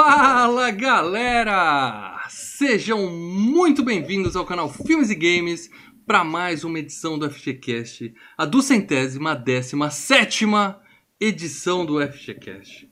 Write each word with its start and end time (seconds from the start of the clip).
Fala 0.00 0.70
galera! 0.70 2.24
Sejam 2.28 3.10
muito 3.10 3.82
bem-vindos 3.82 4.36
ao 4.36 4.46
canal 4.46 4.72
Filmes 4.72 5.10
e 5.10 5.14
Games 5.16 5.68
para 6.06 6.22
mais 6.22 6.62
uma 6.62 6.78
edição 6.78 7.18
do 7.18 7.28
FGCast, 7.28 8.14
a 8.36 8.44
duzentésima, 8.44 9.34
décima 9.34 9.90
sétima 9.90 10.80
edição 11.20 11.84
do 11.84 12.00
FGCast. 12.00 12.88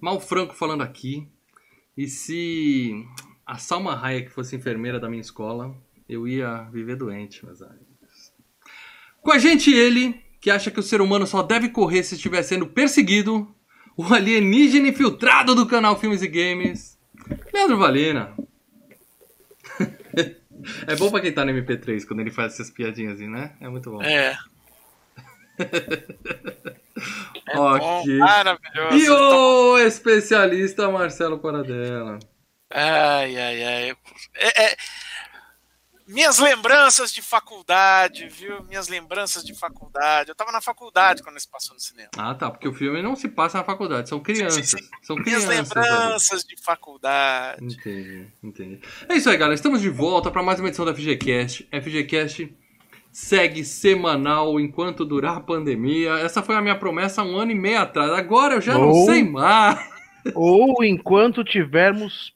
Mal 0.00 0.18
Franco 0.18 0.54
falando 0.54 0.82
aqui, 0.82 1.28
e 1.94 2.06
se 2.06 3.04
a 3.44 3.58
Salma 3.58 4.02
Hayek 4.02 4.30
fosse 4.30 4.56
enfermeira 4.56 4.98
da 4.98 5.10
minha 5.10 5.20
escola, 5.20 5.76
eu 6.08 6.26
ia 6.26 6.62
viver 6.72 6.96
doente, 6.96 7.44
meus 7.44 7.60
amigos. 7.60 8.32
Com 9.20 9.30
a 9.30 9.38
gente 9.38 9.70
ele, 9.70 10.18
que 10.40 10.50
acha 10.50 10.70
que 10.70 10.80
o 10.80 10.82
ser 10.82 11.02
humano 11.02 11.26
só 11.26 11.42
deve 11.42 11.68
correr 11.68 12.02
se 12.02 12.14
estiver 12.14 12.42
sendo 12.42 12.66
perseguido, 12.66 13.54
o 13.96 14.04
alienígena 14.12 14.88
infiltrado 14.88 15.54
do 15.54 15.66
canal 15.66 15.98
Filmes 15.98 16.22
e 16.22 16.28
Games, 16.28 16.98
Leandro 17.52 17.78
Valina. 17.78 18.34
é 20.86 20.96
bom 20.96 21.10
pra 21.10 21.20
quem 21.20 21.32
tá 21.32 21.44
no 21.44 21.52
MP3 21.52 22.06
quando 22.06 22.20
ele 22.20 22.30
faz 22.30 22.54
essas 22.54 22.70
piadinhas 22.70 23.14
assim, 23.14 23.28
né? 23.28 23.52
É 23.60 23.68
muito 23.68 23.90
bom. 23.90 24.02
É. 24.02 24.36
é 27.48 27.58
ok. 27.58 28.18
Bom, 28.18 28.18
maravilhoso. 28.18 28.96
E 28.96 29.10
o 29.10 29.78
especialista 29.78 30.90
Marcelo 30.90 31.38
Paradela. 31.38 32.18
Ai, 32.70 33.36
ai, 33.36 33.64
ai. 33.64 33.96
É, 34.34 34.64
é, 34.64 34.76
minhas 36.06 36.38
lembranças 36.38 37.12
de 37.12 37.20
faculdade, 37.20 38.28
viu? 38.28 38.62
Minhas 38.64 38.88
lembranças 38.88 39.44
de 39.44 39.54
faculdade. 39.54 40.28
Eu 40.30 40.34
tava 40.34 40.52
na 40.52 40.60
faculdade 40.60 41.22
quando 41.22 41.36
isso 41.36 41.50
passou 41.50 41.74
no 41.74 41.80
cinema. 41.80 42.10
Ah, 42.16 42.34
tá. 42.34 42.50
Porque 42.50 42.68
o 42.68 42.72
filme 42.72 43.02
não 43.02 43.16
se 43.16 43.28
passa 43.28 43.58
na 43.58 43.64
faculdade, 43.64 44.08
são 44.08 44.20
crianças. 44.20 44.54
Sim, 44.68 44.78
sim, 44.78 44.84
sim. 44.84 44.90
São 45.02 45.16
Minhas 45.16 45.44
crianças. 45.44 45.74
lembranças 45.74 46.44
ali. 46.44 46.54
de 46.56 46.62
faculdade. 46.62 47.64
Entendi, 47.64 48.26
entendi. 48.42 48.80
É 49.08 49.16
isso 49.16 49.28
aí, 49.28 49.36
galera. 49.36 49.54
Estamos 49.54 49.80
de 49.80 49.88
volta 49.90 50.30
para 50.30 50.42
mais 50.42 50.60
uma 50.60 50.68
edição 50.68 50.84
da 50.84 50.94
FGCast. 50.94 51.68
FGCast 51.72 52.54
segue 53.10 53.64
semanal 53.64 54.60
enquanto 54.60 55.04
durar 55.04 55.38
a 55.38 55.40
pandemia. 55.40 56.12
Essa 56.18 56.42
foi 56.42 56.54
a 56.54 56.60
minha 56.62 56.78
promessa 56.78 57.22
um 57.22 57.36
ano 57.36 57.50
e 57.50 57.54
meio 57.54 57.80
atrás. 57.80 58.10
Agora 58.12 58.54
eu 58.54 58.60
já 58.60 58.76
ou, 58.76 58.86
não 58.86 59.04
sei 59.06 59.24
mais. 59.24 59.78
Ou 60.34 60.84
enquanto 60.84 61.42
tivermos 61.42 62.35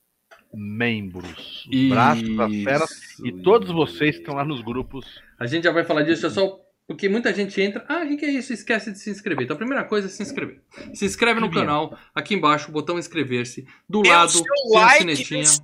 membros. 0.53 1.67
Os 1.73 1.89
braços 1.89 2.37
das 2.37 2.53
feras 2.63 3.19
e 3.25 3.33
todos 3.33 3.71
vocês 3.71 4.17
que 4.17 4.23
estão 4.23 4.35
lá 4.35 4.45
nos 4.45 4.61
grupos. 4.61 5.07
A 5.39 5.47
gente 5.47 5.65
já 5.65 5.73
vai 5.73 5.85
falar 5.85 6.03
disso, 6.03 6.27
é 6.27 6.31
só 6.31 6.61
porque 6.91 7.09
muita 7.09 7.33
gente 7.33 7.61
entra. 7.63 7.85
Ah, 7.89 8.03
o 8.03 8.17
que 8.17 8.25
é 8.25 8.31
isso? 8.31 8.53
Esquece 8.53 8.91
de 8.91 8.99
se 8.99 9.11
inscrever. 9.11 9.45
Então 9.45 9.55
a 9.55 9.59
primeira 9.59 9.85
coisa 9.85 10.09
é 10.09 10.11
se 10.11 10.23
inscrever. 10.25 10.61
Se 10.93 11.05
inscreve 11.05 11.39
no 11.39 11.49
canal, 11.49 11.97
aqui 12.13 12.35
embaixo, 12.35 12.69
o 12.69 12.73
botão 12.73 12.99
inscrever-se. 12.99 13.65
Do 13.89 14.03
Dê 14.03 14.09
lado, 14.09 14.33
tem 14.33 14.73
like 14.75 14.99
sinetinha. 14.99 15.39
Nesse, 15.39 15.63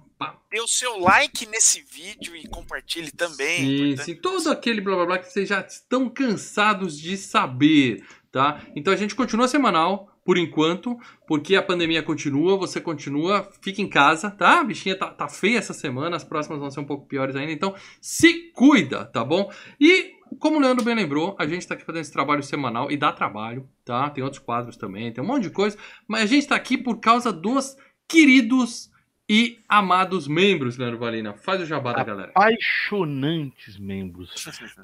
dê 0.48 0.60
o 0.60 0.68
seu 0.68 1.00
like 1.00 1.46
nesse 1.46 1.82
vídeo 1.82 2.36
e 2.36 2.46
compartilhe 2.46 3.10
também. 3.10 3.96
Sim, 3.96 4.04
sim. 4.04 4.14
Todo 4.14 4.48
aquele 4.50 4.80
blá 4.80 4.94
blá 4.94 5.06
blá 5.06 5.18
que 5.18 5.32
vocês 5.32 5.48
já 5.48 5.60
estão 5.60 6.08
cansados 6.08 6.96
de 6.96 7.16
saber. 7.16 8.04
Tá? 8.30 8.62
Então 8.76 8.92
a 8.92 8.96
gente 8.96 9.16
continua 9.16 9.48
semanal 9.48 10.15
por 10.26 10.36
enquanto, 10.36 10.98
porque 11.24 11.54
a 11.54 11.62
pandemia 11.62 12.02
continua, 12.02 12.56
você 12.56 12.80
continua, 12.80 13.48
fica 13.62 13.80
em 13.80 13.88
casa, 13.88 14.28
tá? 14.28 14.58
A 14.58 14.64
bichinha 14.64 14.98
tá, 14.98 15.06
tá 15.06 15.28
feia 15.28 15.56
essa 15.56 15.72
semana, 15.72 16.16
as 16.16 16.24
próximas 16.24 16.58
vão 16.58 16.68
ser 16.68 16.80
um 16.80 16.84
pouco 16.84 17.06
piores 17.06 17.36
ainda, 17.36 17.52
então 17.52 17.76
se 18.00 18.50
cuida, 18.52 19.04
tá 19.04 19.24
bom? 19.24 19.48
E 19.80 20.16
como 20.40 20.56
o 20.56 20.60
Leandro 20.60 20.84
bem 20.84 20.96
lembrou, 20.96 21.36
a 21.38 21.46
gente 21.46 21.60
está 21.60 21.74
aqui 21.74 21.84
fazendo 21.84 22.02
esse 22.02 22.12
trabalho 22.12 22.42
semanal 22.42 22.90
e 22.90 22.96
dá 22.96 23.12
trabalho, 23.12 23.68
tá? 23.84 24.10
Tem 24.10 24.24
outros 24.24 24.42
quadros 24.42 24.76
também, 24.76 25.12
tem 25.12 25.22
um 25.22 25.26
monte 25.28 25.44
de 25.44 25.50
coisa, 25.50 25.78
mas 26.08 26.22
a 26.22 26.26
gente 26.26 26.42
está 26.42 26.56
aqui 26.56 26.76
por 26.76 26.98
causa 26.98 27.32
dos 27.32 27.76
queridos 28.08 28.90
e 29.28 29.58
amados 29.68 30.28
membros, 30.28 30.78
Leandro 30.78 31.00
Valina. 31.00 31.32
Faz 31.34 31.60
o 31.60 31.66
jabá 31.66 31.92
da 31.92 32.04
galera. 32.04 32.30
Apaixonantes 32.30 33.76
membros. 33.76 34.32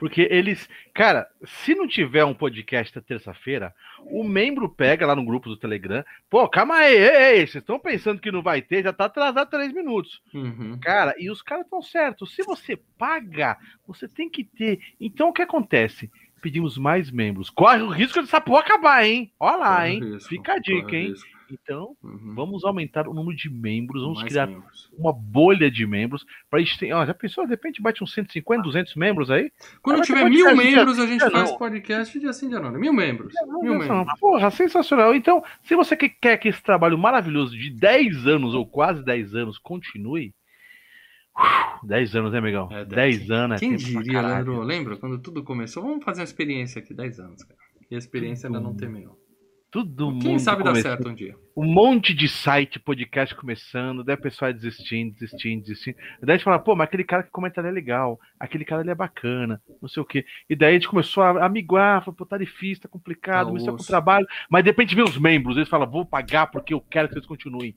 Porque 0.00 0.26
eles. 0.30 0.69
Cara, 0.92 1.28
se 1.44 1.76
não 1.76 1.86
tiver 1.86 2.25
um 2.25 2.34
podcast 2.34 3.00
terça-feira, 3.03 3.72
o 4.00 4.25
membro 4.25 4.69
pega 4.69 5.06
lá 5.06 5.14
no 5.14 5.25
grupo 5.25 5.48
do 5.48 5.56
Telegram. 5.56 6.04
Pô, 6.28 6.48
calma 6.48 6.75
aí, 6.75 6.97
ei, 6.97 7.38
ei, 7.38 7.47
vocês 7.47 7.62
estão 7.62 7.78
pensando 7.78 8.20
que 8.20 8.32
não 8.32 8.42
vai 8.42 8.60
ter? 8.60 8.82
Já 8.82 8.92
tá 8.92 9.04
atrasado 9.04 9.48
três 9.48 9.72
minutos. 9.72 10.20
Uhum. 10.34 10.76
Cara, 10.80 11.14
e 11.19 11.30
os 11.30 11.41
caras 11.41 11.64
estão 11.64 11.80
certos. 11.80 12.34
Se 12.34 12.42
você 12.42 12.76
paga, 12.98 13.56
você 13.86 14.09
tem 14.09 14.28
que 14.28 14.42
ter. 14.42 14.80
Então 15.00 15.28
o 15.28 15.32
que 15.32 15.42
acontece? 15.42 16.10
Pedimos 16.41 16.76
mais 16.76 17.12
membros. 17.12 17.48
Corre 17.48 17.82
o 17.82 17.91
risco 17.91 18.20
dessa 18.20 18.41
porra 18.41 18.62
acabar, 18.62 19.06
hein? 19.06 19.32
Olha 19.38 19.56
lá, 19.56 19.76
corre 19.76 19.91
hein? 19.91 20.00
Risco, 20.14 20.28
Fica 20.28 20.54
a 20.54 20.59
dica, 20.59 20.97
hein? 20.97 21.10
Risco. 21.10 21.31
Então, 21.52 21.94
uhum. 22.02 22.34
vamos 22.34 22.64
aumentar 22.64 23.06
o 23.06 23.12
número 23.12 23.36
de 23.36 23.50
membros, 23.50 24.02
vamos 24.02 24.20
Mais 24.20 24.32
criar 24.32 24.46
membros. 24.46 24.90
uma 24.96 25.12
bolha 25.12 25.70
de 25.70 25.86
membros 25.86 26.24
para 26.48 26.58
a 26.58 26.62
gente 26.62 26.78
ter. 26.78 26.92
Ó, 26.92 27.04
já 27.04 27.12
pensou? 27.12 27.44
De 27.44 27.50
repente 27.50 27.82
bate 27.82 28.02
uns 28.02 28.14
150, 28.14 28.62
200 28.62 28.94
membros 28.94 29.30
aí? 29.30 29.52
Quando 29.82 30.00
ah, 30.00 30.02
tiver 30.02 30.28
mil 30.30 30.56
membros, 30.56 30.98
a 30.98 31.06
gente 31.06 31.20
faz 31.20 31.50
não. 31.50 31.58
podcast 31.58 32.18
de 32.18 32.26
assim 32.26 32.48
de 32.48 32.56
anônimo. 32.56 32.80
Mil 32.80 32.92
membros. 32.92 33.34
Não, 33.46 33.60
mil 33.60 33.78
membros. 33.78 34.18
Porra, 34.18 34.50
sensacional. 34.50 35.14
Então, 35.14 35.44
se 35.62 35.76
você 35.76 35.94
quer 35.96 36.38
que 36.38 36.48
esse 36.48 36.62
trabalho 36.62 36.96
maravilhoso 36.96 37.56
de 37.56 37.70
10 37.70 38.26
anos 38.26 38.54
ou 38.54 38.66
quase 38.66 39.04
10 39.04 39.34
anos 39.34 39.58
continue. 39.58 40.34
10 41.82 42.16
anos, 42.16 42.32
né, 42.32 42.38
amigão? 42.38 42.68
É, 42.70 42.84
10 42.84 43.30
anos. 43.30 43.60
Quem 43.60 43.74
é 43.74 43.76
diria, 43.76 44.20
Leandro? 44.22 44.62
Lembra 44.62 44.96
quando 44.96 45.18
tudo 45.18 45.42
começou? 45.42 45.82
Vamos 45.82 46.04
fazer 46.04 46.20
uma 46.20 46.24
experiência 46.24 46.80
aqui, 46.80 46.94
10 46.94 47.20
anos, 47.20 47.42
cara. 47.42 47.60
E 47.91 47.94
a 47.94 47.98
experiência 47.98 48.46
ainda 48.46 48.60
não 48.60 48.74
terminou. 48.74 49.22
Todo 49.72 50.05
Quem 50.05 50.12
mundo. 50.12 50.22
Quem 50.22 50.38
sabe 50.38 50.62
dar 50.62 50.75
certo 50.77 51.09
um 51.09 51.15
dia. 51.15 51.34
Um 51.56 51.65
monte 51.65 52.12
de 52.12 52.28
site, 52.28 52.78
podcast 52.78 53.34
começando, 53.34 54.05
daí 54.05 54.15
a 54.15 54.19
pessoa 54.19 54.53
desistindo, 54.53 55.15
desistindo, 55.15 55.62
desistindo. 55.62 55.97
Daí 56.21 56.34
a 56.34 56.37
gente 56.37 56.44
fala, 56.44 56.59
pô, 56.59 56.77
mas 56.77 56.84
aquele 56.84 57.05
cara 57.05 57.22
que 57.22 57.31
comenta 57.31 57.62
é 57.62 57.71
legal, 57.71 58.21
aquele 58.38 58.66
cara 58.66 58.83
ele 58.83 58.91
é 58.91 58.94
bacana, 58.94 59.62
não 59.81 59.88
sei 59.88 60.03
o 60.03 60.06
quê. 60.06 60.27
E 60.49 60.55
daí 60.55 60.72
a 60.72 60.75
gente 60.75 60.88
começou 60.88 61.22
a 61.22 61.47
amiguar, 61.47 62.05
falou, 62.05 62.15
pô, 62.15 62.27
tá 62.27 62.37
difícil, 62.37 62.83
tá 62.83 62.88
complicado, 62.88 63.47
tá 63.47 63.47
começou 63.47 63.75
com 63.75 63.83
o 63.83 63.87
trabalho. 63.87 64.27
Mas 64.50 64.62
de 64.62 64.69
repente 64.69 64.94
vem 64.94 65.05
os 65.05 65.16
membros, 65.16 65.56
eles 65.56 65.71
falam, 65.71 65.91
vou 65.91 66.04
pagar 66.04 66.49
porque 66.49 66.75
eu 66.75 66.81
quero 66.83 67.09
que 67.09 67.15
vocês 67.15 67.27
continuem. 67.27 67.75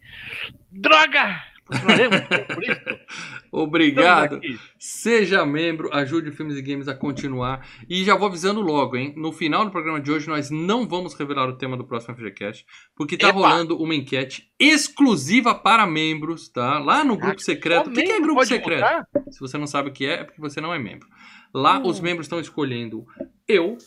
Droga! 0.69 1.54
Obrigado. 3.51 4.39
Seja 4.77 5.45
membro, 5.45 5.89
ajude 5.91 6.29
o 6.29 6.31
Filmes 6.31 6.57
e 6.57 6.61
Games 6.61 6.87
a 6.87 6.93
continuar. 6.93 7.67
E 7.89 8.03
já 8.03 8.15
vou 8.15 8.27
avisando 8.27 8.61
logo, 8.61 8.95
hein? 8.95 9.13
No 9.17 9.31
final 9.31 9.65
do 9.65 9.71
programa 9.71 9.99
de 9.99 10.11
hoje, 10.11 10.27
nós 10.27 10.49
não 10.51 10.87
vamos 10.87 11.13
revelar 11.13 11.49
o 11.49 11.57
tema 11.57 11.75
do 11.75 11.83
próximo 11.83 12.15
FGCast, 12.15 12.65
porque 12.95 13.17
tá 13.17 13.29
Epa. 13.29 13.39
rolando 13.39 13.81
uma 13.81 13.95
enquete 13.95 14.51
exclusiva 14.59 15.55
para 15.55 15.87
membros, 15.87 16.49
tá? 16.49 16.77
Lá 16.79 17.03
no 17.03 17.17
grupo 17.17 17.37
ah, 17.39 17.43
secreto. 17.43 17.89
O 17.89 17.93
que, 17.93 18.03
que, 18.03 18.11
é 18.11 18.21
grupo 18.21 18.45
secreto? 18.45 18.81
Votar? 18.81 19.07
Se 19.31 19.39
você 19.39 19.57
não 19.57 19.67
sabe 19.67 19.89
o 19.89 19.93
que 19.93 20.05
é, 20.05 20.21
é 20.21 20.23
porque 20.23 20.41
você 20.41 20.61
não 20.61 20.73
é 20.73 20.77
membro. 20.77 21.07
Lá 21.53 21.79
hum. 21.79 21.87
os 21.87 21.99
membros 21.99 22.25
estão 22.25 22.39
escolhendo 22.39 23.05
eu, 23.47 23.77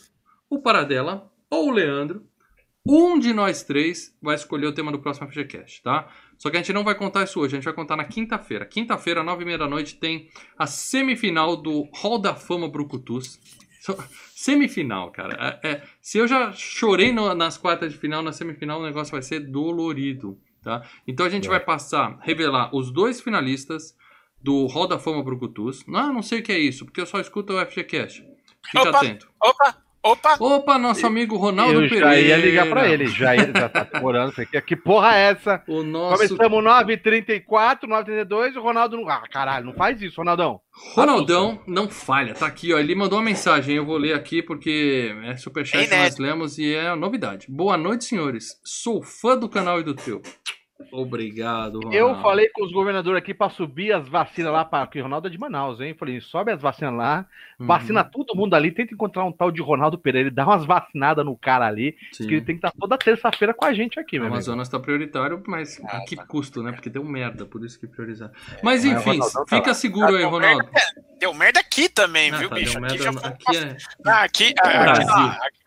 o 0.49 0.59
Paradela 0.59 1.31
ou 1.49 1.69
o 1.69 1.71
Leandro. 1.71 2.25
Um 2.85 3.19
de 3.19 3.33
nós 3.33 3.61
três 3.61 4.17
vai 4.21 4.35
escolher 4.35 4.65
o 4.65 4.73
tema 4.73 4.91
do 4.91 4.99
próximo 4.99 5.27
FGCast, 5.29 5.83
tá? 5.83 6.09
Só 6.39 6.49
que 6.49 6.55
a 6.55 6.59
gente 6.61 6.71
não 6.71 6.85
vai 6.85 6.95
contar 6.95 7.25
isso 7.25 7.37
hoje, 7.37 7.53
a 7.53 7.57
gente 7.57 7.65
vai 7.65 7.73
contar 7.73 7.97
na 7.97 8.05
quinta-feira. 8.05 8.65
Quinta-feira, 8.65 9.21
nove 9.21 9.43
e 9.43 9.45
meia 9.45 9.57
da 9.57 9.67
noite, 9.67 9.97
tem 9.97 10.29
a 10.57 10.65
semifinal 10.65 11.57
do 11.57 11.89
Hall 11.93 12.17
da 12.17 12.33
Fama 12.33 12.69
Brucutus. 12.69 13.37
Semifinal, 14.33 15.11
cara. 15.11 15.59
É, 15.61 15.69
é, 15.69 15.83
se 16.01 16.17
eu 16.17 16.27
já 16.27 16.53
chorei 16.53 17.11
no, 17.11 17.35
nas 17.35 17.57
quartas 17.57 17.91
de 17.91 17.97
final, 17.97 18.23
na 18.23 18.31
semifinal 18.31 18.79
o 18.79 18.85
negócio 18.85 19.11
vai 19.11 19.21
ser 19.21 19.41
dolorido, 19.41 20.39
tá? 20.63 20.81
Então 21.05 21.25
a 21.25 21.29
gente 21.29 21.47
é. 21.47 21.49
vai 21.49 21.59
passar, 21.59 22.17
revelar 22.21 22.73
os 22.73 22.89
dois 22.89 23.19
finalistas 23.19 23.97
do 24.41 24.65
Hall 24.67 24.87
da 24.87 24.97
Fama 24.97 25.21
Brucutus. 25.21 25.85
Não, 25.85 26.13
não 26.13 26.21
sei 26.21 26.39
o 26.39 26.43
que 26.43 26.53
é 26.53 26.59
isso, 26.59 26.85
porque 26.85 27.01
eu 27.01 27.05
só 27.05 27.19
escuto 27.19 27.53
o 27.53 27.65
FGCast. 27.65 28.25
Fica 28.65 28.89
opa, 28.89 28.97
atento. 28.97 29.29
Opa! 29.41 29.88
Opa! 30.01 30.37
Opa, 30.39 30.77
nosso 30.77 31.05
amigo 31.05 31.35
Ronaldo 31.35 31.83
eu 31.83 31.89
Pereira. 31.89 32.13
Já 32.13 32.19
ia 32.19 32.37
ligar 32.37 32.69
pra 32.69 32.87
ele, 32.87 33.07
já, 33.07 33.35
ia, 33.35 33.51
já 33.53 33.67
tá 33.67 33.83
demorando. 33.83 34.31
Que, 34.33 34.61
que 34.61 34.75
porra 34.75 35.15
é 35.15 35.31
essa? 35.31 35.61
O 35.67 35.83
nosso... 35.83 36.37
Começamos 36.37 36.63
9h34, 36.63 37.81
9h32 37.81 38.55
o 38.55 38.61
Ronaldo 38.61 38.97
não. 38.97 39.09
Ah, 39.09 39.23
caralho, 39.29 39.65
não 39.65 39.73
faz 39.73 40.01
isso, 40.01 40.17
Ronaldão. 40.17 40.61
Ronaldão 40.95 41.61
não 41.67 41.89
falha, 41.89 42.33
tá 42.33 42.47
aqui, 42.47 42.73
ó. 42.73 42.79
Ele 42.79 42.95
mandou 42.95 43.19
uma 43.19 43.25
mensagem, 43.25 43.75
eu 43.75 43.85
vou 43.85 43.97
ler 43.97 44.13
aqui 44.13 44.41
porque 44.41 45.13
é 45.25 45.35
superchat 45.35 45.89
que 45.89 45.95
nós 45.95 46.17
lemos 46.17 46.57
e 46.57 46.73
é 46.73 46.95
novidade. 46.95 47.47
Boa 47.49 47.77
noite, 47.77 48.05
senhores. 48.05 48.59
Sou 48.63 49.03
fã 49.03 49.37
do 49.37 49.49
canal 49.49 49.81
e 49.81 49.83
do 49.83 49.93
teu. 49.93 50.21
Obrigado, 50.91 51.75
Ronaldo. 51.75 51.95
Eu 51.95 52.21
falei 52.21 52.49
com 52.49 52.63
os 52.63 52.71
governadores 52.71 53.17
aqui 53.17 53.33
para 53.33 53.49
subir 53.49 53.91
as 53.91 54.07
vacinas 54.07 54.51
lá, 54.51 54.63
para 54.63 54.87
que 54.87 54.99
Ronaldo 54.99 55.27
é 55.27 55.29
de 55.29 55.37
Manaus, 55.37 55.81
hein? 55.81 55.93
Falei, 55.93 56.21
sobe 56.21 56.51
as 56.51 56.61
vacinas 56.61 56.93
lá, 56.93 57.25
uhum. 57.59 57.67
vacina 57.67 58.03
todo 58.03 58.35
mundo 58.35 58.55
ali, 58.55 58.71
tenta 58.71 58.93
encontrar 58.93 59.25
um 59.25 59.31
tal 59.31 59.51
de 59.51 59.61
Ronaldo 59.61 59.97
Pereira, 59.97 60.31
dá 60.31 60.45
umas 60.45 60.65
vacinadas 60.65 61.25
no 61.25 61.35
cara 61.37 61.67
ali, 61.67 61.97
Sim. 62.13 62.27
que 62.27 62.33
ele 62.35 62.45
tem 62.45 62.55
que 62.57 62.65
estar 62.65 62.71
toda 62.79 62.97
terça-feira 62.97 63.53
com 63.53 63.65
a 63.65 63.73
gente 63.73 63.99
aqui, 63.99 64.17
meu 64.17 64.29
O 64.29 64.31
Amazonas 64.31 64.67
está 64.67 64.79
prioritário, 64.79 65.43
mas 65.47 65.81
ah, 65.83 65.97
a 65.97 66.05
que 66.05 66.15
tá. 66.15 66.25
custo, 66.25 66.63
né? 66.63 66.71
Porque 66.71 66.89
deu 66.89 67.03
merda, 67.03 67.45
por 67.45 67.63
isso 67.65 67.79
que 67.79 67.85
priorizar. 67.85 68.31
Mas 68.63 68.85
enfim, 68.85 69.19
tá 69.19 69.45
fica 69.47 69.73
seguro 69.73 70.15
aí, 70.15 70.23
Ronaldo. 70.23 70.63
Merda, 70.63 71.03
deu 71.19 71.33
merda 71.33 71.59
aqui 71.59 71.89
também, 71.89 72.31
ah, 72.31 72.37
viu, 72.37 72.49
tá, 72.49 72.55
bicho? 72.55 72.85
Aqui, 72.85 72.97
já... 72.97 73.09
aqui 73.09 73.57
é... 73.57 73.77
Ah, 74.05 74.23
aqui, 74.23 74.53
aqui, 74.57 75.03
aqui, 75.03 75.59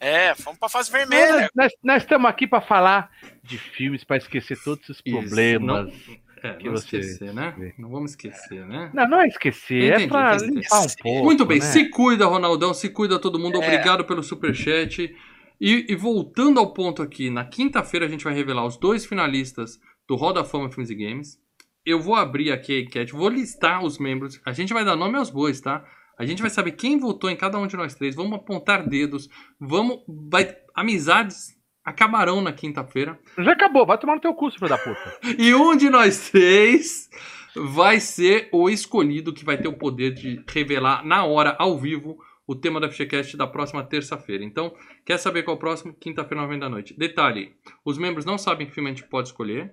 É, 0.00 0.34
fomos 0.34 0.58
pra 0.58 0.68
fase 0.68 0.90
vermelha. 0.90 1.50
Nós, 1.54 1.72
nós 1.84 2.02
estamos 2.02 2.28
aqui 2.28 2.46
para 2.46 2.62
falar 2.62 3.10
de 3.42 3.58
filmes, 3.58 4.02
para 4.02 4.16
esquecer 4.16 4.58
todos 4.64 4.82
esses 4.88 5.02
problemas. 5.02 5.92
Isso, 5.92 6.10
não... 6.10 6.30
É, 6.42 6.54
que 6.54 6.64
não 6.64 6.72
você 6.72 6.98
esquecer, 6.98 7.34
né? 7.34 7.74
Não 7.78 7.90
vamos 7.90 8.12
esquecer, 8.12 8.66
né? 8.66 8.90
Não, 8.94 9.06
não 9.06 9.20
é 9.20 9.26
esquecer, 9.28 9.92
entendi, 9.92 10.04
é 10.04 10.08
pra 10.08 10.36
limpar 10.38 10.80
um 10.80 10.86
pouco. 11.02 11.24
Muito 11.24 11.44
bem, 11.44 11.58
né? 11.58 11.66
se 11.66 11.90
cuida, 11.90 12.24
Ronaldão, 12.24 12.72
se 12.72 12.88
cuida 12.88 13.18
todo 13.18 13.38
mundo. 13.38 13.60
É. 13.60 13.66
Obrigado 13.66 14.06
pelo 14.06 14.22
superchat. 14.22 15.14
E, 15.60 15.86
e 15.86 15.94
voltando 15.94 16.58
ao 16.58 16.72
ponto 16.72 17.02
aqui, 17.02 17.28
na 17.28 17.44
quinta-feira 17.44 18.06
a 18.06 18.08
gente 18.08 18.24
vai 18.24 18.32
revelar 18.32 18.64
os 18.64 18.78
dois 18.78 19.04
finalistas 19.04 19.78
do 20.08 20.16
Roda 20.16 20.42
Fama 20.42 20.70
Filmes 20.70 20.88
e 20.88 20.94
Games. 20.94 21.38
Eu 21.84 22.00
vou 22.00 22.14
abrir 22.14 22.50
aqui 22.50 22.78
a 22.78 22.80
enquete, 22.80 23.12
vou 23.12 23.28
listar 23.28 23.84
os 23.84 23.98
membros. 23.98 24.40
A 24.46 24.52
gente 24.52 24.72
vai 24.72 24.84
dar 24.84 24.96
nome 24.96 25.18
aos 25.18 25.28
bois, 25.28 25.60
tá? 25.60 25.84
A 26.20 26.26
gente 26.26 26.42
vai 26.42 26.50
saber 26.50 26.72
quem 26.72 26.98
votou 26.98 27.30
em 27.30 27.34
cada 27.34 27.58
um 27.58 27.66
de 27.66 27.74
nós 27.78 27.94
três. 27.94 28.14
Vamos 28.14 28.34
apontar 28.34 28.86
dedos. 28.86 29.26
Vamos. 29.58 30.00
Vai, 30.06 30.54
amizades 30.74 31.58
acabarão 31.82 32.42
na 32.42 32.52
quinta-feira. 32.52 33.18
Já 33.38 33.52
acabou, 33.52 33.86
vai 33.86 33.96
tomar 33.96 34.16
no 34.16 34.20
teu 34.20 34.34
curso, 34.34 34.58
filho 34.58 34.68
da 34.68 34.76
puta. 34.76 35.18
e 35.38 35.54
um 35.54 35.74
de 35.74 35.88
nós 35.88 36.28
três 36.28 37.08
vai 37.56 38.00
ser 38.00 38.50
o 38.52 38.68
escolhido 38.68 39.32
que 39.32 39.46
vai 39.46 39.56
ter 39.56 39.68
o 39.68 39.78
poder 39.78 40.12
de 40.12 40.44
revelar 40.46 41.02
na 41.06 41.24
hora, 41.24 41.56
ao 41.58 41.78
vivo, 41.78 42.18
o 42.46 42.54
tema 42.54 42.78
da 42.78 42.90
FGCast 42.90 43.34
da 43.38 43.46
próxima 43.46 43.82
terça-feira. 43.82 44.44
Então, 44.44 44.74
quer 45.06 45.16
saber 45.16 45.42
qual 45.42 45.54
é 45.54 45.56
o 45.56 45.60
próximo? 45.60 45.94
Quinta-feira, 45.94 46.42
9 46.42 46.58
da 46.58 46.68
noite. 46.68 46.94
Detalhe: 46.98 47.56
os 47.82 47.96
membros 47.96 48.26
não 48.26 48.36
sabem 48.36 48.66
que 48.66 48.74
filme 48.74 48.90
a 48.90 48.92
gente 48.92 49.08
pode 49.08 49.28
escolher. 49.28 49.72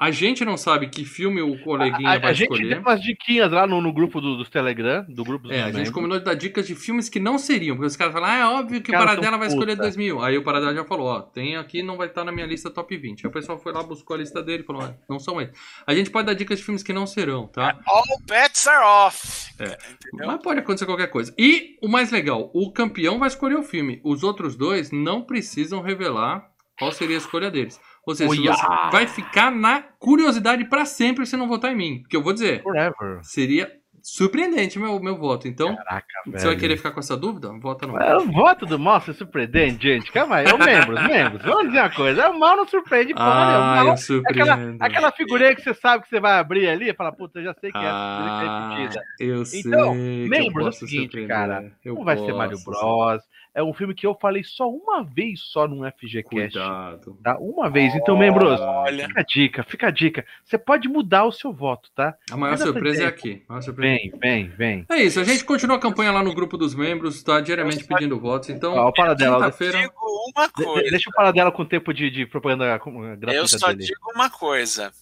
A 0.00 0.10
gente 0.10 0.46
não 0.46 0.56
sabe 0.56 0.88
que 0.88 1.04
filme 1.04 1.42
o 1.42 1.62
coleguinha 1.62 2.08
a, 2.08 2.14
a, 2.14 2.18
vai 2.18 2.30
a 2.30 2.32
escolher. 2.32 2.54
A 2.54 2.56
gente 2.56 2.68
deu 2.70 2.80
umas 2.80 3.02
diquinhas 3.02 3.52
lá 3.52 3.66
no, 3.66 3.82
no 3.82 3.92
grupo 3.92 4.18
do, 4.18 4.34
dos 4.38 4.48
Telegram, 4.48 5.04
do 5.06 5.22
grupo 5.22 5.46
dos 5.46 5.54
É, 5.54 5.64
a 5.64 5.72
gente 5.72 5.92
combinou 5.92 6.18
de 6.18 6.24
dar 6.24 6.32
dicas 6.32 6.66
de 6.66 6.74
filmes 6.74 7.10
que 7.10 7.20
não 7.20 7.36
seriam, 7.36 7.76
porque 7.76 7.86
os 7.86 7.96
caras 7.96 8.14
falam, 8.14 8.30
ah, 8.30 8.36
é 8.36 8.46
óbvio 8.46 8.80
que 8.80 8.90
o 8.90 8.94
Paradela 8.94 9.36
vai 9.36 9.48
escolher 9.48 9.76
2000. 9.76 10.22
Aí 10.22 10.38
o 10.38 10.42
Paradela 10.42 10.74
já 10.74 10.84
falou, 10.86 11.06
ó, 11.06 11.20
tem 11.20 11.58
aqui, 11.58 11.82
não 11.82 11.98
vai 11.98 12.06
estar 12.06 12.24
na 12.24 12.32
minha 12.32 12.46
lista 12.46 12.70
top 12.70 12.96
20. 12.96 13.26
Aí 13.26 13.28
o 13.28 13.32
pessoal 13.32 13.58
foi 13.58 13.74
lá, 13.74 13.82
buscou 13.82 14.14
a 14.14 14.20
lista 14.20 14.42
dele 14.42 14.62
e 14.62 14.66
falou, 14.66 14.80
ah, 14.80 14.94
não 15.06 15.18
são 15.18 15.38
eles. 15.38 15.54
A 15.86 15.94
gente 15.94 16.08
pode 16.08 16.26
dar 16.26 16.32
dicas 16.32 16.58
de 16.58 16.64
filmes 16.64 16.82
que 16.82 16.94
não 16.94 17.06
serão, 17.06 17.46
tá? 17.46 17.78
All 17.86 18.02
bets 18.26 18.66
are 18.66 18.82
off. 18.82 19.52
É. 19.58 19.76
Mas 20.14 20.42
pode 20.42 20.60
acontecer 20.60 20.86
qualquer 20.86 21.08
coisa. 21.08 21.34
E 21.38 21.76
o 21.82 21.88
mais 21.88 22.10
legal, 22.10 22.50
o 22.54 22.72
campeão 22.72 23.18
vai 23.18 23.28
escolher 23.28 23.56
o 23.56 23.62
filme. 23.62 24.00
Os 24.02 24.22
outros 24.22 24.56
dois 24.56 24.90
não 24.90 25.20
precisam 25.20 25.82
revelar 25.82 26.48
qual 26.78 26.90
seria 26.90 27.16
a 27.16 27.18
escolha 27.18 27.50
deles. 27.50 27.78
Ou 28.06 28.14
seja, 28.14 28.34
você 28.34 28.66
vai 28.90 29.06
ficar 29.06 29.50
na 29.50 29.82
curiosidade 29.98 30.64
para 30.64 30.84
sempre 30.84 31.26
se 31.26 31.36
não 31.36 31.48
votar 31.48 31.72
em 31.72 31.76
mim. 31.76 31.98
Porque 32.00 32.16
eu 32.16 32.22
vou 32.22 32.32
dizer. 32.32 32.62
Forever. 32.62 33.20
Seria 33.22 33.80
surpreendente 34.02 34.78
meu, 34.78 34.98
meu 35.00 35.16
voto. 35.16 35.46
Então, 35.46 35.76
Caraca, 35.76 36.06
você 36.26 36.46
vai 36.46 36.56
querer 36.56 36.76
ficar 36.76 36.90
com 36.92 37.00
essa 37.00 37.16
dúvida? 37.16 37.50
Vota 37.60 37.86
no 37.86 37.98
é, 37.98 38.16
O 38.16 38.30
voto 38.30 38.66
do 38.66 38.78
mal 38.78 39.02
é 39.06 39.12
surpreendente, 39.12 39.82
gente. 39.82 40.10
Calma 40.12 40.36
aí, 40.36 40.46
é 40.46 40.54
o 40.54 40.58
membros, 40.58 41.02
membros. 41.06 41.42
Vamos 41.42 41.66
dizer 41.66 41.80
uma 41.80 41.90
coisa. 41.90 42.30
O 42.30 42.38
mal 42.38 42.56
não 42.56 42.66
surpreende 42.66 43.12
ah, 43.16 43.84
eu 43.86 43.96
surpreendo. 43.96 44.50
Aquela, 44.50 44.76
aquela 44.80 45.12
figurinha 45.12 45.54
que 45.54 45.62
você 45.62 45.74
sabe 45.74 46.02
que 46.04 46.08
você 46.08 46.20
vai 46.20 46.38
abrir 46.38 46.68
ali 46.68 46.90
e 46.90 46.94
fala, 46.94 47.12
puta, 47.12 47.38
eu 47.38 47.44
já 47.44 47.54
sei 47.54 47.70
que 47.70 47.78
é 47.78 47.82
ah, 47.82 48.70
repetida. 48.70 49.02
Eu 49.18 49.42
então, 49.54 49.94
sei. 49.94 50.28
Membros, 50.28 50.66
é 50.66 50.68
o 50.68 50.72
seguinte, 50.72 51.26
cara. 51.26 51.72
Eu 51.84 51.94
não 51.94 52.04
vai 52.04 52.16
ser 52.16 52.32
Mario 52.32 52.58
Bros. 52.64 53.22
É 53.54 53.62
um 53.62 53.74
filme 53.74 53.94
que 53.94 54.06
eu 54.06 54.14
falei 54.14 54.44
só 54.44 54.68
uma 54.68 55.02
vez 55.02 55.40
só 55.40 55.66
num 55.66 55.88
FGCast. 55.90 56.24
Cuidado. 56.28 57.18
Tá? 57.22 57.36
Uma 57.38 57.68
vez. 57.68 57.94
Então, 57.94 58.16
membros, 58.16 58.60
Olha. 58.60 59.06
fica 59.08 59.20
a 59.20 59.24
dica, 59.24 59.62
fica 59.64 59.86
a 59.88 59.90
dica. 59.90 60.26
Você 60.44 60.56
pode 60.56 60.88
mudar 60.88 61.24
o 61.24 61.32
seu 61.32 61.52
voto, 61.52 61.90
tá? 61.94 62.14
A 62.30 62.36
maior 62.36 62.56
surpresa 62.56 63.04
é 63.04 63.06
aqui. 63.06 63.42
Surpresa 63.60 63.72
vem, 63.72 64.12
vem, 64.20 64.48
vem. 64.48 64.86
É 64.88 65.02
isso, 65.02 65.18
a 65.18 65.24
gente 65.24 65.44
continua 65.44 65.76
a 65.76 65.80
campanha 65.80 66.12
lá 66.12 66.22
no 66.22 66.34
grupo 66.34 66.56
dos 66.56 66.74
membros, 66.74 67.22
tá? 67.22 67.40
Diariamente 67.40 67.84
pedindo 67.84 68.18
votos. 68.18 68.50
Então, 68.50 68.74
Ó, 68.74 68.88
o 68.88 68.92
quinta-feira. 68.92 69.90
Uma 70.34 70.48
coisa. 70.48 70.90
Deixa 70.90 71.10
o 71.10 71.12
Paradela 71.12 71.50
com 71.50 71.62
o 71.62 71.66
tempo 71.66 71.92
de, 71.92 72.10
de 72.10 72.26
propaganda 72.26 72.66
gratuita. 72.78 73.32
Eu 73.32 73.48
só 73.48 73.68
dele. 73.68 73.84
digo 73.84 74.12
uma 74.14 74.30
coisa 74.30 74.92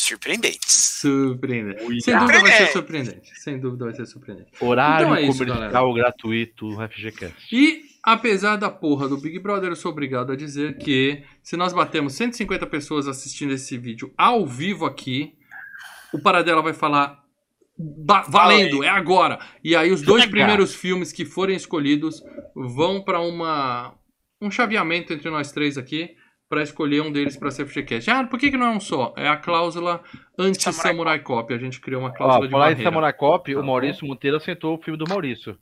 surpreendentes. 0.00 0.98
Surpreendente. 1.00 2.02
Sem 2.02 2.18
dúvida 2.18 2.40
vai 2.40 2.52
ser 2.52 2.66
surpreendente. 2.68 3.40
Sem 3.40 3.58
dúvida 3.58 3.84
vai 3.84 3.94
ser 3.94 4.06
surpreendente. 4.06 4.50
Horário 4.60 5.06
então 5.06 5.16
é 5.16 5.22
isso, 5.22 5.44
comercial 5.44 5.70
galera. 5.70 5.94
gratuito 5.94 6.70
FGCast. 6.88 7.54
E 7.54 7.82
apesar 8.02 8.56
da 8.56 8.70
porra 8.70 9.08
do 9.08 9.16
Big 9.16 9.38
Brother, 9.38 9.70
eu 9.70 9.76
sou 9.76 9.92
obrigado 9.92 10.32
a 10.32 10.36
dizer 10.36 10.78
que 10.78 11.22
se 11.42 11.56
nós 11.56 11.72
batemos 11.72 12.14
150 12.14 12.66
pessoas 12.66 13.06
assistindo 13.06 13.52
esse 13.52 13.76
vídeo 13.76 14.12
ao 14.16 14.46
vivo 14.46 14.86
aqui, 14.86 15.34
o 16.12 16.18
Paradela 16.18 16.62
vai 16.62 16.72
falar 16.72 17.20
valendo, 18.28 18.84
é 18.84 18.88
agora. 18.88 19.38
E 19.64 19.74
aí 19.74 19.90
os 19.90 20.02
dois 20.02 20.26
primeiros 20.26 20.74
filmes 20.74 21.12
que 21.12 21.24
forem 21.24 21.56
escolhidos 21.56 22.22
vão 22.54 23.02
para 23.02 23.20
uma 23.20 23.94
um 24.40 24.50
chaveamento 24.50 25.12
entre 25.12 25.28
nós 25.28 25.52
três 25.52 25.76
aqui 25.76 26.16
para 26.50 26.64
escolher 26.64 27.00
um 27.00 27.12
deles 27.12 27.36
para 27.36 27.52
ser 27.52 27.64
FGCast. 27.64 28.10
Ah, 28.10 28.24
por 28.24 28.36
que, 28.36 28.50
que 28.50 28.56
não 28.56 28.66
é 28.66 28.70
um 28.70 28.80
só? 28.80 29.14
É 29.16 29.28
a 29.28 29.36
cláusula 29.36 30.02
anti-Samurai 30.36 31.20
Cop. 31.20 31.54
A 31.54 31.58
gente 31.58 31.80
criou 31.80 32.02
uma 32.02 32.12
cláusula 32.12 32.66
Ó, 32.66 32.72
de 32.72 32.80
em 32.80 32.84
Samurai 32.84 33.12
Cop, 33.12 33.54
tá 33.54 33.60
o 33.60 33.64
Maurício 33.64 34.04
Monteiro 34.04 34.36
aceitou 34.36 34.74
o 34.74 34.82
filme 34.82 34.98
do 34.98 35.08
Maurício. 35.08 35.56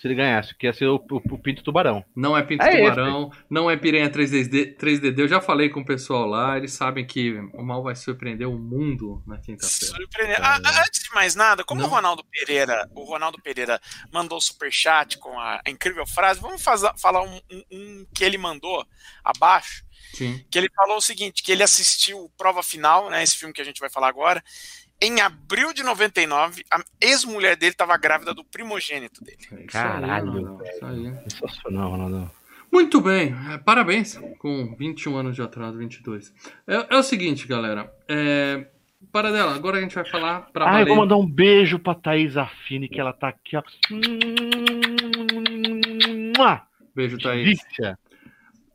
Se 0.00 0.06
ele 0.06 0.14
ganhasse, 0.14 0.54
que 0.54 0.64
ia 0.68 0.72
ser 0.72 0.86
o, 0.86 0.94
o, 1.10 1.16
o 1.16 1.38
Pinto 1.38 1.64
Tubarão. 1.64 2.04
Não 2.14 2.36
é 2.36 2.42
Pinto 2.44 2.62
é 2.62 2.76
Tubarão, 2.76 3.30
esse. 3.32 3.44
não 3.50 3.68
é 3.68 3.76
Piranha 3.76 4.08
3D, 4.08 4.76
3DD. 4.76 5.18
Eu 5.18 5.26
já 5.26 5.40
falei 5.40 5.70
com 5.70 5.80
o 5.80 5.84
pessoal 5.84 6.24
lá, 6.24 6.56
eles 6.56 6.72
sabem 6.72 7.04
que 7.04 7.32
o 7.52 7.64
mal 7.64 7.82
vai 7.82 7.96
surpreender 7.96 8.48
o 8.48 8.56
mundo 8.56 9.20
na 9.26 9.38
quinta-feira. 9.38 9.96
Surpreender. 9.96 10.36
É... 10.36 10.40
Ah, 10.40 10.60
antes 10.86 11.02
de 11.02 11.12
mais 11.12 11.34
nada, 11.34 11.64
como 11.64 11.80
não. 11.80 11.88
o 11.88 11.90
Ronaldo 11.90 12.22
Pereira, 12.30 12.88
o 12.94 13.02
Ronaldo 13.02 13.42
Pereira 13.42 13.80
mandou 14.12 14.40
super 14.40 14.70
chat 14.70 15.18
com 15.18 15.36
a, 15.36 15.60
a 15.66 15.68
incrível 15.68 16.06
frase, 16.06 16.40
vamos 16.40 16.62
fazer, 16.62 16.92
falar 16.96 17.24
um, 17.24 17.40
um, 17.50 17.62
um 17.72 18.06
que 18.14 18.22
ele 18.22 18.38
mandou 18.38 18.86
abaixo 19.24 19.87
Sim. 20.12 20.44
Que 20.50 20.58
ele 20.58 20.68
falou 20.74 20.96
o 20.96 21.02
seguinte: 21.02 21.42
que 21.42 21.52
ele 21.52 21.62
assistiu 21.62 22.30
Prova 22.36 22.62
Final, 22.62 23.10
né? 23.10 23.22
Esse 23.22 23.36
filme 23.36 23.52
que 23.52 23.60
a 23.60 23.64
gente 23.64 23.80
vai 23.80 23.90
falar 23.90 24.08
agora. 24.08 24.42
Em 25.00 25.20
abril 25.20 25.72
de 25.72 25.84
99, 25.84 26.64
a 26.68 26.82
ex-mulher 27.00 27.56
dele 27.56 27.70
estava 27.70 27.96
grávida 27.96 28.34
do 28.34 28.44
primogênito 28.44 29.22
dele. 29.22 29.38
É 29.52 29.62
Caralho, 29.64 30.60
isso 30.64 30.84
aí. 30.84 31.30
Sensacional, 31.30 31.92
Ronaldo. 31.92 32.30
Muito 32.70 33.00
bem, 33.00 33.34
é, 33.50 33.58
parabéns 33.58 34.20
com 34.38 34.74
21 34.76 35.16
anos 35.16 35.36
de 35.36 35.42
atraso, 35.42 35.78
22. 35.78 36.34
É, 36.66 36.94
é 36.94 36.98
o 36.98 37.02
seguinte, 37.02 37.46
galera. 37.46 37.90
É, 38.08 38.66
para 39.12 39.30
dela, 39.30 39.54
agora 39.54 39.78
a 39.78 39.80
gente 39.80 39.94
vai 39.94 40.04
falar 40.04 40.50
pra 40.52 40.70
Ah, 40.70 40.80
eu 40.80 40.86
vou 40.86 40.96
mandar 40.96 41.16
um 41.16 41.26
beijo 41.26 41.78
pra 41.78 41.94
Thaís 41.94 42.36
Affini, 42.36 42.88
que 42.88 43.00
ela 43.00 43.12
tá 43.12 43.28
aqui, 43.28 43.56
ó. 43.56 43.62
Beijo, 46.94 47.16
Thaís. 47.18 47.44
Delícia. 47.44 47.98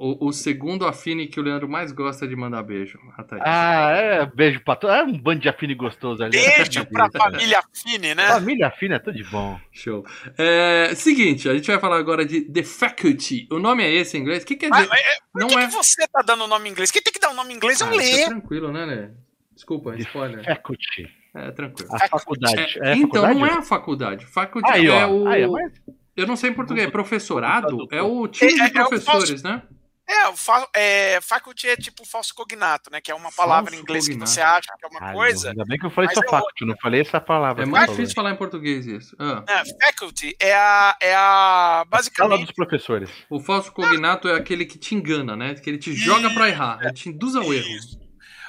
O, 0.05 0.27
o, 0.27 0.33
segundo 0.33 0.86
Afine 0.86 1.27
que 1.27 1.39
o 1.39 1.43
Leandro 1.43 1.69
mais 1.69 1.93
gosta 1.93 2.27
de 2.27 2.36
mandar 2.36 2.62
beijo. 2.62 3.00
Ah, 3.39 3.91
é, 3.91 4.25
beijo 4.25 4.60
pra 4.60 4.75
todos. 4.75 4.93
É 4.93 5.01
um 5.01 5.17
bando 5.17 5.39
de 5.39 5.48
Afine 5.48 5.74
gostoso 5.74 6.22
ali. 6.22 6.38
Beijo 6.38 6.86
pra 6.91 7.10
família 7.10 7.60
Afine, 7.60 8.13
né? 8.13 8.27
Família 8.27 8.67
Afine 8.67 8.95
é 8.95 9.00
tudo 9.00 9.15
de 9.15 9.24
bom. 9.24 9.57
Show. 9.72 10.05
É, 10.38 10.93
seguinte, 10.93 11.48
a 11.48 11.53
gente 11.53 11.67
vai 11.67 11.79
falar 11.79 12.00
agora 12.00 12.25
de 12.25 12.41
The 12.41 12.63
Faculty. 12.63 13.48
O 13.50 13.60
nome 13.60 13.81
é 13.81 13.93
esse 13.93 14.17
em 14.17 14.19
inglês? 14.19 14.43
O 14.43 14.45
que 14.45 14.57
quer 14.57 14.72
dizer? 14.72 14.89
Mas, 14.89 15.00
é, 15.00 15.15
por 15.31 15.39
não 15.39 15.48
que, 15.48 15.55
é... 15.55 15.67
que 15.67 15.74
você 15.74 16.05
tá 16.05 16.22
dando 16.22 16.43
o 16.43 16.48
nome 16.48 16.67
em 16.67 16.74
inglês? 16.74 16.91
Quem 16.91 17.01
tem 17.01 17.13
que 17.13 17.19
dar 17.19 17.29
o 17.29 17.33
nome 17.33 17.53
em 17.53 17.55
inglês 17.55 17.79
é 17.79 17.86
o 17.86 17.88
ah, 17.88 17.91
Lê. 17.91 18.12
É 18.24 18.25
tranquilo, 18.25 18.74
né, 18.74 18.86
Lê? 18.86 19.10
Desculpa, 19.55 19.95
spoiler. 20.00 20.43
Faculty. 20.43 21.10
É, 21.33 21.51
tranquilo. 21.51 21.89
A 21.95 22.10
faculdade. 22.10 22.77
É, 22.81 22.93
então, 22.98 23.22
faculdade? 23.22 23.39
não 23.39 23.45
é 23.45 23.53
a 23.53 23.62
faculdade. 23.62 24.25
Faculty 24.25 24.69
aí, 24.69 24.86
é 24.86 25.05
ó, 25.05 25.10
o. 25.10 25.27
Aí, 25.29 25.48
mas... 25.48 25.72
Eu 26.15 26.27
não 26.27 26.36
sei 26.36 26.51
em 26.51 26.53
português. 26.53 26.89
Professorado 26.91 27.88
é 27.89 28.01
o 28.01 28.27
time 28.27 28.53
de 28.53 28.69
professores, 28.72 29.41
né? 29.41 29.63
É, 30.05 30.36
fa 30.36 30.67
é, 30.75 31.19
faculty 31.22 31.69
é 31.69 31.77
tipo 31.77 32.05
falso 32.05 32.36
cognato, 32.36 32.91
né? 32.91 33.00
Que 33.00 33.10
é 33.10 33.15
uma 33.15 33.31
palavra 33.31 33.72
falso 33.72 33.79
em 33.79 33.81
inglês 33.81 34.05
cognato. 34.05 34.25
que 34.25 34.36
você 34.36 34.41
acha 34.41 34.67
que 34.77 34.86
é 34.86 34.88
uma 34.89 35.00
Ai, 35.01 35.13
coisa. 35.13 35.50
Ainda 35.50 35.63
bem 35.65 35.79
que 35.79 35.86
eu 35.86 35.89
falei 35.89 36.13
só 36.13 36.22
é 36.22 36.29
faculty, 36.29 36.65
não 36.65 36.75
falei 36.77 37.01
essa 37.01 37.22
palavra. 37.22 37.63
É 37.63 37.65
mais 37.65 37.89
difícil 37.89 38.13
falar 38.13 38.31
em 38.31 38.36
português 38.36 38.86
isso. 38.86 39.15
Ah. 39.17 39.43
É, 39.48 39.63
faculty 39.86 40.36
é 40.39 40.53
a, 40.53 40.98
é 41.00 41.15
a. 41.15 41.86
Basicamente. 41.88 42.31
Fala 42.31 42.45
dos 42.45 42.53
professores. 42.53 43.10
O 43.29 43.39
falso 43.39 43.72
cognato 43.72 44.27
é 44.27 44.36
aquele 44.36 44.65
que 44.65 44.77
te 44.77 44.93
engana, 44.93 45.38
né? 45.38 45.55
Que 45.55 45.69
ele 45.69 45.77
te 45.77 45.93
joga 45.93 46.29
para 46.31 46.50
errar, 46.50 46.79
ele 46.81 46.93
te 46.93 47.10
induz 47.10 47.36
ao 47.36 47.53
erro. 47.53 47.67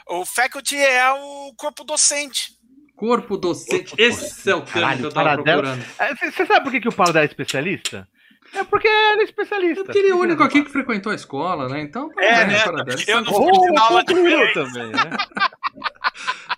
O 0.09 0.27
faculty 0.27 0.77
é 0.77 1.11
o 1.13 1.55
corpo 1.57 1.85
docente. 1.85 2.53
Corpo 2.97 3.37
docente. 3.37 3.95
Esse 3.97 4.51
é 4.51 4.55
o 4.55 4.63
termo 4.63 4.97
que 4.97 5.07
eu 5.07 5.13
tava 5.13 5.43
procurando. 5.43 5.85
Você 5.85 6.43
é, 6.43 6.47
sabe 6.47 6.65
por 6.65 6.73
que, 6.73 6.81
que 6.81 6.89
o 6.89 6.93
Paulo 6.93 7.17
é 7.17 7.25
especialista? 7.25 8.09
É 8.55 8.65
porque 8.65 8.89
ele 8.89 9.23
é 9.23 9.25
especialista. 9.25 9.81
É 9.81 9.85
porque 9.85 9.99
ele 9.99 10.11
é 10.11 10.15
o 10.15 10.19
único 10.19 10.43
aqui 10.43 10.63
que 10.63 10.71
frequentou 10.71 11.13
a 11.13 11.15
escola, 11.15 11.69
né? 11.69 11.81
Então, 11.81 12.11
é, 12.19 12.47
né? 12.47 12.65
Eu 13.07 13.21
não 13.23 13.33
fui 13.33 13.71
na 13.73 13.83
aula 13.83 14.05
de 14.05 14.15
também, 14.53 14.91
né? 14.91 15.11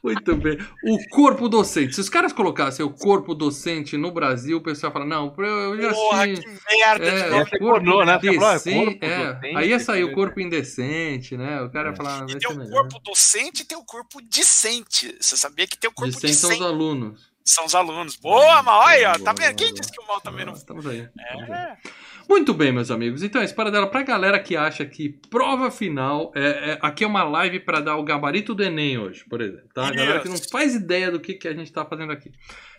Muito 0.07 0.37
bem. 0.37 0.57
O 0.85 0.99
corpo 1.09 1.49
docente. 1.49 1.95
Se 1.95 2.01
os 2.01 2.09
caras 2.09 2.33
colocassem 2.33 2.85
o 2.87 2.91
corpo 2.91 3.35
docente 3.35 3.97
no 3.97 4.13
Brasil, 4.13 4.59
o 4.59 4.61
pessoal 4.61 4.93
fala, 4.93 5.05
não, 5.05 5.35
eu 5.37 5.83
já 5.83 5.93
Porra, 5.93 6.25
assisti. 6.25 6.47
que 6.47 6.77
merda. 6.77 7.05
É, 7.05 7.39
é 7.39 7.59
corpo 7.59 8.05
né? 8.05 8.21
Indecente, 8.23 8.99
é. 9.05 9.57
Aí 9.57 9.69
ia 9.71 9.81
sair 9.81 10.05
o 10.05 10.13
corpo 10.13 10.39
indecente, 10.39 11.37
né? 11.37 11.61
O 11.63 11.71
cara 11.71 11.91
ia 11.91 11.97
falar... 11.97 12.25
E 12.29 12.39
tem 12.39 12.51
o 12.51 12.71
corpo 12.71 13.01
docente 13.01 13.63
e 13.63 13.65
tem 13.65 13.77
o 13.77 13.85
corpo 13.85 14.21
decente. 14.23 15.17
Você 15.21 15.37
sabia 15.37 15.67
que 15.67 15.77
tem 15.77 15.91
o 15.91 15.93
corpo 15.93 16.13
decente? 16.13 16.33
Decente 16.33 16.57
são 16.57 16.67
os 16.67 16.73
alunos. 16.73 17.36
São 17.47 17.65
os 17.65 17.75
alunos. 17.77 18.17
Boa, 18.17 18.61
Mal. 18.63 18.81
Olha, 18.87 19.17
tá 19.21 19.33
vendo? 19.33 19.55
Quem 19.55 19.73
disse 19.73 19.93
que 19.93 20.01
o 20.01 20.07
Mal 20.07 20.21
também 20.21 20.45
não. 20.45 20.53
Estamos 20.53 20.85
aí. 20.85 21.09
Estamos 21.17 21.49
é. 21.49 21.55
aí. 21.55 21.93
Muito 22.29 22.53
bem, 22.53 22.73
meus 22.73 22.91
amigos. 22.91 23.23
Então, 23.23 23.41
esse 23.41 23.55
paradela 23.55 23.87
pra 23.87 24.03
galera 24.03 24.41
que 24.41 24.57
acha 24.57 24.85
que 24.85 25.11
prova 25.31 25.71
final. 25.71 26.33
É, 26.35 26.73
é 26.73 26.79
aqui 26.83 27.05
é 27.05 27.07
uma 27.07 27.23
live 27.23 27.61
para 27.61 27.81
dar 27.81 27.97
o 27.97 28.03
gabarito 28.03 28.53
do 28.53 28.65
Enem 28.65 28.99
hoje, 28.99 29.25
por 29.29 29.41
exemplo. 29.41 29.69
Tá? 29.73 29.87
A 29.87 29.93
galera 29.93 30.21
que 30.21 30.29
não 30.29 30.37
faz 30.51 30.75
ideia 30.75 31.09
do 31.09 31.21
que, 31.21 31.35
que 31.35 31.47
a 31.47 31.55
gente 31.55 31.73
tá 31.73 31.85
fazendo 31.85 32.11
aqui. 32.13 32.33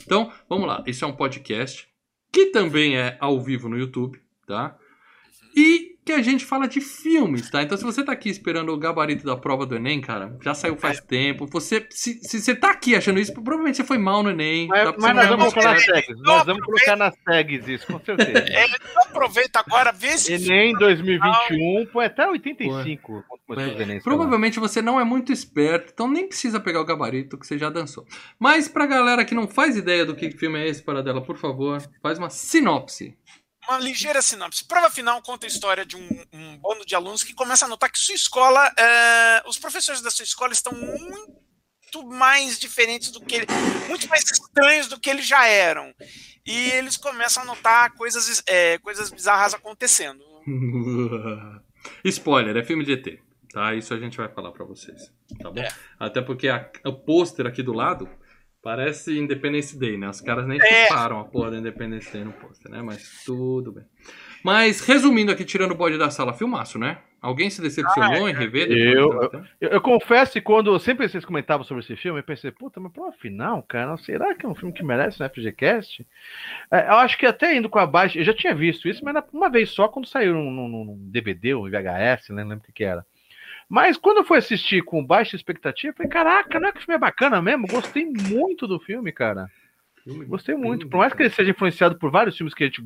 Então, 0.03 0.31
vamos 0.49 0.67
lá. 0.67 0.83
Isso 0.85 1.05
é 1.05 1.07
um 1.07 1.15
podcast 1.15 1.87
que 2.29 2.47
também 2.47 2.97
é 2.97 3.15
ao 3.21 3.39
vivo 3.41 3.69
no 3.69 3.77
YouTube, 3.77 4.21
tá? 4.45 4.77
E 5.55 5.97
que 6.07 6.13
a 6.13 6.21
gente 6.21 6.45
fala 6.45 6.69
de 6.69 6.79
filmes, 6.79 7.49
tá? 7.51 7.61
Então, 7.61 7.77
se 7.77 7.83
você 7.83 8.01
tá 8.01 8.13
aqui 8.13 8.29
esperando 8.29 8.71
o 8.71 8.77
gabarito 8.77 9.25
da 9.25 9.35
prova 9.35 9.65
do 9.65 9.75
Enem, 9.75 9.99
cara, 9.99 10.37
já 10.41 10.53
saiu 10.53 10.77
faz 10.77 10.99
é. 10.99 11.01
tempo. 11.01 11.45
Você, 11.47 11.85
se, 11.89 12.19
se 12.23 12.39
você 12.39 12.55
tá 12.55 12.71
aqui 12.71 12.95
achando 12.95 13.19
isso, 13.19 13.33
provavelmente 13.33 13.75
você 13.75 13.83
foi 13.83 13.97
mal 13.97 14.23
no 14.23 14.29
Enem. 14.29 14.69
Mas, 14.69 14.95
mas 14.97 15.15
nós 15.15 15.27
vamos 15.27 15.53
colocar 15.53 15.73
nas 15.73 15.85
tags. 15.85 16.17
Nós 16.21 16.45
vamos 16.45 16.63
colocar 16.63 16.95
nas 16.95 17.15
tags 17.17 17.67
isso, 17.67 17.87
com 17.87 17.99
certeza. 17.99 18.37
É, 18.47 18.65
então 18.65 19.03
aproveita 19.03 19.59
agora, 19.59 19.91
vê 19.91 20.17
se. 20.17 20.33
Enem 20.33 20.73
2021, 20.73 21.87
põe 21.91 22.05
até 22.05 22.27
85. 22.27 23.23
É, 23.49 23.99
provavelmente 23.99 24.59
você 24.59 24.81
não 24.81 24.99
é 24.99 25.03
muito 25.03 25.31
esperto, 25.33 25.91
então 25.93 26.07
nem 26.07 26.27
precisa 26.27 26.59
pegar 26.59 26.79
o 26.79 26.85
gabarito 26.85 27.37
que 27.37 27.45
você 27.45 27.57
já 27.57 27.69
dançou. 27.69 28.05
Mas 28.39 28.67
pra 28.67 28.85
galera 28.85 29.25
que 29.25 29.35
não 29.35 29.47
faz 29.47 29.75
ideia 29.75 30.05
do 30.05 30.15
que 30.15 30.31
filme 30.31 30.59
é 30.59 30.67
esse, 30.67 30.81
para 30.81 31.03
dela, 31.03 31.21
por 31.21 31.37
favor, 31.37 31.81
faz 32.01 32.17
uma 32.17 32.29
sinopse 32.29 33.17
uma 33.67 33.79
ligeira 33.79 34.21
sinopse. 34.21 34.65
Prova 34.65 34.89
final 34.89 35.21
conta 35.21 35.45
a 35.45 35.49
história 35.49 35.85
de 35.85 35.95
um, 35.95 36.25
um 36.33 36.57
bando 36.57 36.85
de 36.85 36.95
alunos 36.95 37.23
que 37.23 37.33
começa 37.33 37.65
a 37.65 37.67
notar 37.67 37.91
que 37.91 37.99
sua 37.99 38.15
escola, 38.15 38.71
é, 38.77 39.43
os 39.47 39.57
professores 39.57 40.01
da 40.01 40.09
sua 40.09 40.23
escola 40.23 40.53
estão 40.53 40.73
muito 40.73 42.05
mais 42.05 42.59
diferentes 42.59 43.11
do 43.11 43.21
que 43.21 43.45
muito 43.87 44.07
mais 44.09 44.23
estranhos 44.23 44.87
do 44.87 44.99
que 44.99 45.09
eles 45.09 45.27
já 45.27 45.45
eram. 45.47 45.93
E 46.45 46.71
eles 46.71 46.95
começam 46.95 47.43
a 47.43 47.45
notar 47.45 47.91
coisas, 47.93 48.41
é, 48.47 48.77
coisas 48.77 49.09
bizarras 49.09 49.53
acontecendo. 49.53 50.23
Spoiler, 52.05 52.55
é 52.55 52.63
filme 52.63 52.85
de 52.85 52.93
ET. 52.93 53.19
Tá? 53.51 53.73
Isso 53.73 53.93
a 53.93 53.99
gente 53.99 54.17
vai 54.17 54.29
falar 54.29 54.51
para 54.51 54.65
vocês. 54.65 55.11
Tá 55.41 55.49
bom? 55.51 55.61
É. 55.61 55.69
Até 55.99 56.21
porque 56.21 56.47
a, 56.47 56.69
o 56.85 56.93
pôster 56.93 57.45
aqui 57.45 57.63
do 57.63 57.73
lado 57.73 58.09
Parece 58.67 59.17
Independence 59.17 59.79
Day, 59.79 59.97
né? 59.97 60.09
Os 60.09 60.19
caras 60.19 60.45
nem 60.45 60.59
é. 60.61 60.91
a 60.91 61.23
porra 61.23 61.51
da 61.51 61.57
Independence 61.57 62.11
Day 62.11 62.25
no 62.25 62.33
pôster, 62.33 62.69
né? 62.69 62.81
Mas 62.81 63.23
tudo 63.25 63.71
bem. 63.71 63.85
Mas, 64.43 64.81
resumindo 64.81 65.31
aqui, 65.31 65.45
tirando 65.45 65.71
o 65.71 65.75
bode 65.75 65.97
da 65.97 66.09
sala, 66.09 66.33
filmaço, 66.33 66.77
né? 66.77 66.97
Alguém 67.21 67.49
se 67.49 67.61
decepcionou 67.61 68.25
ah, 68.25 68.29
em 68.29 68.33
rever? 68.33 68.69
Eu, 68.69 69.13
eu, 69.13 69.31
eu, 69.61 69.69
eu, 69.69 69.79
confesso 69.79 70.33
que 70.33 70.41
quando 70.41 70.77
sempre 70.79 71.07
vocês 71.07 71.23
comentavam 71.23 71.63
sobre 71.63 71.81
esse 71.81 71.95
filme, 71.95 72.19
eu 72.19 72.23
pensei, 72.25 72.51
puta, 72.51 72.77
mas 72.77 72.91
pro 72.91 73.09
final, 73.13 73.63
cara, 73.63 73.95
será 73.95 74.35
que 74.35 74.45
é 74.45 74.49
um 74.49 74.53
filme 74.53 74.73
que 74.73 74.83
merece 74.83 75.23
um 75.23 75.29
FGCast? 75.29 76.05
É, 76.69 76.89
eu 76.89 76.95
acho 76.95 77.17
que 77.17 77.25
até 77.25 77.55
indo 77.55 77.69
com 77.69 77.79
a 77.79 77.87
baixa, 77.87 78.19
eu 78.19 78.23
já 78.25 78.33
tinha 78.33 78.53
visto 78.53 78.89
isso, 78.89 79.01
mas 79.01 79.15
uma 79.31 79.49
vez 79.49 79.69
só, 79.69 79.87
quando 79.87 80.09
saiu 80.09 80.33
num, 80.33 80.67
num 80.67 80.97
DVD 81.09 81.53
ou 81.53 81.69
VHS, 81.69 82.31
né? 82.31 82.43
não 82.43 82.49
lembro 82.49 82.65
o 82.65 82.67
que, 82.67 82.73
que 82.73 82.83
era. 82.83 83.05
Mas 83.69 83.97
quando 83.97 84.17
eu 84.17 84.23
fui 84.23 84.37
assistir 84.37 84.81
com 84.83 85.05
baixa 85.05 85.35
expectativa, 85.35 85.91
eu 85.91 85.97
falei, 85.97 86.09
caraca, 86.09 86.59
não 86.59 86.69
é 86.69 86.71
que 86.71 86.79
o 86.79 86.81
filme 86.81 86.95
é 86.95 86.99
bacana 86.99 87.41
mesmo? 87.41 87.67
Gostei 87.67 88.05
muito 88.05 88.65
do 88.65 88.79
filme, 88.79 89.11
cara. 89.11 89.49
Gostei 90.27 90.55
muito. 90.55 90.87
Por 90.87 90.97
mais 90.97 91.13
que 91.13 91.23
ele 91.23 91.29
seja 91.29 91.51
influenciado 91.51 91.97
por 91.97 92.09
vários 92.09 92.37
filmes 92.37 92.53
que 92.53 92.63
a 92.63 92.67
gente. 92.67 92.85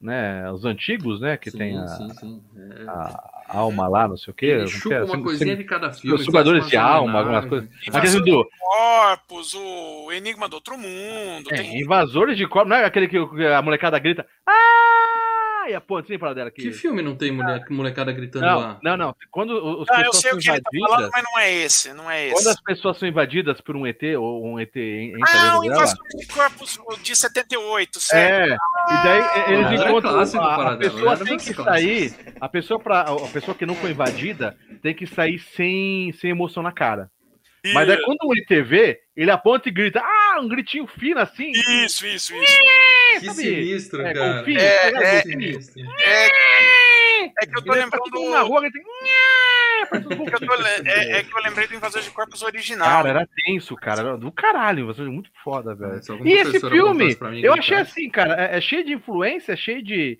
Né, 0.00 0.48
os 0.52 0.64
antigos, 0.64 1.20
né? 1.20 1.36
Que 1.36 1.50
sim, 1.50 1.58
tem 1.58 1.76
a, 1.76 1.88
sim, 1.88 2.14
sim. 2.14 2.42
É. 2.56 2.88
a, 2.88 3.32
alma 3.48 3.88
lá, 3.88 4.06
não 4.06 4.16
sei 4.16 4.30
o 4.30 4.34
quê. 4.34 4.46
Ele 4.46 4.68
chupa 4.68 5.04
uma 5.04 5.20
coisinha 5.20 5.56
de 5.56 5.64
cada 5.64 5.92
filme. 5.92 6.16
Os 6.16 6.24
jogadores 6.24 6.68
de 6.68 6.76
alma, 6.76 7.18
algumas 7.18 7.46
coisas. 7.46 7.68
Invasores 7.84 8.24
do 8.24 8.48
Corpos, 8.60 9.54
o 9.54 10.12
Enigma 10.12 10.48
do 10.48 10.54
Outro 10.54 10.78
Mundo. 10.78 11.48
É, 11.50 11.56
tem... 11.56 11.80
Invasores 11.80 12.36
de 12.36 12.46
Corpos, 12.46 12.70
não 12.70 12.76
é 12.76 12.84
aquele 12.84 13.08
que 13.08 13.16
a 13.16 13.60
molecada 13.60 13.98
grita. 13.98 14.24
Ah! 14.46 15.17
E 15.70 16.34
dela 16.34 16.48
aqui. 16.48 16.62
Que 16.62 16.72
filme 16.72 17.02
não 17.02 17.16
tem 17.16 17.32
mulher, 17.32 17.64
molecada 17.70 18.12
gritando 18.12 18.46
não, 18.46 18.58
lá? 18.58 18.78
Não, 18.82 18.96
não. 18.96 19.16
Quando 19.30 19.52
os 19.52 19.86
não, 19.88 20.00
eu 20.00 20.12
sei 20.12 20.32
o 20.32 20.38
que 20.38 20.50
ele 20.50 20.60
tá 20.60 20.70
falando, 20.88 21.10
mas 21.12 21.24
não 21.24 21.38
é 21.38 21.52
esse, 21.52 21.92
não 21.92 22.10
é 22.10 22.26
esse. 22.26 22.34
Quando 22.34 22.48
as 22.48 22.60
pessoas 22.60 22.98
são 22.98 23.08
invadidas 23.08 23.60
por 23.60 23.76
um 23.76 23.86
ET 23.86 24.02
ou 24.18 24.46
um 24.46 24.58
ET 24.58 24.76
entra 24.76 25.26
Ah, 25.28 25.60
o 25.60 25.64
invasor 25.64 25.98
de 26.16 26.26
corpos 26.26 26.78
de 27.02 27.16
78, 27.16 28.00
certo? 28.00 28.52
É. 28.52 28.56
E 28.90 29.02
daí 29.02 29.52
eles 29.52 29.66
ah, 29.66 29.74
encontram 29.74 30.18
a, 30.18 30.72
a 30.72 30.76
pessoa 30.76 31.16
tem 31.16 31.36
que 31.36 31.54
sair, 31.54 32.14
a 32.40 32.48
pessoa 32.48 32.80
para 32.80 33.00
a 33.00 33.28
pessoa 33.28 33.54
que 33.54 33.66
não 33.66 33.74
foi 33.74 33.90
invadida 33.90 34.56
tem 34.82 34.94
que 34.94 35.06
sair 35.06 35.38
sem 35.38 36.12
sem 36.12 36.30
emoção 36.30 36.62
na 36.62 36.72
cara. 36.72 37.10
Mas 37.74 37.86
daí 37.86 38.02
quando 38.02 38.18
o 38.24 38.32
ET 38.34 38.48
vê, 38.64 39.00
ele 39.18 39.32
aponta 39.32 39.68
e 39.68 39.72
grita, 39.72 40.00
ah, 40.00 40.38
um 40.40 40.46
gritinho 40.46 40.86
fino 40.86 41.18
assim. 41.18 41.50
Isso, 41.50 42.06
isso, 42.06 42.32
isso. 42.32 42.58
Que 43.18 43.26
sabe? 43.26 43.42
sinistro, 43.42 44.00
é, 44.02 44.14
cara. 44.14 44.38
Confia, 44.38 44.60
é, 44.60 44.92
é, 44.92 45.16
é, 45.16 45.22
sinistro. 45.22 45.82
É, 45.98 46.26
é, 47.24 47.46
que 47.46 47.58
eu 47.58 47.64
tô 47.64 47.72
lembrando. 47.72 48.30
Na 48.30 48.42
rua, 48.42 48.60
ele 48.60 48.70
tem... 48.70 48.82
é, 50.84 51.18
é, 51.18 51.24
que 51.24 51.36
eu 51.36 51.42
lembrei 51.42 51.66
do 51.66 51.74
Invasor 51.74 52.00
de 52.00 52.10
Corpos 52.12 52.42
original. 52.42 52.86
Cara, 52.86 53.08
era 53.08 53.28
tenso, 53.44 53.74
cara. 53.74 54.00
Era 54.02 54.16
do 54.16 54.30
caralho. 54.30 54.84
Invasor 54.84 55.10
muito 55.10 55.30
foda, 55.42 55.74
velho. 55.74 55.94
É, 55.94 56.28
e 56.28 56.32
esse 56.34 56.60
filme, 56.60 57.16
eu 57.42 57.54
achei 57.54 57.78
assim, 57.78 58.08
cara, 58.08 58.40
é, 58.40 58.58
é 58.58 58.60
cheio 58.60 58.84
de 58.84 58.92
influência, 58.92 59.54
é 59.54 59.56
cheio 59.56 59.82
de 59.82 60.16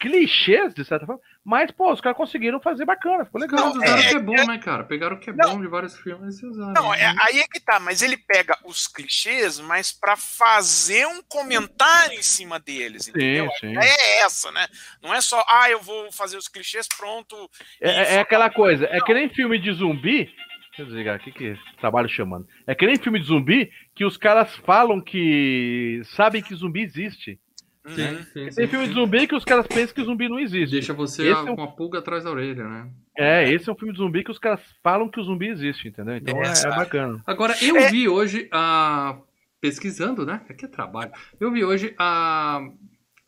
clichês, 0.00 0.72
de 0.72 0.82
certa 0.82 1.04
forma, 1.04 1.20
mas, 1.44 1.70
pô, 1.70 1.92
os 1.92 2.00
caras 2.00 2.16
conseguiram 2.16 2.58
fazer 2.58 2.86
bacana, 2.86 3.26
ficou 3.26 3.40
legal. 3.40 3.60
Não, 3.60 3.82
usaram 3.82 4.00
o 4.00 4.08
que 4.08 4.14
é 4.14 4.18
bom, 4.18 4.46
né, 4.46 4.58
cara? 4.58 4.84
Pegaram 4.84 5.16
o 5.16 5.20
que 5.20 5.28
é 5.28 5.32
não, 5.34 5.52
bom 5.52 5.60
de 5.60 5.68
vários 5.68 5.96
filmes 5.98 6.40
e 6.40 6.46
usaram. 6.46 6.72
Não, 6.72 6.94
é, 6.94 7.14
aí 7.20 7.38
é 7.38 7.46
que 7.46 7.60
tá, 7.60 7.78
mas 7.78 8.00
ele 8.00 8.16
pega 8.16 8.58
os 8.64 8.88
clichês, 8.88 9.60
mas 9.60 9.92
para 9.92 10.16
fazer 10.16 11.06
um 11.06 11.22
comentário 11.22 12.18
em 12.18 12.22
cima 12.22 12.58
deles, 12.58 13.08
entendeu? 13.08 13.50
Sim, 13.60 13.74
sim. 13.74 13.78
É 13.78 14.22
essa, 14.22 14.50
né? 14.50 14.66
Não 15.02 15.12
é 15.12 15.20
só, 15.20 15.44
ah, 15.46 15.70
eu 15.70 15.80
vou 15.82 16.10
fazer 16.10 16.38
os 16.38 16.48
clichês, 16.48 16.88
pronto. 16.88 17.36
É, 17.80 18.16
é 18.16 18.18
aquela 18.20 18.48
coisa, 18.48 18.86
não. 18.86 18.94
é 18.94 19.00
que 19.02 19.12
nem 19.12 19.28
filme 19.28 19.58
de 19.58 19.72
zumbi, 19.72 20.32
Deixa 20.70 20.82
eu 20.82 20.86
desligar 20.86 21.16
aqui 21.16 21.32
que 21.32 21.58
trabalho 21.80 22.08
chamando. 22.08 22.46
É 22.64 22.76
que 22.76 22.86
nem 22.86 22.96
filme 22.96 23.18
de 23.18 23.26
zumbi 23.26 23.70
que 23.94 24.04
os 24.04 24.16
caras 24.16 24.54
falam 24.58 25.00
que 25.00 26.00
sabem 26.14 26.40
que 26.40 26.54
zumbi 26.54 26.82
existe. 26.82 27.40
Sim, 27.94 28.02
né? 28.02 28.26
sim, 28.32 28.44
Tem 28.44 28.52
sim, 28.52 28.66
filme 28.66 28.88
de 28.88 28.94
zumbi 28.94 29.26
que 29.26 29.34
os 29.34 29.44
caras 29.44 29.66
pensam 29.66 29.94
que 29.94 30.04
zumbi 30.04 30.28
não 30.28 30.38
existe. 30.38 30.72
Deixa 30.72 30.92
você 30.92 31.22
a, 31.28 31.30
é 31.32 31.36
um... 31.36 31.56
com 31.56 31.62
a 31.62 31.68
pulga 31.68 31.98
atrás 31.98 32.24
da 32.24 32.30
orelha, 32.30 32.64
né? 32.64 32.90
É, 33.16 33.52
esse 33.52 33.68
é 33.68 33.72
um 33.72 33.76
filme 33.76 33.92
de 33.92 33.98
zumbi 33.98 34.24
que 34.24 34.30
os 34.30 34.38
caras 34.38 34.60
falam 34.82 35.10
que 35.10 35.20
o 35.20 35.24
zumbi 35.24 35.48
existe, 35.48 35.88
entendeu? 35.88 36.16
Então 36.16 36.42
é, 36.42 36.52
é 36.52 36.76
bacana. 36.76 37.22
Agora, 37.26 37.54
eu 37.62 37.76
é... 37.76 37.90
vi 37.90 38.08
hoje 38.08 38.48
a. 38.50 39.18
Pesquisando, 39.60 40.24
né? 40.24 40.40
Aqui 40.48 40.64
é 40.64 40.68
trabalho. 40.68 41.12
Eu 41.38 41.52
vi 41.52 41.62
hoje 41.62 41.94
a 41.98 42.62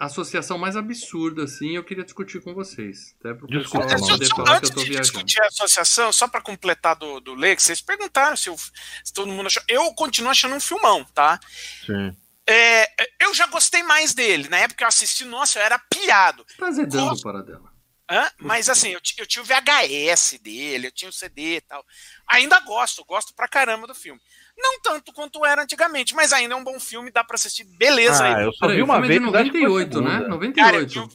associação 0.06 0.58
mais 0.58 0.76
absurda, 0.76 1.44
assim, 1.44 1.76
eu 1.76 1.84
queria 1.84 2.04
discutir 2.04 2.40
com 2.40 2.52
vocês. 2.54 3.14
Até 3.20 3.34
pro 3.34 3.46
Desculpa, 3.46 3.86
pessoal 3.86 4.18
não 4.18 4.26
falar 4.26 4.60
que 4.60 4.66
eu 4.66 4.70
tô 4.70 4.80
viajando. 4.80 5.02
discutir 5.02 5.40
a 5.40 5.46
associação, 5.46 6.12
só 6.12 6.26
para 6.26 6.40
completar 6.40 6.96
do, 6.96 7.20
do 7.20 7.34
Lê, 7.34 7.54
que 7.54 7.62
vocês 7.62 7.80
perguntaram 7.80 8.36
se, 8.36 8.48
eu, 8.48 8.56
se, 8.58 9.12
todo 9.14 9.30
mundo 9.30 9.46
achou. 9.46 9.62
Eu 9.68 9.92
continuo 9.94 10.30
achando 10.30 10.56
um 10.56 10.60
filmão, 10.60 11.04
tá? 11.14 11.38
Sim. 11.86 12.16
É, 12.48 12.86
eu 13.20 13.32
já 13.34 13.46
gostei 13.46 13.82
mais 13.82 14.14
dele. 14.14 14.48
Na 14.48 14.58
época 14.58 14.78
que 14.78 14.84
eu 14.84 14.88
assisti, 14.88 15.24
nossa, 15.24 15.58
eu 15.58 15.62
era 15.62 15.78
pilhado. 15.78 16.44
Tá 16.58 16.70
zedando 16.70 17.10
Gosto... 17.10 17.22
para 17.22 17.42
dela. 17.42 17.72
Hã? 18.10 18.28
Mas 18.38 18.68
assim, 18.68 18.90
eu, 18.90 19.00
eu 19.18 19.26
tinha 19.26 19.42
o 19.42 19.46
VHS 19.46 20.38
dele, 20.42 20.88
eu 20.88 20.92
tinha 20.92 21.08
o 21.08 21.12
CD 21.12 21.56
e 21.56 21.60
tal. 21.60 21.84
Ainda 22.28 22.60
gosto, 22.60 23.04
gosto 23.04 23.34
pra 23.34 23.48
caramba 23.48 23.86
do 23.86 23.94
filme. 23.94 24.20
Não 24.58 24.80
tanto 24.82 25.12
quanto 25.12 25.44
era 25.46 25.62
antigamente, 25.62 26.14
mas 26.14 26.32
ainda 26.32 26.54
é 26.54 26.56
um 26.56 26.64
bom 26.64 26.78
filme, 26.78 27.10
dá 27.10 27.24
pra 27.24 27.36
assistir, 27.36 27.64
beleza. 27.64 28.22
Ah, 28.22 28.36
aí. 28.36 28.44
eu 28.44 28.52
só 28.52 28.68
vi 28.68 28.82
uma 28.82 29.00
vez. 29.00 29.20
98, 29.20 30.02
né? 30.02 30.18
98. 30.28 30.54
Cara, 30.54 30.86
tinha, 30.86 31.08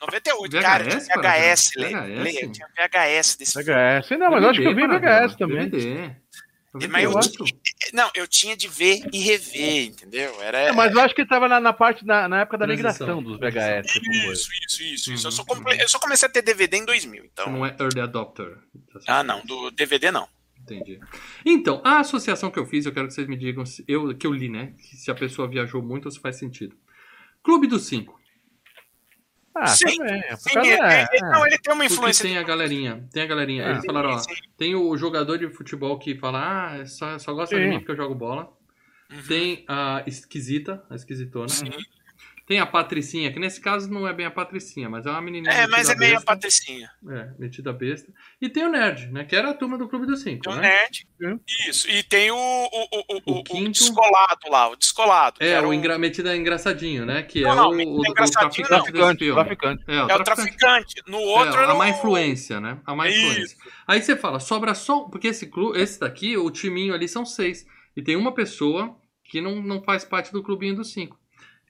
98, 0.00 0.52
VHS, 0.52 0.62
cara, 0.62 0.84
tinha 0.84 1.00
VHS, 1.00 1.70
VHS, 1.70 2.22
VHS? 2.22 2.42
Eu 2.42 2.52
tinha 2.52 2.68
VHS 2.68 3.36
desse 3.36 3.54
VHS, 3.54 4.08
filme. 4.08 4.24
não, 4.24 4.30
mas 4.30 4.42
eu 4.42 4.50
acho 4.50 4.60
que 4.60 4.66
eu 4.68 4.74
vi 4.74 4.86
VHS 4.86 5.36
também. 5.36 5.68
DVD. 5.68 6.16
Mas 6.90 7.04
eu, 7.04 7.20
tinha, 7.20 7.60
não, 7.92 8.10
eu 8.14 8.26
tinha 8.26 8.56
de 8.56 8.66
ver 8.66 9.00
e 9.12 9.18
rever, 9.20 9.86
entendeu? 9.86 10.42
Era, 10.42 10.58
é, 10.58 10.72
mas 10.72 10.92
eu 10.92 11.00
acho 11.00 11.14
que 11.14 11.22
estava 11.22 11.48
na, 11.48 11.60
na, 11.60 11.72
parte 11.72 12.04
na, 12.04 12.28
na 12.28 12.40
época 12.40 12.58
da 12.58 12.66
migração 12.66 13.22
dos 13.22 13.38
VHS. 13.38 13.94
Isso, 13.94 14.50
isso, 14.66 14.82
isso, 14.82 14.82
isso. 14.82 15.10
Uhum. 15.10 15.16
Eu, 15.24 15.32
só 15.32 15.44
comple... 15.44 15.80
eu, 15.80 15.88
só 15.88 15.98
comecei 16.00 16.28
a 16.28 16.32
ter 16.32 16.42
DVD 16.42 16.78
em 16.78 16.84
2000, 16.84 17.26
então. 17.26 17.50
Não 17.50 17.64
é 17.64 17.76
early 17.78 18.00
adopter. 18.00 18.58
Ah, 19.06 19.22
não, 19.22 19.44
do 19.44 19.70
DVD 19.70 20.10
não. 20.10 20.28
Entendi. 20.60 20.98
Então, 21.44 21.80
a 21.84 22.00
associação 22.00 22.50
que 22.50 22.58
eu 22.58 22.66
fiz, 22.66 22.86
eu 22.86 22.92
quero 22.92 23.06
que 23.06 23.14
vocês 23.14 23.28
me 23.28 23.36
digam, 23.36 23.62
eu, 23.86 24.16
que 24.16 24.26
eu 24.26 24.32
li, 24.32 24.48
né? 24.48 24.72
Se 24.78 25.10
a 25.10 25.14
pessoa 25.14 25.46
viajou 25.46 25.80
muito 25.80 26.06
ou 26.06 26.10
se 26.10 26.18
faz 26.18 26.36
sentido. 26.36 26.74
Clube 27.42 27.68
dos 27.68 27.86
Cinco. 27.86 28.18
Ah, 29.56 29.68
sim, 29.68 29.98
também. 29.98 30.22
Sim, 30.36 30.58
ele, 30.58 30.70
é, 30.70 31.06
é. 31.12 31.20
Não, 31.20 31.46
ele 31.46 31.58
tem 31.58 31.72
uma 31.72 31.84
influência. 31.84 32.22
Porque 32.22 32.34
tem 32.34 32.38
a 32.38 32.42
galerinha. 32.42 33.08
Tem 33.12 33.22
a 33.22 33.26
galerinha. 33.26 33.66
Ah, 33.66 33.70
Eles 33.70 33.84
falaram, 33.84 34.10
ó. 34.10 34.22
Tem 34.56 34.74
o 34.74 34.96
jogador 34.96 35.38
de 35.38 35.48
futebol 35.48 35.96
que 35.98 36.16
fala, 36.16 36.80
ah, 36.80 36.86
só, 36.86 37.18
só 37.18 37.32
gosta 37.32 37.54
sim. 37.54 37.62
de 37.62 37.68
mim 37.68 37.78
porque 37.78 37.92
eu 37.92 37.96
jogo 37.96 38.14
bola. 38.14 38.52
Uhum. 39.12 39.22
Tem 39.28 39.64
a 39.68 40.02
esquisita, 40.06 40.84
a 40.90 40.96
esquisitona. 40.96 41.48
Sim. 41.48 41.70
Tem 42.46 42.60
a 42.60 42.66
Patricinha, 42.66 43.32
que 43.32 43.38
nesse 43.38 43.58
caso 43.58 43.90
não 43.90 44.06
é 44.06 44.12
bem 44.12 44.26
a 44.26 44.30
Patricinha, 44.30 44.88
mas 44.90 45.06
é 45.06 45.10
uma 45.10 45.22
menininha. 45.22 45.50
É, 45.50 45.66
mas 45.66 45.88
é 45.88 45.94
meio 45.94 46.18
a 46.18 46.20
Patricinha. 46.20 46.90
É, 47.08 47.30
metida 47.38 47.72
besta. 47.72 48.12
E 48.38 48.50
tem 48.50 48.66
o 48.66 48.70
Nerd, 48.70 49.10
né? 49.10 49.24
Que 49.24 49.34
era 49.34 49.48
a 49.48 49.54
turma 49.54 49.78
do 49.78 49.88
Clube 49.88 50.04
dos 50.04 50.20
Cinco. 50.20 50.42
Tem 50.42 50.52
né? 50.52 50.58
o 50.58 50.62
Nerd. 50.62 51.08
Isso. 51.66 51.90
E 51.90 52.02
tem 52.02 52.30
o, 52.30 52.36
o, 52.36 52.38
o, 52.38 53.04
o, 53.08 53.38
o, 53.38 53.44
quinto... 53.44 53.68
o 53.68 53.72
descolado 53.72 54.50
lá, 54.50 54.68
o 54.68 54.76
descolado. 54.76 55.36
É, 55.40 55.58
o 55.58 55.72
engra... 55.72 55.98
metida 55.98 56.36
engraçadinho, 56.36 57.06
né? 57.06 57.22
Que 57.22 57.40
não, 57.40 57.50
é 57.50 57.54
não, 57.54 57.70
o, 57.70 58.00
o, 58.00 58.12
traficante, 58.12 58.62
traficante, 58.62 59.32
traficante. 59.32 59.84
É, 59.86 60.04
o, 60.04 60.10
é 60.10 60.14
o 60.14 60.22
traficante. 60.22 61.02
No 61.06 61.18
outro 61.18 61.58
é, 61.58 61.64
a 61.64 61.74
má 61.74 61.88
influência, 61.88 62.60
né? 62.60 62.78
A 62.84 62.94
má 62.94 63.08
influência. 63.08 63.56
Aí 63.86 64.02
você 64.02 64.16
fala, 64.16 64.38
sobra 64.38 64.74
só. 64.74 65.00
Porque 65.04 65.28
esse 65.28 65.46
clube, 65.46 65.80
esse 65.80 65.98
daqui, 65.98 66.36
o 66.36 66.50
timinho 66.50 66.92
ali 66.92 67.08
são 67.08 67.24
seis. 67.24 67.66
E 67.96 68.02
tem 68.02 68.16
uma 68.16 68.34
pessoa 68.34 68.94
que 69.24 69.40
não, 69.40 69.62
não 69.62 69.82
faz 69.82 70.04
parte 70.04 70.30
do 70.30 70.42
clubinho 70.42 70.76
dos 70.76 70.92
cinco. 70.92 71.18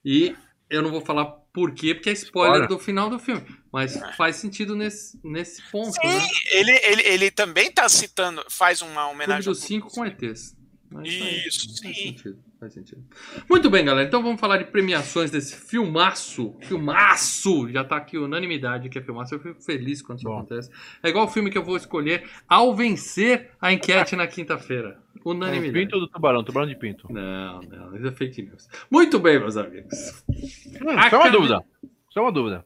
E 0.04 0.34
eu 0.74 0.82
não 0.82 0.90
vou 0.90 1.00
falar 1.00 1.26
por 1.52 1.72
quê, 1.72 1.94
porque 1.94 2.10
é 2.10 2.12
spoiler 2.12 2.66
do 2.66 2.78
final 2.78 3.08
do 3.08 3.18
filme. 3.18 3.44
Mas 3.72 3.98
faz 4.16 4.36
sentido 4.36 4.74
nesse, 4.74 5.18
nesse 5.22 5.62
ponto. 5.70 5.92
Sim, 5.92 6.06
né? 6.06 6.28
ele, 6.52 6.70
ele, 6.72 7.02
ele 7.02 7.30
também 7.30 7.68
está 7.68 7.88
citando, 7.88 8.44
faz 8.50 8.82
uma 8.82 9.08
homenagem. 9.08 9.44
Clube 9.44 9.58
dos 9.58 9.66
cinco 9.66 9.90
com 9.90 10.04
ETs. 10.04 10.56
Isso, 11.02 11.68
sim. 11.76 11.82
Faz 11.82 11.96
sentido, 11.96 12.38
faz 12.64 12.72
sentido. 12.72 13.02
Muito 13.48 13.68
bem, 13.68 13.84
galera. 13.84 14.06
Então 14.06 14.22
vamos 14.22 14.40
falar 14.40 14.56
de 14.58 14.64
premiações 14.64 15.30
desse 15.30 15.54
filmaço. 15.54 16.56
Filmaço! 16.62 17.68
Já 17.70 17.84
tá 17.84 17.96
aqui 17.96 18.16
unanimidade 18.16 18.88
que 18.88 18.98
é 18.98 19.02
filmaço. 19.02 19.34
Eu 19.34 19.40
fico 19.40 19.62
feliz 19.62 20.00
quando 20.00 20.18
isso 20.18 20.28
Bom. 20.28 20.38
acontece. 20.38 20.70
É 21.02 21.08
igual 21.08 21.26
o 21.26 21.28
filme 21.28 21.50
que 21.50 21.58
eu 21.58 21.62
vou 21.62 21.76
escolher 21.76 22.28
ao 22.48 22.74
vencer 22.74 23.50
a 23.60 23.72
enquete 23.72 24.16
na 24.16 24.26
quinta-feira. 24.26 24.98
Unanimidade. 25.24 25.78
É 25.78 25.82
pinto 25.82 26.00
do 26.00 26.08
tubarão, 26.08 26.42
tubarão 26.42 26.66
de 26.66 26.76
pinto. 26.76 27.10
Não, 27.12 27.60
não, 27.60 27.96
isso 27.96 28.06
é 28.06 28.12
fake 28.12 28.42
news. 28.42 28.68
Muito 28.90 29.18
bem, 29.18 29.38
meus 29.38 29.56
amigos. 29.56 30.24
Hum, 30.28 31.10
só 31.10 31.20
uma 31.20 31.30
dúvida. 31.30 31.64
Só 32.10 32.22
uma 32.22 32.32
dúvida. 32.32 32.64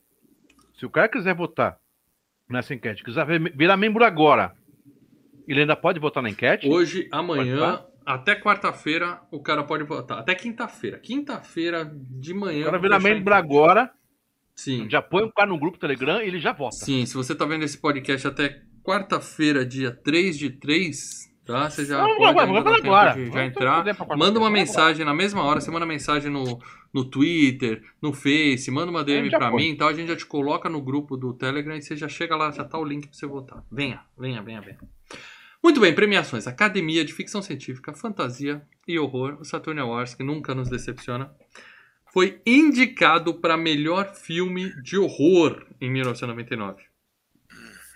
Se 0.78 0.86
o 0.86 0.90
cara 0.90 1.08
quiser 1.08 1.34
votar 1.34 1.78
nessa 2.48 2.74
enquete, 2.74 3.02
quiser 3.02 3.26
virar 3.54 3.76
membro 3.76 4.04
agora, 4.04 4.54
ele 5.46 5.60
ainda 5.60 5.76
pode 5.76 5.98
votar 5.98 6.22
na 6.22 6.30
enquete? 6.30 6.68
Hoje, 6.68 7.08
amanhã, 7.10 7.84
até 8.14 8.34
quarta-feira, 8.34 9.20
o 9.30 9.42
cara 9.42 9.62
pode 9.62 9.84
votar. 9.84 10.18
Até 10.18 10.34
quinta-feira. 10.34 10.98
Quinta-feira 10.98 11.90
de 11.94 12.32
manhã. 12.32 12.62
O 12.62 12.64
cara 12.64 12.78
virar 12.78 12.98
membro 12.98 13.34
agora. 13.34 13.90
Sim. 14.54 14.88
Já 14.88 15.02
põe 15.02 15.24
o 15.24 15.32
cara 15.32 15.50
no 15.50 15.58
grupo 15.58 15.78
Telegram 15.78 16.22
e 16.22 16.26
ele 16.26 16.38
já 16.40 16.52
vota. 16.52 16.76
Sim, 16.76 17.04
se 17.04 17.14
você 17.14 17.34
tá 17.34 17.44
vendo 17.44 17.64
esse 17.64 17.76
podcast 17.76 18.26
até 18.26 18.62
quarta-feira, 18.82 19.64
dia 19.64 19.90
3 19.90 20.38
de 20.38 20.50
3, 20.50 21.28
Tá? 21.44 21.70
Você 21.70 21.86
já 21.86 21.96
não, 21.96 22.16
pode 22.18 22.36
não, 22.46 22.62
vamos 22.62 22.78
agora. 22.78 23.30
já 23.32 23.44
entrar. 23.44 23.82
Manda 24.18 24.38
uma 24.38 24.50
mensagem 24.50 25.02
na 25.02 25.14
mesma 25.14 25.42
hora, 25.42 25.62
você 25.62 25.70
manda 25.70 25.86
mensagem 25.86 26.30
no, 26.30 26.60
no 26.92 27.06
Twitter, 27.06 27.82
no 28.02 28.12
Face, 28.12 28.70
manda 28.70 28.90
uma 28.90 29.02
DM 29.02 29.30
pra 29.30 29.50
mim 29.50 29.70
e 29.70 29.74
tal. 29.74 29.88
A 29.88 29.94
gente 29.94 30.08
já 30.08 30.16
te 30.16 30.26
coloca 30.26 30.68
no 30.68 30.82
grupo 30.82 31.16
do 31.16 31.32
Telegram 31.32 31.74
e 31.74 31.80
você 31.80 31.96
já 31.96 32.06
chega 32.06 32.36
lá, 32.36 32.50
já 32.50 32.64
tá 32.64 32.78
o 32.78 32.84
link 32.84 33.06
pra 33.08 33.16
você 33.16 33.26
votar. 33.26 33.64
Venha, 33.72 34.02
venha, 34.18 34.42
venha, 34.42 34.60
venha. 34.60 34.78
Muito 35.62 35.80
bem, 35.80 35.94
premiações. 35.94 36.46
Academia 36.46 37.04
de 37.04 37.12
Ficção 37.12 37.42
Científica, 37.42 37.92
Fantasia 37.92 38.62
e 38.86 38.98
Horror, 38.98 39.38
o 39.40 39.44
Saturn 39.44 39.80
Awards, 39.80 40.14
que 40.14 40.22
nunca 40.22 40.54
nos 40.54 40.68
decepciona, 40.68 41.32
foi 42.12 42.40
indicado 42.46 43.34
para 43.34 43.56
melhor 43.56 44.14
filme 44.14 44.72
de 44.82 44.96
horror 44.96 45.66
em 45.80 45.90
1999. 45.90 46.82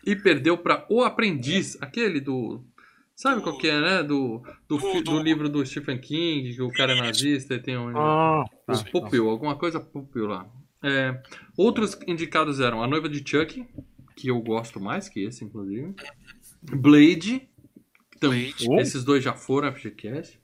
E 0.04 0.16
perdeu 0.16 0.58
para 0.58 0.84
O 0.90 1.02
Aprendiz, 1.02 1.80
aquele 1.80 2.20
do 2.20 2.64
Sabe 3.14 3.40
qual 3.40 3.56
que 3.56 3.68
é, 3.68 3.80
né? 3.80 4.02
Do, 4.02 4.42
do, 4.68 4.78
do, 4.78 5.02
do, 5.02 5.22
livro 5.22 5.48
do 5.48 5.64
Stephen 5.64 5.98
King, 5.98 6.54
que 6.54 6.62
o 6.62 6.72
cara 6.72 6.92
é 6.92 7.00
nazista 7.00 7.54
e 7.54 7.60
tem 7.60 7.76
um. 7.76 7.96
Ah, 7.96 8.44
o 8.66 8.90
Pupil, 8.90 9.28
alguma 9.28 9.54
coisa 9.54 9.78
Pupil 9.78 10.26
lá. 10.26 10.44
É, 10.82 11.22
outros 11.56 11.96
indicados 12.08 12.58
eram 12.58 12.82
A 12.82 12.86
Noiva 12.88 13.08
de 13.08 13.18
Chuck, 13.18 13.64
que 14.16 14.28
eu 14.28 14.40
gosto 14.40 14.80
mais 14.80 15.08
que 15.08 15.20
esse, 15.24 15.44
inclusive. 15.44 15.94
Blade. 16.62 17.48
Então, 18.26 18.30
Blade. 18.30 18.80
Esses 18.80 19.04
dois 19.04 19.22
já 19.22 19.34
foram 19.34 19.72
FGCast. 19.72 20.40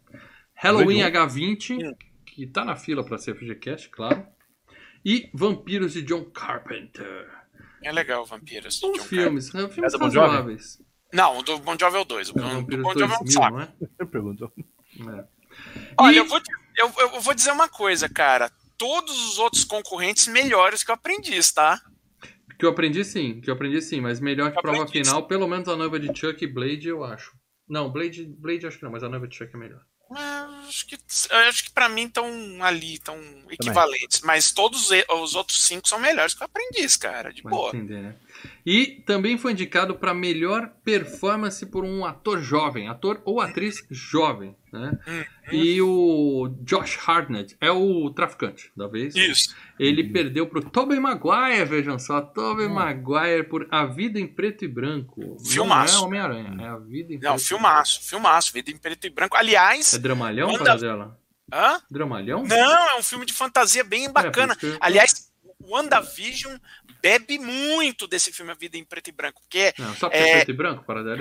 Halloween 0.55 1.01
H20, 1.01 1.95
que 2.27 2.47
tá 2.47 2.65
na 2.65 2.75
fila 2.75 3.05
para 3.05 3.19
ser 3.19 3.37
FGCast, 3.37 3.89
claro. 3.91 4.27
E 5.05 5.31
Vampiros 5.33 5.93
de 5.93 6.03
John 6.03 6.25
Carpenter. 6.25 7.29
É 7.83 7.93
legal, 7.93 8.25
Vampiros. 8.27 8.79
São 8.79 8.93
filmes, 8.97 9.51
Carpenter. 9.51 9.75
filmes 9.75 9.95
é 9.95 9.99
razoáveis. 9.99 10.83
Não, 11.13 11.39
o 11.39 11.43
do 11.43 11.59
Bon 11.59 11.77
Jovi 11.79 11.97
é 11.97 12.01
o 12.01 12.05
2. 12.05 12.31
O 12.31 12.33
do 12.33 12.83
Bon 12.83 12.93
Jovi 12.99 13.15
é 13.15 13.19
um 13.19 13.27
saco. 13.27 13.57
Né? 13.57 13.69
Perguntou. 14.11 14.53
É. 14.57 15.25
Olha, 15.97 16.15
e... 16.15 16.19
eu, 16.19 16.27
vou, 16.27 16.41
eu, 16.77 16.93
eu 16.99 17.21
vou 17.21 17.35
dizer 17.35 17.53
uma 17.53 17.69
coisa, 17.69 18.09
cara. 18.09 18.51
Todos 18.77 19.29
os 19.29 19.39
outros 19.39 19.65
concorrentes 19.65 20.27
melhores 20.27 20.83
que 20.83 20.91
o 20.91 20.95
Aprendiz, 20.95 21.53
tá? 21.53 21.81
Que 22.59 22.67
eu 22.67 22.71
aprendi 22.71 23.05
sim, 23.05 23.41
que 23.41 23.49
eu 23.49 23.55
aprendi 23.55 23.81
sim, 23.81 24.01
mas 24.01 24.19
melhor 24.19 24.53
que 24.53 24.61
prova 24.61 24.87
final, 24.89 25.29
pelo 25.29 25.47
menos 25.47 25.69
a 25.69 25.77
noiva 25.77 25.99
de 25.99 26.09
Chuck 26.09 26.45
e 26.45 26.47
Blade, 26.47 26.89
eu 26.89 27.05
acho. 27.05 27.38
Não, 27.69 27.91
Blade, 27.91 28.25
Blade 28.25 28.67
acho 28.67 28.79
que 28.79 28.85
não, 28.85 28.91
mas 28.91 29.03
a 29.03 29.09
noiva 29.09 29.29
de 29.29 29.37
Chuck 29.37 29.55
é 29.55 29.59
melhor. 29.59 29.83
É, 30.17 30.67
acho 30.67 30.87
que, 30.87 30.99
acho 31.49 31.65
que 31.65 31.71
para 31.71 31.89
mim 31.89 32.07
estão 32.07 32.27
ali, 32.63 32.95
estão 32.95 33.19
equivalentes. 33.51 34.23
Mas 34.23 34.51
todos 34.51 34.91
os 34.91 35.35
outros 35.35 35.67
cinco 35.67 35.87
são 35.87 35.99
melhores 35.99 36.33
que 36.33 36.43
o 36.43 36.45
aprendiz, 36.47 36.97
cara. 36.97 37.33
De 37.33 37.43
Vai 37.43 37.51
boa. 37.51 37.69
Entender, 37.69 38.01
né? 38.03 38.17
E 38.65 39.03
também 39.07 39.39
foi 39.39 39.53
indicado 39.53 39.95
para 39.95 40.13
melhor 40.13 40.71
performance 40.85 41.65
por 41.67 41.85
um 41.85 42.05
ator 42.05 42.41
jovem, 42.41 42.89
ator 42.89 43.21
ou 43.25 43.41
atriz 43.41 43.85
jovem. 43.91 44.55
Né? 44.73 44.99
Hum, 45.09 45.25
E 45.51 45.81
o 45.81 46.49
Josh 46.63 46.99
Hartnett 47.07 47.57
é 47.61 47.71
o 47.71 48.11
traficante 48.11 48.71
da 48.77 48.87
vez. 48.87 49.17
Isso. 49.17 49.57
Ele 49.79 50.03
hum. 50.03 50.13
perdeu 50.13 50.47
pro 50.47 50.63
Tobey 50.63 51.01
Maguire, 51.01 51.65
vejam 51.65 51.99
só. 51.99 52.21
Tobey 52.21 52.67
hum. 52.67 52.75
Maguire 52.75 53.45
por 53.45 53.67
A 53.71 53.87
Vida 53.87 54.21
em 54.21 54.27
Preto 54.27 54.65
e 54.65 54.69
Branco. 54.69 55.39
Filmaço. 55.45 55.95
Não 55.95 56.03
é 56.03 56.07
Homem-Aranha, 56.07 56.57
é 56.61 56.69
A 56.69 56.77
Vida 56.77 57.15
em 57.15 57.19
Não, 57.19 57.33
Preto 57.33 57.47
filmaço, 57.47 58.01
filmaço. 58.03 58.53
Vida 58.53 58.71
em 58.71 58.77
Preto 58.77 59.07
e 59.07 59.11
Branco. 59.11 59.37
Aliás... 59.37 59.95
É 59.95 59.99
dramalhão, 59.99 60.53
manda... 60.53 60.77
dela? 60.77 61.19
Hã? 61.53 61.81
Dramalhão? 61.91 62.45
Não, 62.45 62.91
é 62.91 62.99
um 62.99 63.03
filme 63.03 63.25
de 63.25 63.33
fantasia 63.33 63.83
bem 63.83 64.05
é, 64.05 64.09
bacana. 64.09 64.57
É, 64.63 64.77
Aliás, 64.81 65.28
WandaVision 65.63 66.57
bebe 67.03 67.39
muito 67.39 68.07
desse 68.07 68.33
filme 68.33 68.53
A 68.53 68.55
Vida 68.55 68.77
em 68.77 68.85
Preto 68.85 69.09
e 69.09 69.13
Branco. 69.13 69.41
Porque 69.41 69.73
não, 69.79 69.95
só 69.95 70.09
é, 70.09 70.37
preto 70.37 70.51
e 70.51 70.55
branco, 70.55 70.85
para 70.85 71.03
dela. 71.03 71.17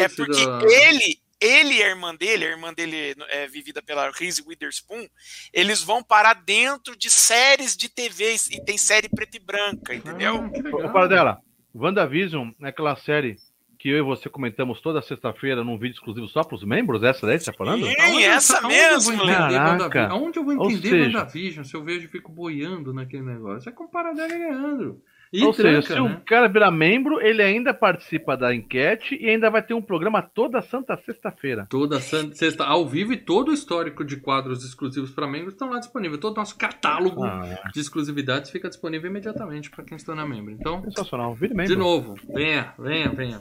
É, 0.00 0.04
é 0.04 0.08
porque 0.08 0.46
da... 0.46 0.60
ele, 0.64 1.20
ele 1.40 1.74
e 1.74 1.82
a 1.82 1.88
irmã 1.88 2.14
dele, 2.14 2.46
a 2.46 2.50
irmã 2.50 2.72
dele 2.72 3.14
é 3.28 3.46
vivida 3.46 3.82
pela 3.82 4.10
Reese 4.10 4.42
Witherspoon, 4.46 5.06
eles 5.52 5.82
vão 5.82 6.02
parar 6.02 6.34
dentro 6.34 6.96
de 6.96 7.10
séries 7.10 7.76
de 7.76 7.88
TV 7.88 8.36
e 8.50 8.64
tem 8.64 8.78
série 8.78 9.08
preta 9.08 9.36
e 9.36 9.40
branca, 9.40 9.94
entendeu? 9.94 10.50
Ah, 10.84 10.88
para 10.88 11.08
dela. 11.08 11.38
WandaVision 11.74 12.50
é 12.62 12.68
aquela 12.68 12.96
série 12.96 13.36
que 13.80 13.88
eu 13.88 13.96
e 13.96 14.02
você 14.02 14.28
comentamos 14.28 14.78
toda 14.82 15.00
sexta-feira 15.00 15.64
num 15.64 15.78
vídeo 15.78 15.94
exclusivo 15.94 16.28
só 16.28 16.44
para 16.44 16.54
os 16.54 16.62
membros? 16.62 17.02
Essa 17.02 17.26
daí 17.26 17.38
que 17.38 17.44
você 17.44 17.50
está 17.50 17.64
falando? 17.64 17.86
Sim, 17.86 17.96
aonde, 17.98 18.24
essa 18.24 18.58
aonde 18.58 18.74
mesmo. 18.74 19.26
Caraca. 19.26 20.08
Aonde 20.08 20.38
eu 20.38 20.44
vou 20.44 20.52
entender 20.52 21.06
WandaVision 21.06 21.64
se 21.64 21.74
eu 21.74 21.82
vejo 21.82 22.04
e 22.04 22.08
fico 22.08 22.30
boiando 22.30 22.92
naquele 22.92 23.22
negócio? 23.22 23.70
É 23.70 23.72
com 23.72 23.88
Paradela 23.88 24.30
e 24.34 24.38
Leandro. 24.38 25.00
E 25.32 25.44
Ou 25.44 25.52
tranca, 25.54 25.80
seja, 25.80 25.94
se 25.94 26.00
né? 26.00 26.14
o 26.14 26.24
cara 26.26 26.48
virar 26.48 26.70
membro, 26.70 27.22
ele 27.22 27.40
ainda 27.40 27.72
participa 27.72 28.36
da 28.36 28.54
enquete 28.54 29.16
e 29.18 29.30
ainda 29.30 29.48
vai 29.48 29.62
ter 29.62 29.72
um 29.72 29.80
programa 29.80 30.20
toda 30.20 30.60
santa 30.60 30.96
sexta-feira. 30.98 31.66
Toda 31.70 32.00
sexta, 32.00 32.64
ao 32.64 32.86
vivo 32.86 33.14
e 33.14 33.16
todo 33.16 33.50
o 33.50 33.54
histórico 33.54 34.04
de 34.04 34.16
quadros 34.16 34.62
exclusivos 34.62 35.10
para 35.10 35.26
membros 35.26 35.54
estão 35.54 35.70
lá 35.70 35.78
disponível. 35.78 36.18
Todo 36.18 36.36
o 36.36 36.40
nosso 36.40 36.58
catálogo 36.58 37.24
ah, 37.24 37.46
é. 37.46 37.70
de 37.72 37.80
exclusividades 37.80 38.50
fica 38.50 38.68
disponível 38.68 39.08
imediatamente 39.08 39.70
para 39.70 39.84
quem 39.84 39.96
está 39.96 40.14
na 40.14 40.26
membro. 40.26 40.50
Então, 40.50 40.82
sensacional. 40.82 41.32
Vire 41.34 41.54
membro. 41.54 41.72
De 41.72 41.78
novo, 41.78 42.16
venha, 42.34 42.74
venha, 42.76 43.08
venha. 43.10 43.40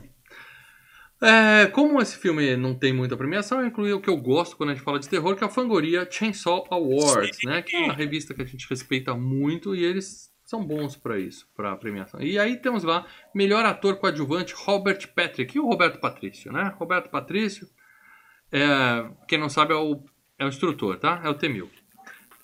É, 1.22 1.68
como 1.68 2.02
esse 2.02 2.18
filme 2.18 2.56
não 2.56 2.74
tem 2.74 2.94
muita 2.94 3.18
premiação, 3.18 3.60
eu 3.60 3.68
incluí 3.68 3.92
o 3.92 4.00
que 4.00 4.10
eu 4.10 4.16
gosto 4.16 4.56
quando 4.56 4.70
a 4.70 4.74
gente 4.74 4.84
fala 4.84 5.00
de 5.00 5.10
terror, 5.10 5.36
que 5.36 5.44
é 5.44 5.48
a 5.48 5.50
Fangoria 5.50 6.08
Chainsaw 6.10 6.66
Awards, 6.70 7.40
né? 7.44 7.62
Que 7.62 7.76
é 7.76 7.80
uma 7.80 7.94
revista 7.94 8.34
que 8.34 8.42
a 8.42 8.46
gente 8.46 8.68
respeita 8.70 9.14
muito 9.14 9.76
e 9.76 9.84
eles 9.84 10.30
são 10.46 10.66
bons 10.66 10.96
para 10.96 11.20
isso, 11.20 11.46
para 11.56 11.76
premiação. 11.76 12.22
E 12.22 12.40
aí 12.40 12.56
temos 12.56 12.84
lá 12.84 13.06
melhor 13.36 13.66
ator 13.66 13.98
coadjuvante 13.98 14.54
Robert 14.56 15.14
Patrick 15.14 15.58
e 15.58 15.60
o 15.60 15.66
Roberto 15.66 16.00
Patrício, 16.00 16.54
né? 16.54 16.74
Roberto 16.78 17.10
Patrício, 17.10 17.68
é, 18.50 19.10
quem 19.28 19.38
não 19.38 19.50
sabe 19.50 19.74
é 19.74 19.78
o, 19.78 20.02
é 20.40 20.46
o 20.46 20.48
instrutor, 20.48 20.98
tá? 20.98 21.22
É 21.24 21.30
o 21.30 21.34
Temil. 21.34 21.70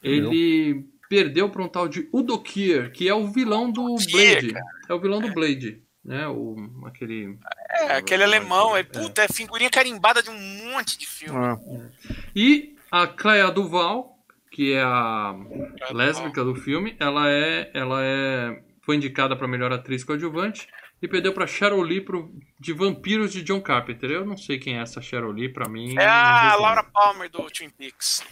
Ele 0.04 0.86
perdeu 1.10 1.50
para 1.50 1.64
um 1.64 1.68
tal 1.70 1.88
de 1.88 2.10
Udo 2.12 2.38
Kier, 2.42 2.92
que 2.92 3.08
é 3.08 3.14
o 3.14 3.28
vilão 3.32 3.72
do 3.72 3.96
Blade. 4.12 4.54
É 4.90 4.94
o 4.94 5.00
vilão 5.00 5.22
do 5.22 5.34
Blade 5.34 5.85
né? 6.06 6.28
O, 6.28 6.56
aquele. 6.86 7.38
É, 7.72 7.96
aquele 7.98 8.24
alemão, 8.24 8.78
é, 8.78 8.84
puta, 8.84 9.24
é 9.24 9.28
figurinha 9.28 9.70
carimbada 9.70 10.22
de 10.22 10.30
um 10.30 10.40
monte 10.40 10.98
de 10.98 11.08
filme. 11.08 11.38
Ah. 11.38 11.58
E 12.36 12.76
a 12.92 13.08
Clea 13.08 13.50
Duval, 13.50 14.18
que 14.52 14.74
é 14.74 14.84
a 14.84 15.36
lésbica 15.92 16.44
do 16.44 16.56
filme, 16.56 16.96
ela 17.00 17.30
é. 17.30 17.72
Ela 17.74 18.00
é. 18.04 18.62
Foi 18.84 18.96
indicada 18.96 19.36
para 19.36 19.48
melhor 19.48 19.74
atriz 19.74 20.04
coadjuvante 20.04 20.68
e 21.02 21.08
perdeu 21.08 21.34
para 21.34 21.48
Cheryl 21.48 21.82
Lee 21.82 22.02
pro, 22.02 22.32
de 22.60 22.72
Vampiros 22.72 23.34
de 23.34 23.42
John 23.42 23.60
Carpenter. 23.60 24.12
Eu 24.12 24.26
não 24.26 24.38
sei 24.38 24.60
quem 24.60 24.78
é 24.78 24.82
essa 24.82 25.02
Cheryl 25.02 25.32
Lee, 25.32 25.50
para 25.50 25.68
mim. 25.68 25.98
É 25.98 26.06
a 26.06 26.56
Laura 26.56 26.84
Palmer 26.84 27.30
do 27.30 27.50
Twin 27.50 27.70
Peaks. 27.72 28.24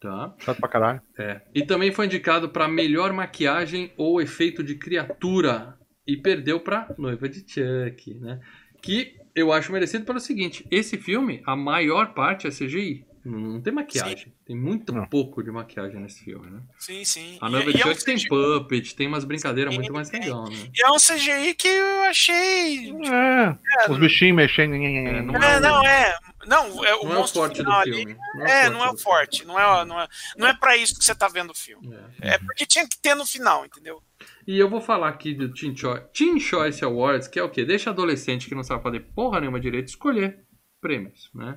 Tá. 0.00 0.32
Chato 0.38 0.58
pra 0.58 0.68
caralho. 0.68 1.02
É. 1.18 1.42
E 1.54 1.62
também 1.62 1.92
foi 1.92 2.06
indicado 2.06 2.48
para 2.48 2.66
melhor 2.66 3.12
maquiagem 3.12 3.92
ou 3.98 4.22
efeito 4.22 4.64
de 4.64 4.74
criatura. 4.74 5.78
E 6.10 6.16
perdeu 6.16 6.58
pra 6.58 6.92
noiva 6.98 7.28
de 7.28 7.38
Chuck, 7.38 8.14
né? 8.14 8.40
Que 8.82 9.16
eu 9.32 9.52
acho 9.52 9.70
merecido 9.70 10.04
pelo 10.04 10.18
seguinte: 10.18 10.66
esse 10.68 10.98
filme, 10.98 11.40
a 11.46 11.54
maior 11.54 12.14
parte 12.14 12.48
é 12.48 12.50
CGI. 12.50 13.06
Não 13.24 13.60
tem 13.60 13.72
maquiagem. 13.72 14.16
Sim. 14.16 14.32
Tem 14.46 14.56
muito 14.56 14.92
não. 14.92 15.06
pouco 15.06 15.40
de 15.42 15.52
maquiagem 15.52 16.00
nesse 16.00 16.24
filme, 16.24 16.50
né? 16.50 16.62
Sim, 16.78 17.04
sim. 17.04 17.38
A 17.40 17.48
Noiva 17.48 17.70
de 17.70 17.78
Chuck 17.78 17.90
é 17.90 17.92
um 17.92 18.04
tem 18.04 18.16
CGI... 18.16 18.28
puppet, 18.28 18.96
tem 18.96 19.06
umas 19.06 19.24
brincadeiras 19.24 19.72
muito 19.72 19.92
mais 19.92 20.10
legal, 20.10 20.48
né? 20.48 20.56
E 20.74 20.82
é 20.82 20.90
um 20.90 20.96
CGI 20.96 21.54
que 21.54 21.68
eu 21.68 22.02
achei. 22.04 22.90
É, 22.90 23.84
é 23.84 23.90
os 23.90 23.98
bichinhos 23.98 24.34
mexendo. 24.34 24.74
É, 24.74 25.22
não, 25.22 25.36
é, 25.36 25.60
não, 25.60 25.86
é. 25.86 26.18
Não, 26.46 26.84
é 26.84 26.94
o 26.96 27.04
não 27.04 27.14
monstro 27.16 27.42
é 27.42 27.44
o 27.44 27.46
forte 27.46 27.62
do 27.62 27.70
ali, 27.70 27.94
filme. 27.94 28.16
Não 28.34 28.46
é, 28.46 28.64
é 28.64 28.70
não 28.70 28.84
é 28.84 28.90
o 28.90 28.96
forte. 28.96 29.46
Não 29.46 29.60
é, 29.60 29.84
não 29.84 30.00
é, 30.00 30.08
não 30.36 30.48
é 30.48 30.54
pra 30.54 30.76
isso 30.76 30.98
que 30.98 31.04
você 31.04 31.14
tá 31.14 31.28
vendo 31.28 31.50
o 31.50 31.54
filme. 31.54 31.94
É. 32.22 32.34
é 32.34 32.38
porque 32.38 32.66
tinha 32.66 32.88
que 32.88 32.98
ter 32.98 33.14
no 33.14 33.26
final, 33.26 33.64
entendeu? 33.64 34.02
E 34.46 34.58
eu 34.58 34.68
vou 34.68 34.80
falar 34.80 35.08
aqui 35.08 35.34
do 35.34 35.52
Teen 35.52 35.76
Choice, 35.76 36.04
Teen 36.12 36.40
Choice 36.40 36.84
Awards, 36.84 37.28
que 37.28 37.38
é 37.38 37.42
o 37.42 37.50
quê? 37.50 37.64
Deixa 37.64 37.90
adolescente 37.90 38.48
que 38.48 38.54
não 38.54 38.62
sabe 38.62 38.82
fazer 38.82 39.00
porra 39.14 39.40
nenhuma 39.40 39.60
direito 39.60 39.88
escolher 39.88 40.44
prêmios, 40.80 41.30
né? 41.34 41.56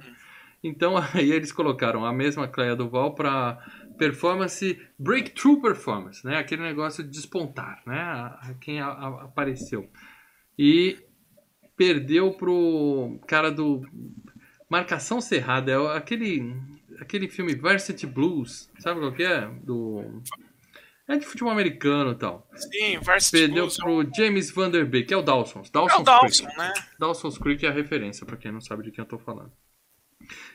Então 0.64 0.96
aí 1.14 1.32
eles 1.32 1.52
colocaram 1.52 2.06
a 2.06 2.14
mesma 2.14 2.48
Cleia 2.48 2.76
Duval 2.76 3.16
para 3.16 3.58
performance, 3.98 4.80
breakthrough 4.98 5.62
performance, 5.62 6.26
né? 6.26 6.38
Aquele 6.38 6.62
negócio 6.62 7.04
de 7.04 7.10
despontar, 7.10 7.82
né? 7.86 8.00
A, 8.00 8.56
quem 8.60 8.80
a, 8.80 8.88
a, 8.88 9.24
apareceu. 9.24 9.90
E 10.58 10.98
perdeu 11.76 12.32
pro 12.34 13.20
cara 13.28 13.52
do 13.52 13.82
Marcação 14.70 15.20
Cerrada, 15.20 15.72
é 15.72 15.98
aquele 15.98 16.56
aquele 17.00 17.28
filme 17.28 17.56
Varsity 17.56 18.06
Blues, 18.06 18.72
sabe 18.80 19.00
qual 19.00 19.12
que 19.12 19.24
é? 19.24 19.48
Do 19.64 20.22
é 21.08 21.18
de 21.18 21.26
futebol 21.26 21.52
americano 21.52 22.12
e 22.12 22.16
tal. 22.16 22.48
Sim, 22.56 23.00
Varsity 23.00 23.38
Perdeu 23.38 23.64
Blues. 23.64 23.78
pro 23.78 24.10
James 24.16 24.52
Van 24.52 24.70
Der 24.70 24.86
Beek, 24.86 25.08
que 25.08 25.14
é 25.14 25.18
o. 25.18 25.22
Dawson's 25.22 25.70
é 25.74 25.80
o 25.80 26.04
Dawson, 26.04 26.46
Creek. 26.46 26.58
né? 26.58 26.74
Dawson's 26.98 27.38
Creek 27.38 27.66
é 27.66 27.70
a 27.70 27.74
referência, 27.74 28.26
para 28.26 28.38
quem 28.38 28.52
não 28.52 28.62
sabe 28.62 28.84
de 28.84 28.92
quem 28.92 29.04
eu 29.04 29.08
tô 29.08 29.18
falando. 29.18 29.52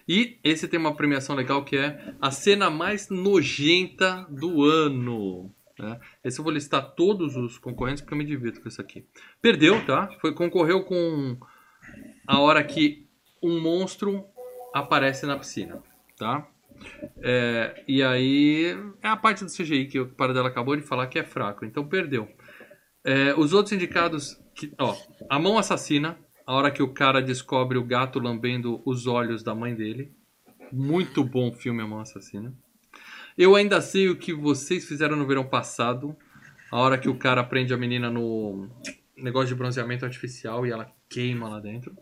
E 0.09 0.39
esse 0.43 0.67
tem 0.67 0.81
uma 0.81 0.95
premiação 0.97 1.37
legal 1.37 1.65
que 1.65 1.77
é 1.77 2.15
a 2.21 2.31
cena 2.31 2.71
mais 2.71 3.11
nojenta 3.11 4.27
do 4.31 4.65
ano. 4.65 5.55
Né? 5.79 6.01
Esse 6.25 6.41
eu 6.41 6.45
vou 6.45 6.53
listar 6.53 6.95
todos 6.95 7.37
os 7.37 7.59
concorrentes 7.59 8.01
porque 8.03 8.15
eu 8.15 8.19
me 8.19 8.25
divirto 8.25 8.61
com 8.61 8.69
isso 8.69 8.81
aqui. 8.81 9.07
Perdeu, 9.41 9.85
tá? 9.85 10.09
Foi, 10.21 10.35
concorreu 10.35 10.85
com 10.85 11.39
a 12.27 12.41
hora 12.41 12.65
que 12.65 13.07
um 13.43 13.61
monstro 13.61 14.25
aparece 14.75 15.27
na 15.27 15.39
piscina, 15.39 15.83
tá? 16.17 16.49
É, 17.21 17.83
e 17.87 18.03
aí 18.03 18.77
é 19.03 19.09
a 19.09 19.17
parte 19.17 19.45
do 19.45 19.51
CGI 19.51 19.87
que 19.87 20.01
o 20.01 20.09
Paradela 20.09 20.49
acabou 20.49 20.77
de 20.77 20.83
falar 20.83 21.07
que 21.07 21.19
é 21.19 21.25
fraco, 21.25 21.65
então 21.65 21.87
perdeu. 21.87 22.29
É, 23.05 23.35
os 23.35 23.53
outros 23.53 23.73
indicados, 23.73 24.39
que, 24.55 24.73
ó, 24.79 24.95
a 25.31 25.39
mão 25.39 25.59
assassina, 25.59 26.19
a 26.47 26.55
hora 26.55 26.71
que 26.71 26.83
o 26.83 26.93
cara 26.93 27.21
descobre 27.21 27.77
o 27.77 27.85
gato 27.85 28.19
lambendo 28.19 28.81
os 28.85 29.07
olhos 29.07 29.43
da 29.43 29.55
mãe 29.55 29.75
dele. 29.75 30.13
Muito 30.73 31.23
bom 31.23 31.53
filme 31.53 31.83
A 31.83 31.87
Mão 31.87 32.01
Assassina. 32.01 32.55
Eu 33.37 33.55
ainda 33.55 33.81
sei 33.81 34.09
o 34.09 34.17
que 34.17 34.33
vocês 34.33 34.87
fizeram 34.87 35.17
no 35.17 35.27
verão 35.27 35.45
passado. 35.45 36.17
A 36.71 36.79
hora 36.79 36.99
que 36.99 37.09
o 37.09 37.17
cara 37.17 37.45
prende 37.45 37.73
a 37.73 37.77
menina 37.77 38.11
no 38.11 38.69
negócio 39.17 39.49
de 39.49 39.55
bronzeamento 39.55 40.05
artificial 40.05 40.67
e 40.67 40.71
ela 40.71 40.91
queima 41.09 41.49
lá 41.49 41.61
dentro. 41.61 41.97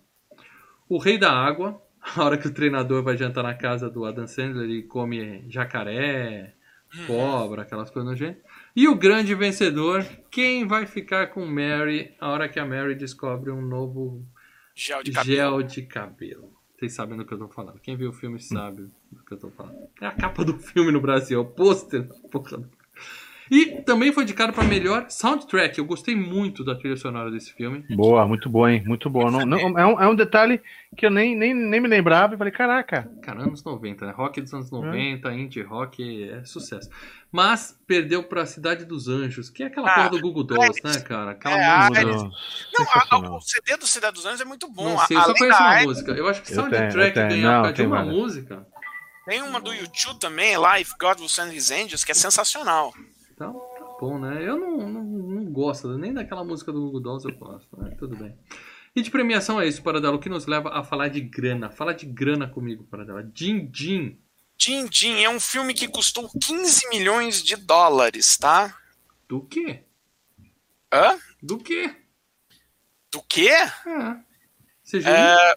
O 0.89 0.99
Rei 0.99 1.19
da 1.19 1.33
Água, 1.33 1.81
a 2.15 2.25
hora 2.25 2.39
que 2.39 2.47
o 2.47 2.53
treinador 2.53 3.03
vai 3.03 3.17
jantar 3.17 3.43
na 3.43 3.55
casa 3.55 3.91
do 3.91 4.05
Adam 4.05 4.27
Sandler 4.27 4.71
e 4.71 4.83
come 4.83 5.45
jacaré, 5.49 6.55
uhum. 6.95 7.07
cobra, 7.07 7.63
aquelas 7.63 7.91
coisas 7.91 8.11
nojentas. 8.11 8.43
E 8.75 8.87
o 8.87 8.95
grande 8.95 9.35
vencedor, 9.35 10.07
quem 10.31 10.67
vai 10.67 10.87
ficar 10.87 11.29
com 11.29 11.45
Mary 11.45 12.15
a 12.21 12.31
hora 12.31 12.49
que 12.49 12.61
a 12.61 12.65
Mary 12.65 12.95
descobre 12.95 13.51
um 13.51 13.63
novo 13.63 14.25
gel 14.75 15.03
de 15.03 15.13
cabelo? 15.13 15.37
Gel 15.37 15.63
de 15.63 15.83
cabelo. 15.83 16.57
Vocês 16.79 16.93
sabem 16.93 17.17
do 17.17 17.25
que 17.25 17.33
eu 17.33 17.39
tô 17.39 17.49
falando. 17.49 17.81
Quem 17.81 17.97
viu 17.97 18.11
o 18.11 18.13
filme 18.13 18.39
sabe 18.39 18.91
do 19.11 19.25
que 19.25 19.33
eu 19.33 19.39
tô 19.39 19.51
falando. 19.51 19.89
É 20.01 20.07
a 20.07 20.13
capa 20.13 20.45
do 20.45 20.59
filme 20.59 20.93
no 20.93 21.01
Brasil, 21.01 21.39
é 21.39 21.43
o 21.43 21.47
pôster. 21.47 22.07
E 23.51 23.83
também 23.83 24.13
foi 24.13 24.25
indicado 24.25 24.53
para 24.53 24.65
melhor 24.65 25.07
soundtrack. 25.09 25.79
Eu 25.79 25.85
gostei 25.85 26.17
muito 26.17 26.65
da 26.65 26.75
trilha 26.75 26.97
sonora 26.97 27.31
desse 27.31 27.53
filme. 27.53 27.85
Boa, 27.91 28.27
muito 28.27 28.49
boa, 28.49 28.73
hein? 28.73 28.83
Muito 28.85 29.09
boa. 29.09 29.31
Não, 29.31 29.47
não, 29.47 29.79
é, 29.79 29.87
um, 29.87 30.01
é 30.01 30.09
um 30.09 30.15
detalhe 30.15 30.61
que 30.97 31.07
eu 31.07 31.11
nem, 31.11 31.37
nem, 31.37 31.55
nem 31.55 31.81
me 31.81 31.89
lembrava 31.89 32.35
e 32.35 32.39
falei, 32.39 32.53
caraca. 32.53 33.09
Cara, 33.23 33.43
anos 33.43 33.63
90, 33.63 34.07
né? 34.07 34.13
Rock 34.13 34.41
dos 34.41 34.53
anos 34.53 34.71
90, 34.71 35.29
é. 35.29 35.39
indie 35.39 35.63
rock, 35.63 36.29
é 36.29 36.45
sucesso. 36.45 36.91
Mas 37.31 37.79
perdeu 37.87 38.25
pra 38.25 38.47
Cidade 38.47 38.85
dos 38.85 39.09
Anjos, 39.09 39.49
que 39.51 39.63
é 39.63 39.67
aquela 39.67 39.91
ah, 39.91 39.95
porra 39.95 40.11
do 40.11 40.21
Google 40.21 40.45
Dolls, 40.45 40.81
né, 40.83 41.01
cara? 41.01 41.33
Aquela 41.33 41.57
é, 41.57 42.05
música. 42.05 42.31
Não, 42.79 43.29
a, 43.29 43.37
o 43.37 43.41
CD 43.41 43.77
do 43.77 43.87
Cidade 43.87 44.15
dos 44.15 44.27
Anjos 44.27 44.41
é 44.41 44.45
muito 44.45 44.69
bom. 44.69 44.91
Não 44.91 44.99
sei, 45.07 45.17
eu 45.17 45.23
só 45.23 45.35
conheço 45.35 45.63
uma 45.63 45.83
música. 45.83 46.13
Eu 46.13 46.29
acho 46.29 46.43
que 46.43 46.53
soundtrack 46.53 47.15
ganhar 47.15 47.73
de 47.73 47.83
uma 47.83 48.05
música. 48.05 48.67
Tem 49.27 49.43
uma 49.43 49.61
do 49.61 49.75
YouTube 49.75 50.21
também, 50.21 50.55
Life 50.57 50.95
God 51.01 51.19
Will 51.19 51.29
Send 51.29 51.55
His 51.55 51.71
Angels, 51.73 52.05
que 52.05 52.13
é 52.13 52.15
sensacional. 52.15 52.93
Então, 53.37 53.53
tá 53.79 53.85
bom, 54.01 54.19
né? 54.19 54.43
Eu 54.43 54.57
não, 54.57 54.89
não, 54.89 55.03
não 55.05 55.45
gosto 55.45 55.99
nem 55.99 56.15
daquela 56.15 56.43
música 56.43 56.73
do 56.73 56.81
Google 56.81 57.01
Dolls, 57.01 57.29
eu 57.29 57.37
gosto, 57.37 57.79
né? 57.79 57.95
Tudo 57.99 58.17
bem. 58.17 58.35
E 58.95 59.03
de 59.03 59.11
premiação 59.11 59.61
é 59.61 59.69
isso, 59.69 59.83
Paradelo, 59.83 60.17
o 60.17 60.19
que 60.19 60.31
nos 60.31 60.47
leva 60.47 60.71
a 60.71 60.83
falar 60.83 61.09
de 61.09 61.21
grana. 61.21 61.69
Fala 61.69 61.93
de 61.93 62.07
grana 62.07 62.49
comigo, 62.49 62.85
Paradelo. 62.85 63.23
Din 63.25 63.67
Din. 63.67 64.19
Din 64.57 64.87
Din 64.87 65.21
é 65.21 65.29
um 65.29 65.39
filme 65.39 65.75
que 65.75 65.87
custou 65.87 66.31
15 66.31 66.89
milhões 66.89 67.43
de 67.43 67.57
dólares, 67.57 68.39
tá? 68.39 68.75
Do 69.29 69.43
quê? 69.43 69.85
Hã? 70.91 71.19
Do 71.43 71.59
quê? 71.59 71.95
Do 73.13 73.23
quê? 73.23 73.51
É. 73.51 74.17
Você 74.83 75.03
já 75.03 75.11
é... 75.11 75.57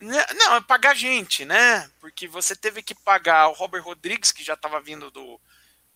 Não, 0.00 0.56
é 0.56 0.60
pagar 0.62 0.96
gente, 0.96 1.44
né? 1.44 1.90
Porque 2.00 2.26
você 2.26 2.56
teve 2.56 2.82
que 2.82 2.94
pagar 2.94 3.48
o 3.48 3.52
Robert 3.52 3.82
Rodrigues, 3.82 4.32
que 4.32 4.42
já 4.42 4.54
estava 4.54 4.80
vindo 4.80 5.10
do, 5.10 5.38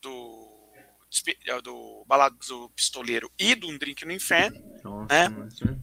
do 0.03 0.50
do 1.63 2.05
Balado 2.07 2.37
do 2.49 2.69
Pistoleiro 2.71 3.31
e 3.39 3.55
do 3.55 3.69
Um 3.69 3.79
Drink 3.79 4.05
no 4.05 4.13
Inferno, 4.13 4.61
Nossa, 4.83 5.29
né? 5.29 5.79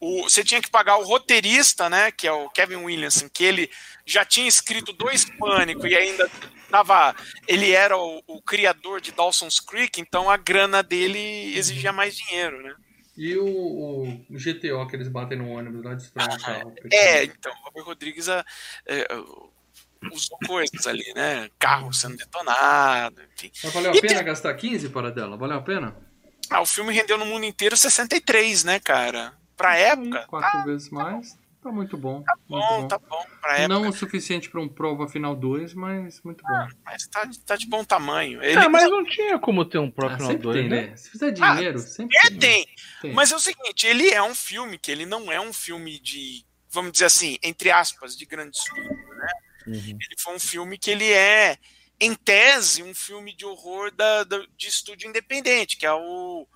O, 0.00 0.24
você 0.24 0.44
tinha 0.44 0.60
que 0.60 0.70
pagar 0.70 0.98
o 0.98 1.04
roteirista, 1.04 1.88
né, 1.88 2.10
que 2.10 2.26
é 2.26 2.32
o 2.32 2.50
Kevin 2.50 2.76
Williamson, 2.76 3.28
que 3.28 3.42
ele 3.42 3.70
já 4.04 4.24
tinha 4.24 4.46
escrito 4.46 4.92
dois 4.92 5.24
Pânico 5.24 5.86
e 5.86 5.96
ainda 5.96 6.30
tava, 6.70 7.14
ele 7.48 7.70
era 7.70 7.96
o, 7.96 8.22
o 8.26 8.42
criador 8.42 9.00
de 9.00 9.12
Dawson's 9.12 9.60
Creek, 9.60 10.00
então 10.00 10.28
a 10.28 10.36
grana 10.36 10.82
dele 10.82 11.56
exigia 11.56 11.92
mais 11.92 12.16
dinheiro, 12.16 12.62
né? 12.62 12.74
E 13.16 13.36
o, 13.36 13.46
o, 13.46 14.24
GTO 14.30 14.86
que 14.88 14.96
eles 14.96 15.08
batem 15.08 15.38
no 15.38 15.50
ônibus 15.50 15.84
lá 15.84 15.94
de 15.94 16.10
ah, 16.16 16.36
carro. 16.36 16.74
É, 16.92 17.24
então, 17.24 17.52
o 17.52 17.64
Robert 17.66 17.84
Rodrigues 17.84 18.28
a, 18.28 18.44
é, 18.86 19.06
usou 20.12 20.38
coisas 20.46 20.86
ali, 20.86 21.12
né? 21.14 21.48
Carro 21.58 21.92
sendo 21.92 22.16
detonado, 22.16 23.22
enfim. 23.34 23.50
Mas 23.62 23.72
valeu 23.72 23.92
a 23.92 23.96
e 23.96 24.00
pena 24.00 24.16
tem... 24.16 24.24
gastar 24.24 24.54
15 24.54 24.88
para 24.90 25.10
dela? 25.10 25.36
Valeu 25.36 25.58
a 25.58 25.62
pena? 25.62 25.96
Ah, 26.50 26.60
o 26.60 26.66
filme 26.66 26.92
rendeu 26.92 27.18
no 27.18 27.26
mundo 27.26 27.44
inteiro 27.44 27.76
63, 27.76 28.64
né, 28.64 28.78
cara? 28.78 29.32
Pra 29.56 29.76
época. 29.76 30.26
Quatro 30.28 30.52
tá, 30.52 30.64
vezes 30.64 30.90
mais. 30.90 31.36
Tá 31.64 31.72
muito 31.72 31.96
bom. 31.96 32.22
Tá 32.22 32.34
bom, 32.46 32.60
bom. 32.60 32.88
tá 32.88 32.98
bom. 32.98 33.24
Pra 33.40 33.52
época. 33.54 33.68
Não 33.68 33.88
o 33.88 33.92
suficiente 33.92 34.50
para 34.50 34.60
um 34.60 34.68
prova 34.68 35.08
final 35.08 35.34
2, 35.34 35.72
mas 35.72 36.20
muito 36.22 36.44
ah, 36.46 36.68
bom. 36.68 36.76
Mas 36.84 37.06
tá, 37.06 37.26
tá 37.46 37.56
de 37.56 37.66
bom 37.66 37.82
tamanho. 37.82 38.42
Ele... 38.42 38.58
É, 38.60 38.68
mas 38.68 38.90
não 38.90 39.02
tinha 39.02 39.38
como 39.38 39.64
ter 39.64 39.78
um 39.78 39.90
prova 39.90 40.14
ah, 40.14 40.18
final 40.18 40.36
2, 40.36 40.68
né? 40.68 40.88
né? 40.88 40.96
Se 40.96 41.10
fizer 41.10 41.30
dinheiro, 41.30 41.78
ah, 41.78 41.82
sempre 41.82 42.18
é, 42.18 42.30
tem. 42.30 42.68
tem. 43.00 43.12
Mas 43.14 43.32
é 43.32 43.36
o 43.36 43.40
seguinte, 43.40 43.86
ele 43.86 44.10
é 44.10 44.22
um 44.22 44.34
filme 44.34 44.76
que 44.76 44.90
ele 44.90 45.06
não 45.06 45.32
é 45.32 45.40
um 45.40 45.54
filme 45.54 45.98
de, 45.98 46.44
vamos 46.70 46.92
dizer 46.92 47.06
assim, 47.06 47.38
entre 47.42 47.70
aspas, 47.70 48.14
de 48.14 48.26
grande 48.26 48.58
estúdio, 48.58 48.90
né? 49.13 49.13
Uhum. 49.66 49.76
Ele 49.76 50.16
foi 50.18 50.34
um 50.34 50.40
filme 50.40 50.78
que 50.78 50.90
ele 50.90 51.10
é, 51.12 51.58
em 52.00 52.14
tese, 52.14 52.82
um 52.82 52.94
filme 52.94 53.34
de 53.34 53.44
horror 53.44 53.90
da, 53.94 54.24
da 54.24 54.44
de 54.56 54.68
estúdio 54.68 55.08
independente, 55.08 55.76
que 55.76 55.86
é 55.86 55.92
o, 55.92 56.46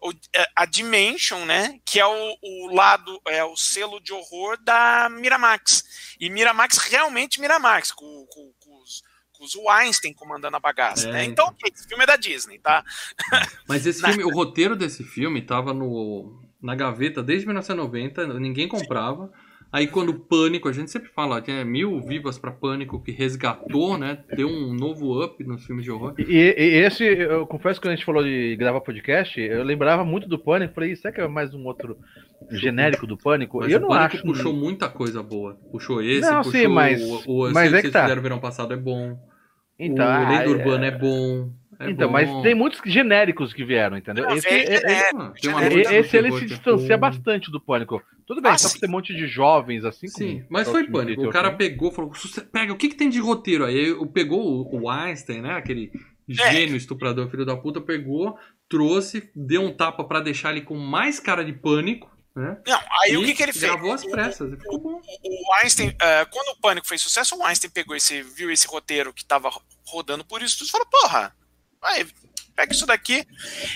o, 0.00 0.12
é, 0.34 0.46
a 0.54 0.64
Dimension, 0.64 1.44
né? 1.44 1.80
Que 1.84 2.00
é 2.00 2.06
o, 2.06 2.36
o, 2.42 2.74
lado, 2.74 3.20
é 3.26 3.44
o 3.44 3.56
selo 3.56 4.00
de 4.00 4.12
horror 4.12 4.58
da 4.62 5.08
Miramax. 5.10 6.16
E 6.20 6.28
Miramax 6.28 6.78
realmente 6.78 7.40
Miramax, 7.40 7.92
com, 7.92 8.26
com, 8.26 8.52
com 8.60 8.82
os, 8.82 9.02
os 9.40 9.54
Weinstein 9.54 10.12
comandando 10.12 10.56
a 10.56 10.60
bagaça, 10.60 11.08
é, 11.08 11.12
né? 11.12 11.24
Então, 11.24 11.52
então, 11.56 11.70
esse 11.72 11.88
filme 11.88 12.04
é 12.04 12.06
da 12.06 12.16
Disney, 12.16 12.58
tá? 12.58 12.84
Mas 13.68 13.86
esse 13.86 14.00
filme, 14.00 14.24
o 14.24 14.34
roteiro 14.34 14.76
desse 14.76 15.02
filme 15.02 15.42
tava 15.42 15.72
no, 15.74 16.40
na 16.60 16.74
gaveta 16.74 17.22
desde 17.22 17.46
1990, 17.46 18.38
ninguém 18.38 18.68
comprava. 18.68 19.32
Aí 19.72 19.86
quando 19.86 20.10
o 20.10 20.20
Pânico, 20.20 20.68
a 20.68 20.72
gente 20.72 20.90
sempre 20.90 21.08
fala 21.08 21.40
que 21.40 21.50
é 21.50 21.64
mil 21.64 21.98
vivas 22.02 22.38
para 22.38 22.52
Pânico 22.52 23.02
que 23.02 23.10
resgatou, 23.10 23.96
né? 23.96 24.18
Deu 24.36 24.46
um 24.46 24.74
novo 24.74 25.24
up 25.24 25.42
nos 25.44 25.64
filmes 25.64 25.82
de 25.82 25.90
horror. 25.90 26.14
E, 26.18 26.24
e, 26.30 26.84
esse, 26.84 27.02
eu 27.02 27.46
confesso 27.46 27.80
que 27.80 27.86
quando 27.86 27.94
a 27.94 27.96
gente 27.96 28.04
falou 28.04 28.22
de 28.22 28.54
gravar 28.56 28.82
podcast, 28.82 29.40
eu 29.40 29.64
lembrava 29.64 30.04
muito 30.04 30.28
do 30.28 30.38
Pânico. 30.38 30.74
Falei, 30.74 30.94
será 30.94 31.14
que 31.14 31.22
é 31.22 31.26
mais 31.26 31.54
um 31.54 31.64
outro 31.64 31.96
genérico 32.50 33.06
do 33.06 33.16
Pânico? 33.16 33.60
Mas 33.60 33.72
eu 33.72 33.80
não 33.80 33.88
Pânico 33.88 34.16
acho. 34.16 34.22
puxou 34.22 34.52
muita 34.52 34.90
coisa 34.90 35.22
boa. 35.22 35.54
Puxou 35.70 36.02
esse, 36.02 36.20
não, 36.20 36.42
puxou 36.42 36.52
sim, 36.52 36.68
mas, 36.68 37.02
o, 37.02 37.48
o 37.48 37.52
mas 37.54 37.72
é 37.72 37.76
que, 37.76 37.86
que 37.86 37.92
tá. 37.92 38.02
fizeram 38.02 38.20
verão 38.20 38.38
passado 38.38 38.74
é 38.74 38.76
bom. 38.76 39.18
Então, 39.78 40.06
o 40.06 40.28
Lenda 40.28 40.50
Urbana 40.50 40.86
é 40.86 40.90
bom. 40.90 41.50
É 41.82 41.90
então, 41.90 42.06
bom. 42.06 42.12
mas 42.12 42.42
tem 42.42 42.54
muitos 42.54 42.80
genéricos 42.84 43.52
que 43.52 43.64
vieram, 43.64 43.96
entendeu? 43.96 44.24
Não, 44.24 44.36
esse, 44.36 44.46
é, 44.46 44.74
é, 44.74 45.10
é, 45.10 45.98
esse 45.98 46.16
ele 46.16 46.30
se 46.32 46.46
distancia 46.46 46.96
bastante 46.96 47.50
do 47.50 47.60
pânico. 47.60 48.00
Tudo 48.26 48.40
bem, 48.40 48.52
ah, 48.52 48.58
só 48.58 48.72
que 48.72 48.78
tem 48.78 48.88
um 48.88 48.92
monte 48.92 49.12
de 49.14 49.26
jovens 49.26 49.84
assim. 49.84 50.06
Sim, 50.06 50.44
mas 50.48 50.68
foi 50.68 50.86
pânico. 50.86 51.26
O 51.26 51.30
cara 51.30 51.50
pegou, 51.50 51.90
falou: 51.90 52.12
pega, 52.52 52.72
o 52.72 52.76
que, 52.76 52.88
que 52.88 52.94
tem 52.94 53.10
de 53.10 53.18
roteiro 53.18 53.64
aí? 53.64 53.94
Pegou 54.12 54.68
o 54.72 54.88
Einstein, 54.88 55.42
né? 55.42 55.54
Aquele 55.54 55.90
gênio 56.28 56.76
estuprador, 56.76 57.28
filho 57.28 57.44
da 57.44 57.56
puta, 57.56 57.80
pegou, 57.80 58.38
trouxe, 58.68 59.30
deu 59.34 59.62
um 59.62 59.74
tapa 59.74 60.04
para 60.04 60.20
deixar 60.20 60.52
ele 60.52 60.62
com 60.62 60.76
mais 60.76 61.18
cara 61.18 61.44
de 61.44 61.52
pânico. 61.52 62.10
Né? 62.34 62.56
Não, 62.66 62.80
aí 63.02 63.12
e 63.12 63.16
o 63.18 63.24
que, 63.24 63.34
que 63.34 63.42
ele 63.42 63.52
fez? 63.52 63.64
Gravou 63.64 63.92
as 63.92 64.04
pressas. 64.06 64.52
O, 64.66 64.76
o, 64.76 65.00
o 65.00 65.54
Einstein, 65.62 65.88
uh, 65.90 66.30
quando 66.30 66.56
o 66.56 66.60
Pânico 66.60 66.86
fez 66.86 67.02
sucesso, 67.02 67.36
o 67.36 67.44
Einstein 67.44 67.70
pegou 67.70 67.94
esse, 67.94 68.22
viu 68.22 68.50
esse 68.50 68.66
roteiro 68.66 69.12
que 69.12 69.22
tava 69.22 69.50
rodando 69.86 70.24
por 70.24 70.40
isso 70.40 70.64
e 70.64 70.68
falou: 70.70 70.86
porra, 70.86 71.34
Aí, 71.82 72.06
pega 72.54 72.72
isso 72.72 72.86
daqui. 72.86 73.26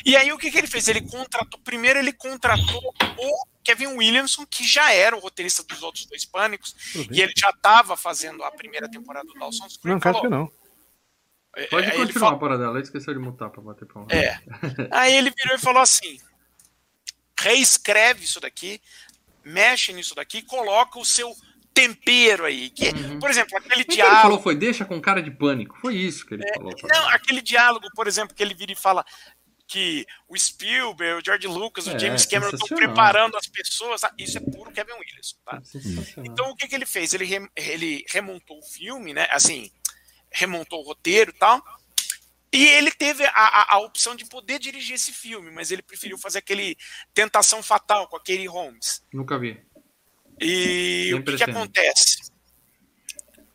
E 0.05 0.17
aí 0.17 0.33
o 0.33 0.39
que, 0.39 0.51
que 0.51 0.59
ele 0.59 0.67
fez? 0.67 0.89
Ele 0.89 1.01
contratou. 1.01 1.61
Primeiro 1.61 1.99
ele 1.99 2.13
contratou 2.13 2.95
o 3.19 3.47
Kevin 3.65 3.89
Williamson, 3.89 4.47
que 4.47 4.67
já 4.67 4.93
era 4.93 5.17
o 5.17 5.21
roteirista 5.21 5.63
dos 5.65 5.83
outros 5.83 6.07
dois 6.07 6.25
pânicos, 6.25 6.75
e 7.11 7.21
ele 7.21 7.33
já 7.37 7.51
estava 7.51 7.97
fazendo 7.97 8.45
a 8.45 8.51
primeira 8.51 8.89
temporada 8.89 9.27
do 9.27 9.35
Dawson's 9.35 9.77
Creek. 9.77 10.05
Não, 10.05 10.11
acho 10.11 10.21
que 10.21 10.29
não. 10.29 10.51
É, 11.57 11.67
Pode 11.69 11.91
aí 11.91 11.97
continuar 11.97 12.21
falou, 12.21 12.37
a 12.37 12.39
parada 12.39 12.63
dela, 12.65 12.81
esqueceu 12.81 13.15
de 13.15 13.19
mutar 13.19 13.49
pra 13.49 13.63
bater 13.63 13.89
palma. 13.89 14.09
É. 14.13 14.39
aí 14.93 15.17
ele 15.17 15.31
virou 15.31 15.57
e 15.57 15.59
falou 15.59 15.81
assim: 15.81 16.21
reescreve 17.41 18.25
isso 18.25 18.39
daqui, 18.41 18.81
mexe 19.43 19.93
nisso 19.93 20.15
daqui, 20.15 20.43
coloca 20.43 20.99
o 20.99 21.05
seu 21.05 21.35
tempero 21.77 22.47
aí. 22.47 22.71
Que, 22.71 22.89
uhum. 22.89 23.19
Por 23.19 23.29
exemplo, 23.29 23.59
aquele 23.59 23.83
o 23.83 23.87
diálogo. 23.87 24.17
ele 24.17 24.23
falou 24.23 24.43
foi 24.43 24.57
deixa 24.57 24.85
com 24.87 24.99
cara 24.99 25.23
de 25.23 25.31
pânico. 25.31 25.77
Foi 25.79 25.95
isso 25.95 26.25
que 26.25 26.35
ele 26.35 26.45
é, 26.49 26.55
falou. 26.55 26.73
Não, 26.83 27.09
aquele 27.11 27.43
diálogo, 27.43 27.87
por 27.95 28.09
exemplo, 28.09 28.35
que 28.35 28.43
ele 28.43 28.55
vira 28.55 28.73
e 28.73 28.77
fala 28.77 29.05
que 29.69 30.07
o 30.29 30.39
Spielberg, 30.39 31.21
o 31.21 31.25
George 31.25 31.47
Lucas, 31.47 31.87
é, 31.87 31.95
o 31.95 31.99
James 31.99 32.25
Cameron 32.25 32.55
estão 32.55 32.77
preparando 32.77 33.37
as 33.37 33.47
pessoas. 33.47 34.03
Ah, 34.05 34.13
isso 34.17 34.39
é 34.39 34.41
puro 34.41 34.73
Kevin 34.73 34.93
Williams. 34.93 35.39
Tá? 35.45 35.61
Então 36.25 36.51
o 36.51 36.57
que, 36.57 36.67
que 36.67 36.75
ele 36.75 36.87
fez? 36.87 37.13
Ele, 37.13 37.25
re, 37.25 37.47
ele 37.55 38.05
remontou 38.09 38.59
o 38.59 38.65
filme, 38.65 39.13
né? 39.13 39.27
Assim, 39.31 39.71
remontou 40.31 40.81
o 40.81 40.87
roteiro 40.87 41.31
e 41.31 41.39
tal. 41.39 41.63
E 42.53 42.65
ele 42.65 42.91
teve 42.91 43.25
a, 43.25 43.31
a, 43.33 43.75
a, 43.75 43.79
opção 43.81 44.15
de 44.15 44.25
poder 44.25 44.59
dirigir 44.59 44.95
esse 44.95 45.13
filme, 45.13 45.51
mas 45.51 45.71
ele 45.71 45.83
preferiu 45.83 46.17
fazer 46.17 46.39
aquele 46.39 46.77
Tentação 47.13 47.63
Fatal 47.63 48.09
com 48.09 48.17
aquele 48.17 48.47
Holmes. 48.47 49.05
Nunca 49.13 49.39
vi. 49.39 49.61
E 50.41 51.15
o 51.15 51.23
que, 51.23 51.37
que 51.37 51.45
acontece? 51.45 52.31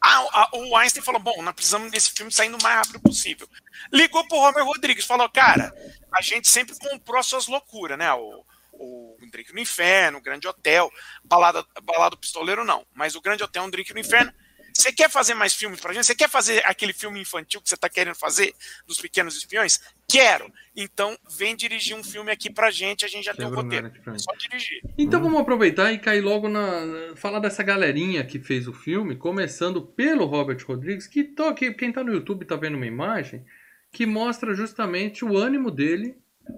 Ah, 0.03 0.49
o 0.53 0.75
Einstein 0.75 1.03
falou: 1.03 1.21
bom, 1.21 1.41
nós 1.43 1.53
precisamos 1.53 1.91
desse 1.91 2.11
filme 2.11 2.31
saindo 2.31 2.57
o 2.57 2.63
mais 2.63 2.77
rápido 2.77 2.99
possível. 3.01 3.47
Ligou 3.93 4.27
pro 4.27 4.39
Robert 4.39 4.65
Rodrigues, 4.65 5.05
falou: 5.05 5.29
cara, 5.29 5.71
a 6.11 6.21
gente 6.21 6.49
sempre 6.49 6.75
comprou 6.77 7.21
suas 7.21 7.47
loucuras, 7.47 7.97
né? 7.97 8.11
O, 8.13 8.43
o 8.73 9.17
Drink 9.31 9.53
no 9.53 9.59
Inferno, 9.59 10.17
o 10.17 10.21
Grande 10.21 10.47
Hotel, 10.47 10.91
Balada, 11.23 11.63
Balada 11.83 12.11
do 12.11 12.17
Pistoleiro, 12.17 12.65
não. 12.65 12.85
Mas 12.93 13.15
o 13.15 13.21
Grande 13.21 13.43
Hotel, 13.43 13.63
um 13.63 13.69
Drink 13.69 13.93
no 13.93 13.99
Inferno, 13.99 14.33
você 14.81 14.91
quer 14.91 15.09
fazer 15.09 15.33
mais 15.33 15.53
filmes 15.53 15.79
pra 15.79 15.93
gente? 15.93 16.05
Você 16.05 16.15
quer 16.15 16.29
fazer 16.29 16.61
aquele 16.65 16.93
filme 16.93 17.21
infantil 17.21 17.61
que 17.61 17.69
você 17.69 17.77
tá 17.77 17.89
querendo 17.89 18.15
fazer 18.15 18.53
dos 18.87 18.99
Pequenos 18.99 19.35
Espiões? 19.35 19.79
Quero. 20.07 20.51
Então, 20.75 21.17
vem 21.37 21.55
dirigir 21.55 21.95
um 21.95 22.03
filme 22.03 22.31
aqui 22.31 22.49
pra 22.51 22.71
gente, 22.71 23.05
a 23.05 23.07
gente 23.07 23.25
já 23.25 23.33
Quebra 23.33 23.49
tem 23.49 23.53
o 23.53 23.61
roteiro. 23.61 23.91
É 24.13 24.17
só 24.17 24.33
dirigir. 24.35 24.81
Então 24.97 25.21
vamos 25.21 25.39
aproveitar 25.39 25.91
e 25.91 25.99
cair 25.99 26.21
logo 26.21 26.49
na, 26.49 26.85
na, 26.85 27.15
falar 27.15 27.39
dessa 27.39 27.63
galerinha 27.63 28.23
que 28.23 28.39
fez 28.39 28.67
o 28.67 28.73
filme, 28.73 29.15
começando 29.15 29.81
pelo 29.81 30.25
Robert 30.25 30.63
Rodrigues, 30.65 31.07
que 31.07 31.23
tô 31.23 31.43
aqui, 31.43 31.73
quem 31.73 31.91
tá 31.91 32.03
no 32.03 32.13
YouTube 32.13 32.45
tá 32.45 32.55
vendo 32.55 32.75
uma 32.75 32.85
imagem 32.85 33.45
que 33.91 34.05
mostra 34.05 34.53
justamente 34.53 35.23
o 35.23 35.37
ânimo 35.37 35.69
dele 35.69 36.15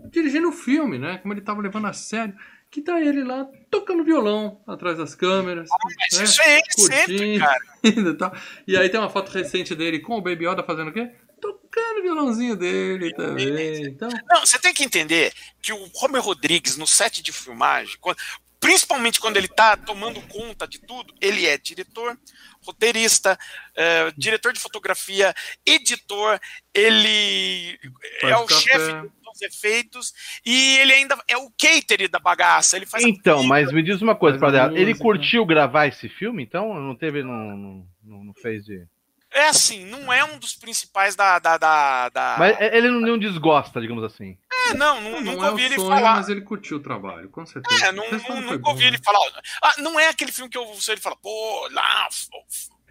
dirigindo 0.10 0.50
o 0.50 0.54
filme, 0.54 0.98
né? 0.98 1.18
Como 1.18 1.34
ele 1.34 1.42
tava 1.42 1.62
levando 1.62 1.88
a 1.88 1.94
sério 1.94 2.36
que 2.74 2.82
tá 2.82 3.00
ele 3.00 3.24
lá 3.24 3.48
tocando 3.70 4.04
violão 4.04 4.60
atrás 4.66 4.98
das 4.98 5.14
câmeras. 5.14 5.70
Ah, 5.72 5.78
mas 5.84 6.18
né? 6.18 6.24
isso 6.24 6.42
é 6.42 6.58
ele 6.58 6.64
sempre, 6.76 7.40
cara. 7.40 7.62
e 8.68 8.76
aí 8.76 8.90
tem 8.90 9.00
uma 9.00 9.12
foto 9.12 9.32
recente 9.32 9.76
dele 9.76 10.00
com 10.00 10.18
o 10.18 10.22
Baby 10.22 10.48
Yoda 10.48 10.64
fazendo 10.64 10.88
o 10.88 10.92
quê? 10.92 11.12
Tocando 11.40 12.00
o 12.00 12.02
violãozinho 12.02 12.56
dele 12.56 13.14
também. 13.14 13.86
Então... 13.86 14.10
Não, 14.28 14.40
você 14.40 14.58
tem 14.58 14.74
que 14.74 14.84
entender 14.84 15.32
que 15.62 15.72
o 15.72 15.92
Homer 16.02 16.22
Rodrigues, 16.22 16.76
no 16.76 16.88
set 16.88 17.22
de 17.22 17.32
filmagem, 17.32 17.96
quando, 18.02 18.18
principalmente 18.60 19.20
quando 19.20 19.38
ele 19.38 19.48
tá 19.48 19.78
tomando 19.78 20.20
conta 20.24 20.68
de 20.68 20.80
tudo, 20.80 21.14
ele 21.22 21.46
é 21.46 21.60
diretor, 21.60 22.18
roteirista, 22.66 23.38
é, 23.76 24.12
diretor 24.18 24.52
de 24.52 24.60
fotografia, 24.60 25.32
editor, 25.64 26.40
ele 26.74 27.80
Faz 28.20 28.34
é 28.34 28.38
o 28.38 28.48
chefe 28.50 29.12
os 29.34 29.42
efeitos 29.42 30.14
e 30.46 30.78
ele 30.78 30.94
ainda 30.94 31.18
é 31.28 31.38
o 31.38 31.52
caterer 31.52 32.10
da 32.10 32.20
bagaça. 32.20 32.76
Ele 32.76 32.86
faz 32.86 33.04
então, 33.04 33.44
mas 33.44 33.72
me 33.72 33.84
diz 33.84 34.02
uma 34.02 34.16
coisa, 34.16 34.40
Padre. 34.40 34.80
Ele 34.80 34.96
curtiu 34.96 35.46
gravar 35.46 35.88
esse 35.88 36.08
filme, 36.10 36.44
então? 36.44 36.74
Não 36.76 36.96
teve, 36.96 37.24
não, 37.24 37.58
não, 38.04 38.24
não 38.24 38.34
fez 38.34 38.64
de. 38.66 38.86
É 39.32 39.48
assim, 39.48 39.84
não 39.86 40.14
é 40.14 40.24
um 40.24 40.38
dos 40.38 40.54
principais 40.54 41.16
da. 41.16 41.40
da, 41.40 41.58
da, 41.58 42.10
da... 42.10 42.36
Mas 42.38 42.56
ele 42.60 42.90
não, 42.90 43.02
não 43.02 43.18
desgosta, 43.18 43.82
digamos 43.82 44.04
assim. 44.04 44.38
É, 44.70 44.76
não, 44.76 45.02
não, 45.02 45.12
não 45.12 45.22
nunca 45.22 45.48
é 45.48 45.50
ouvi 45.50 45.64
ele 45.64 45.76
sonho, 45.76 45.90
falar. 45.90 46.16
Mas 46.18 46.30
ele 46.30 46.42
curtiu 46.42 46.78
o 46.78 46.80
trabalho, 46.80 47.30
com 47.30 47.44
certeza. 47.44 47.88
É, 47.88 47.92
não, 47.92 48.06
não, 48.12 48.42
nunca 48.42 48.70
ouvi 48.70 48.86
ele 48.86 49.00
falar. 49.00 49.20
Ah, 49.62 49.74
não 49.80 50.00
é 50.00 50.08
aquele 50.08 50.32
filme 50.32 50.50
que 50.50 50.58
eu 50.58 50.64
ouvi 50.64 50.80
ele 50.88 51.02
falar, 51.02 51.16
pô, 51.16 51.68
lá, 51.72 52.08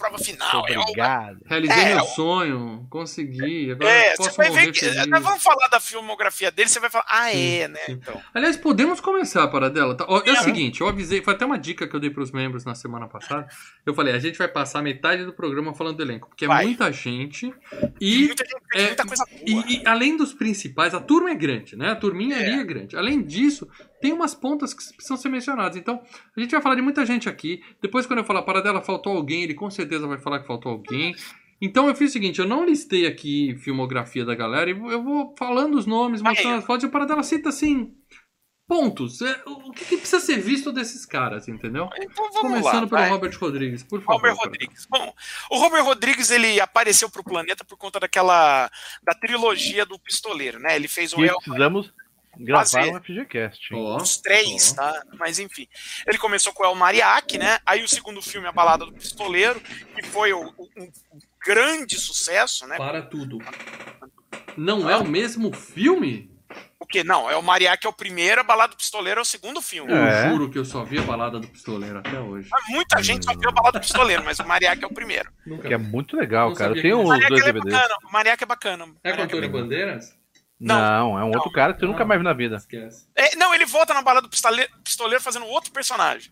prova 0.02 0.18
final. 0.18 0.64
É 0.68 0.78
Obrigado. 0.78 1.38
É, 1.44 1.48
Realizei 1.48 1.84
é, 1.84 1.94
meu 1.94 2.04
sonho, 2.04 2.86
consegui. 2.90 3.70
Agora 3.70 3.90
é, 3.90 4.16
posso 4.16 4.30
você 4.30 4.36
vai 4.36 4.50
ver 4.50 4.72
que. 4.72 5.06
Nós 5.06 5.22
vamos 5.22 5.42
falar 5.42 5.68
da 5.68 5.78
filmografia 5.78 6.50
dele, 6.50 6.68
você 6.68 6.80
vai 6.80 6.90
falar, 6.90 7.06
ah, 7.08 7.30
sim, 7.30 7.38
é, 7.38 7.68
né? 7.68 7.80
Então. 7.88 8.20
Aliás, 8.34 8.56
podemos 8.56 9.00
começar 9.00 9.46
para 9.48 9.70
dela. 9.70 9.96
Tá? 9.96 10.04
É 10.24 10.32
o 10.32 10.36
seguinte, 10.38 10.80
eu 10.80 10.88
avisei, 10.88 11.22
foi 11.22 11.34
até 11.34 11.46
uma 11.46 11.58
dica 11.58 11.86
que 11.86 11.94
eu 11.94 12.00
dei 12.00 12.10
para 12.10 12.22
os 12.22 12.32
membros 12.32 12.64
na 12.64 12.74
semana 12.74 13.06
passada. 13.06 13.46
Eu 13.86 13.94
falei, 13.94 14.14
a 14.14 14.18
gente 14.18 14.38
vai 14.38 14.48
passar 14.48 14.82
metade 14.82 15.24
do 15.24 15.32
programa 15.32 15.74
falando 15.74 15.96
do 15.96 16.02
elenco, 16.02 16.28
porque 16.28 16.44
é 16.44 16.48
vai. 16.48 16.64
muita 16.64 16.90
gente 16.90 17.52
e. 18.00 18.26
Muita, 18.26 18.44
gente, 18.44 18.62
é, 18.74 18.86
muita 18.86 19.06
coisa 19.06 19.24
boa. 19.24 19.64
E, 19.68 19.76
e, 19.76 19.86
além 19.86 20.16
dos 20.16 20.32
principais, 20.32 20.94
a 20.94 21.00
turma 21.00 21.30
é 21.30 21.34
grande, 21.34 21.76
né? 21.76 21.90
A 21.90 21.96
turminha 21.96 22.36
é. 22.36 22.46
ali 22.46 22.60
é 22.60 22.64
grande. 22.64 22.96
Além 22.96 23.22
disso, 23.22 23.68
tem 24.02 24.12
umas 24.12 24.34
pontas 24.34 24.74
que 24.74 24.94
precisam 24.94 25.16
ser 25.16 25.28
mencionadas. 25.28 25.76
Então, 25.76 26.02
a 26.36 26.40
gente 26.40 26.50
vai 26.50 26.60
falar 26.60 26.74
de 26.74 26.82
muita 26.82 27.06
gente 27.06 27.28
aqui. 27.28 27.62
Depois, 27.80 28.04
quando 28.04 28.18
eu 28.18 28.24
falar 28.24 28.42
para 28.42 28.60
dela, 28.60 28.82
faltou 28.82 29.16
alguém, 29.16 29.44
ele 29.44 29.54
com 29.54 29.70
certeza 29.70 30.06
vai 30.06 30.18
falar 30.18 30.40
que 30.40 30.46
faltou 30.46 30.72
alguém. 30.72 31.14
Então 31.64 31.86
eu 31.86 31.94
fiz 31.94 32.10
o 32.10 32.12
seguinte, 32.12 32.40
eu 32.40 32.46
não 32.46 32.64
listei 32.64 33.06
aqui 33.06 33.54
filmografia 33.54 34.24
da 34.24 34.34
galera, 34.34 34.68
e 34.68 34.72
eu 34.72 35.00
vou 35.00 35.32
falando 35.38 35.76
os 35.76 35.86
nomes, 35.86 36.20
mostrando 36.20 36.56
as 36.56 36.64
fotos, 36.64 36.82
e 36.82 36.86
a 36.88 36.90
parada 36.90 37.10
dela 37.10 37.22
cita 37.22 37.50
assim, 37.50 37.94
pontos. 38.66 39.20
É, 39.22 39.42
o 39.46 39.70
que, 39.70 39.84
que, 39.84 39.96
precisa 39.98 40.18
ser 40.18 40.40
visto 40.40 40.72
desses 40.72 41.06
caras, 41.06 41.46
entendeu? 41.46 41.88
Então 42.00 42.32
vamos 42.32 42.40
Começando 42.40 42.82
lá, 42.82 42.88
pelo 42.88 42.88
vai. 42.88 43.10
Robert 43.10 43.38
Rodrigues, 43.38 43.82
por 43.84 44.00
favor. 44.00 44.16
Robert 44.16 44.34
Rodrigues. 44.34 44.86
Bom, 44.90 45.14
o 45.50 45.58
Robert 45.58 45.84
Rodrigues 45.84 46.30
ele 46.32 46.60
apareceu 46.60 47.08
pro 47.08 47.22
planeta 47.22 47.64
por 47.64 47.76
conta 47.76 48.00
daquela 48.00 48.70
da 49.02 49.14
trilogia 49.14 49.86
do 49.86 49.98
Pistoleiro, 49.98 50.58
né? 50.58 50.74
Ele 50.74 50.88
fez 50.88 51.12
o 51.12 51.22
El... 51.22 51.36
precisamos 52.32 52.72
Gravar 52.72 52.98
um 52.98 53.02
FGCast. 53.02 53.74
Oh, 53.74 53.96
Os 53.96 54.16
três, 54.18 54.72
oh. 54.72 54.76
tá? 54.76 55.02
Mas 55.18 55.38
enfim. 55.38 55.66
Ele 56.06 56.18
começou 56.18 56.52
com 56.52 56.62
o 56.62 56.66
El 56.66 56.74
Mariachi, 56.74 57.38
né? 57.38 57.58
Aí 57.64 57.82
o 57.82 57.88
segundo 57.88 58.22
filme, 58.22 58.46
A 58.46 58.52
Balada 58.52 58.86
do 58.86 58.92
Pistoleiro, 58.92 59.60
que 59.60 60.02
foi 60.02 60.32
o, 60.32 60.52
o, 60.56 60.68
um 60.76 60.90
grande 61.44 61.98
sucesso, 61.98 62.66
né? 62.66 62.76
Para 62.76 63.02
tudo. 63.02 63.38
Não 64.56 64.88
é 64.88 64.96
o 64.96 65.04
mesmo 65.04 65.52
filme? 65.52 66.30
O 66.78 66.86
que? 66.86 67.04
Não, 67.04 67.30
é 67.30 67.36
o 67.36 67.42
Mariachi 67.42 67.86
é 67.86 67.88
o 67.88 67.92
primeiro, 67.92 68.40
a 68.40 68.44
Balada 68.44 68.74
do 68.74 68.76
Pistoleiro 68.76 69.20
é 69.20 69.22
o 69.22 69.24
segundo 69.24 69.62
filme. 69.62 69.92
Eu 69.92 70.30
juro 70.30 70.50
que 70.50 70.58
eu 70.58 70.64
só 70.64 70.82
vi 70.84 70.98
a 70.98 71.02
Balada 71.02 71.38
do 71.38 71.46
Pistoleiro 71.46 71.98
até 71.98 72.18
hoje. 72.18 72.48
Mas 72.50 72.64
muita 72.68 73.02
gente 73.02 73.24
só 73.24 73.32
viu 73.36 73.48
a 73.48 73.52
Balada 73.52 73.78
do 73.78 73.82
Pistoleiro, 73.82 74.24
mas 74.24 74.38
o 74.40 74.46
Mariachi 74.46 74.82
é 74.82 74.86
o 74.86 74.92
primeiro. 74.92 75.30
Que 75.62 75.74
é 75.74 75.78
muito 75.78 76.16
legal, 76.16 76.52
cara. 76.54 76.74
Tem 76.74 76.92
uns 76.92 77.08
dois 77.28 77.44
DVDs. 77.44 77.72
É 77.72 77.86
o 78.04 78.12
Mariachi 78.12 78.42
é 78.42 78.46
bacana. 78.46 78.86
É 79.04 79.12
com 79.12 79.22
Antônio 79.22 79.48
Bandeiras? 79.48 80.21
Não, 80.62 80.76
não, 80.76 81.18
é 81.18 81.24
um 81.24 81.30
não, 81.30 81.38
outro 81.38 81.50
cara 81.50 81.74
que 81.74 81.80
você 81.80 81.86
não, 81.86 81.92
nunca 81.92 82.04
mais 82.04 82.20
viu 82.20 82.24
na 82.24 82.32
vida. 82.32 82.56
É, 83.16 83.34
não, 83.34 83.52
ele 83.52 83.66
volta 83.66 83.92
na 83.92 84.00
balada 84.00 84.26
do 84.26 84.30
pistoleiro, 84.30 84.72
pistoleiro 84.84 85.22
fazendo 85.22 85.46
outro 85.46 85.72
personagem. 85.72 86.30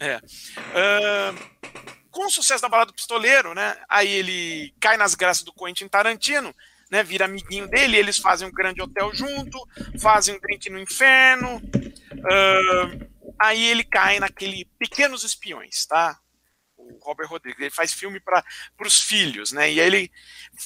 É. 0.00 0.16
é. 0.16 0.16
Uh, 0.18 1.76
com 2.10 2.26
o 2.26 2.30
sucesso 2.30 2.62
da 2.62 2.68
balada 2.68 2.90
do 2.90 2.94
pistoleiro, 2.94 3.54
né? 3.54 3.76
Aí 3.88 4.10
ele 4.10 4.74
cai 4.80 4.96
nas 4.96 5.14
graças 5.14 5.44
do 5.44 5.52
Quentin 5.52 5.86
Tarantino, 5.86 6.52
né? 6.90 7.04
Vira 7.04 7.26
amiguinho 7.26 7.68
dele, 7.68 7.96
eles 7.96 8.18
fazem 8.18 8.48
um 8.48 8.52
grande 8.52 8.82
hotel 8.82 9.14
junto, 9.14 9.58
fazem 10.00 10.34
um 10.34 10.40
drink 10.40 10.68
no 10.68 10.80
inferno. 10.80 11.56
Uh, 11.56 13.08
aí 13.38 13.64
ele 13.64 13.84
cai 13.84 14.18
naquele 14.18 14.64
Pequenos 14.76 15.22
Espiões, 15.22 15.86
tá? 15.86 16.18
O 16.94 16.98
Robert 17.02 17.28
Rodrigues. 17.28 17.60
Ele 17.60 17.70
faz 17.70 17.92
filme 17.92 18.20
para 18.20 18.44
os 18.84 19.02
filhos, 19.02 19.52
né? 19.52 19.70
E 19.70 19.80
ele 19.80 20.10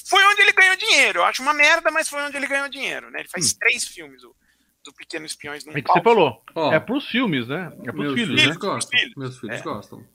foi 0.07 0.23
onde 0.25 0.41
ele 0.41 0.51
ganhou 0.51 0.75
dinheiro. 0.75 1.19
Eu 1.19 1.23
acho 1.25 1.41
uma 1.41 1.53
merda, 1.53 1.91
mas 1.91 2.09
foi 2.09 2.21
onde 2.21 2.37
ele 2.37 2.47
ganhou 2.47 2.69
dinheiro, 2.69 3.09
né? 3.09 3.19
Ele 3.19 3.29
faz 3.29 3.51
hum. 3.51 3.57
três 3.59 3.87
filmes 3.87 4.21
do, 4.21 4.35
do 4.83 4.93
Pequeno 4.93 5.25
Espiões 5.25 5.65
no 5.65 5.77
é 5.77 5.81
que 5.81 5.91
você 5.91 6.01
falou. 6.01 6.43
Oh, 6.55 6.71
é 6.71 6.79
pros 6.79 7.07
filmes, 7.07 7.47
né? 7.47 7.71
É 7.85 7.91
pros 7.91 8.13
filhos, 8.13 8.39
filhos, 8.39 8.47
né? 8.47 8.55
Gostam. 8.55 8.99
Filhos. 8.99 9.15
Meus 9.15 9.39
filhos 9.39 9.59
é. 9.59 9.63
gostam. 9.63 10.07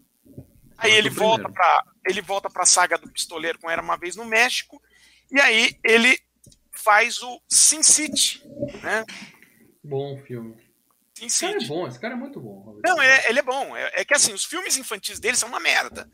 Aí 0.79 0.93
ele 0.93 1.09
volta 1.09 1.49
para 1.49 1.85
ele 2.07 2.21
volta 2.21 2.51
para 2.51 2.63
a 2.63 2.67
saga 2.67 2.99
do 2.99 3.11
pistoleiro 3.11 3.59
com 3.59 3.71
Era 3.71 3.83
uma 3.83 3.97
vez 3.97 4.15
no 4.15 4.27
México 4.27 4.81
E 5.33 5.41
aí 5.41 5.75
ele 5.83 6.19
faz 6.71 7.23
o 7.23 7.41
Sin 7.49 7.83
City, 7.83 8.43
né? 8.83 9.05
Bom 9.83 10.19
filme. 10.19 10.66
Sin 11.17 11.27
esse 11.27 11.41
cara 11.41 11.57
é 11.57 11.67
bom, 11.67 11.89
esse 11.89 11.99
cara 11.99 12.15
é 12.15 12.17
muito 12.17 12.39
bom. 12.39 12.79
Não, 12.85 13.03
ele 13.03 13.11
é, 13.11 13.31
ele 13.31 13.39
é 13.39 13.43
bom. 13.43 13.75
É, 13.75 14.01
é, 14.01 14.05
que 14.05 14.13
assim, 14.13 14.35
os 14.35 14.45
filmes 14.45 14.77
infantis 14.77 15.19
dele 15.19 15.37
são 15.37 15.49
uma 15.49 15.59
merda. 15.59 16.09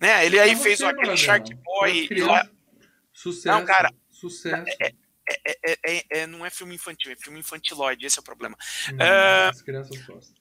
Né? 0.00 0.26
Ele 0.26 0.40
aí 0.40 0.56
fez 0.56 0.82
aquele 0.82 1.16
Shark 1.16 1.54
Boy. 1.54 2.08
Lá... 2.18 2.48
Sucesso. 3.12 3.46
Não, 3.46 3.64
cara. 3.64 3.92
Sucesso. 4.10 4.64
É, 4.80 4.92
é, 5.46 5.78
é, 5.86 6.04
é, 6.10 6.26
não 6.26 6.44
é 6.44 6.50
filme 6.50 6.74
infantil, 6.74 7.12
é 7.12 7.16
filme 7.16 7.38
infantilóide, 7.38 8.04
esse 8.04 8.18
é 8.18 8.20
o 8.20 8.24
problema. 8.24 8.56
Hum, 8.92 8.96
as 9.48 9.62
crianças 9.62 9.96
gostam. 10.04 10.34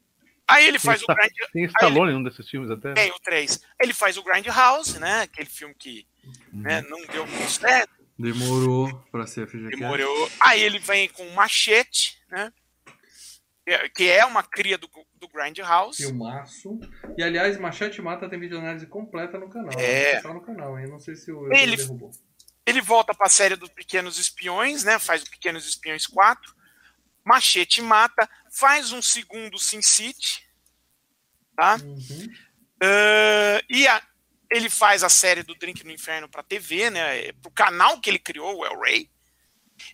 Aí 0.47 0.67
ele 0.67 0.79
faz 0.79 1.03
tem 1.03 1.13
o 1.13 1.15
Grind. 1.15 1.33
Tem 1.53 1.65
Stallone 1.65 2.11
em 2.11 2.15
um 2.15 2.23
desses 2.23 2.49
filmes 2.49 2.71
até. 2.71 2.93
Tem 2.93 3.11
o 3.11 3.19
3. 3.19 3.61
Ele 3.79 3.93
faz 3.93 4.17
o 4.17 4.23
Grind 4.23 4.47
House, 4.47 4.95
né? 4.95 5.21
Aquele 5.21 5.47
filme 5.47 5.75
que 5.75 6.07
uhum. 6.23 6.61
né, 6.61 6.81
não 6.81 7.05
deu 7.05 7.27
muito 7.27 7.51
certo. 7.51 7.93
Demorou 8.17 8.91
pra 9.11 9.27
ser 9.27 9.47
FGCast. 9.47 9.77
Demorou. 9.77 10.31
Aí 10.39 10.61
ele 10.61 10.79
vem 10.79 11.07
com 11.09 11.25
o 11.27 11.35
Machete, 11.35 12.17
né? 12.29 12.51
Que 13.95 14.09
é 14.09 14.25
uma 14.25 14.43
cria 14.43 14.77
do, 14.77 14.89
do 15.15 15.27
Grind 15.27 15.57
House. 15.59 15.97
Filmaço. 15.97 16.79
E 17.17 17.23
aliás, 17.23 17.57
Machete 17.57 18.01
Mata 18.01 18.29
tem 18.29 18.39
vídeo 18.39 18.57
análise 18.57 18.87
completa 18.87 19.37
no 19.37 19.49
canal. 19.49 19.79
É. 19.79 20.21
Tá 20.21 20.33
no 20.33 20.41
canal, 20.41 20.79
hein? 20.79 20.87
Não 20.87 20.99
sei 20.99 21.15
se 21.15 21.31
o 21.31 21.51
ele 21.53 21.75
derrubou. 21.77 22.11
Ele 22.65 22.81
volta 22.81 23.13
pra 23.13 23.27
série 23.29 23.55
dos 23.55 23.69
Pequenos 23.69 24.19
Espiões, 24.19 24.83
né? 24.83 24.99
Faz 24.99 25.23
o 25.23 25.29
Pequenos 25.29 25.67
Espiões 25.67 26.05
4. 26.05 26.55
Machete 27.25 27.81
Mata 27.81 28.29
faz 28.51 28.91
um 28.91 29.01
segundo 29.01 29.59
Sin 29.59 29.81
City, 29.81 30.47
tá? 31.55 31.77
Uhum. 31.83 32.25
Uh, 32.81 33.61
e 33.69 33.87
a, 33.87 34.01
ele 34.51 34.69
faz 34.69 35.03
a 35.03 35.09
série 35.09 35.43
do 35.43 35.53
Drink 35.53 35.83
no 35.83 35.91
Inferno 35.91 36.27
para 36.27 36.43
TV, 36.43 36.89
né? 36.89 37.31
Pro 37.33 37.51
canal 37.51 37.99
que 37.99 38.09
ele 38.09 38.19
criou, 38.19 38.57
o 38.57 38.65
El 38.65 38.79
Rey. 38.79 39.09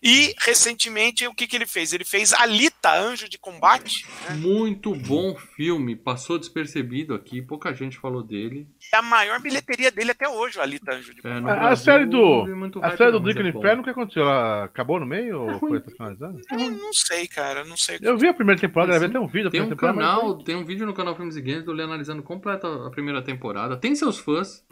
E 0.02 0.34
recentemente 0.38 1.26
o 1.26 1.34
que, 1.34 1.46
que 1.46 1.56
ele 1.56 1.66
fez? 1.66 1.92
Ele 1.92 2.04
fez 2.04 2.32
Alita, 2.32 2.94
Anjo 2.94 3.28
de 3.28 3.38
Combate. 3.38 4.06
Né? 4.28 4.36
Muito 4.36 4.94
bom 4.94 5.34
filme, 5.36 5.96
passou 5.96 6.38
despercebido 6.38 7.14
aqui, 7.14 7.42
pouca 7.42 7.74
gente 7.74 7.98
falou 7.98 8.22
dele. 8.22 8.66
É 8.92 8.96
a 8.96 9.02
maior 9.02 9.40
bilheteria 9.40 9.90
dele 9.90 10.12
até 10.12 10.28
hoje, 10.28 10.58
o 10.58 10.62
Alita, 10.62 10.92
Anjo 10.92 11.14
de 11.14 11.22
Combate. 11.22 11.64
É, 11.64 11.68
a, 11.68 11.76
série 11.76 12.06
do 12.06 12.44
a 12.82 12.96
série 12.96 13.12
do 13.12 13.20
Drink 13.20 13.42
no 13.42 13.48
Inferno, 13.48 13.82
o 13.82 13.84
que 13.84 13.90
aconteceu? 13.90 14.22
Ela 14.22 14.64
acabou 14.64 15.00
no 15.00 15.06
meio 15.06 15.48
é 15.48 15.54
ou 15.54 15.58
foi 15.60 15.80
finalizando? 15.80 16.40
Eu 16.50 16.70
não 16.70 16.92
sei, 16.92 17.26
cara, 17.26 17.64
não 17.64 17.76
sei. 17.76 17.98
Eu 18.02 18.16
vi 18.16 18.28
a 18.28 18.34
primeira 18.34 18.60
temporada, 18.60 18.92
deve 18.92 19.12
ter 19.12 19.18
um 19.18 19.26
vídeo. 19.26 19.50
Tem 19.50 19.60
um 19.60 19.76
canal, 19.76 20.38
tem 20.38 20.56
um 20.56 20.64
vídeo 20.64 20.86
no 20.86 20.94
canal 20.94 21.14
Filmes 21.14 21.36
e 21.36 21.40
Games 21.40 21.64
do 21.64 21.72
Lê 21.72 21.84
analisando 21.84 22.22
completa 22.22 22.86
a 22.86 22.90
primeira 22.90 23.22
temporada. 23.22 23.76
Tem 23.76 23.94
seus 23.94 24.18
fãs. 24.18 24.64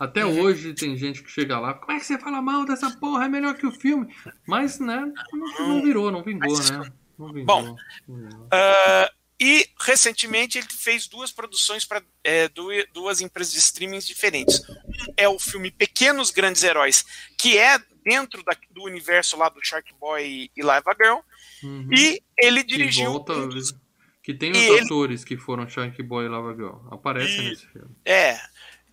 Até 0.00 0.24
uhum. 0.24 0.40
hoje 0.40 0.72
tem 0.72 0.96
gente 0.96 1.22
que 1.22 1.30
chega 1.30 1.60
lá, 1.60 1.74
como 1.74 1.92
é 1.92 2.00
que 2.00 2.06
você 2.06 2.18
fala 2.18 2.40
mal 2.40 2.64
dessa 2.64 2.90
porra? 2.96 3.26
É 3.26 3.28
melhor 3.28 3.54
que 3.54 3.66
o 3.66 3.70
filme. 3.70 4.10
Mas, 4.46 4.80
né, 4.80 5.12
não, 5.30 5.68
não 5.68 5.82
virou, 5.82 6.10
não 6.10 6.22
vingou, 6.22 6.56
Mas, 6.56 6.70
né? 6.70 6.90
Não 7.18 7.30
vingou. 7.30 7.44
Bom, 7.44 7.76
uh, 8.08 9.20
e 9.38 9.68
recentemente 9.78 10.56
ele 10.56 10.66
fez 10.70 11.06
duas 11.06 11.30
produções 11.30 11.84
para 11.84 12.02
é, 12.24 12.50
duas 12.94 13.20
empresas 13.20 13.52
de 13.52 13.58
streaming 13.58 13.98
diferentes. 13.98 14.60
Um 14.68 15.12
é 15.18 15.28
o 15.28 15.38
filme 15.38 15.70
Pequenos 15.70 16.30
Grandes 16.30 16.62
Heróis, 16.62 17.04
que 17.38 17.58
é 17.58 17.78
dentro 18.02 18.42
da, 18.42 18.56
do 18.70 18.84
universo 18.84 19.36
lá 19.36 19.50
do 19.50 19.62
Shark 19.62 19.92
Boy 20.00 20.50
e 20.56 20.62
Live 20.62 20.86
a 20.88 20.94
Girl. 20.94 21.18
Uhum. 21.62 21.88
E 21.92 22.22
ele 22.38 22.62
dirigiu. 22.62 23.06
Que, 23.06 23.12
volta, 23.12 23.32
um 23.34 23.48
dos... 23.48 23.74
que 24.22 24.32
tem 24.32 24.52
os 24.52 24.82
atores 24.82 25.24
que 25.24 25.36
foram 25.36 25.68
Shark 25.68 26.02
Boy 26.02 26.24
e 26.24 26.28
Live 26.28 26.48
a 26.48 26.54
Girl. 26.54 26.88
Aparece 26.90 27.38
e... 27.38 27.48
nesse 27.50 27.66
filme. 27.66 27.94
É. 28.04 28.38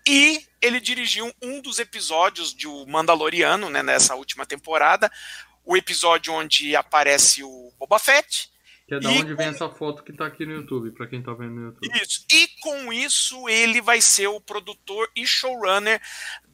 E 0.08 0.46
ele 0.62 0.80
dirigiu 0.80 1.32
um 1.42 1.62
dos 1.62 1.80
episódios 1.80 2.54
de 2.54 2.68
O 2.68 2.86
Mandaloriano, 2.86 3.70
né, 3.70 3.84
nessa 3.84 4.16
última 4.16 4.46
temporada, 4.46 5.12
o 5.66 5.76
episódio 5.76 6.34
onde 6.34 6.76
aparece 6.76 7.44
o 7.44 7.72
Boba 7.78 8.00
Fett. 8.00 8.50
Que 8.88 8.96
é 8.96 9.00
da 9.02 9.10
onde 9.10 9.32
com... 9.32 9.36
vem 9.36 9.48
essa 9.48 9.70
foto 9.70 10.02
que 10.02 10.14
tá 10.14 10.26
aqui 10.26 10.46
no 10.46 10.54
YouTube, 10.54 10.92
para 10.92 11.08
quem 11.08 11.22
tá 11.22 11.34
vendo 11.34 11.56
no 11.56 11.66
YouTube. 11.66 11.92
Isso. 12.02 12.26
E 12.32 12.48
com 12.62 12.94
isso 12.94 13.50
ele 13.50 13.82
vai 13.82 14.00
ser 14.00 14.28
o 14.28 14.40
produtor 14.40 15.12
e 15.14 15.28
showrunner 15.28 16.02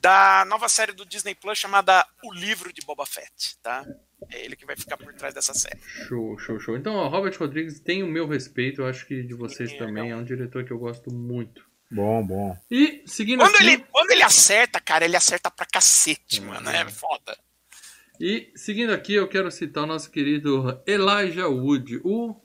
da 0.02 0.44
nova 0.46 0.68
série 0.68 0.94
do 0.94 1.06
Disney 1.06 1.36
Plus 1.36 1.60
chamada 1.60 2.04
O 2.24 2.34
Livro 2.34 2.74
de 2.74 2.82
Boba 2.82 3.06
Fett, 3.06 3.56
tá? 3.62 3.86
É 4.32 4.44
ele 4.44 4.56
que 4.56 4.66
vai 4.66 4.76
ficar 4.76 4.98
por 4.98 5.14
trás 5.14 5.34
dessa 5.34 5.54
série. 5.54 5.80
Show, 6.08 6.40
show, 6.40 6.60
show. 6.60 6.76
Então, 6.76 6.96
o 6.96 7.08
Robert 7.08 7.38
Rodrigues 7.38 7.80
tem 7.80 8.02
o 8.02 8.08
meu 8.08 8.28
respeito, 8.28 8.82
eu 8.82 8.88
acho 8.88 9.06
que 9.06 9.22
de 9.22 9.36
vocês 9.36 9.70
Sim, 9.70 9.78
também. 9.78 10.10
É 10.10 10.16
um 10.16 10.24
diretor 10.24 10.66
que 10.66 10.72
eu 10.72 10.80
gosto 10.80 11.14
muito. 11.14 11.72
Bom, 11.94 12.26
bom. 12.26 12.58
E 12.72 13.04
seguindo 13.06 13.40
quando 13.40 13.56
aqui... 13.56 13.64
Ele, 13.64 13.86
quando 13.92 14.12
ele 14.12 14.24
acerta, 14.24 14.80
cara, 14.80 15.06
ele 15.06 15.16
acerta 15.16 15.52
pra 15.52 15.66
cacete, 15.66 16.40
é, 16.40 16.42
mano. 16.42 16.70
É 16.70 16.90
foda. 16.90 17.38
E 18.20 18.52
seguindo 18.56 18.92
aqui, 18.92 19.14
eu 19.14 19.28
quero 19.28 19.52
citar 19.52 19.84
o 19.84 19.88
nosso 19.88 20.10
querido 20.10 20.82
Elijah 20.88 21.48
Wood, 21.48 22.02
o 22.04 22.36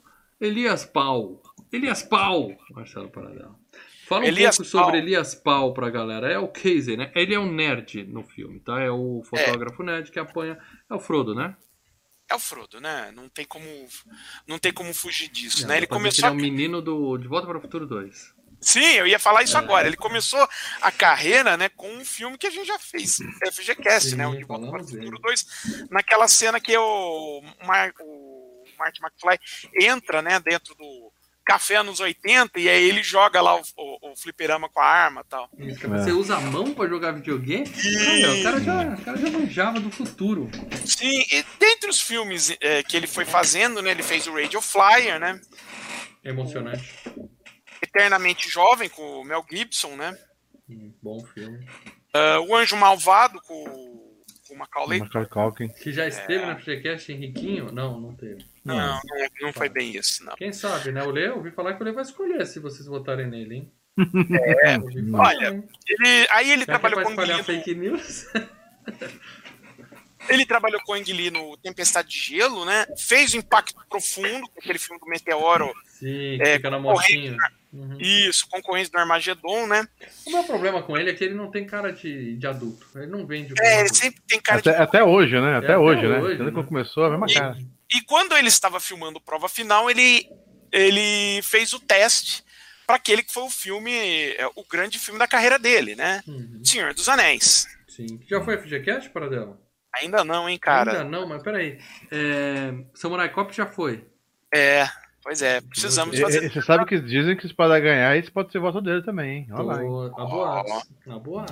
Elias 0.41 0.85
Paul. 0.85 1.43
Elias 1.73 2.03
Paul, 2.03 2.57
Marcelo 2.71 3.11
Paradão. 3.11 3.59
Fala 4.07 4.25
um 4.25 4.29
Elias 4.29 4.57
pouco 4.57 4.73
Paul. 4.73 4.85
sobre 4.85 4.99
Elias 4.99 5.35
Paul 5.35 5.75
pra 5.75 5.91
galera. 5.91 6.31
É 6.31 6.39
o 6.39 6.49
Casey, 6.49 6.97
né? 6.97 7.13
Ele 7.15 7.35
é 7.35 7.39
um 7.39 7.51
nerd 7.51 8.05
no 8.05 8.23
filme, 8.23 8.61
tá? 8.61 8.81
É 8.81 8.91
o 8.91 9.23
fotógrafo 9.23 9.83
é. 9.83 9.87
nerd 9.87 10.11
que 10.11 10.19
apanha. 10.19 10.59
É 10.91 10.95
o 10.95 11.01
Frodo, 11.01 11.35
né? 11.35 11.57
É 12.31 12.35
o 12.35 12.39
Frodo, 12.39 12.81
né? 12.81 13.11
Não 13.15 13.29
tem 13.29 13.45
como, 13.45 13.67
não 14.47 14.59
tem 14.59 14.73
como 14.73 14.93
fugir 14.93 15.29
disso, 15.29 15.63
não, 15.63 15.69
né? 15.69 15.79
Ele 15.79 15.87
começou. 15.87 16.29
Ele 16.29 16.35
é 16.35 16.39
o 16.39 16.43
menino 16.43 16.81
do 16.81 17.17
De 17.17 17.29
Volta 17.29 17.47
para 17.47 17.59
o 17.59 17.61
Futuro 17.61 17.87
2. 17.87 18.38
Sim, 18.61 18.85
eu 18.85 19.07
ia 19.07 19.19
falar 19.19 19.43
isso 19.43 19.57
é. 19.57 19.61
agora. 19.61 19.87
Ele 19.87 19.97
começou 19.97 20.47
a 20.81 20.91
carreira, 20.91 21.57
né, 21.57 21.69
com 21.69 21.89
um 21.91 22.05
filme 22.05 22.37
que 22.37 22.47
a 22.47 22.51
gente 22.51 22.67
já 22.67 22.79
fez, 22.79 23.19
FGCast, 23.53 24.11
Sim, 24.11 24.17
né, 24.17 24.27
o 24.27 24.37
De 24.37 24.45
Volta 24.45 24.71
para 24.71 24.83
o 24.83 24.89
Futuro 24.89 25.19
2, 25.19 25.47
naquela 25.91 26.29
cena 26.29 26.61
que 26.61 26.77
o, 26.77 27.43
Mar, 27.65 27.93
o 28.01 28.65
Marty 28.79 29.01
McFly 29.03 29.39
entra, 29.81 30.23
né, 30.23 30.41
dentro 30.41 30.75
do 30.75 31.13
café 31.49 31.77
anos 31.77 31.99
80 31.99 32.61
e 32.61 32.69
aí 32.69 32.89
ele 32.91 33.03
joga 33.03 33.41
lá 33.41 33.57
o, 33.57 33.63
o, 33.75 34.13
o 34.13 34.17
fliperama 34.17 34.69
com 34.69 34.81
a 34.81 34.85
arma 34.85 35.23
e 35.25 35.31
tal. 35.31 35.49
Isso, 35.59 35.87
é. 35.87 35.89
você 35.89 36.13
usa 36.13 36.37
a 36.37 36.41
mão 36.43 36.75
para 36.75 36.87
jogar 36.87 37.13
videogame? 37.13 37.65
E... 37.83 38.27
o, 38.27 38.43
cara 38.43 38.61
já, 38.61 38.83
o 38.83 39.01
cara 39.03 39.17
já 39.17 39.31
manjava 39.31 39.81
do 39.81 39.91
futuro. 39.91 40.51
Sim, 40.85 41.25
e 41.33 41.43
dentre 41.59 41.89
os 41.89 42.03
filmes 42.03 42.55
é, 42.61 42.83
que 42.83 42.95
ele 42.95 43.07
foi 43.07 43.25
fazendo, 43.25 43.81
né, 43.81 43.93
ele 43.93 44.03
fez 44.03 44.27
o 44.27 44.35
Radio 44.35 44.61
Flyer, 44.61 45.19
né? 45.19 45.41
Emocionante. 46.23 46.95
Eternamente 47.89 48.49
Jovem, 48.49 48.89
com 48.89 49.21
o 49.21 49.25
Mel 49.25 49.45
Gibson, 49.51 49.97
né? 49.97 50.17
Hum, 50.69 50.93
bom 51.03 51.25
filme. 51.25 51.67
Uh, 52.15 52.41
o 52.49 52.57
Anjo 52.57 52.77
Malvado, 52.77 53.41
com, 53.43 53.65
com 54.47 54.55
o 54.55 54.59
Macaulay. 54.59 55.01
Macaulay 55.01 55.69
Que 55.69 55.93
já 55.93 56.07
esteve 56.07 56.45
é... 56.45 56.47
na 56.47 56.59
FGCast 56.59 57.11
Henriquinho? 57.13 57.73
Não, 57.73 58.01
não 58.01 58.15
teve. 58.15 58.45
Não, 58.65 58.77
não, 58.77 59.01
não, 59.41 59.53
foi 59.53 59.69
bem 59.69 59.97
isso, 59.97 60.25
não. 60.25 60.35
Quem 60.35 60.53
sabe, 60.53 60.93
né? 60.93 61.03
O 61.03 61.11
Lê, 61.11 61.31
ouvi 61.31 61.51
falar 61.51 61.75
que 61.75 61.83
o 61.83 61.85
Lê 61.85 61.93
vai 61.93 62.05
escolher 62.05 62.47
se 62.47 62.61
vocês 62.61 62.87
votarem 62.87 63.27
nele, 63.27 63.55
hein? 63.55 63.73
É, 64.65 64.79
olha, 65.17 65.65
ele, 65.89 66.27
aí 66.31 66.53
ele 66.53 66.61
Já 66.61 66.67
trabalhou 66.67 67.03
com 67.03 67.11
espalhar 67.11 67.43
fake 67.43 67.75
news. 67.75 68.27
Ele 70.29 70.45
trabalhou 70.45 70.81
com 70.83 70.93
o 70.93 70.95
Ang 70.95 71.11
Lee 71.11 71.31
no 71.31 71.57
Tempestade 71.57 72.09
de 72.09 72.19
Gelo, 72.19 72.65
né? 72.65 72.87
Fez 72.99 73.33
o 73.33 73.39
Impacto 73.39 73.75
Profundo, 73.89 74.47
aquele 74.59 74.79
filme 74.79 75.01
do 75.01 75.07
Meteoro. 75.07 75.73
Sim, 75.87 76.39
é, 76.41 76.57
fica 76.57 76.71
na 76.71 76.79
motinha. 76.79 77.37
Uhum. 77.73 77.99
Isso, 78.01 78.49
concorrente 78.49 78.91
do 78.91 78.99
Armagedon, 78.99 79.67
né? 79.67 79.87
O 80.27 80.31
meu 80.31 80.45
problema 80.45 80.83
com 80.83 80.97
ele 80.97 81.11
é 81.11 81.15
que 81.15 81.23
ele 81.23 81.35
não 81.35 81.51
tem 81.51 81.67
cara 81.67 81.93
de, 81.93 82.37
de 82.37 82.47
adulto. 82.47 82.87
Ele 82.97 83.07
não 83.07 83.27
vende. 83.27 83.53
É, 83.61 83.81
ele 83.81 83.95
sempre 83.95 84.23
tem 84.27 84.41
cara 84.41 84.61
até, 84.61 84.73
de. 84.73 84.83
Até 84.83 85.05
hoje, 85.05 85.39
né? 85.39 85.59
Até, 85.59 85.73
é, 85.73 85.79
hoje, 85.79 86.01
até 86.01 86.09
né? 86.09 86.19
Hoje, 86.19 86.37
Quando 86.39 86.57
né? 86.57 86.67
começou, 86.67 87.05
a 87.05 87.11
mesma 87.11 87.27
e, 87.29 87.35
cara. 87.35 87.59
E 87.95 88.01
quando 88.03 88.37
ele 88.37 88.49
estava 88.49 88.81
filmando 88.81 89.21
prova 89.21 89.49
final, 89.49 89.91
ele, 89.91 90.27
ele 90.73 91.43
fez 91.43 91.75
o 91.75 91.81
teste 91.81 92.43
para 92.87 92.97
aquele 92.97 93.23
que 93.23 93.33
foi 93.33 93.43
o 93.43 93.51
filme, 93.51 93.93
é, 93.93 94.47
o 94.57 94.65
grande 94.65 94.99
filme 94.99 95.19
da 95.19 95.29
carreira 95.29 95.59
dele, 95.59 95.95
né? 95.95 96.23
Uhum. 96.27 96.63
Senhor 96.65 96.95
dos 96.95 97.09
Anéis. 97.09 97.67
Sim. 97.87 98.19
Já 98.27 98.43
foi 98.43 98.57
FGCast 98.57 99.11
para 99.11 99.29
dela? 99.29 99.61
Ainda 99.95 100.25
não, 100.25 100.49
hein, 100.49 100.59
cara. 100.59 100.93
Ainda 100.93 101.05
não, 101.05 101.29
mas 101.29 101.43
peraí. 101.43 101.79
É... 102.11 102.73
Samurai 102.95 103.31
Cop 103.31 103.55
já 103.55 103.67
foi. 103.67 104.07
É, 104.55 104.89
pois 105.29 105.43
é. 105.43 105.61
Precisamos 105.61 106.19
fazer. 106.19 106.45
E, 106.45 106.49
você 106.49 106.63
sabe 106.63 106.87
que 106.87 106.99
dizem 106.99 107.37
que 107.37 107.47
se 107.47 107.53
pode 107.53 107.79
ganhar, 107.83 108.17
isso 108.17 108.33
pode 108.33 108.51
ser 108.51 108.59
voto 108.59 108.81
dele 108.81 109.03
também, 109.03 109.41
hein? 109.41 109.49
Olha 109.51 109.63
lá. 109.63 109.83
Hein? 109.83 110.11
Na 111.07 111.19
boa. 111.19 111.45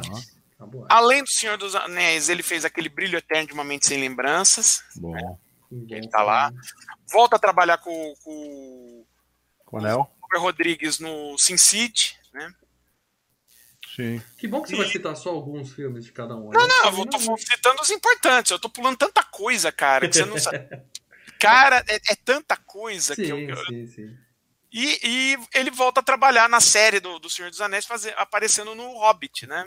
Na 0.58 0.66
boa. 0.66 0.86
Além 0.88 1.22
do 1.22 1.28
Senhor 1.28 1.58
dos 1.58 1.74
Anéis, 1.74 2.30
ele 2.30 2.42
fez 2.42 2.64
aquele 2.64 2.88
Brilho 2.88 3.18
Eterno 3.18 3.48
de 3.48 3.52
uma 3.52 3.64
Mente 3.64 3.86
Sem 3.86 4.00
Lembranças. 4.00 4.82
Bom. 4.96 5.12
Né? 5.12 5.36
Ele 5.90 6.08
tá 6.08 6.22
lá. 6.22 6.50
Volta 7.12 7.36
a 7.36 7.38
trabalhar 7.38 7.76
com, 7.76 8.14
com, 8.24 9.04
com 9.66 9.76
o 9.76 10.08
Robert 10.22 10.40
Rodrigues 10.40 10.98
no 10.98 11.36
Sin 11.36 11.58
City, 11.58 12.18
né? 12.32 12.54
Sim. 13.94 14.22
Que 14.38 14.48
bom 14.48 14.62
que 14.62 14.70
você 14.70 14.74
e... 14.74 14.78
vai 14.78 14.88
citar 14.88 15.16
só 15.16 15.28
alguns 15.28 15.70
filmes 15.74 16.06
de 16.06 16.12
cada 16.12 16.34
um. 16.34 16.50
Não, 16.50 16.66
não, 16.66 16.98
eu 16.98 17.06
tô 17.06 17.18
citando 17.36 17.82
os 17.82 17.90
importantes. 17.90 18.50
Eu 18.50 18.58
tô 18.58 18.70
pulando 18.70 18.96
tanta 18.96 19.22
coisa, 19.22 19.70
cara, 19.70 20.08
que 20.08 20.16
você 20.16 20.24
não 20.24 20.38
sabe. 20.38 20.66
cara, 21.46 21.84
é, 21.88 21.96
é, 21.96 22.16
tanta 22.24 22.56
coisa 22.56 23.14
sim, 23.14 23.22
que 23.22 23.30
eu. 23.30 23.56
Sim, 23.66 23.86
sim. 23.86 24.16
E, 24.72 24.98
e, 25.02 25.38
ele 25.54 25.70
volta 25.70 26.00
a 26.00 26.02
trabalhar 26.02 26.48
na 26.48 26.60
série 26.60 27.00
do, 27.00 27.18
do 27.18 27.30
Senhor 27.30 27.50
dos 27.50 27.60
Anéis, 27.60 27.86
fazer, 27.86 28.14
aparecendo 28.18 28.74
no 28.74 28.98
Hobbit, 28.98 29.46
né? 29.46 29.66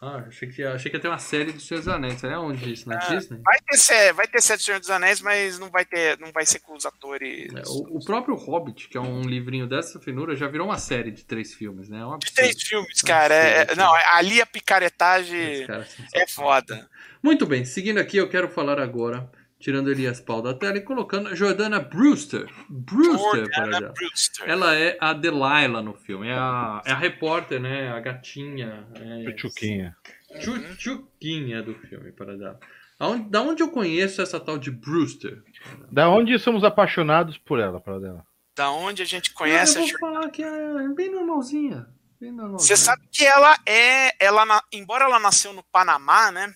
Ah, 0.00 0.24
achei 0.28 0.48
que, 0.50 0.62
achei 0.62 0.90
que 0.90 0.96
ia 0.96 1.00
ter 1.00 1.08
uma 1.08 1.18
série 1.18 1.52
do 1.52 1.60
Senhor 1.60 1.80
dos 1.80 1.88
Anéis. 1.88 2.22
É 2.22 2.36
onde 2.36 2.70
isso? 2.70 2.86
Na 2.86 2.96
Ah, 2.96 3.14
Disney? 3.14 3.40
Vai 3.42 3.58
ter, 3.60 3.78
sé- 3.78 4.12
vai 4.12 4.28
ter 4.28 4.42
série 4.42 4.58
do 4.58 4.64
Senhor 4.64 4.78
dos 4.78 4.90
Anéis, 4.90 5.22
mas 5.22 5.58
não 5.58 5.70
vai 5.70 5.86
ter, 5.86 6.18
não 6.18 6.30
vai 6.32 6.44
ser 6.44 6.58
com 6.60 6.76
os 6.76 6.84
atores. 6.84 7.52
É, 7.54 7.62
o, 7.66 7.96
o 7.96 8.04
próprio 8.04 8.34
Hobbit, 8.34 8.88
que 8.88 8.98
é 8.98 9.00
um 9.00 9.22
livrinho 9.22 9.66
dessa 9.66 9.98
finura, 9.98 10.36
já 10.36 10.48
virou 10.48 10.66
uma 10.66 10.78
série 10.78 11.10
de 11.10 11.24
três 11.24 11.54
filmes, 11.54 11.88
né? 11.88 12.00
É 12.00 12.18
De 12.18 12.32
três 12.32 12.62
filmes, 12.62 13.00
cara. 13.00 13.34
É- 13.34 13.74
não, 13.74 13.92
ali 14.12 14.40
a 14.40 14.46
picaretagem 14.46 15.64
é 15.64 16.22
é 16.22 16.26
foda. 16.28 16.88
Muito 17.22 17.46
bem, 17.46 17.64
seguindo 17.64 17.98
aqui, 17.98 18.18
eu 18.18 18.28
quero 18.28 18.50
falar 18.50 18.78
agora, 18.78 19.30
tirando 19.58 19.90
Elias 19.90 20.20
Paul 20.20 20.42
da 20.42 20.54
tela 20.54 20.76
e 20.76 20.82
colocando 20.82 21.34
Jordana 21.34 21.80
Brewster. 21.80 22.48
Brewster, 22.68 23.18
Jordana 23.18 23.50
para 23.50 23.80
já. 23.80 23.88
Brewster. 23.88 24.48
Ela 24.48 24.74
é 24.76 24.96
a 25.00 25.12
Delilah 25.12 25.82
no 25.82 25.94
filme, 25.94 26.28
é 26.28 26.34
a, 26.34 26.82
é 26.84 26.92
a 26.92 26.96
repórter, 26.96 27.60
né? 27.60 27.90
A 27.90 28.00
gatinha. 28.00 28.86
É, 28.94 29.30
Chuchuquinha. 29.30 29.96
Chuchuquinha 30.40 31.62
do 31.62 31.74
filme, 31.74 32.12
para 32.12 32.36
dar. 32.36 32.58
Aonde, 32.98 33.28
da 33.28 33.42
onde 33.42 33.62
eu 33.62 33.70
conheço 33.70 34.22
essa 34.22 34.40
tal 34.40 34.56
de 34.58 34.70
Brewster? 34.70 35.42
Da 35.90 36.08
onde 36.08 36.38
somos 36.38 36.64
apaixonados 36.64 37.36
por 37.36 37.60
ela, 37.60 37.78
para 37.78 37.98
dela? 37.98 38.26
Da 38.56 38.70
onde 38.70 39.02
a 39.02 39.04
gente 39.04 39.34
conhece 39.34 39.76
eu 39.76 39.82
a 39.82 39.86
vou 39.86 39.90
Jordana. 39.90 40.14
falar 40.14 40.30
que 40.30 40.42
é 40.42 40.88
bem 40.94 41.10
normalzinha. 41.10 41.86
Bem 42.18 42.32
normalzinha. 42.32 42.74
Você 42.74 42.82
sabe 42.82 43.02
que 43.12 43.24
ela 43.24 43.54
é. 43.66 44.24
Ela, 44.24 44.62
embora 44.72 45.04
ela 45.04 45.18
nasceu 45.18 45.52
no 45.52 45.62
Panamá, 45.64 46.32
né? 46.32 46.54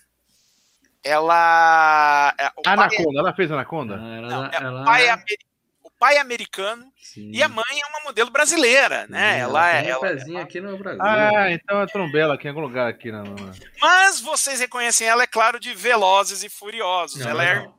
Ela. 1.03 2.35
é, 2.39 2.51
pai, 2.63 2.75
Anaconda, 2.75 3.19
ela 3.21 3.35
fez 3.35 3.51
Anaconda? 3.51 3.99
Ah, 4.01 4.17
ela, 4.17 4.29
não, 4.29 4.45
é, 4.47 4.51
ela- 4.57 4.83
o, 4.83 4.85
pai 4.85 5.07
é, 5.07 5.11
ameri- 5.11 5.39
o 5.83 5.91
pai 5.99 6.17
é 6.17 6.21
americano 6.21 6.93
Sim. 7.03 7.31
e 7.33 7.43
a 7.43 7.49
mãe 7.49 7.65
é 7.83 7.87
uma 7.87 8.01
modelo 8.05 8.31
brasileira, 8.31 9.07
né? 9.09 9.35
Sim, 9.35 9.41
Ela 9.41 9.69
é. 9.71 9.83
tem 9.83 9.93
um 9.95 10.07
Ela, 10.35 10.43
aqui 10.43 10.61
no 10.61 10.77
Brasil. 10.79 11.01
Ah, 11.03 11.51
então 11.51 11.81
é 11.83 11.87
trombela 11.87 12.35
aqui 12.35 12.47
em 12.47 12.51
algum 12.51 12.61
lugar 12.61 12.89
aqui 12.89 13.11
na. 13.11 13.23
na- 13.23 13.53
mas 13.81 14.21
vocês 14.21 14.61
reconhecem 14.61 15.07
ela, 15.09 15.23
é 15.23 15.27
claro, 15.27 15.59
de 15.59 15.73
Velozes 15.75 16.43
e 16.45 16.49
Furiosos. 16.49 17.21
Não, 17.25 17.31
ela 17.31 17.45
é. 17.45 17.55
não. 17.57 17.75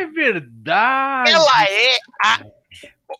É 0.00 0.06
verdade! 0.06 1.30
Ela 1.30 1.64
é 1.64 1.98
a. 2.24 2.40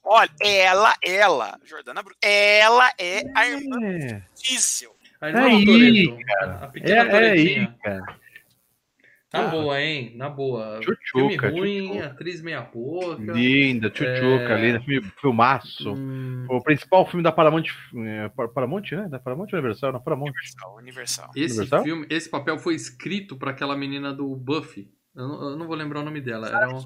Olha, 0.04 0.30
ela, 0.40 0.94
ela, 1.04 1.60
Jordana 1.64 2.02
Brewster, 2.02 2.28
ela 2.28 2.90
é 2.98 3.22
a 3.36 3.46
irmã 3.46 3.76
É, 3.84 4.22
Diesel. 4.42 4.96
A 5.20 5.26
É 5.26 5.30
irmã 5.30 5.46
aí, 5.46 5.64
Toretto. 5.66 6.32
A 6.40 6.64
é, 6.64 6.68
pequena 6.68 6.96
é 6.96 7.00
aí, 7.02 7.08
Torettinha. 7.10 7.76
cara. 7.84 8.21
Tá 9.32 9.46
Ah. 9.46 9.50
boa, 9.50 9.80
hein? 9.80 10.12
Na 10.14 10.28
boa. 10.28 10.78
Tchutchuca, 10.80 11.00
Filme 11.18 11.36
ruim, 11.58 11.86
tchutchuca. 11.86 12.06
atriz 12.06 12.42
meia 12.42 12.60
boca. 12.60 13.32
Linda, 13.32 13.88
tchutchuca, 13.88 14.52
É. 14.52 14.60
linda, 14.60 14.80
filme, 14.82 15.10
filmaço. 15.18 15.94
Hum, 15.94 16.46
O 16.50 16.62
principal 16.62 17.06
filme 17.06 17.22
da 17.22 17.32
Paramount. 17.32 17.64
É, 17.96 18.28
Pa- 18.28 18.48
Paramount, 18.48 18.82
né? 18.92 19.08
Da 19.08 19.18
Paramount 19.18 19.46
ou 19.50 19.58
Universal? 19.58 19.92
Não, 19.92 20.00
Paramount. 20.02 20.26
Universal, 20.28 20.76
Universal. 20.76 21.30
esse 21.34 21.58
Universal? 21.60 21.82
filme, 21.82 22.06
esse 22.10 22.28
papel 22.28 22.58
foi 22.58 22.74
escrito 22.74 23.34
pra 23.34 23.52
aquela 23.52 23.74
menina 23.74 24.12
do 24.12 24.36
Buffy. 24.36 24.90
Eu 25.14 25.28
não, 25.28 25.50
eu 25.50 25.56
não 25.56 25.66
vou 25.66 25.76
lembrar 25.76 26.00
o 26.00 26.04
nome 26.04 26.22
dela. 26.22 26.48
Era 26.48 26.74
um... 26.74 26.82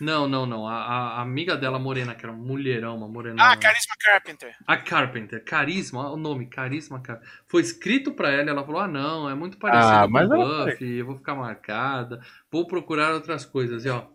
Não, 0.00 0.26
não, 0.28 0.44
não. 0.44 0.66
A, 0.66 0.74
a- 0.74 1.20
amiga 1.22 1.56
dela 1.56 1.78
morena, 1.78 2.12
que 2.14 2.24
era 2.24 2.32
uma 2.34 2.42
mulherão, 2.44 2.96
uma 2.96 3.06
morena. 3.06 3.36
Ah, 3.52 3.56
Carisma 3.56 3.94
Carpenter. 4.00 4.56
A 4.66 4.76
Carpenter, 4.76 5.44
Carisma, 5.44 6.00
olha 6.06 6.14
o 6.14 6.16
nome, 6.16 6.46
Carisma 6.46 7.00
Carpenter. 7.00 7.32
Foi 7.46 7.62
escrito 7.62 8.12
pra 8.12 8.30
ela, 8.30 8.50
ela 8.50 8.64
falou: 8.66 8.80
"Ah, 8.80 8.88
não, 8.88 9.30
é 9.30 9.34
muito 9.36 9.58
parecido 9.58 9.94
Ah, 9.94 10.02
com 10.06 10.10
mas 10.10 10.28
o 10.28 10.34
Buffy, 10.36 10.98
eu 10.98 11.06
vou 11.06 11.16
ficar 11.18 11.36
marcada, 11.36 12.20
vou 12.50 12.66
procurar 12.66 13.14
outras 13.14 13.44
coisas". 13.44 13.84
E 13.84 13.88
ó, 13.90 14.06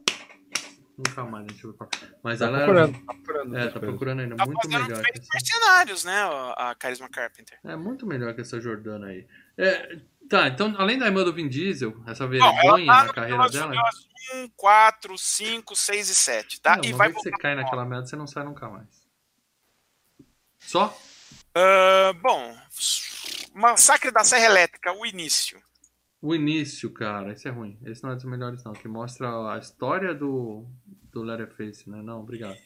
nunca 0.97 1.23
mais 1.23 1.45
a 1.45 1.49
gente 1.49 1.65
vai 1.67 1.75
falar. 1.77 1.89
Mas 2.21 2.39
Tá 2.39 2.45
ela 2.47 2.57
procurando, 2.57 2.93
tá 2.99 3.13
procurando. 3.13 3.57
é, 3.57 3.67
tá 3.69 3.79
procurando 3.79 4.19
ainda 4.23 4.35
Tá 4.35 4.45
muito 4.45 4.67
melhor. 4.67 4.87
que 5.03 5.19
essa- 5.19 5.27
mercenários, 5.33 6.03
né? 6.03 6.21
A 6.57 6.75
Carisma 6.77 7.07
Carpenter. 7.07 7.57
É 7.63 7.77
muito 7.77 8.05
melhor 8.05 8.33
que 8.33 8.41
essa 8.41 8.59
Jordana 8.59 9.07
aí. 9.07 9.25
É, 9.57 9.99
tá, 10.29 10.47
então 10.47 10.73
além 10.77 10.97
da 10.97 11.05
irmã 11.05 11.23
do 11.23 11.33
Vin 11.33 11.47
Diesel, 11.47 11.95
essa 12.05 12.27
vergonha 12.27 12.85
tá 12.85 13.03
na 13.05 13.13
carreira 13.13 13.49
dela. 13.49 13.67
Furiosos 13.73 14.07
1, 14.33 14.49
4, 14.55 15.17
5, 15.17 15.75
6 15.75 16.09
e 16.09 16.15
7, 16.15 16.61
tá? 16.61 16.77
Não, 16.77 16.83
e 16.85 16.93
vai 16.93 17.11
você 17.11 17.31
cai 17.31 17.55
naquela 17.55 17.85
merda, 17.85 18.07
você 18.07 18.15
não 18.15 18.27
sai 18.27 18.43
nunca 18.43 18.67
mais. 18.69 18.87
Só? 20.59 20.97
Ah, 21.55 22.13
bom, 22.21 22.55
Massacre 23.53 24.11
da 24.11 24.23
Serra 24.23 24.45
Elétrica, 24.45 24.91
o 24.93 25.05
início. 25.05 25.59
O 26.21 26.35
início, 26.35 26.91
cara, 26.91 27.31
esse 27.31 27.47
é 27.47 27.51
ruim. 27.51 27.77
Esse 27.85 28.03
não 28.03 28.11
é 28.11 28.15
dos 28.15 28.25
melhores, 28.25 28.63
não. 28.63 28.73
Que 28.73 28.87
mostra 28.87 29.29
a 29.53 29.57
história 29.59 30.13
do, 30.13 30.65
do 31.11 31.21
Letterface, 31.21 31.89
né? 31.89 32.01
Não, 32.01 32.19
obrigado. 32.21 32.57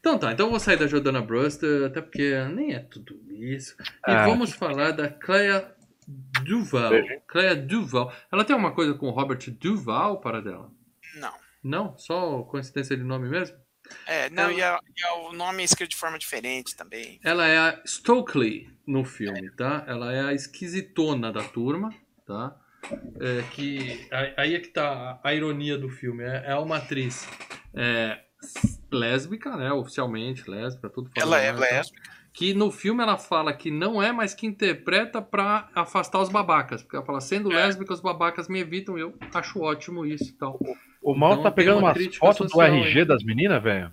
Então 0.00 0.18
tá, 0.18 0.32
então 0.32 0.46
eu 0.46 0.50
vou 0.50 0.60
sair 0.60 0.76
da 0.76 0.86
Jordana 0.86 1.20
Brewster, 1.20 1.86
até 1.86 2.00
porque 2.00 2.44
nem 2.54 2.74
é 2.74 2.80
tudo 2.80 3.20
isso. 3.32 3.74
E 4.06 4.10
Ah. 4.12 4.26
vamos 4.26 4.52
falar 4.52 4.92
da 4.92 5.08
Clea 5.08 5.74
Duval. 6.44 6.90
Beijo. 6.90 7.20
Clea 7.28 7.54
Duval. 7.54 8.12
Ela 8.32 8.44
tem 8.44 8.54
alguma 8.54 8.74
coisa 8.74 8.94
com 8.94 9.10
Robert 9.10 9.38
Duval 9.60 10.20
para 10.20 10.40
dela? 10.40 10.70
Não. 11.16 11.32
Não? 11.62 11.98
Só 11.98 12.42
coincidência 12.44 12.96
de 12.96 13.02
nome 13.02 13.28
mesmo? 13.28 13.56
É, 14.06 14.28
não, 14.30 14.44
Ela- 14.44 14.52
e, 14.52 14.62
a- 14.62 14.80
e 14.96 15.04
a- 15.04 15.14
o 15.28 15.32
nome 15.32 15.62
é 15.62 15.64
escrito 15.64 15.90
de 15.90 15.96
forma 15.96 16.18
diferente 16.18 16.76
também. 16.76 17.18
Ela 17.24 17.46
é 17.46 17.58
a 17.58 17.82
Stokely 17.86 18.70
no 18.86 19.04
filme, 19.04 19.50
tá? 19.52 19.84
Ela 19.86 20.12
é 20.12 20.20
a 20.22 20.32
esquisitona 20.34 21.32
da 21.32 21.42
turma, 21.42 21.94
tá? 22.26 22.54
É 23.20 23.42
que 23.54 24.08
aí- 24.36 24.54
é 24.54 24.60
que 24.60 24.68
tá 24.68 25.18
a, 25.22 25.34
ironia 25.34 25.76
do 25.76 25.88
filme. 25.88 26.22
É, 26.22 26.44
é 26.52 26.54
uma 26.54 26.76
atriz 26.76 27.26
é, 27.74 28.20
lésbica, 28.90 29.56
né? 29.56 29.72
Oficialmente 29.72 30.48
lésbica, 30.48 30.88
tudo 30.90 31.10
falando. 31.14 31.34
Ela 31.34 31.42
é 31.42 31.52
né, 31.52 31.58
lésbica. 31.58 32.10
Que 32.38 32.54
no 32.54 32.70
filme 32.70 33.02
ela 33.02 33.16
fala 33.18 33.52
que 33.52 33.68
não 33.68 34.00
é, 34.00 34.12
mas 34.12 34.32
que 34.32 34.46
interpreta 34.46 35.20
pra 35.20 35.68
afastar 35.74 36.20
os 36.20 36.28
babacas. 36.28 36.82
Porque 36.84 36.94
ela 36.94 37.04
fala, 37.04 37.20
sendo 37.20 37.50
É. 37.52 37.56
lésbica, 37.56 37.92
os 37.92 38.00
babacas 38.00 38.46
me 38.48 38.60
evitam. 38.60 38.96
Eu 38.96 39.12
acho 39.34 39.60
ótimo 39.60 40.06
isso 40.06 40.30
e 40.30 40.32
tal. 40.38 40.56
O 41.02 41.14
mal 41.16 41.32
Então, 41.32 41.42
tá 41.42 41.50
pegando 41.50 41.80
uma 41.80 41.92
fotos 42.18 42.52
do 42.52 42.62
RG 42.62 43.00
aí. 43.00 43.04
das 43.04 43.24
meninas, 43.24 43.60
velho. 43.60 43.92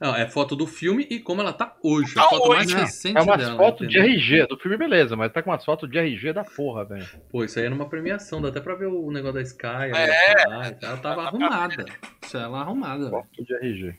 Não, 0.00 0.14
é 0.14 0.28
foto 0.28 0.56
do 0.56 0.66
filme 0.66 1.06
e 1.08 1.20
como 1.20 1.40
ela 1.40 1.52
tá 1.52 1.76
hoje. 1.84 2.14
Tá 2.14 2.22
a 2.24 2.28
foto 2.28 2.48
mais 2.48 2.66
hoje, 2.66 2.74
né? 2.74 2.80
recente 2.82 3.16
É 3.18 3.22
umas 3.22 3.38
dela. 3.38 3.56
fotos 3.56 3.86
de 3.88 3.98
entendeu? 3.98 4.14
RG. 4.16 4.46
Do 4.48 4.58
filme, 4.58 4.76
beleza, 4.76 5.14
mas 5.16 5.32
tá 5.32 5.40
com 5.42 5.50
umas 5.50 5.64
fotos 5.64 5.88
de 5.88 5.96
RG 5.98 6.32
da 6.32 6.42
porra, 6.44 6.84
velho. 6.84 7.06
Pô, 7.30 7.44
isso 7.44 7.58
aí 7.60 7.66
é 7.66 7.68
numa 7.68 7.88
premiação, 7.88 8.42
dá 8.42 8.48
até 8.48 8.60
pra 8.60 8.74
ver 8.74 8.86
o 8.86 9.10
negócio 9.12 9.34
da 9.34 9.42
Sky. 9.42 9.92
É. 9.94 10.42
Ela 10.82 10.96
tava 10.96 11.22
arrumada. 11.26 11.84
Isso 12.24 12.36
ela 12.36 12.60
arrumada. 12.60 13.04
velho. 13.08 13.10
Foto 13.10 13.44
de 13.44 13.54
RG. 13.54 13.94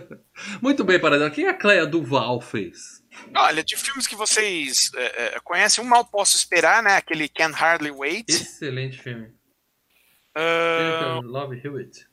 Muito 0.60 0.84
bem, 0.84 1.00
Paradela. 1.00 1.30
O 1.30 1.32
que 1.32 1.46
a 1.46 1.54
Cleia 1.54 1.86
Duval 1.86 2.40
fez? 2.40 3.02
Olha, 3.34 3.62
de 3.62 3.76
filmes 3.76 4.06
que 4.06 4.16
vocês 4.16 4.90
é, 4.94 5.36
é, 5.36 5.40
conhecem, 5.40 5.84
um 5.84 5.86
mal 5.86 6.04
posso 6.04 6.36
esperar, 6.36 6.82
né? 6.82 6.96
Aquele 6.96 7.28
Can 7.28 7.50
Hardly 7.50 7.90
Wait. 7.90 8.28
Excelente 8.30 9.00
filme. 9.00 9.32
Ah, 10.34 10.78
Jennifer 10.80 11.30
Love 11.30 11.60
Hewitt. 11.62 12.08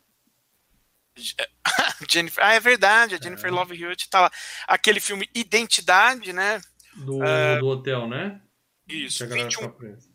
Jennifer, 2.09 2.43
ah, 2.43 2.53
é 2.53 2.59
verdade, 2.59 3.15
a 3.15 3.17
Jennifer 3.21 3.51
Love 3.51 3.81
Hewitt 3.81 4.09
tá 4.09 4.21
lá. 4.21 4.31
Aquele 4.67 4.99
filme 4.99 5.29
Identidade, 5.33 6.33
né? 6.33 6.61
Do, 6.95 7.23
É. 7.23 7.59
do 7.59 7.67
hotel, 7.67 8.07
né? 8.07 8.41
Isso, 8.87 9.19
Que 9.19 9.23
a 9.23 9.27
galera 9.27 9.49
21, 9.49 9.61
fica 9.63 9.73
presa. 9.73 10.09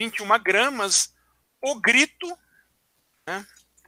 21 0.00 0.42
gramas. 0.42 1.14
O 1.62 1.80
Grito, 1.80 2.26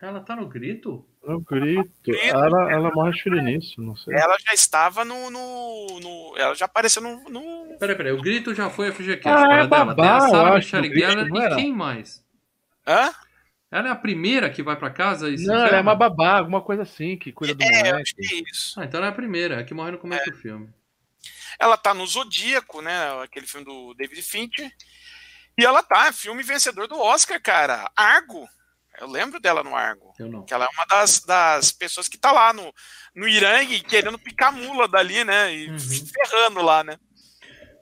Ela 0.00 0.20
tá 0.20 0.36
no 0.36 0.46
grito? 0.48 1.06
Eu 1.22 1.40
grito. 1.40 2.10
Ela, 2.24 2.70
ela 2.70 2.90
morre 2.92 3.10
acho 3.10 3.22
que 3.22 3.30
no 3.30 3.38
início, 3.38 3.82
não 3.82 3.96
sei. 3.96 4.14
ela 4.14 4.36
já 4.38 4.52
estava 4.52 5.04
no. 5.04 5.30
no, 5.30 6.00
no- 6.00 6.34
ela 6.36 6.54
já 6.54 6.66
apareceu 6.66 7.00
no. 7.02 7.24
no- 7.30 7.78
Peraí, 7.78 7.96
peraí. 7.96 8.12
O 8.12 8.20
grito 8.20 8.54
já 8.54 8.68
foi 8.68 8.88
a 8.88 8.92
FGCast. 8.92 9.26
Ah, 9.28 9.54
é 9.62 9.66
Paradela. 9.66 9.68
Tem 9.68 9.78
a 9.80 9.84
babá, 9.94 10.20
Sarah 10.28 10.60
não 11.24 11.36
e 11.40 11.42
era? 11.44 11.56
quem 11.56 11.72
mais? 11.72 12.22
Hã? 12.86 13.12
Ela 13.70 13.88
é 13.88 13.90
a 13.90 13.96
primeira 13.96 14.50
que 14.50 14.62
vai 14.62 14.76
pra 14.76 14.90
casa 14.90 15.30
e 15.30 15.38
se 15.38 15.46
Não, 15.46 15.54
ela 15.66 15.78
é 15.78 15.80
uma 15.80 15.96
babá, 15.96 16.38
alguma 16.38 16.60
coisa 16.60 16.82
assim, 16.82 17.16
que 17.16 17.32
cuida 17.32 17.54
do 17.54 17.62
É, 17.64 17.66
eu 17.66 17.70
moleque. 17.86 18.02
acho 18.02 18.14
que 18.14 18.22
é 18.34 18.50
isso. 18.50 18.78
Ah, 18.80 18.84
então 18.84 18.98
ela 18.98 19.06
é 19.06 19.10
a 19.10 19.14
primeira, 19.14 19.58
a 19.58 19.64
que 19.64 19.72
morre 19.74 19.92
no 19.92 19.98
começo 19.98 20.30
do 20.30 20.36
filme. 20.36 20.68
Ela 21.58 21.76
tá 21.76 21.94
no 21.94 22.06
Zodíaco, 22.06 22.82
né? 22.82 23.22
Aquele 23.22 23.46
filme 23.46 23.64
do 23.64 23.94
David 23.94 24.20
Fincher. 24.22 24.70
E 25.58 25.64
ela 25.64 25.82
tá, 25.82 26.12
filme 26.12 26.42
vencedor 26.42 26.86
do 26.86 26.98
Oscar, 27.00 27.40
cara. 27.40 27.90
Argo. 27.96 28.46
Eu 29.00 29.08
lembro 29.08 29.40
dela 29.40 29.62
no 29.62 29.74
Argo. 29.74 30.12
Eu 30.18 30.28
não. 30.28 30.44
Que 30.44 30.54
ela 30.54 30.64
é 30.64 30.68
uma 30.68 30.84
das, 30.86 31.20
das 31.20 31.72
pessoas 31.72 32.08
que 32.08 32.16
tá 32.18 32.30
lá 32.32 32.52
no, 32.52 32.72
no 33.14 33.26
Irã 33.28 33.62
e 33.62 33.80
querendo 33.80 34.18
picar 34.18 34.52
mula 34.52 34.86
dali, 34.88 35.24
né? 35.24 35.54
E 35.54 35.68
Uhum. 35.70 35.78
ferrando 35.78 36.62
lá, 36.62 36.84
né? 36.84 36.96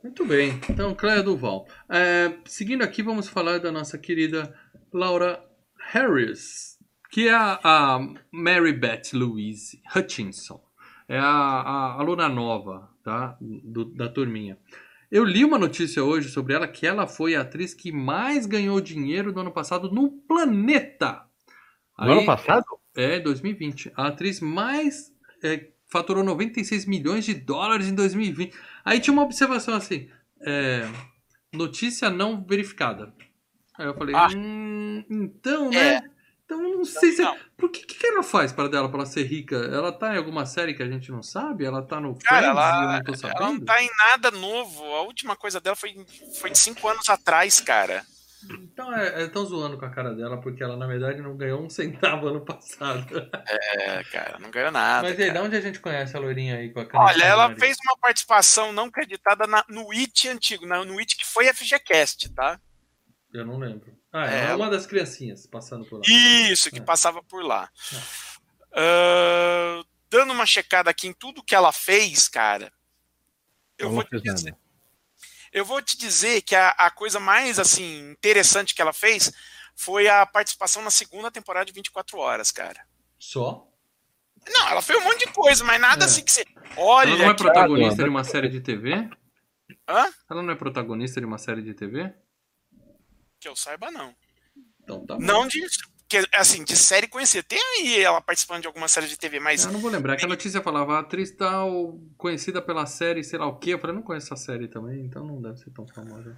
Muito 0.03 0.25
bem. 0.25 0.61
Então, 0.69 0.95
Cléia 0.95 1.23
Duval. 1.23 1.67
É, 1.89 2.33
seguindo 2.47 2.83
aqui, 2.83 3.03
vamos 3.03 3.29
falar 3.29 3.59
da 3.61 3.71
nossa 3.71 3.97
querida 3.99 4.53
Laura 4.93 5.43
Harris, 5.93 6.79
que 7.11 7.29
é 7.29 7.35
a, 7.35 7.61
a 7.63 7.99
Mary 8.33 8.73
Beth 8.73 9.13
Louise 9.13 9.81
Hutchinson. 9.95 10.61
É 11.09 11.19
a, 11.19 11.25
a 11.25 11.93
aluna 12.01 12.29
nova 12.29 12.91
tá? 13.05 13.37
Do- 13.41 13.95
da 13.95 14.09
turminha. 14.09 14.57
Eu 15.13 15.27
li 15.27 15.45
uma 15.45 15.59
notícia 15.59 16.03
hoje 16.03 16.31
sobre 16.31 16.55
ela 16.55 16.67
que 16.67 16.87
ela 16.87 17.07
foi 17.07 17.37
a 17.37 17.43
atriz 17.43 17.75
que 17.75 17.93
mais 17.93 18.47
ganhou 18.47 18.81
dinheiro 18.81 19.31
do 19.31 19.41
ano 19.41 19.53
passado 19.53 19.93
no 19.93 20.11
planeta. 20.11 21.27
No 21.99 22.13
ano 22.13 22.25
passado? 22.25 22.65
É, 22.97 23.21
2020. 23.21 23.93
A 23.95 24.07
atriz 24.07 24.41
mais 24.41 25.13
é, 25.45 25.69
faturou 25.87 26.25
96 26.25 26.87
milhões 26.87 27.27
de 27.27 27.35
dólares 27.35 27.89
em 27.89 27.95
2020. 27.95 28.57
Aí 28.83 29.01
tinha 29.01 29.13
uma 29.13 29.25
observação 29.25 29.75
assim: 29.75 30.09
é, 30.41 30.89
notícia 31.53 32.09
não 32.09 32.43
verificada. 32.43 33.13
Aí 33.79 33.85
eu 33.85 33.95
falei, 33.95 34.15
ah. 34.15 34.29
hum, 34.35 35.05
então, 35.11 35.69
né? 35.69 35.97
É. 35.97 36.03
Então 36.53 36.77
não 36.77 36.85
sei 36.85 37.13
se. 37.13 37.23
Não. 37.23 37.37
Por 37.57 37.71
que, 37.71 37.85
que 37.85 38.07
ela 38.07 38.23
faz 38.23 38.53
para 38.53 38.69
dela, 38.69 38.89
para 38.89 38.99
ela 38.99 39.07
ser 39.07 39.25
rica? 39.25 39.57
Ela 39.57 39.91
tá 39.91 40.15
em 40.15 40.19
alguma 40.19 40.45
série 40.45 40.75
que 40.75 40.83
a 40.83 40.89
gente 40.89 41.11
não 41.11 41.23
sabe? 41.23 41.65
Ela 41.65 41.83
tá 41.83 42.01
no 42.01 42.19
Cara, 42.19 42.49
ela, 42.49 43.03
ela 43.35 43.53
não 43.53 43.61
tá 43.61 43.83
em 43.83 43.91
nada 44.11 44.31
novo. 44.31 44.85
A 44.95 45.03
última 45.03 45.35
coisa 45.35 45.61
dela 45.61 45.77
foi, 45.77 45.95
foi 46.39 46.51
de 46.51 46.59
cinco 46.59 46.87
anos 46.89 47.09
atrás, 47.09 47.61
cara. 47.61 48.05
Então 48.45 48.93
é, 48.93 49.23
é, 49.23 49.29
zoando 49.29 49.79
com 49.79 49.85
a 49.85 49.91
cara 49.91 50.13
dela, 50.15 50.41
porque 50.41 50.65
ela 50.65 50.77
na 50.77 50.87
verdade 50.89 51.23
não 51.23 51.37
ganhou 51.37 51.63
um 51.63 51.71
centavo 51.71 52.27
ano 52.27 52.45
passado. 52.45 53.07
É, 53.47 54.03
cara, 54.11 54.39
não 54.41 54.51
ganhou 54.51 54.73
nada. 54.73 55.09
Mas 55.09 55.19
aí, 55.19 55.31
de 55.31 55.39
onde 55.39 55.57
a 55.57 55.61
gente 55.61 55.79
conhece 55.79 56.17
a 56.17 56.21
loirinha 56.21 56.57
aí 56.57 56.73
com 56.73 56.81
a 56.81 56.87
cara? 56.87 57.05
Olha, 57.05 57.25
ela 57.25 57.55
fez 57.55 57.77
uma 57.87 57.97
participação 57.99 58.73
não 58.73 58.91
creditada 58.91 59.47
na, 59.47 59.65
no 59.69 59.93
It 59.93 60.29
antigo, 60.29 60.67
no 60.67 60.99
It 60.99 61.17
que 61.17 61.25
foi 61.25 61.47
FGCast, 61.53 62.35
tá? 62.35 62.61
Eu 63.33 63.47
não 63.47 63.59
lembro. 63.59 64.02
Ah, 64.13 64.31
é, 64.31 64.51
é 64.51 64.55
uma 64.55 64.69
das 64.69 64.87
criancinhas 64.87 65.47
passando 65.47 65.87
por 65.87 65.97
lá. 65.97 66.03
Isso, 66.07 66.71
que 66.71 66.79
é. 66.79 66.83
passava 66.83 67.23
por 67.23 67.43
lá. 67.43 67.71
Uh, 68.73 69.85
dando 70.11 70.33
uma 70.33 70.45
checada 70.45 70.91
aqui 70.91 71.09
em 71.09 71.13
tudo 71.15 71.43
que 71.43 71.55
ela 71.55 71.73
fez, 71.73 72.29
cara. 72.29 72.71
Eu 73.79 73.91
vou, 73.91 74.05
te 74.05 74.21
dizer, 74.21 74.57
eu 75.53 75.65
vou 75.65 75.81
te 75.83 75.97
dizer 75.97 76.43
que 76.43 76.55
a, 76.55 76.69
a 76.71 76.91
coisa 76.91 77.19
mais 77.19 77.59
assim 77.59 78.11
interessante 78.11 78.75
que 78.75 78.83
ela 78.83 78.93
fez 78.93 79.33
foi 79.75 80.07
a 80.09 80.25
participação 80.27 80.83
na 80.83 80.91
segunda 80.91 81.31
temporada 81.31 81.65
de 81.65 81.73
24 81.73 82.19
horas, 82.19 82.51
cara. 82.51 82.87
Só? 83.19 83.67
Não, 84.49 84.69
ela 84.69 84.83
fez 84.83 84.99
um 84.99 85.05
monte 85.05 85.27
de 85.27 85.33
coisa, 85.33 85.65
mas 85.65 85.81
nada 85.81 86.05
é. 86.05 86.07
assim 86.07 86.23
que 86.23 86.33
você. 86.33 86.45
Olha. 86.77 87.11
Ela 87.11 87.19
não 87.19 87.31
é 87.31 87.35
protagonista 87.35 88.03
de 88.03 88.09
uma 88.09 88.25
série 88.25 88.49
de 88.49 88.61
TV? 88.61 89.09
Hã? 89.89 90.07
Ela 90.31 90.43
não 90.43 90.53
é 90.53 90.57
protagonista 90.57 91.21
de 91.21 91.27
uma 91.27 91.39
série 91.39 91.63
de 91.63 91.75
TV? 91.75 92.13
Que 93.43 93.49
eu 93.49 93.57
saiba, 93.57 93.91
não. 93.91 94.15
Então 94.85 95.05
tá 95.05 95.19
Não 95.19 95.49
de, 95.49 95.61
que, 96.09 96.25
assim, 96.33 96.63
de 96.63 96.77
série 96.77 97.09
conhecida. 97.09 97.43
Tem 97.43 97.59
aí 97.59 98.01
ela 98.01 98.21
participando 98.21 98.61
de 98.61 98.69
alguma 98.69 98.87
série 98.87 99.09
de 99.09 99.19
TV, 99.19 99.41
mas. 99.41 99.65
Eu 99.65 99.73
não 99.73 99.81
vou 99.81 99.91
lembrar. 99.91 100.17
Que 100.17 100.25
a 100.25 100.29
notícia 100.29 100.63
falava, 100.63 100.95
a 100.95 101.01
atriz 101.01 101.33
tal, 101.33 101.99
conhecida 102.17 102.63
pela 102.63 102.87
série, 102.87 103.25
sei 103.25 103.41
lá 103.41 103.47
o 103.47 103.59
quê. 103.59 103.75
Eu 103.75 103.81
falei, 103.81 103.97
não 103.97 104.03
conheço 104.03 104.33
essa 104.33 104.45
série 104.45 104.69
também, 104.69 105.05
então 105.05 105.27
não 105.27 105.43
deve 105.43 105.59
ser 105.59 105.71
tão 105.71 105.85
famosa. 105.89 106.37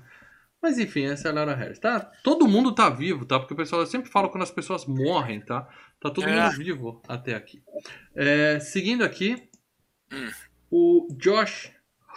Mas 0.63 0.79
enfim, 0.79 1.05
essa 1.05 1.29
é 1.29 1.31
a 1.31 1.35
Lara 1.35 1.55
Harris. 1.55 1.79
Tá? 1.79 2.01
Todo 2.23 2.49
mundo 2.49 2.75
tá 2.75 2.89
vivo, 2.89 3.27
tá? 3.27 3.39
Porque 3.39 3.53
o 3.53 3.57
pessoal 3.57 3.85
sempre 3.85 4.11
fala 4.11 4.31
quando 4.31 4.45
as 4.45 4.51
pessoas 4.51 4.87
morrem, 4.87 5.43
tá? 5.43 5.69
Tá 6.01 6.11
todo 6.11 6.27
é. 6.27 6.43
mundo 6.43 6.57
vivo 6.57 7.03
até 7.07 7.35
aqui. 7.35 7.63
É, 8.17 8.59
seguindo 8.61 9.05
aqui, 9.05 9.47
hum. 10.11 10.31
o 10.71 11.09
Josh 11.19 11.71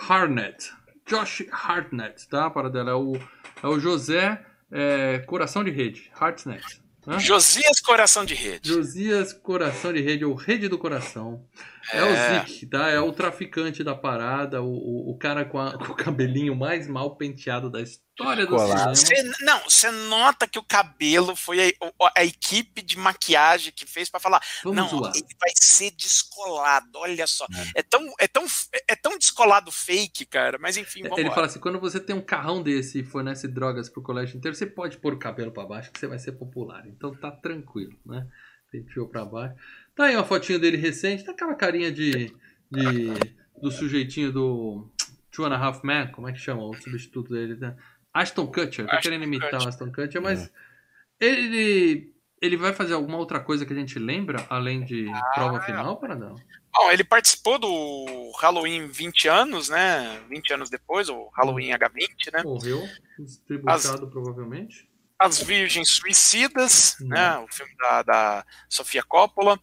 Harnett. 0.08 0.72
Josh 1.06 1.46
Hartnett, 1.52 2.26
tá? 2.30 2.50
Para 2.50 2.70
dela 2.70 2.92
é 2.92 2.96
o, 2.96 3.18
é 3.62 3.68
o 3.68 3.82
José 3.82 4.47
é, 4.72 5.20
Coração 5.20 5.64
de 5.64 5.72
Rede, 5.72 6.12
Heartsnet. 6.20 6.82
Né? 7.06 7.20
Josias 7.20 7.80
Coração 7.80 8.26
de 8.26 8.34
Rede. 8.34 8.68
Josias 8.68 9.32
Coração 9.32 9.94
de 9.94 10.02
Rede, 10.02 10.26
ou 10.26 10.34
Rede 10.34 10.68
do 10.68 10.78
Coração. 10.78 11.46
É, 11.92 12.00
é 12.00 12.04
o 12.04 12.46
Zik, 12.46 12.66
tá? 12.68 12.90
É 12.90 13.00
o 13.00 13.12
traficante 13.14 13.84
da 13.84 13.96
parada, 13.96 14.62
o, 14.62 14.68
o, 14.68 15.12
o 15.12 15.18
cara 15.18 15.46
com, 15.46 15.60
a, 15.60 15.72
com, 15.78 15.94
o 15.94 15.96
cabelinho 15.96 16.56
mais 16.56 16.88
mal 16.88 17.16
penteado 17.16 17.70
da 17.70 17.82
história 17.82 18.46
do 18.46 18.58
cinema. 18.60 18.96
Cê, 18.96 19.24
não, 19.42 19.60
você 19.64 19.90
nota 19.92 20.48
que 20.48 20.60
o 20.60 20.64
cabelo 20.64 21.36
foi 21.36 21.76
a, 22.02 22.12
a, 22.18 22.26
equipe 22.26 22.82
de 22.82 22.98
maquiagem 22.98 23.72
que 23.72 23.86
fez 23.86 24.10
para 24.10 24.20
falar, 24.20 24.42
Vamos 24.64 24.78
não, 24.78 24.90
zoar. 24.90 25.14
ele 25.16 25.28
vai 25.40 25.52
ser 25.56 25.92
descolado, 25.92 26.90
olha 26.96 27.28
só. 27.28 27.46
É. 27.76 27.80
é. 27.80 27.84
tão, 27.84 28.14
é, 28.20 28.28
tão, 28.28 28.46
é 28.88 28.96
tão 28.96 29.18
descolado 29.18 29.72
fake, 29.72 30.26
cara, 30.26 30.58
mas 30.60 30.76
enfim, 30.78 31.04
vamos 31.04 31.20
Ele 31.20 31.30
fala 31.30 31.46
assim, 31.46 31.60
quando 31.60 31.80
você 31.80 32.00
tem 32.00 32.16
um 32.16 32.22
carrão 32.22 32.62
desse 32.62 33.00
e 33.00 33.06
fornece 33.06 33.48
drogas 33.48 33.88
pro 33.88 34.02
colégio 34.02 34.38
inteiro, 34.38 34.56
você 34.56 34.66
pode 34.66 34.98
pôr 34.98 35.14
o 35.14 35.20
cabelo 35.20 35.52
para 35.52 35.66
baixo 35.68 35.92
que 35.92 36.00
você 36.00 36.08
vai 36.08 36.20
ser 36.20 36.34
popular. 36.34 36.86
Então 36.88 37.16
tá 37.16 37.32
tranquilo, 37.32 37.98
né? 38.06 38.28
Penteou 38.70 39.08
para 39.08 39.24
baixo. 39.24 39.56
Tá 39.98 40.06
aí 40.06 40.16
uma 40.16 40.24
fotinha 40.24 40.60
dele 40.60 40.78
recente, 40.78 41.24
tá 41.26 41.32
aquela 41.32 41.56
carinha 41.56 41.92
de, 41.92 42.32
de 42.72 43.14
do 43.60 43.72
sujeitinho 43.72 44.32
do 44.32 44.88
Two 45.32 45.44
and 45.44 45.56
a 45.56 45.58
Half 45.58 45.84
Man, 45.84 46.08
como 46.12 46.30
é 46.30 46.34
que 46.34 46.38
chama 46.38 46.64
o 46.64 46.74
substituto 46.76 47.34
dele? 47.34 47.56
Né? 47.56 47.76
Aston 48.14 48.46
Kutcher, 48.46 48.86
tô 48.86 49.00
querendo 49.00 49.24
imitar 49.24 49.60
o 49.60 49.68
Aston 49.68 49.92
Kutcher, 49.92 50.22
mas 50.22 50.46
é. 50.46 51.26
ele 51.26 52.14
ele 52.40 52.56
vai 52.56 52.74
fazer 52.74 52.94
alguma 52.94 53.18
outra 53.18 53.40
coisa 53.40 53.66
que 53.66 53.74
a 53.74 53.76
gente 53.76 53.98
lembra, 53.98 54.46
além 54.52 54.86
de 54.86 55.10
ah, 55.10 55.32
prova 55.34 55.60
final, 55.62 55.98
para 55.98 56.16
não? 56.16 56.36
Bom, 56.72 56.92
ele 56.92 57.04
participou 57.04 57.58
do 57.58 58.32
Halloween 58.40 58.86
20 58.86 59.28
anos, 59.28 59.70
né? 59.70 60.22
20 60.30 60.54
anos 60.54 60.70
depois, 60.70 61.10
o 61.10 61.28
Halloween 61.36 61.72
H20, 61.72 62.34
né? 62.34 62.44
Morreu, 62.44 62.88
distributado 63.18 64.06
As... 64.06 64.12
provavelmente. 64.12 64.88
As 65.20 65.42
Virgens 65.42 65.90
Suicidas, 65.90 66.96
Não. 67.00 67.08
né? 67.10 67.38
O 67.40 67.48
filme 67.48 67.76
da, 67.78 68.04
da 68.04 68.46
Sofia 68.70 69.04
Coppola. 69.04 69.60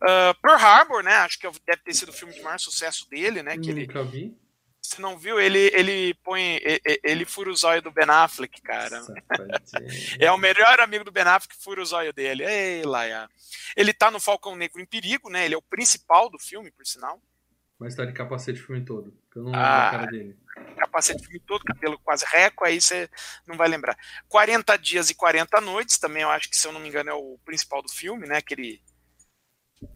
Uh, 0.00 0.32
Pearl 0.40 0.56
Harbor, 0.56 1.02
né? 1.02 1.14
Acho 1.16 1.38
que 1.38 1.48
deve 1.66 1.82
ter 1.82 1.94
sido 1.94 2.10
o 2.10 2.12
filme 2.12 2.32
de 2.32 2.40
maior 2.42 2.58
sucesso 2.58 3.08
dele, 3.10 3.42
né? 3.42 3.58
Que 3.58 3.72
Nunca 3.72 4.00
ele, 4.00 4.08
vi. 4.08 4.38
Você 4.80 5.02
não 5.02 5.18
viu? 5.18 5.38
Ele, 5.38 5.70
ele 5.74 6.14
põe. 6.24 6.60
Ele, 6.62 7.00
ele 7.04 7.24
fura 7.24 7.50
o 7.50 7.56
zóio 7.56 7.82
do 7.82 7.90
Ben 7.90 8.08
Affleck, 8.08 8.62
cara. 8.62 9.02
é 10.18 10.30
o 10.30 10.38
melhor 10.38 10.80
amigo 10.80 11.04
do 11.04 11.12
Ben 11.12 11.24
Affleck 11.24 11.56
que 11.56 11.62
fura 11.62 11.82
o 11.82 11.84
zóio 11.84 12.12
dele. 12.12 12.44
Ei, 12.44 12.84
Laia. 12.84 13.28
Ele 13.76 13.92
tá 13.92 14.10
no 14.10 14.20
Falcão 14.20 14.56
Negro 14.56 14.80
em 14.80 14.86
Perigo, 14.86 15.28
né? 15.28 15.44
Ele 15.44 15.54
é 15.54 15.58
o 15.58 15.62
principal 15.62 16.30
do 16.30 16.38
filme, 16.38 16.70
por 16.70 16.86
sinal. 16.86 17.20
Mas 17.78 17.94
tá 17.94 18.04
de 18.04 18.12
capacete 18.12 18.60
o 18.60 18.66
filme 18.66 18.84
todo. 18.84 19.14
Eu 19.36 19.42
não 19.42 19.50
lembro 19.50 19.60
ah, 19.60 19.88
a 19.88 19.90
cara 19.90 20.06
dele. 20.06 20.36
Capacete 20.76 21.20
o 21.20 21.24
filme 21.24 21.40
todo, 21.46 21.64
cabelo 21.64 21.98
quase 21.98 22.24
reco, 22.26 22.64
aí 22.64 22.80
você 22.80 23.08
não 23.46 23.56
vai 23.56 23.68
lembrar. 23.68 23.96
40 24.28 24.76
dias 24.76 25.10
e 25.10 25.14
40 25.14 25.60
noites, 25.60 25.98
também 25.98 26.22
eu 26.22 26.30
acho 26.30 26.48
que, 26.48 26.56
se 26.56 26.66
eu 26.66 26.72
não 26.72 26.80
me 26.80 26.88
engano, 26.88 27.10
é 27.10 27.14
o 27.14 27.38
principal 27.44 27.82
do 27.82 27.90
filme, 27.90 28.26
né? 28.26 28.38
Aquele. 28.38 28.80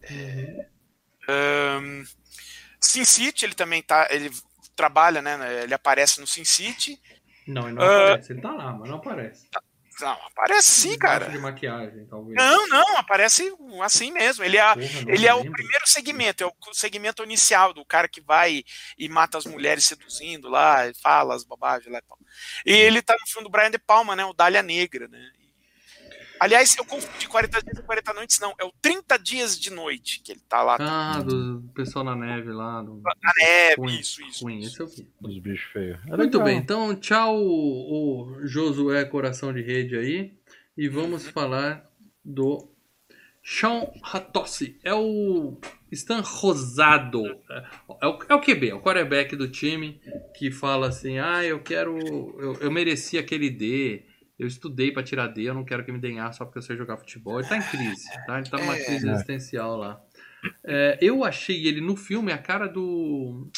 É, 0.03 0.67
um, 1.29 2.03
Sin 2.81 3.05
City, 3.05 3.45
ele 3.45 3.55
também 3.55 3.81
tá. 3.81 4.07
Ele 4.09 4.29
trabalha, 4.75 5.21
né? 5.21 5.63
Ele 5.63 5.73
aparece 5.73 6.19
no 6.19 6.27
Sin 6.27 6.43
City. 6.43 7.01
Não, 7.47 7.67
ele 7.67 7.73
não 7.75 7.83
uh, 7.83 7.89
aparece. 7.89 8.31
Ele 8.33 8.41
tá 8.41 8.51
lá, 8.51 8.73
mas 8.73 8.89
não 8.89 8.97
aparece. 8.97 9.49
Tá, 9.49 9.61
não, 10.01 10.11
aparece 10.11 10.71
sim, 10.71 10.97
cara. 10.97 11.29
De 11.29 11.37
maquiagem, 11.37 12.05
talvez. 12.07 12.35
Não, 12.35 12.67
não, 12.67 12.97
aparece 12.97 13.53
assim 13.81 14.11
mesmo. 14.11 14.43
Ele 14.43 14.57
é, 14.57 14.73
Porra, 14.73 15.13
ele 15.13 15.27
é 15.27 15.33
o 15.33 15.49
primeiro 15.51 15.87
segmento, 15.87 16.43
é 16.43 16.47
o 16.47 16.73
segmento 16.73 17.23
inicial 17.23 17.73
do 17.73 17.85
cara 17.85 18.07
que 18.07 18.21
vai 18.21 18.63
e 18.97 19.09
mata 19.09 19.37
as 19.37 19.45
mulheres 19.45 19.85
seduzindo 19.85 20.49
lá, 20.49 20.87
e 20.87 20.93
fala 20.95 21.35
as 21.35 21.43
bobagens 21.43 21.91
lá 21.91 21.99
e 21.99 22.01
tal. 22.01 22.17
E 22.65 22.71
ele 22.71 23.01
tá 23.01 23.13
no 23.13 23.27
filme 23.27 23.47
do 23.47 23.51
Brian 23.51 23.71
De 23.71 23.79
Palma, 23.79 24.15
né? 24.15 24.25
O 24.25 24.33
Dália 24.33 24.63
Negra, 24.63 25.07
né? 25.07 25.31
Aliás, 26.39 26.75
eu 26.77 26.85
confundi 26.85 27.27
40 27.27 27.61
dias 27.61 27.77
e 27.77 27.81
40 27.81 28.13
noites, 28.13 28.39
não. 28.39 28.53
É 28.59 28.65
o 28.65 28.71
30 28.81 29.17
dias 29.17 29.59
de 29.59 29.71
noite 29.71 30.21
que 30.21 30.31
ele 30.33 30.41
tá 30.47 30.61
lá. 30.61 30.77
Ah, 30.79 31.21
do 31.21 31.63
pessoal 31.73 32.03
na 32.03 32.15
neve 32.15 32.51
lá. 32.51 32.81
Do... 32.81 33.01
Na 33.01 33.31
neve, 33.37 33.99
isso, 33.99 34.21
isso. 34.23 34.43
Ruim, 34.43 34.59
esse 34.59 34.79
eu 34.79 34.87
vi. 34.87 35.07
Os 35.21 35.39
bichos 35.39 35.71
feios. 35.71 35.99
É 36.07 36.17
Muito 36.17 36.37
legal. 36.37 36.43
bem, 36.43 36.57
então 36.57 36.95
tchau, 36.95 37.37
o 37.37 38.39
Josué 38.43 39.05
Coração 39.05 39.53
de 39.53 39.61
Rede 39.61 39.95
aí. 39.95 40.33
E 40.75 40.89
vamos 40.89 41.27
falar 41.27 41.89
do 42.25 42.67
Sean 43.43 43.87
Hatossi. 44.01 44.77
É 44.83 44.93
o 44.93 45.57
Stan 45.91 46.21
Rosado. 46.21 47.25
É 48.01 48.07
o, 48.07 48.19
é 48.29 48.35
o 48.35 48.41
QB, 48.41 48.69
é 48.69 48.73
o 48.73 48.81
quarterback 48.81 49.35
do 49.35 49.47
time 49.47 50.01
que 50.35 50.51
fala 50.51 50.87
assim: 50.87 51.19
ah, 51.19 51.43
eu 51.43 51.61
quero. 51.61 51.97
Eu, 52.39 52.53
eu 52.61 52.71
mereci 52.71 53.17
aquele 53.17 53.49
D 53.49 54.03
eu 54.37 54.47
estudei 54.47 54.91
para 54.91 55.03
tirar 55.03 55.27
D, 55.27 55.43
eu 55.43 55.53
não 55.53 55.63
quero 55.63 55.85
que 55.85 55.91
me 55.91 55.99
deem 55.99 56.19
A 56.19 56.31
só 56.31 56.45
porque 56.45 56.57
eu 56.57 56.63
sei 56.63 56.75
jogar 56.75 56.97
futebol. 56.97 57.39
Ele 57.39 57.47
tá 57.47 57.57
em 57.57 57.61
crise, 57.61 58.05
tá? 58.25 58.39
Ele 58.39 58.49
tá 58.49 58.57
numa 58.57 58.75
é. 58.75 58.83
crise 58.83 59.09
existencial 59.09 59.77
lá. 59.77 60.01
É, 60.63 60.97
eu 61.01 61.23
achei 61.23 61.67
ele 61.67 61.79
no 61.79 61.95
filme 61.95 62.31
a 62.31 62.37
cara 62.37 62.67
do 62.67 63.49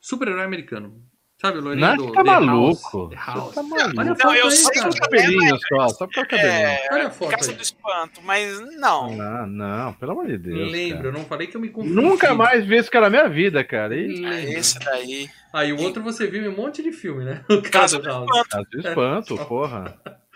super-herói 0.00 0.44
americano. 0.44 1.02
Sabe, 1.38 1.58
o 1.58 1.60
loirinho 1.60 1.86
não, 1.86 1.96
do 1.96 2.12
tá 2.12 2.24
The 2.24 2.30
maluco. 2.30 3.14
House. 3.14 3.26
House. 3.26 3.54
Tá 3.54 3.62
maluco. 3.62 4.00
Olha 4.00 4.12
a 4.12 4.16
foto 4.16 4.24
não, 4.24 4.34
eu 4.34 4.46
aí, 4.46 4.52
só 4.52 4.70
cara. 4.70 4.88
o 4.88 4.96
cabelinho 4.96 5.58
só, 5.68 5.88
só 5.88 6.06
porque 6.06 6.20
o 6.20 6.26
cabelinho. 6.26 6.50
É, 6.50 6.88
Olha 6.90 7.06
a 7.08 7.10
foto 7.10 7.30
Caça 7.30 7.50
aí. 7.50 7.56
do 7.56 7.62
espanto, 7.62 8.22
mas 8.22 8.60
não. 8.78 9.14
Não, 9.14 9.46
não, 9.46 9.92
pelo 9.94 10.12
amor 10.12 10.26
de 10.28 10.38
Deus. 10.38 10.72
Lembro, 10.72 11.08
eu 11.08 11.12
não 11.12 11.24
falei 11.26 11.46
que 11.46 11.56
eu 11.56 11.60
me 11.60 11.68
confundi. 11.68 11.94
Nunca 11.94 12.34
mais 12.34 12.64
vi 12.64 12.76
esse 12.76 12.90
cara 12.90 13.10
na 13.10 13.18
minha 13.18 13.28
vida, 13.28 13.62
cara. 13.62 13.94
E... 13.94 14.24
Ah, 14.24 14.40
esse 14.40 14.78
daí. 14.78 15.28
Aí 15.52 15.70
ah, 15.70 15.74
o 15.74 15.82
outro 15.82 16.02
você 16.02 16.26
viu 16.26 16.42
em 16.42 16.48
um 16.48 16.56
monte 16.56 16.82
de 16.82 16.90
filme, 16.90 17.22
né? 17.22 17.44
O 17.50 17.60
Caso 17.60 17.98
do 17.98 18.08
Espanto. 18.08 18.48
Caso 18.48 18.66
do 18.70 18.78
Espanto, 18.78 19.46
porra. 19.46 20.00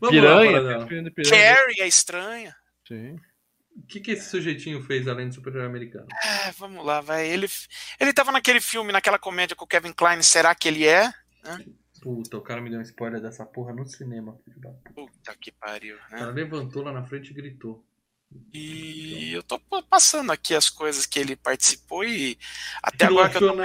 Vamos 0.00 0.16
piranha, 0.16 0.60
lá, 0.60 0.84
piranha. 0.84 1.12
Carrie 1.30 1.80
é 1.80 1.86
estranha. 1.86 2.54
Sim. 2.88 3.16
O 3.76 3.86
que, 3.86 4.00
que 4.00 4.12
esse 4.12 4.30
sujeitinho 4.30 4.82
fez 4.82 5.08
além 5.08 5.28
de 5.28 5.34
super-herói 5.34 5.66
americano? 5.66 6.06
É, 6.24 6.52
vamos 6.52 6.84
lá, 6.84 7.00
vai. 7.00 7.26
Ele, 7.26 7.48
ele 7.98 8.12
tava 8.12 8.30
naquele 8.30 8.60
filme, 8.60 8.92
naquela 8.92 9.18
comédia 9.18 9.56
com 9.56 9.64
o 9.64 9.68
Kevin 9.68 9.92
Klein, 9.92 10.22
será 10.22 10.54
que 10.54 10.68
ele 10.68 10.86
é? 10.86 11.12
Né? 11.42 11.64
Puta, 12.00 12.36
o 12.36 12.42
cara 12.42 12.60
me 12.60 12.70
deu 12.70 12.78
um 12.78 12.82
spoiler 12.82 13.20
dessa 13.20 13.44
porra 13.44 13.72
no 13.72 13.86
cinema, 13.86 14.38
puta. 14.44 14.68
Puta 14.94 15.36
que 15.40 15.50
pariu. 15.50 15.96
Né? 15.96 16.02
O 16.06 16.18
cara 16.18 16.30
levantou 16.30 16.82
lá 16.82 16.92
na 16.92 17.02
frente 17.04 17.30
e 17.30 17.34
gritou. 17.34 17.84
E 18.52 19.32
eu 19.32 19.42
tô 19.42 19.60
passando 19.88 20.30
aqui 20.32 20.54
as 20.54 20.68
coisas 20.68 21.06
que 21.06 21.18
ele 21.18 21.36
participou 21.36 22.04
e 22.04 22.38
até 22.82 23.06
agora 23.06 23.30
que 23.30 23.36
eu 23.36 23.40
tô... 23.40 23.62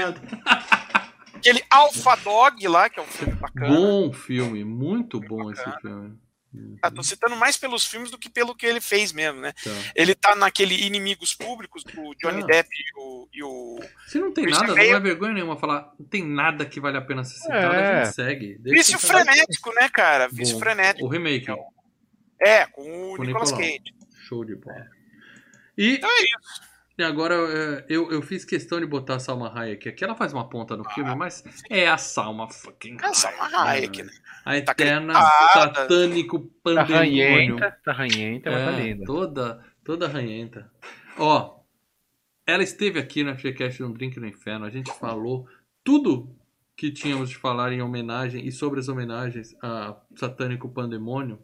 Aquele 1.36 1.64
Alpha 1.70 2.16
Dog 2.18 2.68
lá, 2.68 2.90
que 2.90 3.00
é 3.00 3.04
um 3.04 3.08
filme 3.08 3.34
bacana. 3.36 3.68
Bom 3.70 4.12
filme, 4.12 4.64
muito 4.66 5.20
bom 5.22 5.46
bacana. 5.46 5.70
esse 5.72 5.82
filme. 5.82 6.20
Ah, 6.82 6.90
tô 6.90 7.04
citando 7.04 7.36
mais 7.36 7.58
pelos 7.58 7.86
filmes 7.86 8.10
do 8.10 8.18
que 8.18 8.30
pelo 8.30 8.56
que 8.56 8.66
ele 8.66 8.82
fez 8.82 9.14
mesmo, 9.14 9.40
né? 9.40 9.54
Tá. 9.54 9.70
Ele 9.96 10.16
tá 10.16 10.36
naquele 10.36 10.84
Inimigos 10.84 11.36
Públicos 11.36 11.84
do 11.84 12.16
Johnny 12.16 12.42
ah. 12.42 12.46
Depp 12.46 12.70
e 12.72 13.00
o, 13.00 13.30
e 13.32 13.44
o. 13.44 13.80
Se 14.08 14.20
não 14.20 14.34
tem 14.34 14.48
nada, 14.48 14.68
não 14.68 14.78
é 14.78 15.00
vergonha 15.00 15.34
nenhuma 15.34 15.58
falar. 15.58 15.94
Não 16.00 16.06
tem 16.08 16.26
nada 16.26 16.66
que 16.66 16.80
vale 16.80 16.98
a 16.98 17.02
pena 17.02 17.24
ser 17.24 17.38
citado, 17.38 17.76
é. 17.76 18.02
a 18.02 18.04
gente 18.04 18.16
segue. 18.16 18.60
Vício 18.64 18.98
frenético, 18.98 19.74
né, 19.76 19.88
cara? 19.90 20.28
Vício 20.28 20.56
Bom, 20.56 20.62
frenético. 20.62 21.06
O 21.06 21.10
remake. 21.10 21.48
É, 22.42 22.66
com 22.66 23.14
o 23.14 23.18
com 23.18 23.24
Nicolas 23.24 23.52
Cage. 23.52 23.94
Show 24.28 24.44
de 24.44 24.56
bola. 24.56 24.88
E. 25.78 25.96
Então 25.96 26.10
é 26.10 26.24
isso. 26.24 26.70
E 27.00 27.04
agora 27.04 27.34
é, 27.34 27.86
eu, 27.88 28.12
eu 28.12 28.22
fiz 28.22 28.44
questão 28.44 28.78
de 28.78 28.86
botar 28.86 29.16
a 29.16 29.20
Salma 29.20 29.58
Hayek 29.58 29.88
aqui. 29.88 30.04
Ela 30.04 30.16
faz 30.16 30.34
uma 30.34 30.50
ponta 30.50 30.76
no 30.76 30.84
ah, 30.86 30.94
filme, 30.94 31.16
mas 31.16 31.42
é 31.70 31.88
a 31.88 31.98
Salma 31.98 32.50
fucking 32.50 32.98
É 33.02 33.06
a 33.06 33.14
Salma 33.14 33.46
Hayek, 33.46 34.04
né? 34.04 34.12
A 34.44 34.62
tá 34.62 34.74
eterna 34.74 35.14
tá 35.14 35.50
satânico 35.54 36.52
pandemônio. 36.62 36.88
Tá 36.90 36.98
ranhenta, 36.98 37.80
tá 37.86 37.92
ranhenta, 37.94 38.52
mas 38.52 38.66
tá 38.66 38.72
é, 38.74 38.84
linda. 38.84 39.06
Toda, 39.06 39.66
toda 39.82 40.08
ranhenta. 40.10 40.70
Ó, 41.18 41.62
ela 42.46 42.64
esteve 42.64 43.00
aqui 43.00 43.24
na 43.24 43.38
FGCast 43.38 43.82
no 43.82 43.94
Drink 43.94 44.20
no 44.20 44.28
Inferno. 44.28 44.66
A 44.66 44.70
gente 44.70 44.92
falou 44.92 45.48
tudo 45.86 46.36
que 46.76 46.92
tínhamos 46.92 47.30
de 47.30 47.38
falar 47.38 47.72
em 47.72 47.82
homenagem 47.82 48.46
e 48.46 48.52
sobre 48.52 48.82
as 48.82 48.90
homenagens 48.90 49.56
a 49.64 49.96
Satânico 50.18 50.68
Pandemônio. 50.68 51.40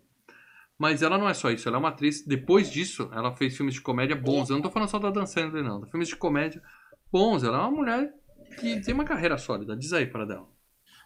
Mas 0.78 1.02
ela 1.02 1.18
não 1.18 1.30
é 1.30 1.34
só 1.34 1.50
isso, 1.50 1.68
ela 1.68 1.78
é 1.78 1.80
uma 1.80 1.90
atriz. 1.90 2.26
Depois 2.26 2.70
disso, 2.70 3.10
ela 3.14 3.36
fez 3.36 3.56
filmes 3.56 3.76
de 3.76 3.82
comédia 3.82 4.16
bons. 4.16 4.50
Eu 4.50 4.56
não 4.56 4.64
tô 4.64 4.70
falando 4.70 4.90
só 4.90 5.00
da 5.00 5.10
Dan 5.10 5.26
Sandler, 5.26 5.64
não. 5.64 5.86
Filmes 5.88 6.10
de 6.10 6.16
comédia 6.16 6.62
bons. 7.12 7.44
Ela 7.44 7.58
é 7.58 7.62
uma 7.62 7.72
mulher 7.72 8.14
que 8.60 8.82
tem 8.82 8.94
uma 8.94 9.06
carreira 9.06 9.38
sólida. 9.38 9.76
Diz 9.76 9.94
aí 9.94 10.06
para 10.06 10.26
dela. 10.26 10.48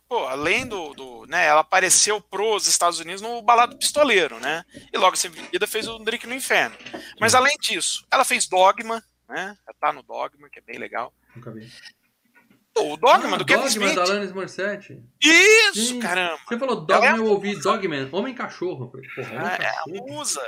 Pô, 0.07 0.26
além 0.26 0.65
do, 0.65 0.91
do, 0.95 1.26
né, 1.28 1.45
ela 1.45 1.61
apareceu 1.61 2.20
pros 2.20 2.65
Estados 2.65 2.99
Unidos 2.99 3.22
no 3.22 3.43
Balado 3.43 3.78
Pistoleiro, 3.78 4.39
né? 4.39 4.65
E 4.91 4.97
logo 4.97 5.13
em 5.13 5.20
seguida 5.20 5.67
fez 5.67 5.88
o 5.88 5.99
Drink 5.99 6.26
no 6.26 6.34
Inferno. 6.34 6.76
Mas 7.20 7.36
além 7.36 7.55
disso, 7.59 8.03
ela 8.11 8.26
fez 8.26 8.47
Dogma, 8.47 9.03
né? 9.30 9.55
Ela 9.67 9.76
tá 9.80 9.93
no 9.93 10.01
Dogma, 10.01 10.49
que 10.49 10.57
é 10.57 10.63
bem 10.63 10.80
legal. 10.80 11.13
Nunca 11.36 11.51
vi. 11.51 11.72
O 12.78 12.95
Dogma 12.97 13.36
ah, 13.36 13.38
do 13.38 13.45
Kevin 13.45 13.65
Smith. 13.65 13.89
Dogma 13.89 14.05
da 14.05 14.11
Alanis 14.11 14.32
Morissette. 14.32 15.03
Isso, 15.22 15.88
Sim. 15.88 15.99
caramba. 15.99 16.39
Você 16.47 16.57
falou 16.57 16.86
Dogma, 16.86 17.07
é 17.07 17.17
eu 17.17 17.26
ouvi 17.26 17.59
Dogman. 17.59 18.09
Homem 18.11 18.34
Cachorro. 18.34 18.91
Porra, 18.91 19.28
homem 19.28 19.53
é, 19.53 19.57
cachorro. 19.57 19.95
é 19.95 20.01
a 20.01 20.03
musa. 20.05 20.47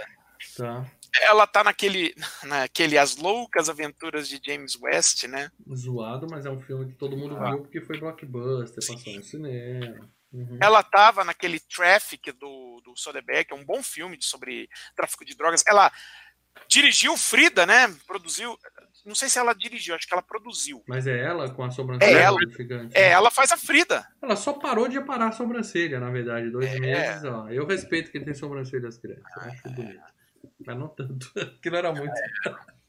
Tá. 0.58 0.86
Ela 1.22 1.46
tá 1.46 1.64
naquele, 1.64 2.16
naquele 2.44 2.98
As 2.98 3.18
Loucas 3.18 3.70
Aventuras 3.70 4.28
de 4.28 4.40
James 4.44 4.78
West, 4.80 5.26
né? 5.28 5.52
Zoado, 5.76 6.28
mas 6.30 6.46
é 6.46 6.50
um 6.50 6.62
filme 6.62 6.88
que 6.88 6.96
todo 6.96 7.18
mundo 7.18 7.38
ah. 7.38 7.50
viu 7.50 7.62
porque 7.62 7.82
foi 7.82 8.00
blockbuster, 8.00 8.82
Sim. 8.82 8.96
passou 8.96 9.14
no 9.14 9.24
cinema. 9.24 10.10
Uhum. 10.34 10.58
Ela 10.62 10.82
tava 10.82 11.26
naquele 11.26 11.60
Traffic 11.60 12.32
do, 12.32 12.82
do 12.86 12.96
Soderbergh, 12.96 13.52
é 13.52 13.56
um 13.56 13.66
bom 13.66 13.84
filme 13.84 14.18
sobre 14.22 14.70
tráfico 14.96 15.26
de 15.26 15.36
drogas. 15.36 15.62
Ela 15.68 15.92
dirigiu 16.68 17.18
Frida, 17.18 17.66
né? 17.66 17.94
Produziu. 18.08 18.58
Não 19.06 19.16
sei 19.16 19.30
se 19.30 19.40
ela 19.40 19.54
dirigiu, 19.54 19.96
acho 19.96 20.08
que 20.08 20.14
ela 20.14 20.22
produziu. 20.22 20.84
Mas 20.88 21.08
é 21.08 21.20
ela 21.20 21.50
com 21.50 21.64
a 21.64 21.72
sobrancelha 21.72 22.18
é 22.18 22.22
ela, 22.22 22.38
gigante. 22.50 22.96
É, 22.96 23.10
ela 23.10 23.32
faz 23.32 23.52
a 23.52 23.58
Frida. 23.58 24.08
Ela 24.22 24.36
só 24.36 24.54
parou 24.54 24.88
de 24.88 24.98
aparar 24.98 25.30
a 25.30 25.32
sobrancelha, 25.32 26.00
na 26.00 26.10
verdade, 26.12 26.52
dois 26.52 26.72
é. 26.72 26.80
meses. 26.80 27.24
Ó. 27.24 27.50
Eu 27.50 27.66
respeito 27.66 28.12
quem 28.12 28.24
tem 28.24 28.34
sobrancelhas 28.34 28.98
grandes. 28.98 29.24
Acho 29.38 29.70
bonito. 29.70 30.04
Mas 30.66 30.78
não 30.78 30.88
tanto. 30.88 31.32
Aquilo 31.40 31.76
era 31.76 31.92
muito. 31.94 32.14
É. 32.16 32.72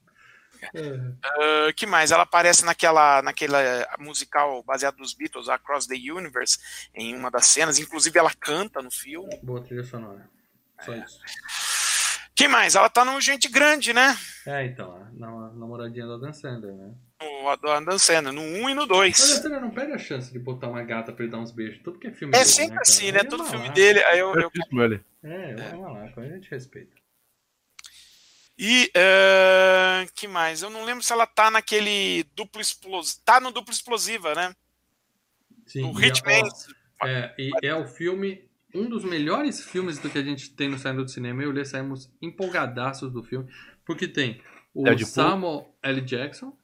Uh, 0.74 1.74
que 1.74 1.86
mais? 1.86 2.12
Ela 2.12 2.22
aparece 2.22 2.64
naquela, 2.64 3.20
naquela 3.20 3.58
musical 3.98 4.62
baseado 4.62 4.96
nos 4.96 5.12
Beatles, 5.12 5.48
Across 5.48 5.88
the 5.88 5.96
Universe, 5.96 6.56
em 6.94 7.16
uma 7.16 7.32
das 7.32 7.46
cenas. 7.46 7.80
Inclusive, 7.80 8.16
ela 8.16 8.30
canta 8.38 8.80
no 8.80 8.88
filme. 8.88 9.36
Boa 9.42 9.60
trilha 9.60 9.82
sonora. 9.82 10.30
Só 10.80 10.92
é. 10.94 10.98
isso. 10.98 11.18
Quem 12.34 12.48
mais? 12.48 12.74
Ela 12.74 12.88
tá 12.88 13.04
no 13.04 13.20
Gente 13.20 13.48
Grande, 13.48 13.92
né? 13.92 14.16
É, 14.46 14.64
então, 14.64 15.06
na 15.12 15.50
namoradinha 15.50 16.06
da 16.06 16.16
Dan 16.16 16.32
Sandler, 16.32 16.74
né? 16.74 16.94
O 17.20 17.56
da 17.56 17.80
Dan 17.80 17.98
Sandler, 17.98 18.32
no 18.32 18.40
1 18.40 18.62
um 18.62 18.70
e 18.70 18.74
no 18.74 18.86
2. 18.86 19.18
Mas 19.18 19.30
a 19.30 19.42
Sandler 19.42 19.60
não 19.60 19.70
perde 19.70 19.92
a 19.92 19.98
chance 19.98 20.32
de 20.32 20.38
botar 20.38 20.68
uma 20.68 20.82
gata 20.82 21.12
pra 21.12 21.24
ele 21.24 21.32
dar 21.32 21.38
uns 21.38 21.52
beijos. 21.52 21.80
Tudo 21.82 21.98
que 21.98 22.08
é 22.08 22.12
filme 22.12 22.34
É 22.34 22.38
dele, 22.38 22.50
sempre 22.50 22.74
né, 22.74 22.80
assim, 22.80 23.12
né? 23.12 23.20
É 23.20 23.24
Todo 23.24 23.44
filme 23.44 23.68
dele. 23.70 24.02
Aí 24.04 24.18
eu, 24.18 24.34
eu... 24.34 24.50
É, 25.22 25.52
eu 25.52 25.58
é. 25.58 25.70
vou 25.74 25.82
lá, 25.82 26.10
a 26.16 26.28
gente 26.28 26.50
respeita. 26.50 27.02
E 28.58 28.92
uh, 28.96 30.12
que 30.14 30.28
mais? 30.28 30.62
Eu 30.62 30.70
não 30.70 30.84
lembro 30.84 31.02
se 31.02 31.12
ela 31.12 31.26
tá 31.26 31.50
naquele 31.50 32.24
duplo 32.34 32.60
explosivo. 32.60 33.20
Tá 33.24 33.40
no 33.40 33.50
duplo 33.50 33.72
explosiva, 33.72 34.34
né? 34.34 34.54
Sim. 35.66 35.84
O 35.84 36.00
Hitman. 36.00 36.48
É, 37.04 37.34
e 37.36 37.50
é 37.62 37.74
o 37.74 37.86
filme 37.86 38.48
um 38.74 38.88
dos 38.88 39.04
melhores 39.04 39.64
filmes 39.64 39.98
do 39.98 40.08
que 40.08 40.18
a 40.18 40.22
gente 40.22 40.50
tem 40.50 40.68
no 40.68 40.78
Saindo 40.78 41.04
do 41.04 41.10
Cinema. 41.10 41.42
Eu 41.42 41.48
e 41.48 41.52
o 41.52 41.54
Lê 41.54 41.64
saímos 41.64 42.10
empolgadaços 42.20 43.12
do 43.12 43.22
filme, 43.22 43.50
porque 43.84 44.08
tem 44.08 44.40
o 44.74 44.84
Deadpool. 44.84 45.06
Samuel 45.06 45.76
L. 45.82 46.00
Jackson 46.00 46.56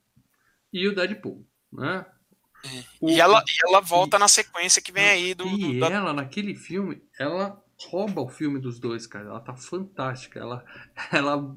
e 0.72 0.88
o 0.88 0.94
Deadpool, 0.94 1.46
né? 1.72 2.06
É. 2.64 2.84
O, 3.00 3.09
e, 3.09 3.20
ela, 3.20 3.42
e 3.46 3.68
ela 3.68 3.80
volta 3.80 4.16
e, 4.16 4.20
na 4.20 4.28
sequência 4.28 4.82
que 4.82 4.90
vem 4.90 5.04
aí 5.04 5.34
do. 5.34 5.46
E 5.46 5.78
do, 5.78 5.84
ela, 5.84 6.06
da... 6.06 6.12
naquele 6.12 6.54
filme, 6.54 7.02
ela 7.18 7.62
rouba 7.86 8.22
o 8.22 8.28
filme 8.28 8.59
dos 8.59 8.78
dois, 8.78 9.06
cara. 9.06 9.26
Ela 9.26 9.40
tá 9.40 9.54
fantástica. 9.54 10.40
Ela, 10.40 10.64
ela 11.12 11.56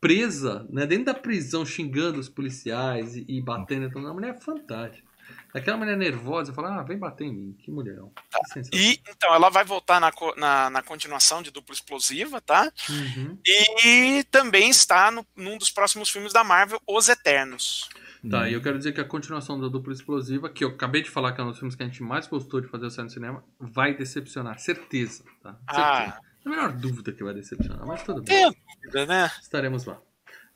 presa, 0.00 0.66
né, 0.70 0.86
dentro 0.86 1.06
da 1.06 1.14
prisão, 1.14 1.64
xingando 1.64 2.18
os 2.18 2.28
policiais 2.28 3.16
e, 3.16 3.24
e 3.28 3.42
batendo. 3.42 3.86
Então, 3.86 4.04
a 4.06 4.14
mulher 4.14 4.34
é 4.34 4.40
fantástica. 4.40 5.08
Aquela 5.54 5.76
mulher 5.76 5.96
nervosa, 5.96 6.52
fala, 6.52 6.80
ah, 6.80 6.82
vem 6.82 6.98
bater 6.98 7.24
em 7.24 7.32
mim, 7.32 7.56
que 7.58 7.70
mulherão. 7.70 8.12
Tá. 8.30 8.40
E 8.72 9.00
então 9.08 9.34
ela 9.34 9.50
vai 9.50 9.64
voltar 9.64 10.00
na, 10.00 10.12
na, 10.36 10.70
na 10.70 10.82
continuação 10.82 11.42
de 11.42 11.50
Dupla 11.50 11.74
Explosiva, 11.74 12.40
tá? 12.40 12.72
Uhum. 12.88 13.38
E 13.46 14.24
também 14.30 14.70
está 14.70 15.10
no, 15.10 15.26
num 15.34 15.58
dos 15.58 15.70
próximos 15.70 16.08
filmes 16.10 16.32
da 16.32 16.44
Marvel, 16.44 16.80
Os 16.86 17.08
Eternos. 17.08 17.88
Tá, 18.28 18.48
e 18.50 18.52
eu 18.52 18.60
quero 18.60 18.76
dizer 18.76 18.92
que 18.92 19.00
a 19.00 19.04
continuação 19.04 19.58
da 19.58 19.68
Dupla 19.68 19.94
Explosiva, 19.94 20.50
que 20.50 20.62
eu 20.62 20.68
acabei 20.68 21.02
de 21.02 21.08
falar 21.08 21.32
que 21.32 21.40
é 21.40 21.44
um 21.44 21.48
dos 21.48 21.58
filmes 21.58 21.74
que 21.74 21.82
a 21.82 21.86
gente 21.86 22.02
mais 22.02 22.26
gostou 22.26 22.60
de 22.60 22.68
fazer 22.68 22.86
o 22.86 23.02
no 23.02 23.10
cinema, 23.10 23.42
vai 23.58 23.94
decepcionar, 23.94 24.58
certeza, 24.58 25.24
tá? 25.42 25.56
Certeza. 25.70 26.18
Ah. 26.18 26.20
Não 26.44 26.52
a 26.52 26.56
menor 26.56 26.72
dúvida 26.72 27.12
que 27.12 27.24
vai 27.24 27.34
decepcionar, 27.34 27.86
mas 27.86 28.02
tudo 28.02 28.22
bem. 28.22 28.52
Tem 28.52 28.62
dúvida, 28.82 29.06
né? 29.06 29.30
Estaremos 29.40 29.84
lá. 29.84 30.00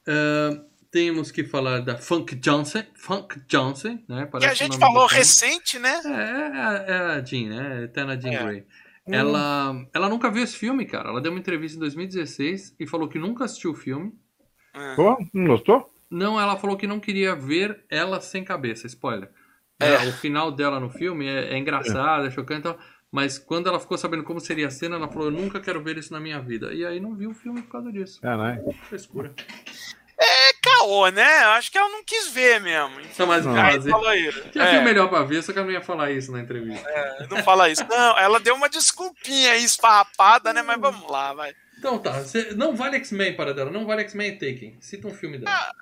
Uh, 0.07 0.65
temos 0.95 1.33
que 1.33 1.43
falar 1.43 1.81
da 1.81 1.99
Funk 1.99 2.37
Johnson, 2.37 2.85
Funk 2.95 3.41
Johnson, 3.49 3.99
né? 4.09 4.27
Parece 4.31 4.55
que 4.55 4.63
a 4.63 4.67
gente 4.67 4.79
falou 4.79 5.09
recente, 5.09 5.77
né? 5.77 6.01
É, 6.05 6.93
é, 6.93 6.95
é, 6.95 6.99
a 7.17 7.21
Jean, 7.21 7.49
né? 7.49 7.83
Eterna 7.83 8.17
Jean 8.17 8.33
é. 8.33 8.45
Grey. 8.45 8.61
Hum. 9.05 9.13
Ela, 9.13 9.87
ela 9.93 10.09
nunca 10.09 10.31
viu 10.31 10.45
esse 10.45 10.57
filme, 10.57 10.87
cara. 10.87 11.09
Ela 11.09 11.21
deu 11.21 11.33
uma 11.33 11.41
entrevista 11.41 11.77
em 11.77 11.81
2016 11.81 12.77
e 12.79 12.87
falou 12.87 13.09
que 13.09 13.19
nunca 13.19 13.45
assistiu 13.45 13.73
o 13.73 13.75
filme. 13.75 14.13
É. 14.73 14.95
Pô, 14.95 15.19
não 15.35 15.47
gostou? 15.49 15.93
Não, 16.09 16.41
ela 16.41 16.57
falou 16.57 16.77
que 16.77 16.87
não 16.87 17.01
queria 17.01 17.35
ver 17.35 17.85
ela 17.91 18.21
sem 18.21 18.45
cabeça. 18.45 18.87
Spoiler. 18.87 19.33
É. 19.81 19.97
o 20.07 20.13
final 20.13 20.53
dela 20.53 20.79
no 20.79 20.91
filme 20.91 21.27
é, 21.27 21.55
é 21.55 21.59
engraçado, 21.59 22.29
é, 22.29 22.31
chocante 22.31 22.61
então, 22.61 22.79
mas 23.11 23.37
quando 23.37 23.69
ela 23.69 23.81
ficou 23.81 23.99
sabendo 23.99 24.23
como 24.23 24.39
seria 24.39 24.69
a 24.69 24.71
cena, 24.71 24.95
ela 24.95 25.09
falou: 25.09 25.27
Eu 25.27 25.33
nunca 25.33 25.59
quero 25.59 25.83
ver 25.83 25.99
isso 25.99 26.13
na 26.13 26.21
minha 26.21 26.41
vida. 26.41 26.73
E 26.73 26.87
aí 26.87 27.01
não 27.01 27.17
viu 27.17 27.31
o 27.31 27.35
filme 27.35 27.63
por 27.63 27.73
causa 27.73 27.91
disso. 27.91 28.21
Caralho. 28.21 28.63
Frescura. 28.85 29.35
É 30.17 30.54
caô, 30.85 31.09
né? 31.09 31.25
Acho 31.57 31.71
que 31.73 31.79
ela 31.79 31.89
não 31.89 32.05
quis 32.05 32.29
ver 32.29 32.61
mesmo. 32.61 33.01
Então, 33.01 33.27
mas 33.27 33.45
não, 33.45 33.57
aí 33.57 33.81
falou 33.81 34.15
isso. 34.15 34.43
Tinha 34.51 34.65
é. 34.65 34.85
melhor 34.85 35.09
pra 35.09 35.25
ver, 35.25 35.43
só 35.43 35.53
que 35.53 35.59
ela 35.59 35.67
não 35.67 35.73
ia 35.73 35.81
falar 35.81 36.11
isso 36.11 36.31
na 36.31 36.41
entrevista. 36.41 36.89
É, 36.89 37.27
não 37.29 37.43
fala 37.43 37.71
isso. 37.71 37.85
Não, 37.89 38.19
ela 38.19 38.39
deu 38.39 38.55
uma 38.55 38.69
desculpinha 38.69 39.53
aí 39.53 39.65
esfarrapada, 39.65 40.53
né? 40.53 40.63
Mas 40.63 40.81
vamos 40.81 41.11
lá, 41.11 41.33
vai. 41.33 41.55
Então 41.79 41.99
tá, 41.99 42.23
não 42.57 42.75
vale 42.75 42.97
X-Men 42.97 43.37
para 43.37 43.53
dela, 43.53 43.71
não 43.71 43.85
vale 43.85 44.03
X-Men 44.03 44.29
e 44.29 44.33
Taken. 44.33 44.77
Cita 44.81 45.09
um 45.09 45.15
filme 45.15 45.39
dela. 45.39 45.51
Ah, 45.51 45.73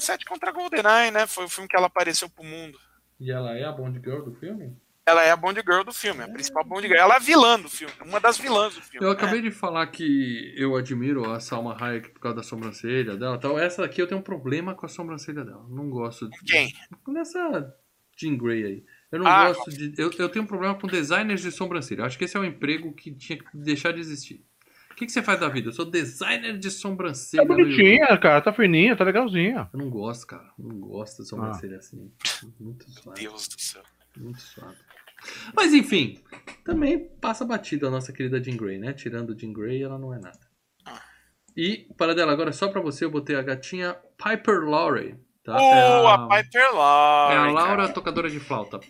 007 0.00 0.24
contra 0.24 0.52
GoldenEye, 0.52 1.10
né? 1.10 1.26
Foi 1.26 1.44
o 1.44 1.48
filme 1.48 1.68
que 1.68 1.76
ela 1.76 1.88
apareceu 1.88 2.28
pro 2.28 2.44
mundo. 2.44 2.78
E 3.18 3.30
ela 3.30 3.56
é 3.56 3.64
a 3.64 3.72
Bond 3.72 4.00
Girl 4.02 4.22
do 4.22 4.34
filme? 4.34 4.76
Ela 5.08 5.22
é 5.22 5.30
a 5.30 5.36
Bond 5.36 5.62
Girl 5.64 5.84
do 5.84 5.92
filme, 5.92 6.24
a 6.24 6.28
principal 6.28 6.64
Bond 6.64 6.84
Girl. 6.84 6.98
Ela 6.98 7.14
é 7.14 7.16
a 7.16 7.20
vilã 7.20 7.60
do 7.60 7.68
filme, 7.68 7.94
uma 8.04 8.18
das 8.18 8.38
vilãs 8.38 8.74
do 8.74 8.82
filme. 8.82 9.06
Eu 9.06 9.12
acabei 9.12 9.40
de 9.40 9.52
falar 9.52 9.86
que 9.86 10.52
eu 10.56 10.74
admiro 10.74 11.30
a 11.30 11.38
Salma 11.38 11.76
Hayek 11.80 12.10
por 12.10 12.18
causa 12.18 12.38
da 12.38 12.42
sobrancelha 12.42 13.16
dela. 13.16 13.38
Tal. 13.38 13.56
Essa 13.56 13.84
aqui 13.84 14.02
eu 14.02 14.08
tenho 14.08 14.20
um 14.20 14.24
problema 14.24 14.74
com 14.74 14.84
a 14.84 14.88
sobrancelha 14.88 15.44
dela. 15.44 15.64
Não 15.68 15.88
gosto 15.88 16.28
de. 16.28 16.38
Quem? 16.44 16.72
Nessa 17.06 17.72
Jean 18.18 18.36
Grey 18.36 18.64
aí. 18.64 18.84
Eu 19.12 19.20
não 19.20 19.28
ah, 19.28 19.46
gosto 19.46 19.70
de. 19.70 19.94
Eu, 19.96 20.10
eu 20.18 20.28
tenho 20.28 20.44
um 20.44 20.48
problema 20.48 20.74
com 20.74 20.88
designers 20.88 21.40
de 21.40 21.52
sobrancelha. 21.52 22.00
Eu 22.00 22.06
acho 22.06 22.18
que 22.18 22.24
esse 22.24 22.36
é 22.36 22.40
um 22.40 22.44
emprego 22.44 22.92
que 22.92 23.14
tinha 23.14 23.38
que 23.38 23.44
deixar 23.54 23.92
de 23.92 24.00
existir. 24.00 24.44
O 24.90 24.96
que, 24.96 25.06
que 25.06 25.12
você 25.12 25.22
faz 25.22 25.38
da 25.38 25.48
vida? 25.48 25.68
Eu 25.68 25.72
sou 25.72 25.84
designer 25.84 26.58
de 26.58 26.70
sobrancelha. 26.70 27.46
Tá 27.46 27.54
bonitinha, 27.54 28.18
cara. 28.18 28.40
Tá 28.40 28.52
fininha, 28.52 28.96
tá 28.96 29.04
legalzinha. 29.04 29.68
Eu 29.72 29.78
não 29.78 29.88
gosto, 29.88 30.26
cara. 30.26 30.50
Não 30.58 30.80
gosto 30.80 31.22
de 31.22 31.28
sobrancelha 31.28 31.76
ah. 31.76 31.78
assim. 31.78 32.10
Muito 32.58 32.90
suave. 32.90 33.20
Deus 33.20 33.46
do 33.46 33.60
céu. 33.60 33.82
Muito 34.16 34.40
suave. 34.40 34.85
Mas 35.54 35.72
enfim, 35.72 36.22
também 36.64 37.08
passa 37.20 37.44
batida 37.44 37.88
a 37.88 37.90
nossa 37.90 38.12
querida 38.12 38.42
Jean 38.42 38.56
Grey, 38.56 38.78
né? 38.78 38.92
Tirando 38.92 39.38
Jean 39.38 39.52
Grey, 39.52 39.82
ela 39.82 39.98
não 39.98 40.12
é 40.12 40.18
nada. 40.18 40.40
E, 41.56 41.88
para 41.96 42.14
dela, 42.14 42.32
agora 42.32 42.52
só 42.52 42.68
pra 42.68 42.82
você, 42.82 43.04
eu 43.06 43.10
botei 43.10 43.34
a 43.34 43.42
gatinha 43.42 43.96
Piper 44.18 44.60
Laurie, 44.68 45.16
Tá? 45.46 45.56
Oh, 45.56 45.60
é 45.60 46.08
a, 46.08 46.14
a 46.14 46.42
Piper 46.42 46.74
Laura. 46.74 47.34
É 47.34 47.38
a 47.38 47.50
Laura 47.52 47.88
tocadora 47.88 48.28
de 48.28 48.40
flauta. 48.40 48.80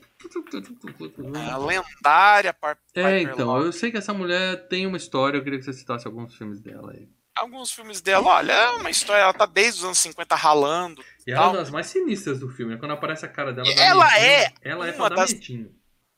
É 1.34 1.50
a 1.50 1.58
lendária 1.58 2.54
Piper 2.54 3.06
É, 3.06 3.20
então, 3.20 3.48
Laura. 3.48 3.66
eu 3.66 3.72
sei 3.72 3.90
que 3.90 3.98
essa 3.98 4.14
mulher 4.14 4.66
tem 4.66 4.86
uma 4.86 4.96
história, 4.96 5.36
eu 5.36 5.44
queria 5.44 5.58
que 5.58 5.66
você 5.66 5.74
citasse 5.74 6.06
alguns 6.06 6.34
filmes 6.34 6.58
dela 6.58 6.92
aí. 6.92 7.10
Alguns 7.36 7.70
filmes 7.70 8.00
dela, 8.00 8.26
olha, 8.26 8.52
é 8.52 8.70
uma 8.70 8.88
história, 8.88 9.20
ela 9.20 9.34
tá 9.34 9.44
desde 9.44 9.80
os 9.80 9.84
anos 9.84 9.98
50 9.98 10.34
ralando. 10.34 11.04
E 11.26 11.32
ela 11.32 11.44
é 11.44 11.48
uma 11.48 11.58
das 11.58 11.68
mais 11.68 11.88
sinistras 11.88 12.40
do 12.40 12.48
filme, 12.48 12.72
né? 12.72 12.80
quando 12.80 12.92
aparece 12.92 13.26
a 13.26 13.28
cara 13.28 13.52
dela. 13.52 13.68
Ela 13.68 14.18
é. 14.18 14.50
Ela 14.62 14.88
é 14.88 14.92
uma 14.92 15.10
das. 15.10 15.34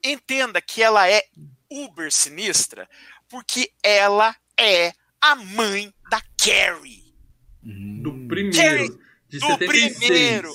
Entenda 0.03 0.61
que 0.61 0.83
ela 0.83 1.09
é 1.11 1.23
uber 1.71 2.11
sinistra, 2.13 2.89
porque 3.29 3.71
ela 3.83 4.35
é 4.59 4.93
a 5.21 5.35
mãe 5.35 5.93
da 6.11 6.23
Carrie. 6.43 7.15
Do 7.63 8.13
primeiro. 8.27 8.57
Carrie, 8.57 8.99
de 9.29 9.39
do 9.39 9.47
76, 9.47 9.99
primeiro. 9.99 10.53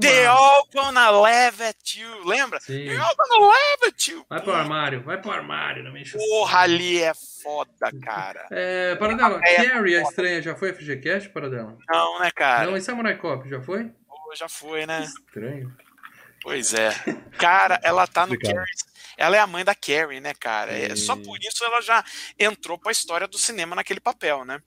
They 0.00 0.24
all 0.24 0.66
gonna 0.72 1.10
laugh 1.10 1.60
at 1.60 1.96
you. 1.96 2.24
Lembra? 2.24 2.58
Sim. 2.60 2.86
They 2.86 2.96
all 2.96 3.14
gonna 3.16 3.46
laugh 3.46 3.88
at 3.88 4.08
you. 4.08 4.24
Vai 4.28 4.40
pro 4.40 4.52
armário, 4.52 5.02
vai 5.02 5.20
pro 5.20 5.30
armário, 5.30 5.84
não 5.84 5.92
me 5.92 6.00
enche 6.00 6.16
Porra, 6.16 6.60
ali 6.60 7.02
é 7.02 7.12
foda, 7.42 7.92
cara. 8.02 8.46
É, 8.50 8.94
para 8.96 9.14
dela, 9.14 9.40
é 9.44 9.66
Carrie, 9.66 9.96
a 9.96 10.02
estranha, 10.02 10.40
já 10.40 10.56
foi 10.56 10.72
FGCast, 10.72 11.28
para 11.30 11.50
dela? 11.50 11.76
Não, 11.88 12.18
né, 12.18 12.30
cara? 12.30 12.70
Não, 12.70 12.76
e 12.76 12.80
Samurai 12.80 13.16
Cop, 13.18 13.46
já 13.48 13.60
foi? 13.60 13.90
Pô, 14.08 14.34
já 14.34 14.48
foi, 14.48 14.86
né? 14.86 15.02
Estranho. 15.02 15.76
Pois 16.44 16.72
é. 16.74 16.90
Cara, 17.38 17.80
ela 17.82 18.06
tá 18.06 18.24
no 18.24 18.38
Carrie 18.38 18.64
ela 19.16 19.36
é 19.36 19.40
a 19.40 19.46
mãe 19.46 19.64
da 19.64 19.74
Carrie, 19.74 20.20
né, 20.20 20.34
cara? 20.34 20.72
É, 20.72 20.94
só 20.96 21.16
por 21.16 21.38
isso 21.38 21.64
ela 21.64 21.80
já 21.80 22.04
entrou 22.38 22.78
para 22.78 22.90
a 22.90 22.92
história 22.92 23.26
do 23.26 23.38
cinema 23.38 23.76
naquele 23.76 24.00
papel, 24.00 24.44
né? 24.44 24.60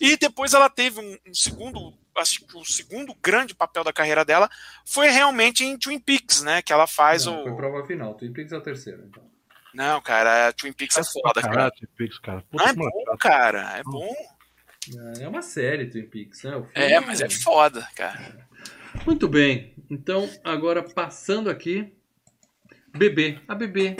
E 0.00 0.16
depois 0.16 0.54
ela 0.54 0.68
teve 0.68 1.00
um, 1.00 1.16
um, 1.26 1.34
segundo, 1.34 1.94
acho 2.16 2.46
que 2.46 2.56
o 2.56 2.64
segundo 2.64 3.14
grande 3.22 3.54
papel 3.54 3.82
da 3.82 3.92
carreira 3.92 4.24
dela 4.24 4.48
foi 4.84 5.08
realmente 5.08 5.64
em 5.64 5.78
Twin 5.78 5.98
Peaks, 5.98 6.42
né? 6.42 6.62
Que 6.62 6.72
ela 6.72 6.86
faz 6.86 7.26
Não, 7.26 7.40
o. 7.40 7.44
Foi 7.44 7.56
prova 7.56 7.86
final. 7.86 8.14
Twin 8.14 8.32
Peaks 8.32 8.52
é 8.52 8.56
o 8.56 8.62
terceiro, 8.62 9.04
então. 9.08 9.26
Não, 9.74 10.00
cara, 10.00 10.52
Twin 10.52 10.72
Peaks 10.72 10.96
é 10.96 11.04
foda, 11.04 11.40
cara. 11.42 11.70
Twin 11.70 11.88
Peaks, 11.96 12.18
cara. 12.18 12.42
Puta, 12.50 12.64
Não, 12.64 12.70
é 12.70 12.72
bom, 12.74 13.16
cara. 13.18 13.78
É 13.78 13.82
bom. 13.82 14.14
É 15.20 15.28
uma 15.28 15.42
série 15.42 15.86
Twin 15.86 16.06
Peaks, 16.06 16.42
né? 16.42 16.62
É, 16.74 16.98
mas 17.00 17.20
é 17.20 17.28
foda, 17.28 17.86
cara. 17.94 18.47
Muito 19.06 19.28
bem. 19.28 19.74
Então, 19.90 20.28
agora 20.44 20.82
passando 20.82 21.48
aqui 21.48 21.92
Bebê, 22.96 23.38
a 23.46 23.54
Bebê. 23.54 23.96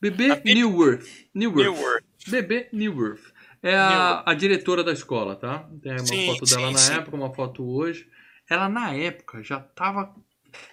Bebê 0.00 0.42
Newworth. 0.44 1.06
Newworth. 1.34 1.64
Newworth. 1.64 2.04
Bebê 2.28 2.68
Newworth. 2.72 3.32
É 3.62 3.76
a, 3.76 4.24
a 4.26 4.34
diretora 4.34 4.82
da 4.82 4.92
escola, 4.92 5.36
tá? 5.36 5.68
Tem 5.80 5.92
uma 5.92 5.98
sim, 6.00 6.26
foto 6.26 6.44
dela 6.44 6.66
sim, 6.66 6.72
na 6.72 6.78
sim. 6.78 6.94
época, 6.94 7.16
uma 7.16 7.32
foto 7.32 7.64
hoje. 7.64 8.08
Ela, 8.50 8.68
na 8.68 8.92
época, 8.92 9.42
já 9.42 9.60
tava. 9.60 10.12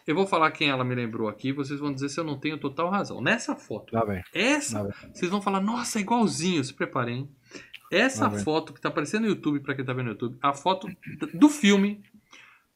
Eu 0.06 0.16
vou 0.16 0.26
falar 0.26 0.52
quem 0.52 0.70
ela 0.70 0.84
me 0.84 0.96
lembrou 0.96 1.30
aqui, 1.30 1.54
vocês 1.54 1.80
vão 1.80 1.94
dizer 1.94 2.10
se 2.10 2.20
eu 2.20 2.24
não 2.24 2.40
tenho 2.40 2.58
total 2.58 2.90
razão. 2.90 3.22
Nessa 3.22 3.56
foto. 3.56 3.92
Tá 3.92 4.06
bem. 4.06 4.24
Essa, 4.34 4.84
tá 4.84 5.10
vocês 5.14 5.30
vão 5.30 5.42
falar, 5.42 5.62
nossa, 5.62 6.00
é 6.00 6.02
igualzinho, 6.02 6.64
se 6.64 6.74
preparem. 6.74 7.30
Essa 7.92 8.30
tá 8.30 8.40
foto 8.40 8.74
que 8.74 8.82
tá 8.82 8.90
aparecendo 8.90 9.24
no 9.24 9.30
YouTube, 9.30 9.62
para 9.62 9.76
quem 9.76 9.86
tá 9.86 9.94
vendo 9.94 10.06
no 10.06 10.12
YouTube, 10.12 10.38
a 10.42 10.54
foto 10.54 10.88
do 11.34 11.50
filme 11.50 12.04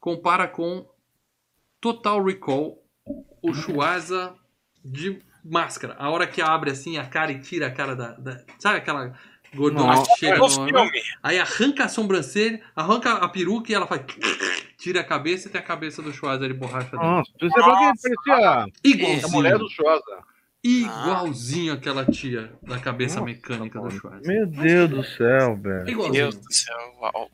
compara 0.04 0.46
com 0.46 0.86
Total 1.80 2.22
Recall, 2.22 2.78
o 3.40 3.54
Schwarza 3.54 4.34
de 4.84 5.18
máscara. 5.42 5.96
A 5.98 6.10
hora 6.10 6.26
que 6.26 6.42
abre 6.42 6.70
assim 6.70 6.98
a 6.98 7.06
cara 7.06 7.32
e 7.32 7.40
tira 7.40 7.68
a 7.68 7.70
cara 7.70 7.96
da. 7.96 8.12
da 8.12 8.44
sabe 8.58 8.76
aquela 8.76 9.18
gordura 9.54 10.02
que 10.02 10.18
chega 10.18 10.36
no. 10.36 10.90
Aí 11.22 11.38
arranca 11.38 11.84
a 11.84 11.88
sobrancelha, 11.88 12.60
arranca 12.76 13.14
a 13.14 13.28
peruca 13.30 13.72
e 13.72 13.74
ela 13.74 13.86
faz. 13.86 14.02
Tira 14.76 15.00
a 15.00 15.04
cabeça 15.04 15.48
e 15.48 15.50
tem 15.50 15.58
a 15.58 15.64
cabeça 15.64 16.02
do 16.02 16.12
Schwarzer 16.12 16.48
de 16.48 16.54
borracha. 16.58 16.94
Nossa, 16.96 17.32
você 17.40 17.58
parecia 17.58 18.66
Igualzinho. 18.84 19.26
a 19.26 19.30
mulher 19.30 19.56
do 19.56 19.70
Schwarzer. 19.70 20.18
Igualzinho 20.64 21.74
aquela 21.74 22.06
tia 22.06 22.50
da 22.62 22.78
cabeça 22.78 23.20
Nossa, 23.20 23.26
mecânica 23.26 23.78
do 23.78 23.90
Schwarzer. 23.90 24.26
Meu 24.26 24.46
Deus 24.46 24.88
do 24.88 25.04
céu, 25.04 25.56
velho. 25.56 25.90
Igualzinho. 25.90 26.24
Meu 26.24 26.30
Deus 26.30 26.36
do 26.36 26.54
céu. 26.54 26.76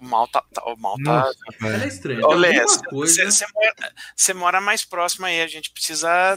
O 0.01 0.05
mal 0.05 0.27
tá. 0.27 0.43
O 0.67 0.77
mal 0.77 0.97
tá... 1.05 1.27
Nossa, 1.27 1.37
Ela 1.63 1.85
é 1.85 1.87
estranha. 1.87 2.21
Olha, 2.25 2.65
você, 2.91 3.25
você, 3.25 3.47
mora, 3.55 3.93
você 4.17 4.35
mora 4.35 4.61
mais 4.61 4.85
próximo 4.85 5.27
aí, 5.27 5.41
a 5.41 5.47
gente 5.47 5.71
precisa 5.71 6.37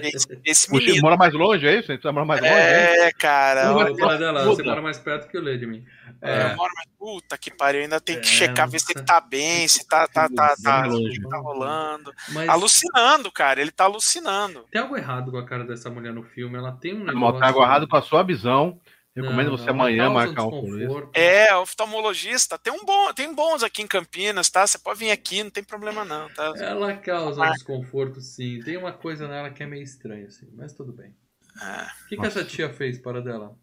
desse, 0.00 0.26
desse 0.42 0.72
menino. 0.72 0.94
Você 0.94 1.00
mora 1.02 1.16
mais 1.18 1.34
longe, 1.34 1.66
é 1.66 1.78
isso? 1.78 1.88
Você 1.88 2.10
morar 2.10 2.24
mais 2.24 2.40
longe? 2.40 2.54
É, 2.54 3.08
é 3.08 3.12
cara. 3.12 3.74
Olha, 3.74 4.18
dela, 4.18 4.44
você 4.44 4.62
mora 4.62 4.80
mais 4.80 4.98
perto 4.98 5.28
que 5.28 5.36
o 5.36 5.42
Lê 5.42 5.58
de 5.58 5.66
mim. 5.66 5.84
É. 6.20 6.52
Eu 6.52 6.56
moro 6.56 6.72
mais. 6.74 6.88
Puta 6.98 7.36
que 7.36 7.50
pariu, 7.50 7.82
ainda 7.82 8.00
tem 8.00 8.20
que 8.20 8.28
é, 8.28 8.30
checar, 8.30 8.68
ver 8.68 8.78
se 8.78 8.92
ele 8.92 9.04
tá 9.04 9.20
bem, 9.20 9.66
se 9.66 9.86
tá, 9.88 10.06
tá, 10.06 10.28
tá, 10.28 10.54
tá, 10.62 10.84
tá 11.30 11.38
rolando. 11.38 12.12
Mas... 12.28 12.48
Alucinando, 12.48 13.30
cara, 13.32 13.60
ele 13.60 13.72
tá 13.72 13.84
alucinando. 13.84 14.64
Tem 14.70 14.80
algo 14.80 14.96
errado 14.96 15.32
com 15.32 15.36
a 15.38 15.44
cara 15.44 15.64
dessa 15.64 15.90
mulher 15.90 16.12
no 16.12 16.22
filme, 16.22 16.56
ela 16.56 16.72
tem 16.72 16.94
um 16.94 17.04
negócio. 17.04 17.40
Tem 17.40 17.48
algo 17.48 17.62
errado 17.62 17.88
com 17.88 17.96
a 17.96 18.02
sua 18.02 18.22
visão. 18.22 18.80
Recomendo 19.14 19.50
não, 19.50 19.58
você 19.58 19.68
amanhã 19.68 20.08
marcar 20.08 20.46
um 20.46 21.10
É, 21.12 21.54
oftalmologista. 21.56 22.58
Tem 22.58 22.72
um 22.72 22.82
bom, 22.82 23.12
tem 23.12 23.34
bons 23.34 23.62
aqui 23.62 23.82
em 23.82 23.86
Campinas, 23.86 24.48
tá? 24.48 24.66
Você 24.66 24.78
pode 24.78 25.00
vir 25.00 25.10
aqui, 25.10 25.42
não 25.42 25.50
tem 25.50 25.62
problema 25.62 26.02
não, 26.02 26.30
tá? 26.30 26.54
Ela 26.56 26.94
causa 26.96 27.42
um 27.42 27.52
desconforto, 27.52 28.22
sim. 28.22 28.60
Tem 28.64 28.78
uma 28.78 28.92
coisa 28.92 29.28
nela 29.28 29.50
que 29.50 29.62
é 29.62 29.66
meio 29.66 29.82
estranha, 29.82 30.28
assim, 30.28 30.48
mas 30.54 30.72
tudo 30.72 30.92
bem. 30.92 31.14
É. 31.60 31.82
O 32.04 32.08
que, 32.08 32.16
que 32.16 32.26
essa 32.26 32.42
tia 32.42 32.72
fez 32.72 32.98
para 32.98 33.20
dela? 33.20 33.54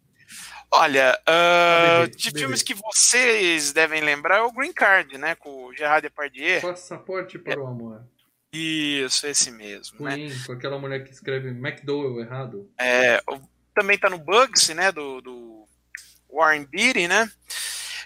Olha, 0.71 1.19
uh, 1.27 2.01
bebê, 2.01 2.15
de 2.15 2.25
bebê. 2.27 2.39
filmes 2.39 2.61
que 2.61 2.73
vocês 2.75 3.73
devem 3.73 4.01
lembrar 4.01 4.37
é 4.37 4.41
o 4.41 4.51
Green 4.51 4.71
Card, 4.71 5.17
né? 5.17 5.35
Com 5.35 5.65
o 5.65 5.73
Gerard 5.73 6.01
Depardieu. 6.01 6.61
Passaporte 6.61 7.39
para 7.39 7.53
é. 7.53 7.57
o 7.57 7.67
amor. 7.67 8.03
Isso, 8.53 9.27
esse 9.27 9.51
mesmo. 9.51 10.03
Né? 10.03 10.15
Queen, 10.15 10.29
né? 10.29 10.35
com 10.45 10.53
aquela 10.53 10.79
mulher 10.79 11.03
que 11.03 11.11
escreve 11.11 11.49
McDowell 11.49 12.19
errado. 12.19 12.69
É, 12.79 13.21
também 13.73 13.97
tá 13.97 14.09
no 14.09 14.17
Bugs, 14.17 14.69
né? 14.69 14.91
Do, 14.91 15.21
do 15.21 15.65
Warren 16.31 16.65
Beatty, 16.65 17.07
né? 17.07 17.31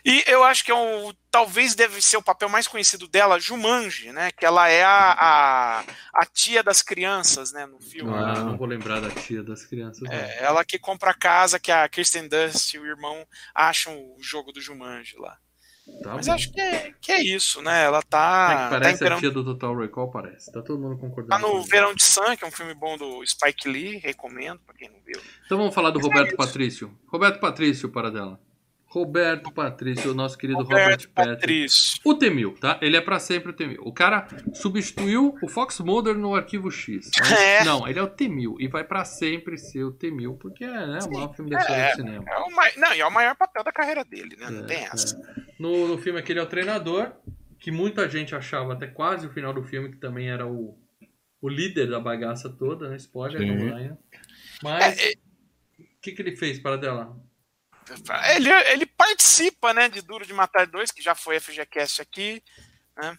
E 0.06 0.24
eu 0.28 0.44
acho 0.44 0.66
que 0.66 0.72
é 0.72 0.76
um, 0.76 1.14
talvez 1.32 1.76
deve 1.76 2.02
ser 2.02 2.18
o 2.18 2.24
papel 2.24 2.50
mais 2.50 2.68
conhecido 2.68 3.08
dela, 3.08 3.40
Jumanji, 3.40 4.12
né? 4.12 4.32
Que 4.32 4.46
ela 4.46 4.68
é 4.68 4.84
a, 4.84 5.14
a, 5.18 5.84
a 6.14 6.26
tia 6.26 6.62
das 6.62 6.82
crianças, 6.82 7.54
né? 7.54 7.66
No 7.66 7.80
filme. 7.80 8.14
Ah, 8.14 8.34
não 8.44 8.58
vou 8.58 8.68
lembrar 8.68 9.00
da 9.00 9.10
tia 9.10 9.42
das 9.42 9.66
crianças. 9.66 10.10
É, 10.10 10.44
ela 10.44 10.66
que 10.66 10.78
compra 10.78 11.12
a 11.12 11.14
casa 11.14 11.60
que 11.60 11.72
a 11.72 11.88
Kirsten 11.88 12.28
Dunst 12.28 12.74
e 12.74 12.80
o 12.80 12.86
irmão 12.86 13.26
acham 13.56 13.96
o 13.96 14.18
jogo 14.22 14.52
do 14.52 14.60
Jumanji 14.60 15.16
lá. 15.18 15.38
Tá 16.02 16.16
Mas 16.16 16.28
bom. 16.28 16.34
acho 16.34 16.52
que 16.52 16.62
é, 16.62 16.94
que 17.00 17.12
é 17.12 17.22
isso, 17.22 17.62
né? 17.62 17.84
Ela 17.84 18.02
tá. 18.02 18.50
É 18.52 18.64
que 18.64 18.70
parece 18.70 19.06
tá 19.06 19.16
a 19.16 19.20
tia 19.20 19.32
do 19.32 19.44
Total 19.44 19.76
Recall, 19.76 20.12
parece. 20.12 20.52
Tá 20.52 20.62
todo 20.62 20.80
mundo 20.80 20.98
concordando. 20.98 21.30
Tá 21.30 21.48
no 21.48 21.62
Verão 21.64 21.94
de 21.94 22.04
Sun, 22.04 22.38
que 22.38 22.44
é 22.44 22.48
um 22.48 22.52
filme 22.52 22.74
bom 22.74 22.98
do 22.98 23.26
Spike 23.26 23.68
Lee, 23.68 23.98
recomendo 23.98 24.60
pra 24.66 24.76
quem 24.76 24.90
não 24.90 25.00
viu. 25.06 25.22
Então 25.46 25.58
vamos 25.58 25.76
falar 25.76 25.92
do 25.92 26.00
Mas 26.00 26.06
é 26.06 26.10
Roberto 26.10 26.34
é 26.34 26.38
Patrício. 26.38 26.98
Roberto 27.08 27.40
Patrício, 27.40 27.90
para 27.90 28.10
dela. 28.10 28.40
Roberto 28.94 29.52
Patrício, 29.52 30.12
o 30.12 30.14
nosso 30.14 30.38
querido 30.38 30.60
Roberto 30.60 31.08
Robert 31.08 31.10
Patrício. 31.16 32.00
O 32.06 32.14
Temil, 32.14 32.54
tá? 32.60 32.78
Ele 32.80 32.96
é 32.96 33.02
para 33.02 33.18
sempre 33.18 33.50
o 33.50 33.54
Temil. 33.54 33.82
O 33.84 33.92
cara 33.92 34.28
substituiu 34.54 35.36
o 35.42 35.48
Fox 35.48 35.80
Mulder 35.80 36.16
no 36.16 36.36
Arquivo 36.36 36.70
X. 36.70 37.10
É. 37.20 37.64
Não, 37.66 37.88
ele 37.88 37.98
é 37.98 38.04
o 38.04 38.08
Temil 38.08 38.56
e 38.60 38.68
vai 38.68 38.84
para 38.84 39.04
sempre 39.04 39.58
ser 39.58 39.84
o 39.84 39.92
Temil, 39.92 40.36
porque 40.36 40.64
é 40.64 40.86
né, 40.86 41.00
o 41.02 41.12
maior 41.12 41.34
filme 41.34 41.50
da 41.50 41.60
história 41.60 41.82
é, 41.82 41.90
do 41.90 41.96
cinema. 41.96 42.24
É 42.28 42.38
o 42.38 42.80
Não, 42.80 42.94
e 42.94 43.02
é 43.02 43.06
o 43.08 43.12
maior 43.12 43.36
papel 43.36 43.64
da 43.64 43.72
carreira 43.72 44.06
dele, 44.06 44.36
né? 44.38 44.52
Não 44.52 44.64
é, 44.64 44.68
tem 44.68 44.86
essa. 44.86 45.18
É. 45.18 45.54
No, 45.58 45.88
no 45.88 45.98
filme 45.98 46.20
aqui 46.20 46.32
ele 46.32 46.40
é 46.40 46.44
o 46.44 46.48
treinador, 46.48 47.14
que 47.60 47.72
muita 47.72 48.08
gente 48.08 48.36
achava 48.36 48.74
até 48.74 48.86
quase 48.86 49.26
o 49.26 49.32
final 49.32 49.56
do 49.56 49.64
filme 49.64 49.90
que 49.90 49.98
também 49.98 50.30
era 50.30 50.46
o, 50.46 50.78
o 51.42 51.50
líder 51.50 51.90
da 51.90 52.00
bagaça 52.00 52.48
toda, 52.48 52.90
né? 52.90 52.96
Spoiler, 52.98 53.42
não 53.42 53.98
Mas 54.62 55.00
é, 55.00 55.14
o 55.80 55.84
que, 56.00 56.12
que 56.12 56.22
ele 56.22 56.36
fez 56.36 56.60
para 56.60 56.78
dela? 56.78 57.18
Ele, 58.36 58.50
ele 58.72 58.86
participa, 58.86 59.74
né, 59.74 59.90
de 59.90 60.02
Duro 60.02 60.26
de 60.26 60.34
Matar 60.34 60.68
2, 60.68 60.92
que 60.92 61.02
já 61.02 61.16
foi 61.16 61.40
FGCast 61.40 62.02
aqui, 62.02 62.44
né? 62.98 63.18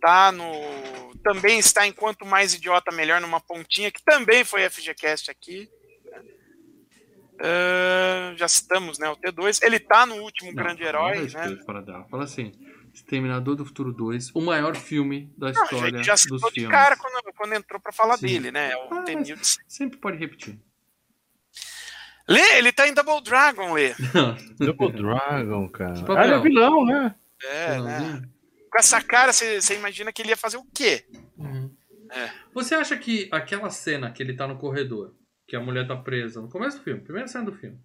Tá 0.00 0.30
no 0.30 0.44
também 1.22 1.58
está 1.58 1.86
em 1.86 1.92
Quanto 1.92 2.26
Mais 2.26 2.54
Idiota 2.54 2.94
Melhor 2.94 3.20
numa 3.20 3.40
pontinha, 3.40 3.90
que 3.90 4.02
também 4.04 4.44
foi 4.44 4.68
FGCast 4.68 5.30
aqui. 5.30 5.68
Uh, 7.34 8.36
já 8.36 8.48
citamos, 8.48 8.98
né, 8.98 9.08
o 9.08 9.16
T2. 9.16 9.60
Ele 9.62 9.78
tá 9.78 10.06
no 10.06 10.16
último 10.16 10.52
não, 10.52 10.62
Grande 10.62 10.82
Herói, 10.82 11.28
né? 11.28 11.58
Fala 12.10 12.24
assim, 12.24 12.52
Exterminador 12.96 13.56
do 13.56 13.64
Futuro 13.64 13.92
2, 13.92 14.30
o 14.34 14.40
maior 14.40 14.74
filme 14.74 15.30
da 15.36 15.50
história 15.50 15.98
não, 15.98 16.02
já 16.02 16.16
citou 16.16 16.38
dos 16.38 16.48
de 16.48 16.60
filmes. 16.60 16.74
cara 16.74 16.96
quando, 16.96 17.32
quando 17.34 17.52
entrou 17.52 17.78
para 17.78 17.92
falar 17.92 18.16
Sim. 18.16 18.26
dele, 18.26 18.50
né? 18.50 18.74
O 18.76 18.94
ah, 18.94 19.04
sempre 19.68 19.98
pode 19.98 20.16
repetir. 20.16 20.58
Lê, 22.28 22.58
ele 22.58 22.72
tá 22.72 22.88
em 22.88 22.94
Double 22.94 23.22
Dragon, 23.22 23.72
Lê. 23.72 23.94
Double 24.58 24.92
Dragon, 24.92 25.68
cara. 25.68 26.04
Ah, 26.16 26.24
ele 26.24 26.34
é 26.34 26.40
vilão, 26.40 26.84
né? 26.84 27.14
É, 27.42 27.80
né? 27.80 28.22
Com 28.70 28.78
essa 28.78 29.00
cara, 29.00 29.32
você 29.32 29.74
imagina 29.74 30.12
que 30.12 30.22
ele 30.22 30.30
ia 30.30 30.36
fazer 30.36 30.56
o 30.56 30.66
quê? 30.74 31.04
Uhum. 31.38 31.74
É. 32.10 32.30
Você 32.52 32.74
acha 32.74 32.96
que 32.96 33.28
aquela 33.32 33.70
cena 33.70 34.10
que 34.10 34.22
ele 34.22 34.34
tá 34.34 34.46
no 34.46 34.58
corredor, 34.58 35.14
que 35.46 35.54
a 35.54 35.60
mulher 35.60 35.86
tá 35.86 35.96
presa, 35.96 36.40
no 36.40 36.48
começo 36.48 36.78
do 36.78 36.84
filme, 36.84 37.00
primeira 37.00 37.28
cena 37.28 37.44
do 37.44 37.52
filme, 37.52 37.78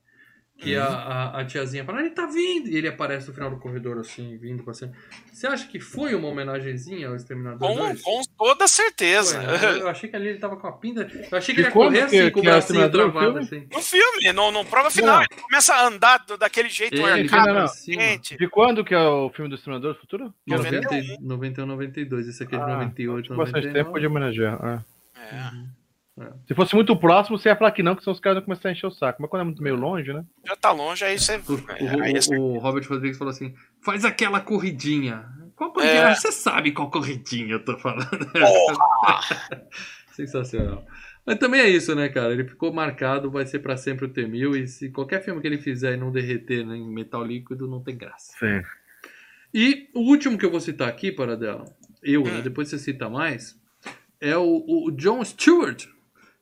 Que 0.62 0.78
uhum. 0.78 0.84
a, 0.84 1.40
a, 1.40 1.46
tiazinha 1.46 1.84
fala, 1.84 2.02
ele 2.02 2.12
tá 2.12 2.28
vindo! 2.28 2.70
E 2.70 2.78
ele 2.78 2.88
aparece 2.88 3.28
no 3.28 3.34
final 3.34 3.50
do 3.50 3.58
corredor, 3.58 3.98
assim, 3.98 4.38
vindo 4.38 4.62
com 4.62 4.70
assim. 4.70 4.92
Você 5.34 5.48
acha 5.48 5.68
que 5.68 5.80
foi 5.80 6.14
uma 6.14 6.28
homenagenzinha 6.28 7.08
ao 7.08 7.16
Exterminador 7.16 7.68
com, 7.68 7.76
2? 7.78 8.02
Com 8.04 8.22
toda 8.38 8.68
certeza. 8.68 9.42
Foi, 9.42 9.58
né? 9.58 9.82
eu, 9.82 9.90
achei 9.90 10.08
que 10.08 10.16
ali 10.16 10.28
ele 10.28 10.38
tava 10.38 10.56
com 10.58 10.68
a 10.68 10.72
pinta. 10.74 11.08
Eu 11.32 11.36
achei 11.36 11.56
que 11.56 11.62
ele 11.62 11.68
ia 11.68 11.72
correr 11.72 12.02
assim, 12.02 12.18
que, 12.18 12.30
com 12.30 12.40
o 12.42 12.44
é 12.44 12.46
bracinho 12.46 12.92
travado, 12.92 13.40
assim. 13.40 13.68
No 13.72 13.82
filme, 13.82 14.32
no, 14.34 14.52
no 14.52 14.64
prova 14.64 14.92
final, 14.92 15.16
não. 15.16 15.22
ele 15.24 15.42
começa 15.42 15.74
a 15.74 15.88
andar 15.88 16.24
daquele 16.38 16.70
jeito 16.70 16.94
ele, 16.94 17.24
arcado, 17.24 17.54
não, 17.56 17.62
não. 17.62 18.38
De 18.38 18.48
quando 18.48 18.86
que 18.86 18.94
é 18.94 19.00
o 19.00 19.32
filme 19.32 19.50
do 19.50 19.56
Exterminador 19.56 19.96
do 19.96 20.00
Futuro? 20.00 20.32
91, 20.46 21.18
91 21.22 21.66
92. 21.66 22.28
Esse 22.28 22.44
aqui 22.44 22.54
é 22.54 22.60
de 22.60 22.64
ah, 22.64 22.76
98, 22.76 23.34
99. 23.34 23.52
Bastante 23.52 23.74
tempo 23.74 24.00
de 24.00 24.06
homenagear. 24.06 24.60
É. 24.64 25.36
é. 25.36 25.56
Uhum. 25.56 25.81
É. 26.22 26.32
Se 26.48 26.54
fosse 26.54 26.76
muito 26.76 26.96
próximo, 26.96 27.38
você 27.38 27.50
ia 27.50 27.56
falar 27.56 27.72
que 27.72 27.82
não, 27.82 27.96
que 27.96 28.04
são 28.04 28.14
os 28.14 28.20
caras 28.20 28.38
vão 28.38 28.46
começar 28.46 28.70
a 28.70 28.72
encher 28.72 28.88
o 28.88 28.92
saco. 28.92 29.22
Mas 29.22 29.30
quando 29.30 29.42
é 29.42 29.46
muito 29.46 29.64
meio 29.64 29.76
longe, 29.76 30.14
né? 30.14 30.24
Já 30.46 30.56
tá 30.56 30.72
longe, 30.72 31.04
aí 31.04 31.18
você. 31.18 31.38
O, 31.38 32.02
aí 32.02 32.38
o, 32.38 32.42
o 32.42 32.58
Robert 32.60 32.88
Rodrigues 32.88 33.18
falou 33.18 33.32
assim: 33.32 33.54
faz 33.82 34.06
aquela 34.06 34.40
corridinha. 34.40 35.26
Qual 35.56 35.74
corridinha? 35.74 36.10
É. 36.10 36.16
Você 36.16 36.32
sabe 36.32 36.72
qual 36.72 36.90
corridinha 36.90 37.54
eu 37.54 37.66
tô 37.66 37.78
falando. 37.78 38.08
Sensacional. 40.12 40.86
Mas 41.26 41.38
também 41.38 41.62
é 41.62 41.70
isso, 41.70 41.94
né, 41.94 42.10
cara? 42.10 42.34
Ele 42.34 42.46
ficou 42.46 42.74
marcado, 42.74 43.30
vai 43.30 43.46
ser 43.46 43.60
para 43.60 43.78
sempre 43.78 44.06
o 44.06 44.10
T-1000. 44.10 44.64
E 44.64 44.68
se 44.68 44.90
qualquer 44.90 45.24
filme 45.24 45.40
que 45.40 45.48
ele 45.48 45.60
fizer 45.60 45.94
e 45.94 45.98
não 45.98 46.12
derreter 46.12 46.66
né, 46.66 46.76
em 46.76 46.92
metal 46.92 47.24
líquido, 47.24 47.68
não 47.68 47.82
tem 47.82 47.96
graça. 47.96 48.34
Sim. 48.40 48.62
E 49.54 49.90
o 49.94 50.00
último 50.00 50.38
que 50.38 50.46
eu 50.46 50.52
vou 50.52 50.60
citar 50.60 50.88
aqui, 50.88 51.12
para 51.12 51.38
dela, 51.38 51.66
eu, 52.02 52.24
né, 52.24 52.40
hum. 52.40 52.42
depois 52.42 52.70
você 52.70 52.80
cita 52.80 53.10
mais, 53.10 53.60
é 54.20 54.36
o, 54.38 54.64
o 54.68 54.92
John 54.92 55.24
Stewart, 55.24 55.86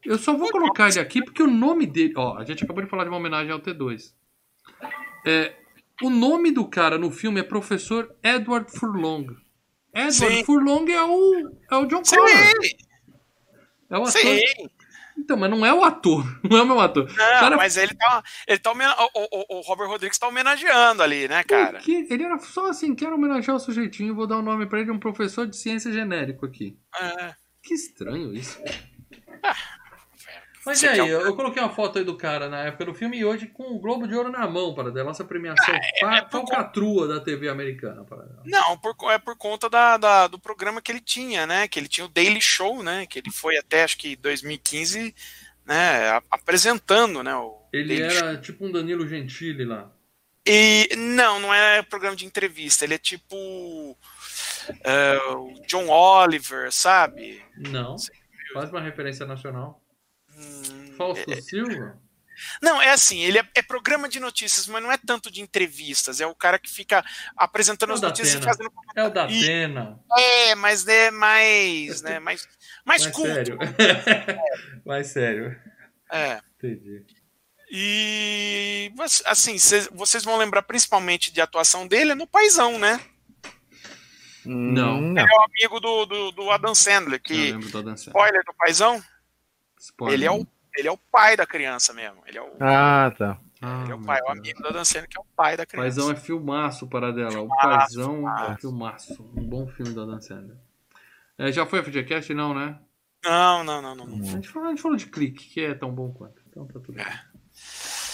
eu 0.05 0.17
só 0.17 0.35
vou 0.35 0.49
colocar 0.49 0.89
ele 0.89 0.99
aqui 0.99 1.23
porque 1.23 1.43
o 1.43 1.47
nome 1.47 1.85
dele. 1.85 2.13
Ó, 2.15 2.37
a 2.37 2.43
gente 2.43 2.63
acabou 2.63 2.83
de 2.83 2.89
falar 2.89 3.03
de 3.03 3.09
uma 3.09 3.17
homenagem 3.17 3.51
ao 3.51 3.59
T2. 3.59 4.13
É, 5.25 5.53
o 6.01 6.09
nome 6.09 6.51
do 6.51 6.67
cara 6.67 6.97
no 6.97 7.11
filme 7.11 7.39
é 7.39 7.43
Professor 7.43 8.15
Edward 8.23 8.71
Furlong. 8.71 9.27
Edward 9.93 10.13
Sim. 10.37 10.43
Furlong 10.45 10.85
é 10.89 11.03
o, 11.03 11.51
é 11.71 11.75
o 11.75 11.85
John 11.85 12.01
Connor. 12.03 12.29
É 13.89 13.97
o 13.97 14.03
ator. 14.03 14.11
Sim. 14.11 14.69
Então, 15.17 15.35
mas 15.35 15.49
não 15.49 15.65
é 15.65 15.73
o 15.73 15.83
ator. 15.83 16.23
Não 16.49 16.57
é 16.57 16.61
o 16.61 16.65
meu 16.65 16.79
ator. 16.79 17.05
Não, 17.05 17.15
cara... 17.15 17.57
mas 17.57 17.75
ele 17.75 17.93
tá. 17.93 18.23
Ele 18.47 18.57
tá 18.57 18.71
o, 18.71 18.75
o, 19.13 19.57
o, 19.57 19.61
Robert 19.61 19.89
Rodrigues 19.89 20.17
tá 20.17 20.27
homenageando 20.27 21.03
ali, 21.03 21.27
né, 21.27 21.43
cara? 21.43 21.79
Porque 21.79 22.07
ele 22.09 22.23
era 22.23 22.39
só 22.39 22.69
assim, 22.69 22.95
quero 22.95 23.15
homenagear 23.15 23.57
o 23.57 23.59
sujeitinho, 23.59 24.15
vou 24.15 24.25
dar 24.25 24.37
o 24.37 24.39
um 24.39 24.43
nome 24.43 24.65
pra 24.65 24.79
ele, 24.79 24.91
um 24.91 24.97
professor 24.97 25.45
de 25.45 25.57
ciência 25.57 25.91
genérico 25.91 26.45
aqui. 26.45 26.77
É. 27.01 27.33
Que 27.61 27.73
estranho 27.73 28.33
isso. 28.33 28.61
Ah, 29.43 29.55
mas 30.65 30.83
e 30.83 30.87
aí, 30.87 30.97
eu, 30.97 31.07
eu, 31.07 31.35
coloquei 31.35 31.61
uma 31.61 31.69
foto 31.69 31.99
aí 31.99 32.03
do 32.03 32.17
cara 32.17 32.49
na 32.49 32.63
época 32.63 32.85
do 32.85 32.93
filme 32.93 33.17
e 33.17 33.23
hoje 33.23 33.47
com 33.47 33.71
o 33.71 33.79
Globo 33.79 34.07
de 34.07 34.13
Ouro 34.13 34.29
na 34.29 34.45
mão, 34.47 34.73
para 34.73 34.91
da 34.91 35.03
nossa 35.03 35.23
premiação 35.23 35.73
ah, 36.03 36.15
é, 36.15 36.19
é 36.19 36.29
falcatrua 36.29 37.07
da 37.07 37.19
TV 37.19 37.47
americana. 37.47 38.03
Para 38.03 38.25
Não, 38.45 38.77
por, 38.77 38.95
é 39.11 39.17
por 39.17 39.37
conta 39.37 39.69
da, 39.69 39.97
da, 39.97 40.27
do 40.27 40.37
programa 40.37 40.81
que 40.81 40.91
ele 40.91 40.99
tinha, 40.99 41.47
né? 41.47 41.67
Que 41.67 41.79
ele 41.79 41.87
tinha 41.87 42.05
o 42.05 42.09
Daily 42.09 42.41
Show, 42.41 42.83
né? 42.83 43.05
Que 43.05 43.19
ele 43.19 43.31
foi 43.31 43.57
até 43.57 43.83
acho 43.83 43.97
que 43.97 44.15
2015, 44.17 45.15
né? 45.65 46.21
Apresentando, 46.29 47.23
né? 47.23 47.35
O 47.35 47.57
ele 47.71 47.97
Daily 47.97 48.17
era 48.17 48.33
Show. 48.33 48.41
tipo 48.41 48.65
um 48.65 48.71
Danilo 48.71 49.07
Gentili 49.07 49.63
lá. 49.63 49.89
E 50.45 50.89
não, 50.97 51.39
não 51.39 51.53
é 51.53 51.81
programa 51.83 52.15
de 52.15 52.25
entrevista. 52.25 52.83
Ele 52.83 52.95
é 52.95 52.97
tipo 52.97 53.35
uh, 53.37 53.95
John 55.67 55.87
Oliver, 55.89 56.71
sabe? 56.71 57.41
Não. 57.55 57.95
Faz 58.53 58.71
uma 58.71 58.81
referência 58.81 59.25
nacional. 59.25 59.81
Fausto 60.97 61.31
é, 61.31 61.41
Silva? 61.41 61.99
Não, 62.61 62.81
é 62.81 62.91
assim, 62.91 63.19
ele 63.19 63.37
é, 63.37 63.47
é, 63.55 63.61
programa 63.61 64.07
de 64.07 64.19
notícias, 64.19 64.67
mas 64.67 64.81
não 64.81 64.91
é 64.91 64.97
tanto 64.97 65.29
de 65.29 65.41
entrevistas. 65.41 66.21
É 66.21 66.27
o 66.27 66.35
cara 66.35 66.57
que 66.57 66.69
fica 66.69 67.03
apresentando 67.35 67.91
é 67.91 67.93
as 67.93 68.01
notícias 68.01 68.41
e 68.41 68.45
fazendo. 68.45 68.71
É 68.95 69.03
o 69.03 69.09
da 69.09 69.25
Atena. 69.25 69.99
É, 70.17 70.55
mas 70.55 70.87
é 70.87 71.11
mais. 71.11 72.01
Né, 72.01 72.19
mais, 72.19 72.47
mais, 72.85 73.03
mais 73.03 73.15
culto. 73.15 73.33
Sério. 73.33 73.57
mais 74.85 75.07
sério. 75.07 75.59
É. 76.11 76.41
Entendi. 76.57 77.05
E 77.71 78.91
assim, 79.25 79.55
vocês 79.91 80.23
vão 80.23 80.37
lembrar 80.37 80.63
principalmente 80.63 81.31
de 81.31 81.39
atuação 81.39 81.87
dele 81.87 82.15
no 82.15 82.25
Paizão, 82.25 82.79
né? 82.79 82.99
Não. 84.43 85.11
Ele 85.11 85.19
é 85.19 85.23
o 85.23 85.43
amigo 85.43 85.79
do, 85.79 86.05
do, 86.05 86.31
do 86.31 86.51
Adam 86.51 86.73
Sandler, 86.73 87.21
que. 87.21 87.51
Do 87.53 87.77
Adam 87.77 87.95
Sandler. 87.95 88.07
Spoiler 88.07 88.43
do 88.43 88.53
Paizão? 88.55 89.03
Spoiler. 89.79 90.19
Ele 90.19 90.25
é 90.25 90.31
o 90.31 90.45
ele 90.77 90.87
é 90.87 90.91
o 90.91 90.97
pai 90.97 91.35
da 91.35 91.45
criança 91.45 91.93
mesmo. 91.93 92.21
Ele 92.25 92.37
é 92.37 92.41
o, 92.41 92.51
ah, 92.59 93.11
tá. 93.17 93.39
Ele 93.83 93.91
é 93.91 93.95
o 93.95 94.01
pai, 94.01 94.21
o 94.21 94.29
amigo 94.29 94.61
da 94.61 94.69
Dancena, 94.69 95.07
que 95.07 95.17
é 95.17 95.21
o 95.21 95.25
pai 95.35 95.57
da 95.57 95.65
criança. 95.65 95.83
Paizão 95.83 96.11
é 96.11 96.15
filmaço 96.15 96.87
para 96.87 97.11
dela. 97.11 97.31
Filmaço, 97.31 97.53
o 97.53 97.69
Paizão 97.69 98.13
filmaço. 98.13 98.51
é 98.51 98.57
filmaço. 98.57 99.31
Um 99.35 99.43
bom 99.43 99.67
filme 99.67 99.93
da 99.93 100.05
Dancena. 100.05 100.57
É, 101.37 101.51
já 101.51 101.65
foi 101.65 101.79
a 101.79 101.83
FGCast? 101.83 102.33
Não, 102.33 102.53
né? 102.53 102.79
Não, 103.23 103.63
não, 103.63 103.81
não, 103.81 103.95
não. 103.95 104.05
não. 104.05 104.21
A, 104.21 104.31
gente 104.31 104.47
falou, 104.47 104.67
a 104.67 104.71
gente 104.71 104.81
falou 104.81 104.97
de 104.97 105.07
clique, 105.07 105.49
que 105.49 105.61
é 105.61 105.73
tão 105.73 105.91
bom 105.91 106.11
quanto. 106.13 106.41
Então 106.47 106.65
tá 106.67 106.79
tudo 106.79 106.93
bem. 106.93 107.05
É. 107.05 107.29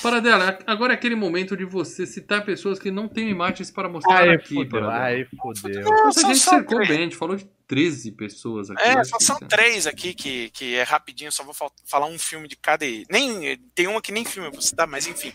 Para 0.01 0.19
dela, 0.19 0.59
agora 0.67 0.93
é 0.93 0.95
aquele 0.95 1.15
momento 1.15 1.55
de 1.57 1.65
você 1.65 2.05
citar 2.05 2.45
pessoas 2.45 2.79
que 2.79 2.91
não 2.91 3.07
têm 3.07 3.29
imagens 3.29 3.71
para 3.71 3.89
mostrar 3.89 4.21
ai, 4.21 4.29
aqui. 4.29 4.55
Fudeu, 4.55 4.89
ai, 4.89 5.25
fodeu. 5.25 5.83
Nossa, 5.83 6.25
a 6.25 6.33
gente 6.33 6.39
cercou 6.39 6.79
bem, 6.79 6.99
a 6.99 7.01
gente 7.01 7.15
falou 7.15 7.35
de 7.35 7.47
13 7.67 8.11
pessoas 8.11 8.69
aqui. 8.69 8.81
É, 8.81 9.03
só 9.03 9.19
são 9.19 9.37
três 9.39 9.87
aqui 9.87 10.13
que, 10.13 10.49
que 10.51 10.75
é 10.75 10.83
rapidinho, 10.83 11.31
só 11.31 11.43
vou 11.43 11.53
falar 11.85 12.05
um 12.05 12.19
filme 12.19 12.47
de 12.47 12.55
cada. 12.55 12.85
Nem, 13.09 13.57
tem 13.73 13.87
uma 13.87 14.01
que 14.01 14.11
nem 14.11 14.25
filme 14.25 14.49
eu 14.49 14.51
vou 14.51 14.61
citar, 14.61 14.87
mas 14.87 15.07
enfim. 15.07 15.33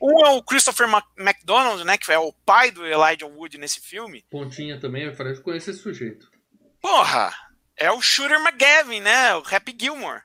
Um 0.00 0.24
é 0.24 0.30
o 0.30 0.42
Christopher 0.42 0.88
McDonald, 1.18 1.84
né? 1.84 1.98
Que 1.98 2.12
é 2.12 2.18
o 2.18 2.32
pai 2.32 2.70
do 2.70 2.86
Elijah 2.86 3.26
Wood 3.26 3.58
nesse 3.58 3.80
filme. 3.80 4.24
Pontinha 4.30 4.78
também, 4.78 5.04
eu 5.04 5.14
falei, 5.14 5.32
eu 5.32 5.42
conheço 5.42 5.70
esse 5.70 5.80
sujeito. 5.80 6.30
Porra! 6.80 7.32
É 7.76 7.90
o 7.92 8.00
Shooter 8.00 8.40
McGavin, 8.40 9.00
né? 9.00 9.34
O 9.36 9.38
Happy 9.38 9.76
Gilmore. 9.78 10.22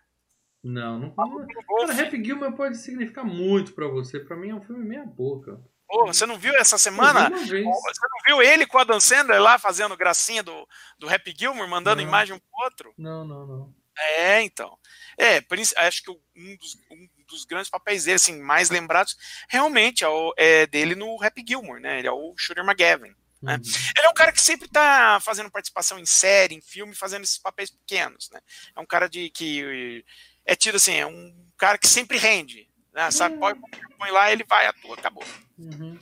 Não, 0.64 0.98
não. 0.98 1.14
Cara, 1.14 2.02
Happy 2.02 2.24
Gilmore 2.24 2.56
pode 2.56 2.78
significar 2.78 3.26
muito 3.26 3.74
pra 3.74 3.88
você. 3.88 4.20
Pra 4.20 4.36
mim 4.36 4.50
é 4.50 4.56
um 4.56 4.62
filme 4.62 4.84
meia 4.84 5.06
boca. 5.06 5.62
Você 6.08 6.26
não 6.26 6.38
viu 6.38 6.56
essa 6.56 6.78
semana? 6.78 7.30
Você 7.30 7.62
não 7.62 8.20
viu 8.26 8.42
ele 8.42 8.66
com 8.66 8.80
a 8.80 8.84
Dan 8.84 9.00
Sandler 9.00 9.42
lá 9.42 9.60
fazendo 9.60 9.96
gracinha 9.96 10.42
do, 10.42 10.68
do 10.98 11.10
Happy 11.10 11.34
Gilmore, 11.38 11.70
mandando 11.70 12.02
não. 12.02 12.08
imagem 12.08 12.36
um 12.36 12.40
pro 12.40 12.64
outro? 12.64 12.94
Não, 12.98 13.24
não, 13.26 13.46
não. 13.46 13.76
É, 13.98 14.42
então. 14.42 14.78
É, 15.18 15.44
acho 15.86 16.04
que 16.04 16.12
um 16.12 16.58
dos, 16.58 16.76
um 16.90 17.08
dos 17.28 17.46
grandes 17.46 17.70
papéis 17.70 18.06
dele, 18.06 18.16
assim, 18.16 18.42
mais 18.42 18.70
lembrados, 18.70 19.16
realmente 19.48 20.04
é, 20.04 20.08
o, 20.08 20.34
é 20.36 20.66
dele 20.66 20.96
no 20.96 21.22
Happy 21.24 21.44
Gilmore, 21.48 21.82
né? 21.82 22.00
Ele 22.00 22.08
é 22.08 22.12
o 22.12 22.34
Shooter 22.36 22.66
McGavin. 22.66 23.14
Né? 23.42 23.56
Uhum. 23.56 23.72
Ele 23.98 24.08
é 24.08 24.10
um 24.10 24.14
cara 24.14 24.32
que 24.32 24.42
sempre 24.42 24.66
está 24.68 25.20
fazendo 25.20 25.52
participação 25.52 26.00
em 26.00 26.06
série, 26.06 26.56
em 26.56 26.62
filme, 26.62 26.96
fazendo 26.96 27.24
esses 27.24 27.38
papéis 27.38 27.70
pequenos, 27.70 28.30
né? 28.32 28.40
É 28.76 28.80
um 28.80 28.86
cara 28.86 29.08
de 29.08 29.30
que 29.30 30.04
é 30.46 30.56
tido 30.56 30.76
assim, 30.76 30.96
é 30.96 31.06
um 31.06 31.34
cara 31.58 31.78
que 31.78 31.88
sempre 31.88 32.18
rende, 32.18 32.70
né? 32.94 33.10
Sabe, 33.12 33.38
põe, 33.38 33.56
põe 33.98 34.12
lá, 34.12 34.32
ele 34.32 34.44
vai, 34.44 34.68
atua, 34.68 34.96
acabou. 34.96 35.24
Uhum. 35.58 35.98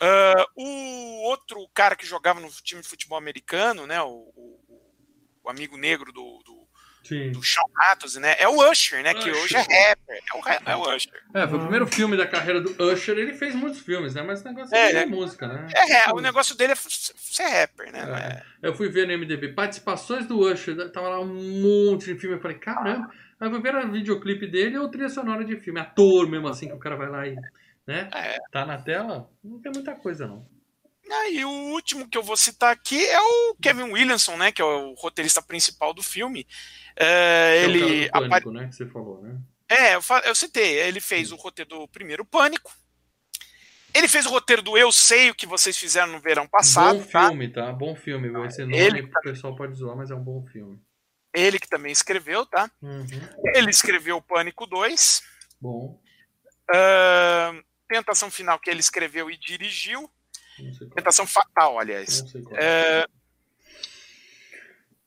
Uh, 0.00 0.44
o 0.56 1.22
outro 1.28 1.66
cara 1.72 1.94
que 1.94 2.06
jogava 2.06 2.40
no 2.40 2.48
time 2.50 2.82
de 2.82 2.88
futebol 2.88 3.16
americano, 3.16 3.86
né? 3.86 4.00
O, 4.02 4.32
o, 4.36 4.90
o 5.44 5.50
amigo 5.50 5.76
negro 5.76 6.12
do, 6.12 6.42
do, 6.44 6.64
do 7.30 7.44
Sean 7.44 7.62
Atos, 7.90 8.16
né? 8.16 8.34
É 8.38 8.48
o 8.48 8.70
Usher, 8.70 9.02
né? 9.02 9.12
Usher. 9.12 9.22
Que 9.22 9.30
hoje 9.30 9.56
é 9.56 9.60
rapper. 9.60 10.20
É 10.32 10.36
o, 10.36 10.72
é 10.72 10.76
o 10.76 10.94
Usher. 10.94 11.22
É, 11.34 11.46
foi 11.46 11.58
o 11.58 11.60
primeiro 11.60 11.86
filme 11.86 12.16
da 12.16 12.26
carreira 12.26 12.60
do 12.60 12.82
Usher. 12.82 13.16
Ele 13.16 13.34
fez 13.34 13.54
muitos 13.54 13.80
filmes, 13.80 14.14
né? 14.14 14.22
Mas 14.22 14.40
o 14.40 14.44
negócio 14.44 14.74
é, 14.74 14.92
é, 14.92 14.96
é 14.96 15.06
música, 15.06 15.46
né? 15.46 15.68
É, 15.74 16.12
o 16.12 16.20
negócio 16.20 16.56
dele 16.56 16.72
é 16.72 16.76
ser 16.76 17.44
rapper, 17.44 17.92
né? 17.92 18.42
É. 18.62 18.68
Eu 18.68 18.74
fui 18.74 18.88
ver 18.88 19.06
no 19.06 19.16
MDB 19.16 19.52
participações 19.54 20.26
do 20.26 20.40
Usher. 20.40 20.90
Tava 20.90 21.08
lá 21.08 21.20
um 21.20 21.90
monte 21.90 22.06
de 22.06 22.18
filme. 22.18 22.36
Eu 22.36 22.40
falei, 22.40 22.58
caramba. 22.58 23.10
Eu 23.44 23.62
ver 23.62 23.74
o 23.74 23.92
videoclipe 23.92 24.46
dele 24.46 24.78
ou 24.78 24.88
trilha 24.88 25.08
sonora 25.08 25.44
de 25.44 25.56
filme. 25.56 25.80
Ator 25.80 26.28
mesmo 26.28 26.48
assim, 26.48 26.68
que 26.68 26.74
o 26.74 26.78
cara 26.78 26.96
vai 26.96 27.08
lá 27.08 27.26
e. 27.26 27.36
Né? 27.86 28.08
É. 28.12 28.38
Tá 28.50 28.64
na 28.64 28.78
tela, 28.78 29.30
não 29.42 29.60
tem 29.60 29.70
muita 29.72 29.94
coisa, 29.94 30.26
não. 30.26 30.46
Ah, 31.10 31.28
e 31.28 31.44
o 31.44 31.50
último 31.50 32.08
que 32.08 32.16
eu 32.16 32.22
vou 32.22 32.36
citar 32.36 32.72
aqui 32.72 33.04
é 33.06 33.20
o 33.20 33.56
Kevin 33.60 33.92
Williamson, 33.92 34.36
né? 34.36 34.50
Que 34.50 34.62
é 34.62 34.64
o 34.64 34.94
roteirista 34.94 35.42
principal 35.42 35.92
do 35.92 36.02
filme. 36.02 36.46
É, 36.96 37.58
é 37.58 37.64
ele. 37.64 38.04
É 38.06 38.10
Pânico, 38.10 38.50
né? 38.50 38.68
Que 38.68 38.74
você 38.74 38.86
falou, 38.86 39.22
né? 39.22 39.38
É, 39.68 39.94
eu, 39.94 40.00
eu 40.24 40.34
citei. 40.34 40.78
Ele 40.80 41.00
fez 41.00 41.28
Sim. 41.28 41.34
o 41.34 41.36
roteiro 41.36 41.68
do 41.68 41.88
primeiro 41.88 42.24
Pânico. 42.24 42.72
Ele 43.94 44.08
fez 44.08 44.26
o 44.26 44.30
roteiro 44.30 44.60
do 44.60 44.76
Eu 44.76 44.90
Sei 44.90 45.30
o 45.30 45.34
que 45.34 45.46
vocês 45.46 45.78
fizeram 45.78 46.12
no 46.12 46.20
verão 46.20 46.48
passado. 46.48 46.98
Bom 46.98 47.06
tá? 47.06 47.28
filme, 47.28 47.48
tá? 47.48 47.72
Bom 47.72 47.94
filme. 47.94 48.28
Esse 48.46 48.62
nome 48.62 48.76
ele... 48.76 49.02
o 49.02 49.20
pessoal 49.22 49.54
pode 49.54 49.74
zoar, 49.74 49.96
mas 49.96 50.10
é 50.10 50.14
um 50.14 50.22
bom 50.22 50.44
filme. 50.46 50.80
Ele 51.34 51.58
que 51.58 51.68
também 51.68 51.90
escreveu, 51.90 52.46
tá? 52.46 52.70
Uhum. 52.80 53.06
Ele 53.54 53.70
escreveu 53.70 54.22
Pânico 54.22 54.66
2. 54.66 55.22
Bom. 55.60 56.00
Uh, 56.70 57.62
Tentação 57.88 58.30
Final, 58.30 58.58
que 58.58 58.70
ele 58.70 58.80
escreveu 58.80 59.30
e 59.30 59.36
dirigiu. 59.36 60.08
Tentação 60.94 61.26
Fatal, 61.26 61.78
aliás. 61.78 62.22
É. 62.52 63.06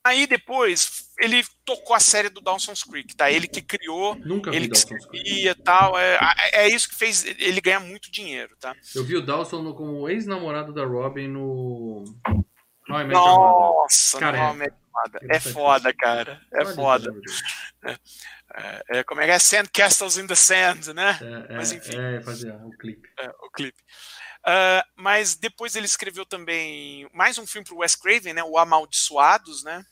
Aí 0.04 0.26
depois 0.26 1.10
ele 1.18 1.44
tocou 1.64 1.94
a 1.94 2.00
série 2.00 2.28
do 2.28 2.40
Dawson's 2.40 2.82
Creek, 2.82 3.14
tá? 3.14 3.30
Ele 3.30 3.48
que 3.48 3.60
criou, 3.60 4.14
Nunca 4.14 4.54
ele 4.54 4.68
que 4.68 4.76
escrevia 4.76 5.54
tal. 5.54 5.98
É, 5.98 6.18
é 6.52 6.68
isso 6.68 6.88
que 6.88 6.94
fez 6.94 7.24
ele 7.24 7.60
ganhar 7.60 7.80
muito 7.80 8.10
dinheiro, 8.10 8.54
tá? 8.60 8.74
Eu 8.94 9.04
vi 9.04 9.16
o 9.16 9.24
Dawson 9.24 9.72
como 9.74 10.08
ex-namorado 10.08 10.72
da 10.72 10.84
Robin 10.84 11.28
no. 11.28 12.04
Não, 12.88 13.00
é 13.00 13.04
Nossa, 13.04 14.18
Cara, 14.18 14.54
não, 14.54 14.62
é, 14.62 14.70
foda. 15.02 15.18
É 15.22 15.40
faz 15.40 15.54
foda, 15.54 15.94
cara. 15.94 16.40
É 16.52 16.58
Olha, 16.58 16.74
foda. 16.74 17.14
É, 18.54 18.98
é, 18.98 19.04
como 19.04 19.20
é 19.20 19.26
que 19.26 19.30
é? 19.32 19.38
Sand 19.38 19.66
Castles 19.72 20.16
in 20.16 20.26
the 20.26 20.34
Sand, 20.34 20.92
né? 20.94 21.18
É, 21.48 21.54
Mas 21.56 21.72
é, 21.72 21.76
enfim. 21.76 21.98
é 21.98 22.20
fazer 22.20 22.52
o 22.52 22.70
clipe. 22.70 23.08
É, 23.18 23.28
o 23.28 23.50
clipe. 23.50 23.78
Ah, 24.44 24.84
mas 24.96 25.34
depois 25.36 25.76
ele 25.76 25.86
escreveu 25.86 26.24
também 26.24 27.08
mais 27.12 27.36
um 27.38 27.46
filme 27.46 27.66
pro 27.66 27.78
Wes 27.78 27.94
Craven, 27.94 28.32
né? 28.32 28.42
O 28.42 28.56
Amaldiçoados, 28.56 29.62
né? 29.62 29.84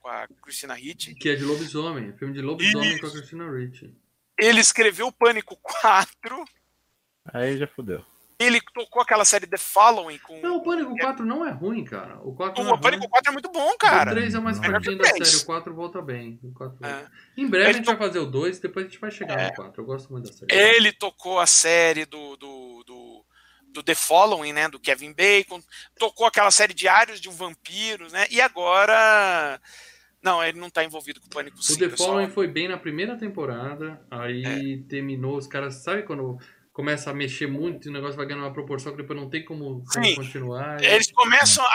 Com 0.00 0.08
a 0.08 0.26
Christina 0.42 0.74
Ricci. 0.74 1.14
Que 1.14 1.30
é 1.30 1.34
de 1.34 1.44
lobisomem. 1.44 2.16
Filme 2.16 2.34
de 2.34 2.40
lobisomem 2.40 2.98
com 2.98 3.06
a 3.06 3.10
Christina 3.10 3.50
Ricci. 3.50 3.94
Ele 4.38 4.60
escreveu 4.60 5.08
o 5.08 5.12
Pânico 5.12 5.56
4. 5.62 6.44
Aí 7.32 7.58
já 7.58 7.66
fudeu. 7.66 8.04
Ele 8.42 8.60
tocou 8.74 9.00
aquela 9.02 9.24
série 9.24 9.46
The 9.46 9.56
Following 9.56 10.18
com. 10.18 10.40
Não, 10.40 10.56
o 10.56 10.62
Pânico 10.62 10.96
4 10.96 11.24
não 11.24 11.46
é 11.46 11.50
ruim, 11.50 11.84
cara. 11.84 12.18
O 12.22 12.34
4 12.34 12.62
não 12.62 12.70
é 12.70 12.74
o 12.74 12.78
Pânico 12.80 13.00
ruim. 13.02 13.10
4 13.10 13.30
é 13.30 13.32
muito 13.32 13.50
bom, 13.50 13.70
O 13.70 13.78
cara. 13.78 14.10
3 14.10 14.34
é 14.34 14.40
mais 14.40 14.58
Melhor 14.60 14.72
fraquinho 14.82 14.98
que 14.98 15.04
o 15.04 15.18
da 15.20 15.24
série. 15.26 15.42
O 15.42 15.46
4 15.46 15.74
volta 15.74 16.02
bem. 16.02 16.38
O 16.42 16.52
4 16.52 16.78
volta. 16.80 17.10
É. 17.36 17.40
Em 17.40 17.46
breve 17.48 17.64
Ele 17.64 17.70
a 17.70 17.76
gente 17.78 17.86
vai 17.86 17.96
fazer 17.96 18.18
o 18.18 18.26
2, 18.26 18.58
depois 18.60 18.86
a 18.86 18.88
gente 18.88 19.00
vai 19.00 19.10
chegar 19.10 19.38
É. 19.38 19.48
no 19.48 19.54
4. 19.54 19.80
Eu 19.82 19.86
gosto 19.86 20.12
muito 20.12 20.28
da 20.30 20.32
série. 20.36 20.54
Ele 20.54 20.92
tocou 20.92 21.40
a 21.40 21.46
série 21.46 22.04
do, 22.04 22.36
do, 22.36 22.84
do, 22.84 23.24
do 23.68 23.82
The 23.82 23.94
Following, 23.94 24.52
né? 24.52 24.68
Do 24.68 24.78
Kevin 24.80 25.12
Bacon. 25.12 25.60
Tocou 25.98 26.26
aquela 26.26 26.50
série 26.50 26.74
Diários 26.74 27.20
de 27.20 27.28
um 27.28 27.32
Vampiro, 27.32 28.10
né? 28.12 28.26
E 28.30 28.40
agora. 28.40 29.60
Não, 30.22 30.40
ele 30.40 30.60
não 30.60 30.70
tá 30.70 30.84
envolvido 30.84 31.20
com 31.20 31.26
o 31.26 31.30
Pânico 31.30 31.58
O 31.58 31.62
5. 31.62 31.78
The 31.80 31.86
é 31.86 31.96
só- 31.96 32.04
Following 32.06 32.30
foi 32.30 32.46
bem 32.46 32.68
na 32.68 32.76
primeira 32.78 33.16
temporada, 33.18 34.00
aí 34.08 34.84
terminou, 34.88 35.36
os 35.36 35.48
caras, 35.48 35.74
sabe 35.82 36.04
quando 36.04 36.38
começa 36.72 37.10
a 37.10 37.14
mexer 37.14 37.46
muito 37.46 37.86
e 37.86 37.90
o 37.90 37.92
negócio 37.92 38.16
vai 38.16 38.24
ganhando 38.24 38.44
uma 38.44 38.52
proporção 38.52 38.92
que 38.92 38.98
depois 39.02 39.18
não 39.20 39.28
tem 39.28 39.44
como, 39.44 39.84
como 39.84 40.04
Sim. 40.06 40.14
continuar. 40.14 40.82
e- 40.82 40.86
Eles 40.86 41.12
começam 41.12 41.62
a, 41.64 41.68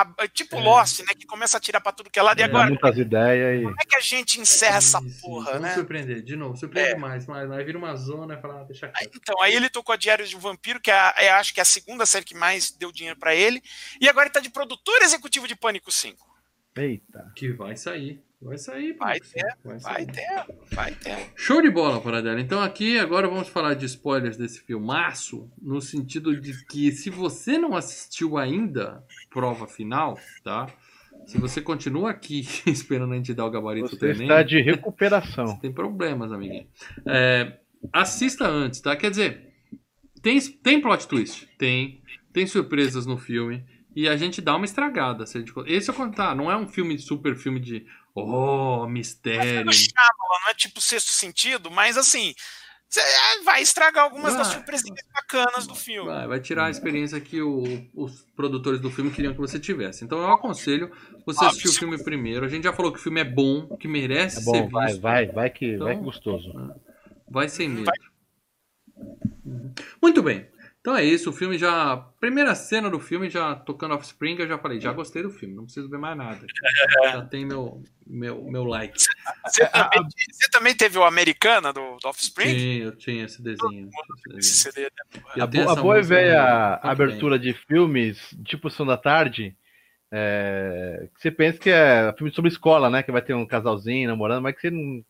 a- 0.00 0.14
a- 0.18 0.28
tipo 0.28 0.56
É. 0.56 0.60
Lost, 0.62 1.00
né? 1.00 1.12
Que 1.14 1.26
começa 1.26 1.58
a 1.58 1.60
tirar 1.60 1.80
pra 1.82 1.92
tudo 1.92 2.08
que 2.10 2.18
é 2.18 2.22
lado. 2.22 2.38
E 2.38 2.42
É. 2.42 2.46
agora, 2.46 2.66
muitas 2.68 2.96
ideias 2.96 3.60
e. 3.60 3.62
como 3.64 3.76
é 3.78 3.84
que 3.84 3.96
a 3.96 4.00
gente 4.00 4.40
encerra 4.40 4.78
essa 4.78 5.00
Isso, 5.04 5.20
porra, 5.20 5.46
vamos 5.52 5.62
né? 5.68 5.74
surpreender, 5.74 6.22
de 6.22 6.34
novo, 6.34 6.56
surpreende 6.56 6.92
É. 6.92 6.96
mais, 6.96 7.26
mas 7.26 7.50
aí 7.50 7.62
vira 7.62 7.76
uma 7.76 7.94
zona 7.94 8.34
e 8.34 8.40
fala, 8.40 8.62
ah, 8.62 8.64
deixa 8.64 8.88
quieto. 8.88 9.10
Então, 9.14 9.40
aí 9.42 9.54
ele 9.54 9.68
tocou 9.68 9.92
a 9.92 9.96
Diários 9.96 10.30
de 10.30 10.36
um 10.36 10.40
Vampiro, 10.40 10.80
que 10.80 10.90
é, 10.90 10.94
a- 10.98 11.14
é, 11.18 11.28
acho 11.30 11.52
que 11.52 11.60
é 11.60 11.62
a 11.62 11.66
segunda 11.66 12.06
série 12.06 12.24
que 12.24 12.34
mais 12.34 12.70
deu 12.70 12.90
dinheiro 12.90 13.18
pra 13.18 13.34
ele. 13.34 13.62
E 14.00 14.08
agora 14.08 14.26
ele 14.26 14.32
tá 14.32 14.40
de 14.40 14.48
produtor 14.50 15.02
executivo 15.02 15.46
de 15.46 15.54
Pânico 15.56 15.92
5. 15.92 16.26
Eita. 16.76 17.30
Que 17.36 17.50
vai 17.52 17.76
sair, 17.76 18.22
vai 18.40 18.58
sair. 18.58 18.92
Vai 18.94 19.20
ter, 19.20 19.56
vai 19.64 19.78
Vai 19.78 20.06
ter, 20.06 20.46
vai 20.72 20.94
ter. 20.94 21.30
Show 21.34 21.60
de 21.60 21.70
bola, 21.70 22.00
Paradela. 22.00 22.40
Então 22.40 22.60
aqui 22.60 22.98
agora 22.98 23.28
vamos 23.28 23.48
falar 23.48 23.74
de 23.74 23.86
spoilers 23.86 24.36
desse 24.36 24.60
filmaço, 24.60 25.50
no 25.60 25.80
sentido 25.80 26.40
de 26.40 26.64
que 26.66 26.92
se 26.92 27.10
você 27.10 27.58
não 27.58 27.76
assistiu 27.76 28.38
ainda 28.38 29.04
prova 29.30 29.66
final, 29.66 30.18
tá? 30.42 30.66
Se 31.26 31.38
você 31.38 31.60
continua 31.60 32.10
aqui 32.10 32.46
esperando 32.66 33.12
a 33.12 33.16
gente 33.16 33.34
dar 33.34 33.44
o 33.44 33.50
gabarito 33.50 33.96
Você 33.96 34.12
está 34.12 34.42
de 34.42 34.60
recuperação. 34.60 35.58
tem 35.60 35.72
problemas, 35.72 36.32
amiguinho. 36.32 36.66
É, 37.06 37.58
assista 37.92 38.46
antes, 38.46 38.80
tá? 38.80 38.96
Quer 38.96 39.10
dizer, 39.10 39.52
tem, 40.22 40.40
tem 40.40 40.80
plot 40.80 41.06
twist, 41.06 41.48
tem, 41.58 42.02
tem 42.32 42.46
surpresas 42.46 43.04
no 43.04 43.18
filme 43.18 43.64
e 43.94 44.08
a 44.08 44.16
gente 44.16 44.40
dá 44.40 44.54
uma 44.56 44.64
estragada. 44.64 45.26
Se 45.26 45.36
a 45.36 45.40
gente, 45.40 45.52
esse 45.66 45.90
eu 45.90 45.94
contar, 45.94 46.34
não 46.34 46.50
é 46.50 46.56
um 46.56 46.68
filme 46.68 46.98
super 46.98 47.34
filme 47.36 47.60
de 47.60 47.84
oh 48.14 48.78
Mas 48.80 48.88
é 48.88 48.92
mistério. 48.92 49.64
do 49.64 49.72
Shyamalan, 49.72 50.40
não 50.44 50.50
é 50.50 50.54
tipo 50.54 50.80
sexto 50.80 51.08
sentido, 51.10 51.70
mas 51.70 51.96
assim, 51.96 52.34
cê 52.88 53.00
vai 53.44 53.62
estragar 53.62 54.04
algumas 54.04 54.34
das 54.34 54.48
Vai. 54.48 54.56
surpresinhas 54.56 55.00
bacanas 55.14 55.66
do 55.66 55.74
filme. 55.74 56.08
Vai, 56.10 56.26
vai 56.26 56.40
tirar 56.40 56.66
a 56.66 56.70
experiência 56.70 57.20
que 57.20 57.40
o- 57.40 57.86
os 57.94 58.22
produtores 58.34 58.80
do 58.80 58.90
filme 58.90 59.10
queriam 59.10 59.32
que 59.34 59.40
você 59.40 59.58
tivesse. 59.60 60.04
Então 60.04 60.18
eu 60.18 60.32
aconselho 60.32 60.90
você 61.26 61.44
Ah, 61.44 61.48
assistir 61.48 61.68
o 61.68 61.72
filme 61.72 62.02
primeiro. 62.02 62.44
A 62.44 62.48
gente 62.48 62.64
já 62.64 62.72
falou 62.72 62.92
que 62.92 62.98
o 62.98 63.02
filme 63.02 63.20
é 63.20 63.24
bom, 63.24 63.76
que 63.76 63.86
merece 63.86 64.38
É 64.38 64.40
ser 64.40 64.44
bom, 64.44 64.68
vai, 64.68 64.86
visto. 64.88 65.00
vai, 65.00 65.26
vai 65.26 65.50
que, 65.50 65.66
Então- 65.74 65.86
vai 65.86 65.96
que 65.96 66.02
gostoso. 66.02 66.52
Vai 67.30 67.48
sem 67.48 67.68
medo. 67.68 67.84
Vai. 67.84 67.98
Uhum. 69.44 69.74
Muito 70.02 70.22
bem. 70.22 70.48
Então 70.88 70.96
é 70.96 71.04
isso, 71.04 71.28
o 71.28 71.34
filme 71.34 71.58
já. 71.58 71.98
Primeira 72.18 72.54
cena 72.54 72.88
do 72.88 72.98
filme, 72.98 73.28
já 73.28 73.54
tocando 73.54 73.94
Offspring, 73.94 74.36
eu 74.38 74.48
já 74.48 74.56
falei, 74.56 74.80
já 74.80 74.90
gostei 74.90 75.22
do 75.22 75.28
filme, 75.28 75.54
não 75.54 75.64
preciso 75.64 75.86
ver 75.86 75.98
mais 75.98 76.16
nada. 76.16 76.46
Já 77.12 77.20
tem 77.26 77.44
meu, 77.44 77.82
meu, 78.06 78.42
meu 78.44 78.64
like. 78.64 78.98
Você 79.44 79.66
também, 79.66 80.08
você 80.32 80.50
também 80.50 80.74
teve 80.74 80.96
o 80.96 81.04
Americana 81.04 81.74
do, 81.74 81.98
do 81.98 82.08
Offspring? 82.08 82.58
Sim, 82.58 82.76
eu 82.78 82.96
tinha 82.96 83.26
esse 83.26 83.42
desenho. 83.42 83.90
esse. 84.38 84.56
CD, 84.62 84.84
né? 84.84 85.22
A, 85.38 85.46
bo 85.46 85.68
a 85.68 85.76
boa 85.76 85.98
e 85.98 86.00
muito 86.00 86.08
bem. 86.08 86.34
abertura 86.82 87.38
de 87.38 87.52
filmes, 87.52 88.34
tipo 88.46 88.70
São 88.70 88.86
da 88.86 88.96
Tarde, 88.96 89.54
é, 90.10 91.06
que 91.14 91.20
você 91.20 91.30
pensa 91.30 91.58
que 91.58 91.68
é 91.68 92.14
filme 92.16 92.32
sobre 92.32 92.50
escola, 92.50 92.88
né? 92.88 93.02
Que 93.02 93.12
vai 93.12 93.20
ter 93.20 93.34
um 93.34 93.44
casalzinho 93.46 94.08
namorando, 94.08 94.42
mas 94.42 94.54
que 94.54 94.62
você 94.62 94.70
não. 94.70 95.04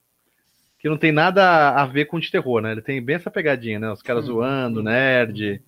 Que 0.80 0.88
não 0.88 0.96
tem 0.96 1.10
nada 1.10 1.70
a 1.70 1.86
ver 1.86 2.04
com 2.06 2.20
de 2.20 2.30
terror, 2.30 2.60
né? 2.60 2.72
Ele 2.72 2.82
tem 2.82 3.00
bem 3.02 3.16
essa 3.16 3.30
pegadinha, 3.30 3.78
né? 3.78 3.90
Os 3.92 4.02
caras 4.02 4.24
Hum. 4.24 4.34
zoando, 4.34 4.82
nerd, 4.82 5.60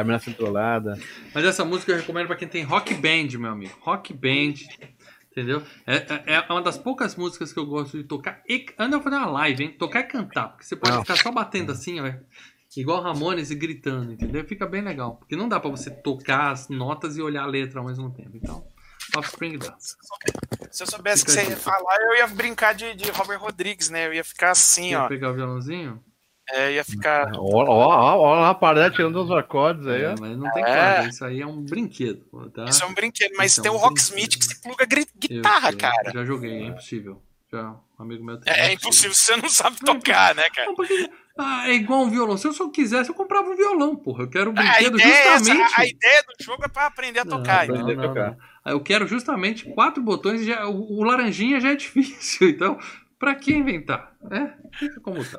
a 0.00 0.04
menina 0.04 0.18
centrolada. 0.18 0.98
Mas 1.34 1.44
essa 1.44 1.64
música 1.64 1.92
eu 1.92 1.96
recomendo 1.96 2.26
pra 2.26 2.36
quem 2.36 2.48
tem 2.48 2.62
rock 2.62 2.94
band, 2.94 3.38
meu 3.38 3.50
amigo. 3.50 3.76
Rock 3.80 4.12
band. 4.14 4.54
Entendeu? 5.30 5.62
É, 5.86 5.96
é- 5.96 6.22
é 6.48 6.52
uma 6.52 6.62
das 6.62 6.76
poucas 6.78 7.14
músicas 7.14 7.52
que 7.52 7.58
eu 7.58 7.66
gosto 7.66 7.96
de 7.98 8.04
tocar. 8.04 8.42
E, 8.48 8.66
anda 8.78 8.96
eu 8.96 9.02
fazer 9.02 9.16
uma 9.16 9.26
live, 9.30 9.64
hein? 9.64 9.76
Tocar 9.78 10.00
e 10.00 10.04
cantar. 10.04 10.48
Porque 10.48 10.64
você 10.64 10.74
pode 10.76 10.92
Não. 10.94 11.02
ficar 11.02 11.16
só 11.16 11.30
batendo 11.30 11.72
assim, 11.72 12.00
ó. 12.00 12.12
Igual 12.76 13.02
Ramones 13.02 13.50
e 13.50 13.54
gritando, 13.54 14.12
entendeu? 14.12 14.44
Fica 14.44 14.66
bem 14.66 14.82
legal. 14.82 15.16
Porque 15.16 15.34
não 15.34 15.48
dá 15.48 15.58
pra 15.58 15.70
você 15.70 15.90
tocar 15.90 16.50
as 16.52 16.68
notas 16.68 17.16
e 17.16 17.22
olhar 17.22 17.42
a 17.42 17.46
letra 17.46 17.80
ao 17.80 17.86
mesmo 17.86 18.10
tempo. 18.12 18.30
Então, 18.34 18.64
Offspring 19.16 19.58
dá. 19.58 19.74
Se 20.70 20.82
eu 20.82 20.86
soubesse 20.86 21.24
que 21.24 21.30
você 21.30 21.48
ia 21.48 21.56
falar, 21.56 21.96
eu 22.02 22.16
ia 22.18 22.26
brincar 22.28 22.74
de, 22.74 22.94
de 22.94 23.10
Robert 23.10 23.40
Rodrigues, 23.40 23.88
né? 23.90 24.06
Eu 24.06 24.14
ia 24.14 24.22
ficar 24.24 24.50
assim, 24.50 24.90
Quer 24.90 24.98
ó. 24.98 25.08
pegar 25.08 25.30
o 25.30 25.34
violãozinho? 25.34 26.02
É, 26.52 26.72
ia 26.72 26.84
ficar. 26.84 27.30
Ó 27.36 28.34
lá 28.34 28.50
a 28.50 28.54
parada 28.54 28.90
tirando 28.90 29.16
os 29.22 29.30
acordes 29.30 29.86
aí, 29.86 30.02
É, 30.02 30.10
ó. 30.12 30.14
mas 30.18 30.36
não 30.36 30.50
tem 30.52 30.64
É. 30.64 31.06
Isso 31.08 31.24
aí 31.24 31.40
é 31.42 31.46
um 31.46 31.62
brinquedo, 31.62 32.24
tá? 32.54 32.64
Isso 32.64 32.82
é 32.82 32.86
um 32.86 32.94
brinquedo, 32.94 33.32
mas 33.36 33.52
Isso 33.52 33.60
é 33.60 33.62
tem 33.64 33.72
um 33.72 33.74
o 33.74 33.78
Rocksmith 33.78 34.38
que 34.38 34.44
se 34.44 34.60
pluga 34.62 34.86
gri- 34.86 35.02
Eu 35.02 35.28
guitarra, 35.36 35.68
sei, 35.70 35.78
cara. 35.78 36.10
Já 36.12 36.24
joguei, 36.24 36.50
é 36.62 36.66
impossível. 36.66 37.22
Já, 37.52 37.70
um 37.98 38.02
amigo 38.02 38.24
meu 38.24 38.38
tem. 38.38 38.52
É, 38.52 38.68
é 38.68 38.72
impossível, 38.74 39.14
você 39.14 39.36
não 39.36 39.48
sabe 39.48 39.78
tocar, 39.80 40.34
né, 40.34 40.44
cara? 40.54 40.68
Não, 40.68 40.74
porque, 40.74 41.10
ah, 41.38 41.68
é 41.68 41.72
igual 41.74 42.02
um 42.02 42.10
violão. 42.10 42.36
Se 42.36 42.46
eu 42.46 42.52
só 42.52 42.68
quisesse, 42.68 43.08
eu 43.10 43.14
comprava 43.14 43.48
um 43.48 43.56
violão, 43.56 43.96
porra. 43.96 44.24
Eu 44.24 44.28
quero 44.28 44.50
um 44.50 44.54
A 44.58 44.62
brinquedo 44.62 44.98
ideia, 45.00 45.14
é 45.14 45.26
essa, 45.28 45.38
justamente. 45.44 45.74
a, 45.74 45.80
a 45.80 45.86
ideia 45.86 46.22
do 46.38 46.44
jogo 46.44 46.62
é 46.64 46.68
pra 46.68 46.86
aprender 46.86 47.20
a 47.20 47.24
tocar. 47.24 47.66
não, 47.66 47.74
então. 47.74 47.80
aprender 47.82 47.92
a 47.92 47.96
não, 48.02 48.08
tocar. 48.14 48.30
não. 48.64 48.72
Eu 48.72 48.80
quero 48.80 49.06
justamente 49.08 49.64
quatro 49.70 50.02
botões. 50.02 50.44
Já, 50.44 50.66
o, 50.66 50.98
o 50.98 51.04
laranjinha 51.04 51.58
já 51.60 51.70
é 51.70 51.74
difícil. 51.76 52.48
Então, 52.50 52.78
pra 53.18 53.34
que 53.34 53.54
inventar? 53.54 54.12
É, 54.30 54.50
fica 54.78 55.00
como 55.00 55.24
tá. 55.24 55.38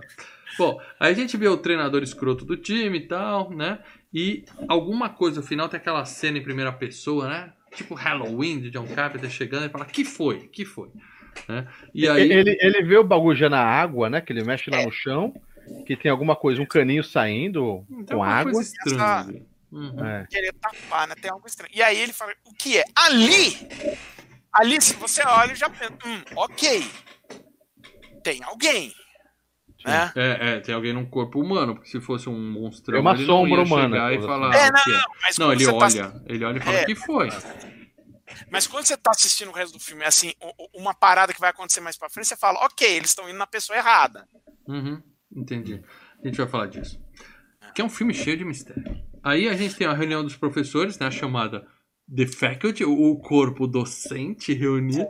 Bom, 0.60 0.80
aí 1.00 1.14
a 1.14 1.16
gente 1.16 1.38
vê 1.38 1.48
o 1.48 1.58
treinador 1.58 2.04
escroto 2.04 2.44
do 2.44 2.58
time 2.58 2.98
e 3.00 3.08
tal, 3.08 3.50
né? 3.50 3.80
E 4.14 4.44
alguma 4.68 5.10
coisa, 5.10 5.40
no 5.40 5.48
final 5.48 5.70
tem 5.70 5.80
aquela 5.80 6.04
cena 6.04 6.38
em 6.38 6.44
primeira 6.44 6.72
pessoa, 6.74 7.30
né? 7.30 7.54
Tipo 7.74 7.96
Halloween 7.96 8.60
de 8.60 8.70
John 8.70 8.86
Carpenter 8.88 9.30
chegando 9.30 9.66
e 9.66 9.70
fala: 9.70 9.86
Que 9.86 10.04
foi? 10.04 10.48
Que 10.50 10.66
foi? 10.66 10.90
Né? 11.48 11.66
E 11.96 12.08
aí. 12.10 12.30
Ele, 12.32 12.58
ele 12.60 12.84
vê 12.84 12.98
o 12.98 13.04
bagulho 13.04 13.38
já 13.38 13.50
na 13.50 13.64
água, 13.64 14.10
né? 14.10 14.20
Que 14.20 14.34
ele 14.34 14.44
mexe 14.44 14.70
É. 14.74 14.78
lá 14.78 14.84
no 14.84 14.92
chão, 14.92 15.34
que 15.86 15.96
tem 15.96 16.12
alguma 16.12 16.36
coisa, 16.36 16.62
um 16.62 16.66
caninho 16.66 17.04
saindo 17.04 17.86
Tem 18.06 18.18
com 18.18 18.24
água. 18.24 18.52
coisa 18.52 18.70
estranha 18.70 19.04
Essa-. 19.04 19.34
Uhum. 19.72 20.06
É. 20.06 20.26
Querer 20.30 20.54
tapar, 20.54 21.08
né? 21.08 21.16
Tem 21.22 21.32
algo 21.32 21.46
estranho. 21.48 21.72
E 21.74 21.82
aí 21.82 21.98
ele 22.00 22.12
fala, 22.12 22.34
o 22.44 22.54
que 22.54 22.80
é? 22.80 22.84
Ali! 22.96 23.56
Ali, 24.52 24.82
se 24.82 24.96
você 24.96 25.22
olha, 25.24 25.54
já 25.54 25.70
pensa, 25.70 25.94
hum, 26.06 26.22
ok. 26.36 26.84
Tem 28.24 28.44
alguém. 28.44 28.92
Né? 29.90 30.12
É, 30.16 30.50
é, 30.56 30.60
tem 30.60 30.74
alguém 30.76 30.94
num 30.94 31.06
corpo 31.06 31.40
humano, 31.42 31.76
porque 31.76 31.90
se 31.90 32.00
fosse 32.00 32.30
um 32.30 32.52
monstrão, 32.52 32.98
É 32.98 33.02
uma 33.02 33.14
ele 33.14 33.26
sombra 33.26 33.50
não 33.50 33.58
ia 33.58 33.64
humana, 33.64 33.96
chegar 33.96 34.14
e 34.14 34.22
falar 34.22 34.50
assim. 34.50 34.60
É, 34.66 34.70
o 34.70 34.74
que 34.84 34.92
é. 34.92 35.02
Mas 35.22 35.38
Não, 35.38 35.48
quando 35.48 35.52
ele 35.62 35.66
você 35.66 35.72
tá- 35.72 35.86
olha, 36.10 36.22
ele 36.28 36.46
olha 36.46 36.58
e 36.58 36.62
fala, 36.62 36.78
É. 36.78 36.84
o 36.84 36.86
que 36.86 36.96
foi? 36.96 37.30
mas 38.52 38.68
quando 38.68 38.86
você 38.86 38.96
tá 38.98 39.12
assistindo 39.12 39.50
o 39.50 39.54
resto 39.54 39.74
do 39.78 39.80
filme, 39.84 40.04
assim, 40.04 40.34
u- 40.42 40.64
u- 40.64 40.70
uma 40.82 40.94
parada 40.94 41.34
que 41.34 41.40
vai 41.40 41.50
acontecer 41.50 41.82
mais 41.82 41.98
pra 41.98 42.10
frente, 42.10 42.28
você 42.28 42.36
fala, 42.38 42.60
ok, 42.66 42.88
eles 42.88 43.10
estão 43.10 43.28
indo 43.30 43.38
na 43.38 43.48
pessoa 43.48 43.78
errada. 43.78 44.28
Uhum, 44.68 45.02
entendi. 45.36 45.82
A 46.24 46.28
gente 46.28 46.38
vai 46.38 46.48
falar 46.48 46.68
disso. 46.68 47.00
Que 47.74 47.82
é 47.82 47.86
um 47.86 47.90
filme 47.90 48.14
cheio 48.14 48.38
de 48.38 48.46
mistério. 48.46 48.84
Aí 49.24 49.48
a 49.50 49.54
gente 49.56 49.76
tem 49.76 49.86
a 49.88 49.94
reunião 49.94 50.24
dos 50.24 50.36
professores, 50.36 50.98
né, 51.00 51.08
a 51.08 51.12
chamada 51.12 51.66
The 52.16 52.26
Faculty, 52.28 52.84
o 52.86 53.16
corpo 53.18 53.68
docente 53.68 54.54
reunido. 54.54 55.08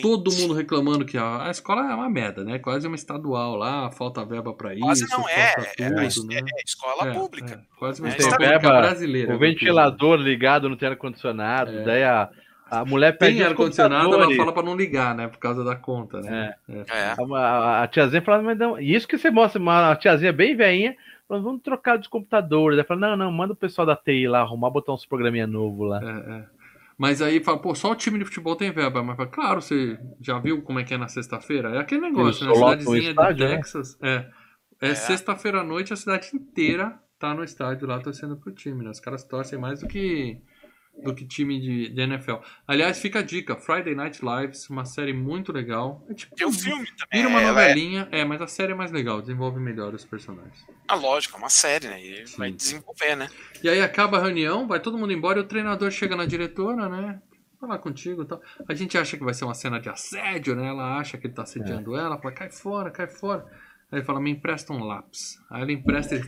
Todo 0.00 0.32
mundo 0.32 0.54
reclamando 0.54 1.04
que 1.04 1.16
a, 1.16 1.46
a 1.46 1.50
escola 1.50 1.90
é 1.90 1.94
uma 1.94 2.08
merda, 2.08 2.44
né? 2.44 2.58
Quase 2.58 2.86
uma 2.86 2.96
estadual 2.96 3.56
lá, 3.56 3.90
falta 3.90 4.24
verba 4.24 4.52
pra 4.52 4.74
isso, 4.74 4.84
Quase 4.84 5.10
não 5.10 5.28
é, 5.28 5.54
é, 5.78 6.08
tudo, 6.08 6.32
é, 6.32 6.40
né? 6.40 6.48
é 6.58 6.62
escola 6.64 7.08
É, 7.08 7.12
pública. 7.14 7.54
é, 7.54 7.78
quase 7.78 8.00
uma 8.00 8.10
É, 8.10 8.16
escola 8.16 8.38
verba, 8.38 8.68
brasileira. 8.80 9.34
O 9.34 9.38
ventilador 9.38 10.18
ligado 10.18 10.68
no 10.68 10.76
tem 10.76 10.88
ar-condicionado, 10.88 11.70
É. 11.70 11.84
daí 11.84 12.04
a, 12.04 12.28
A 12.70 12.86
mulher 12.86 13.18
pede 13.18 13.36
Tem 13.36 13.46
ar-condicionado, 13.46 14.14
ela 14.14 14.34
fala 14.34 14.52
pra 14.52 14.62
não 14.62 14.74
ligar, 14.74 15.14
né? 15.14 15.28
Por 15.28 15.36
causa 15.38 15.62
da 15.62 15.76
conta, 15.76 16.20
né? 16.22 16.54
É. 16.68 16.84
é. 16.88 17.14
A, 17.36 17.82
a, 17.82 17.86
tiazinha 17.86 18.22
fala, 18.22 18.42
mas 18.42 18.58
não. 18.58 18.80
Isso 18.80 19.06
que 19.06 19.18
você 19.18 19.30
mostra, 19.30 19.60
uma 19.60 19.94
tiazinha 19.96 20.32
bem 20.32 20.56
veinha, 20.56 20.96
falando, 21.28 21.44
vamos 21.44 21.62
trocar 21.62 21.98
dos 21.98 22.08
computadores. 22.08 22.78
Ela 22.78 22.86
fala, 22.86 23.00
não, 23.00 23.16
não, 23.16 23.30
manda 23.32 23.52
o 23.52 23.56
pessoal 23.56 23.86
da 23.86 23.94
TI 23.94 24.26
lá 24.26 24.40
arrumar, 24.40 24.70
botar 24.70 24.94
uns 24.94 25.04
programinha 25.04 25.46
novo 25.46 25.84
lá. 25.84 26.00
É, 26.02 26.32
é. 26.32 26.44
Mas 27.02 27.20
aí 27.20 27.42
fala, 27.42 27.58
pô, 27.58 27.74
só 27.74 27.90
o 27.90 27.96
time 27.96 28.16
de 28.16 28.24
futebol 28.24 28.54
tem 28.54 28.70
verba. 28.70 29.02
Mas 29.02 29.18
claro, 29.28 29.60
você 29.60 29.98
já 30.20 30.38
viu 30.38 30.62
como 30.62 30.78
é 30.78 30.84
que 30.84 30.94
é 30.94 30.96
na 30.96 31.08
sexta-feira? 31.08 31.74
É 31.74 31.78
aquele 31.78 32.00
negócio, 32.00 32.46
né? 32.46 32.54
Cidadezinha 32.54 33.10
estádio, 33.10 33.34
de 33.34 33.42
né? 33.44 33.56
Texas. 33.56 33.98
Né? 34.00 34.08
É, 34.80 34.86
é, 34.86 34.90
é. 34.90 34.94
sexta-feira 34.94 35.62
à 35.62 35.64
noite, 35.64 35.92
a 35.92 35.96
cidade 35.96 36.30
inteira 36.32 36.96
tá 37.18 37.34
no 37.34 37.42
estádio 37.42 37.88
lá 37.88 37.98
torcendo 37.98 38.36
pro 38.36 38.52
time, 38.52 38.84
né? 38.84 38.90
Os 38.90 39.00
caras 39.00 39.24
torcem 39.24 39.58
mais 39.58 39.80
do 39.80 39.88
que 39.88 40.40
do 41.02 41.14
que 41.14 41.24
time 41.24 41.60
de, 41.60 41.88
de, 41.88 42.00
NFL. 42.00 42.36
Aliás, 42.66 43.00
fica 43.00 43.20
a 43.20 43.22
dica: 43.22 43.56
Friday 43.56 43.94
Night 43.94 44.20
Lives, 44.22 44.68
uma 44.68 44.84
série 44.84 45.12
muito 45.12 45.52
legal. 45.52 46.04
É 46.08 46.14
tipo, 46.14 46.34
Tem 46.34 46.46
um 46.46 46.52
filme 46.52 46.86
também. 46.86 47.22
Vira 47.22 47.28
uma 47.28 47.42
é, 47.42 47.46
novelinha, 47.46 48.08
é... 48.10 48.20
é... 48.20 48.24
mas 48.24 48.40
a 48.40 48.46
série 48.46 48.72
é 48.72 48.74
mais 48.74 48.92
legal, 48.92 49.20
desenvolve 49.20 49.58
melhor 49.58 49.94
os 49.94 50.04
personagens. 50.04 50.64
Ah, 50.86 50.94
lógico, 50.94 51.36
é 51.36 51.38
uma 51.38 51.48
série, 51.48 51.88
né? 51.88 52.02
E 52.02 52.26
Sim. 52.26 52.38
vai 52.38 52.52
desenvolver, 52.52 53.16
né? 53.16 53.28
E 53.62 53.68
aí 53.68 53.80
acaba 53.80 54.18
a 54.18 54.22
reunião, 54.22 54.66
vai 54.66 54.80
todo 54.80 54.98
mundo 54.98 55.12
embora 55.12 55.38
e 55.38 55.42
o 55.42 55.46
treinador 55.46 55.90
chega 55.90 56.16
na 56.16 56.26
diretora, 56.26 56.88
né? 56.88 57.20
Falar 57.60 57.78
contigo 57.78 58.22
e 58.22 58.26
tal. 58.26 58.40
A 58.68 58.74
gente 58.74 58.98
acha 58.98 59.16
que 59.16 59.24
vai 59.24 59.34
ser 59.34 59.44
uma 59.44 59.54
cena 59.54 59.80
de 59.80 59.88
assédio, 59.88 60.54
né? 60.56 60.68
Ela 60.68 60.98
acha 60.98 61.16
que 61.16 61.26
ele 61.26 61.34
tá 61.34 61.42
assediando 61.42 61.96
é. 61.96 62.00
ela, 62.00 62.18
fala, 62.18 62.34
cai 62.34 62.50
fora, 62.50 62.90
cai 62.90 63.06
fora. 63.06 63.46
Aí 63.90 63.98
ele 63.98 64.04
fala, 64.04 64.20
me 64.20 64.30
empresta 64.30 64.72
um 64.72 64.84
lápis. 64.84 65.38
Aí 65.50 65.62
ele 65.62 65.74
empresta 65.74 66.16
e 66.16 66.20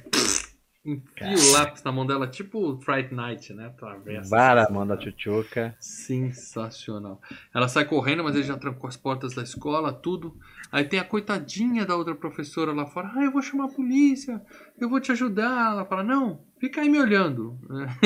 enfia 0.85 1.35
o 1.35 1.53
lápis 1.53 1.83
na 1.83 1.91
mão 1.91 2.05
dela, 2.07 2.27
tipo 2.27 2.79
Fright 2.83 3.13
Night, 3.15 3.55
né? 3.55 3.67
Atravessa. 3.67 4.29
Vara 4.29 4.67
a 4.67 4.71
mão 4.71 4.87
da 4.87 4.97
tchutchuca. 4.97 5.75
Sensacional. 5.81 7.21
Ela 7.55 7.69
sai 7.69 7.87
correndo, 7.87 8.23
mas 8.23 8.35
ele 8.35 8.45
já 8.45 8.57
trancou 8.59 8.87
as 8.87 8.97
portas 8.97 9.35
da 9.35 9.43
escola, 9.43 9.93
tudo. 9.93 10.37
Aí 10.71 10.85
tem 10.85 10.99
a 11.01 11.05
coitadinha 11.05 11.87
da 11.87 11.97
outra 11.97 12.15
professora 12.15 12.73
lá 12.73 12.85
fora. 12.85 13.11
Ah, 13.15 13.25
eu 13.25 13.33
vou 13.33 13.41
chamar 13.41 13.65
a 13.65 13.69
polícia, 13.69 14.43
eu 14.79 14.89
vou 14.89 15.01
te 15.01 15.11
ajudar. 15.13 15.73
Ela 15.73 15.87
fala, 15.87 16.03
não, 16.03 16.41
fica 16.59 16.83
aí 16.83 16.89
me 16.91 17.01
olhando. 17.01 17.59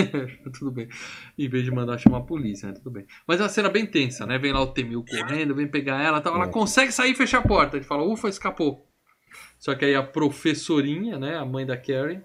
tudo 0.56 0.70
bem. 0.70 0.88
Em 1.36 1.48
vez 1.48 1.64
de 1.64 1.72
mandar 1.72 1.98
chamar 1.98 2.18
a 2.18 2.22
polícia, 2.22 2.68
né? 2.68 2.74
Tudo 2.74 2.92
bem. 2.92 3.06
Mas 3.26 3.40
é 3.40 3.42
uma 3.42 3.48
cena 3.48 3.68
bem 3.68 3.86
tensa, 3.86 4.24
né? 4.24 4.38
Vem 4.38 4.52
lá 4.52 4.60
o 4.60 4.68
Temil 4.68 5.04
correndo, 5.04 5.54
vem 5.54 5.66
pegar 5.66 6.00
ela, 6.00 6.20
tal. 6.20 6.34
ela 6.34 6.44
é. 6.44 6.50
consegue 6.50 6.92
sair 6.92 7.10
e 7.10 7.16
fechar 7.16 7.38
a 7.38 7.48
porta. 7.48 7.76
Ele 7.76 7.84
fala, 7.84 8.04
ufa, 8.04 8.28
escapou. 8.28 8.87
Só 9.58 9.74
que 9.74 9.84
aí 9.84 9.94
a 9.94 10.02
professorinha, 10.02 11.18
né, 11.18 11.36
a 11.36 11.44
mãe 11.44 11.66
da 11.66 11.76
Carrie. 11.76 12.20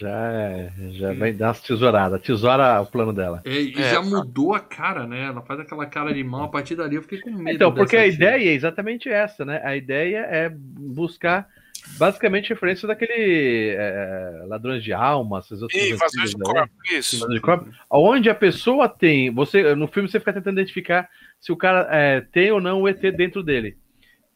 Já, 0.00 0.70
já 0.92 1.12
vem 1.12 1.36
dar 1.36 1.48
umas 1.48 1.60
tesouradas, 1.60 2.22
tesoura 2.22 2.80
o 2.80 2.86
plano 2.86 3.12
dela. 3.12 3.42
É, 3.44 3.60
e 3.60 3.74
é, 3.78 3.90
já 3.90 4.00
mudou 4.00 4.54
a 4.54 4.60
cara, 4.60 5.06
né? 5.06 5.24
Ela 5.24 5.42
faz 5.42 5.60
aquela 5.60 5.84
cara 5.84 6.14
de 6.14 6.24
mal. 6.24 6.44
A 6.44 6.48
partir 6.48 6.76
dali 6.76 6.96
eu 6.96 7.02
fiquei 7.02 7.20
com 7.20 7.30
medo. 7.30 7.50
Então, 7.50 7.74
porque 7.74 7.96
a 7.96 8.06
ideia 8.06 8.50
é 8.50 8.54
exatamente 8.54 9.08
essa, 9.08 9.44
né? 9.44 9.60
A 9.62 9.76
ideia 9.76 10.18
é 10.30 10.48
buscar 10.48 11.46
basicamente 11.98 12.48
referência 12.48 12.88
daquele 12.88 13.74
é, 13.76 14.44
ladrões 14.46 14.82
de 14.82 14.92
almas, 14.92 15.46
esses 15.46 15.62
outros 15.62 15.80
Ih, 15.80 15.92
invasores 15.92 16.30
de 16.30 16.38
corpo, 16.38 16.74
isso. 16.90 17.28
De 17.28 17.40
corpo, 17.40 17.70
onde 17.90 18.28
a 18.28 18.34
pessoa 18.34 18.88
tem, 18.88 19.30
você 19.30 19.74
no 19.74 19.86
filme 19.86 20.08
você 20.08 20.18
fica 20.18 20.32
tentando 20.32 20.58
identificar 20.58 21.08
se 21.40 21.52
o 21.52 21.56
cara 21.56 21.88
é, 21.90 22.20
tem 22.20 22.50
ou 22.50 22.60
não 22.60 22.82
o 22.82 22.88
ET 22.88 23.00
dentro 23.00 23.42
dele. 23.42 23.76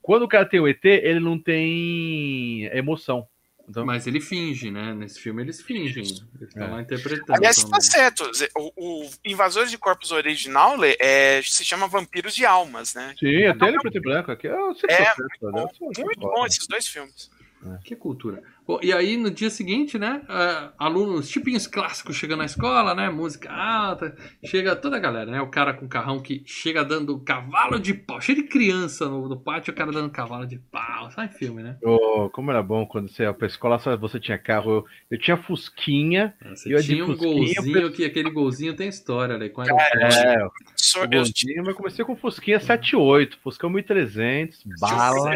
Quando 0.03 0.25
o 0.25 0.29
cara 0.29 0.45
tem 0.45 0.61
o 0.61 0.69
ET, 0.69 0.85
ele 0.85 1.21
não 1.21 1.39
tem 1.39 2.65
emoção. 2.77 3.27
Então... 3.69 3.87
Mas 3.87 4.07
ele 4.07 4.21
finge, 4.21 4.71
né? 4.71 4.93
Nesse 4.93 5.21
filme 5.21 5.43
eles 5.43 5.61
fingem. 5.61 6.03
Eles 6.03 6.49
estão 6.49 6.67
é. 6.67 6.71
lá 6.71 6.83
interpretando. 6.83 7.37
Aliás, 7.37 7.63
tá 7.63 7.81
certo. 7.81 8.29
O, 8.57 9.05
o 9.05 9.11
Invasores 9.25 9.71
de 9.71 9.79
Corpos 9.79 10.11
original 10.11 10.77
é, 11.01 11.41
se 11.43 11.65
chama 11.65 11.87
Vampiros 11.87 12.35
de 12.35 12.45
Almas, 12.45 12.95
né? 12.95 13.15
Sim, 13.19 13.45
até 13.45 13.69
ele 13.69 13.79
preto 13.79 13.97
e 13.97 14.01
branco 14.01 14.33
aqui. 14.33 14.49
É, 14.49 14.51
é 14.51 14.57
muito, 14.57 15.41
bom, 15.41 16.05
muito 16.05 16.21
bom 16.21 16.47
esses 16.47 16.67
dois 16.67 16.87
filmes. 16.87 17.31
É. 17.65 17.79
Que 17.85 17.95
cultura. 17.95 18.43
Bom, 18.73 18.79
e 18.83 18.91
aí 18.91 19.19
no 19.19 19.31
dia 19.31 19.51
seguinte, 19.51 19.99
né, 19.99 20.23
uh, 20.25 20.73
alunos 20.79 21.29
tipinhos 21.29 21.67
clássicos 21.67 22.17
chegando 22.17 22.39
na 22.39 22.47
escola, 22.47 22.95
né, 22.95 23.11
música 23.11 23.53
alta, 23.53 24.17
chega 24.43 24.75
toda 24.75 24.97
a 24.97 25.01
galera, 25.01 25.31
né, 25.31 25.43
o 25.43 25.49
cara 25.49 25.75
com 25.75 25.87
carrão 25.87 26.23
que 26.23 26.43
chega 26.47 26.83
dando 26.83 27.21
cavalo 27.21 27.79
de 27.79 27.93
pau, 27.93 28.19
cheio 28.19 28.43
de 28.43 28.49
criança 28.49 29.07
no, 29.07 29.29
no 29.29 29.39
pátio, 29.39 29.75
o 29.75 29.77
cara 29.77 29.93
dando 29.93 30.09
cavalo 30.09 30.47
de 30.47 30.59
pau, 30.59 31.11
sai 31.11 31.29
filme, 31.29 31.63
né? 31.63 31.77
Oh, 31.85 32.31
como 32.31 32.51
era 32.51 32.63
bom 32.63 32.87
quando 32.87 33.11
você 33.11 33.25
ia 33.25 33.35
pra 33.35 33.47
escola, 33.47 33.79
só 33.79 33.95
você 33.95 34.19
tinha 34.19 34.39
carro, 34.39 34.71
eu, 34.71 34.85
eu 35.11 35.19
tinha 35.19 35.37
Fusquinha. 35.37 36.35
É, 36.41 36.51
você 36.51 36.75
eu 36.75 36.83
tinha 36.83 37.05
um 37.05 37.15
golzinho, 37.15 37.93
que 37.93 38.07
aquele 38.07 38.31
golzinho 38.31 38.75
tem 38.75 38.89
história, 38.89 39.37
né, 39.37 39.51
com 39.51 39.63
é, 39.63 39.67
o 39.67 41.09
golzinho, 41.09 41.63
mas 41.63 41.77
comecei 41.77 42.05
com 42.07 42.17
Fusquinha 42.17 42.59
78, 42.59 43.39
Fuscão 43.43 43.69
1300, 43.69 44.63
bala. 44.81 45.31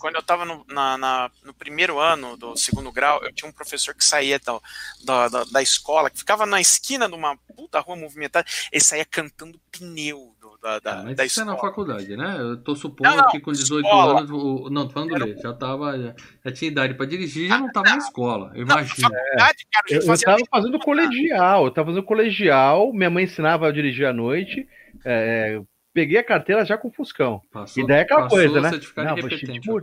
Quando 0.00 0.16
eu 0.16 0.22
tava 0.22 0.44
no, 0.44 0.64
na, 0.68 0.98
na, 0.98 1.30
no 1.44 1.54
primeiro 1.54 2.00
ano 2.00 2.39
do 2.40 2.56
segundo 2.56 2.90
grau, 2.90 3.22
eu 3.22 3.32
tinha 3.32 3.48
um 3.48 3.52
professor 3.52 3.94
que 3.94 4.04
saía 4.04 4.40
da, 4.40 4.58
da, 5.04 5.28
da, 5.28 5.44
da 5.44 5.62
escola, 5.62 6.10
que 6.10 6.18
ficava 6.18 6.46
na 6.46 6.60
esquina 6.60 7.06
de 7.06 7.14
uma 7.14 7.36
puta 7.54 7.78
rua 7.80 7.94
movimentada, 7.94 8.46
ele 8.72 8.82
saía 8.82 9.04
cantando 9.04 9.60
pneu 9.70 10.34
do, 10.40 10.58
da, 10.60 10.78
da, 10.78 11.00
ah, 11.00 11.02
mas 11.04 11.16
da 11.16 11.24
isso 11.24 11.40
escola. 11.40 11.52
é 11.52 11.54
na 11.54 11.60
faculdade, 11.60 12.16
né? 12.16 12.36
Eu 12.40 12.56
tô 12.62 12.74
supondo 12.74 13.10
não, 13.10 13.16
não, 13.18 13.28
que 13.28 13.40
com 13.40 13.52
18 13.52 13.84
escola. 13.84 14.18
anos, 14.18 14.30
o, 14.30 14.70
não, 14.70 14.86
tô 14.88 14.94
falando 14.94 15.10
dele, 15.10 15.40
já 15.40 15.52
tava, 15.52 15.98
já, 15.98 16.14
já, 16.44 16.52
tinha 16.52 16.70
idade 16.70 16.94
para 16.94 17.06
dirigir, 17.06 17.48
já 17.48 17.58
não 17.58 17.70
tava 17.70 17.90
na 17.90 17.98
escola, 17.98 18.50
eu 18.54 18.62
imagino. 18.62 19.14
É. 19.14 19.36
Cara, 19.36 19.54
eu, 19.90 20.00
eu 20.00 20.18
tava 20.18 20.38
fazendo 20.50 20.78
colegial, 20.78 21.64
eu 21.66 21.70
tava 21.70 21.88
fazendo 21.88 22.06
colegial, 22.06 22.92
minha 22.92 23.10
mãe 23.10 23.24
ensinava 23.24 23.68
a 23.68 23.72
dirigir 23.72 24.06
à 24.06 24.12
noite, 24.12 24.66
é, 25.04 25.60
peguei 25.92 26.18
a 26.18 26.24
carteira 26.24 26.64
já 26.64 26.78
com 26.78 26.88
o 26.88 26.92
Fuscão. 26.92 27.42
Passou, 27.52 27.82
e 27.82 27.86
daí 27.86 27.98
é 27.98 28.02
aquela 28.02 28.28
coisa, 28.28 28.60
né? 28.60 28.70
Não, 28.96 29.16
vou, 29.64 29.82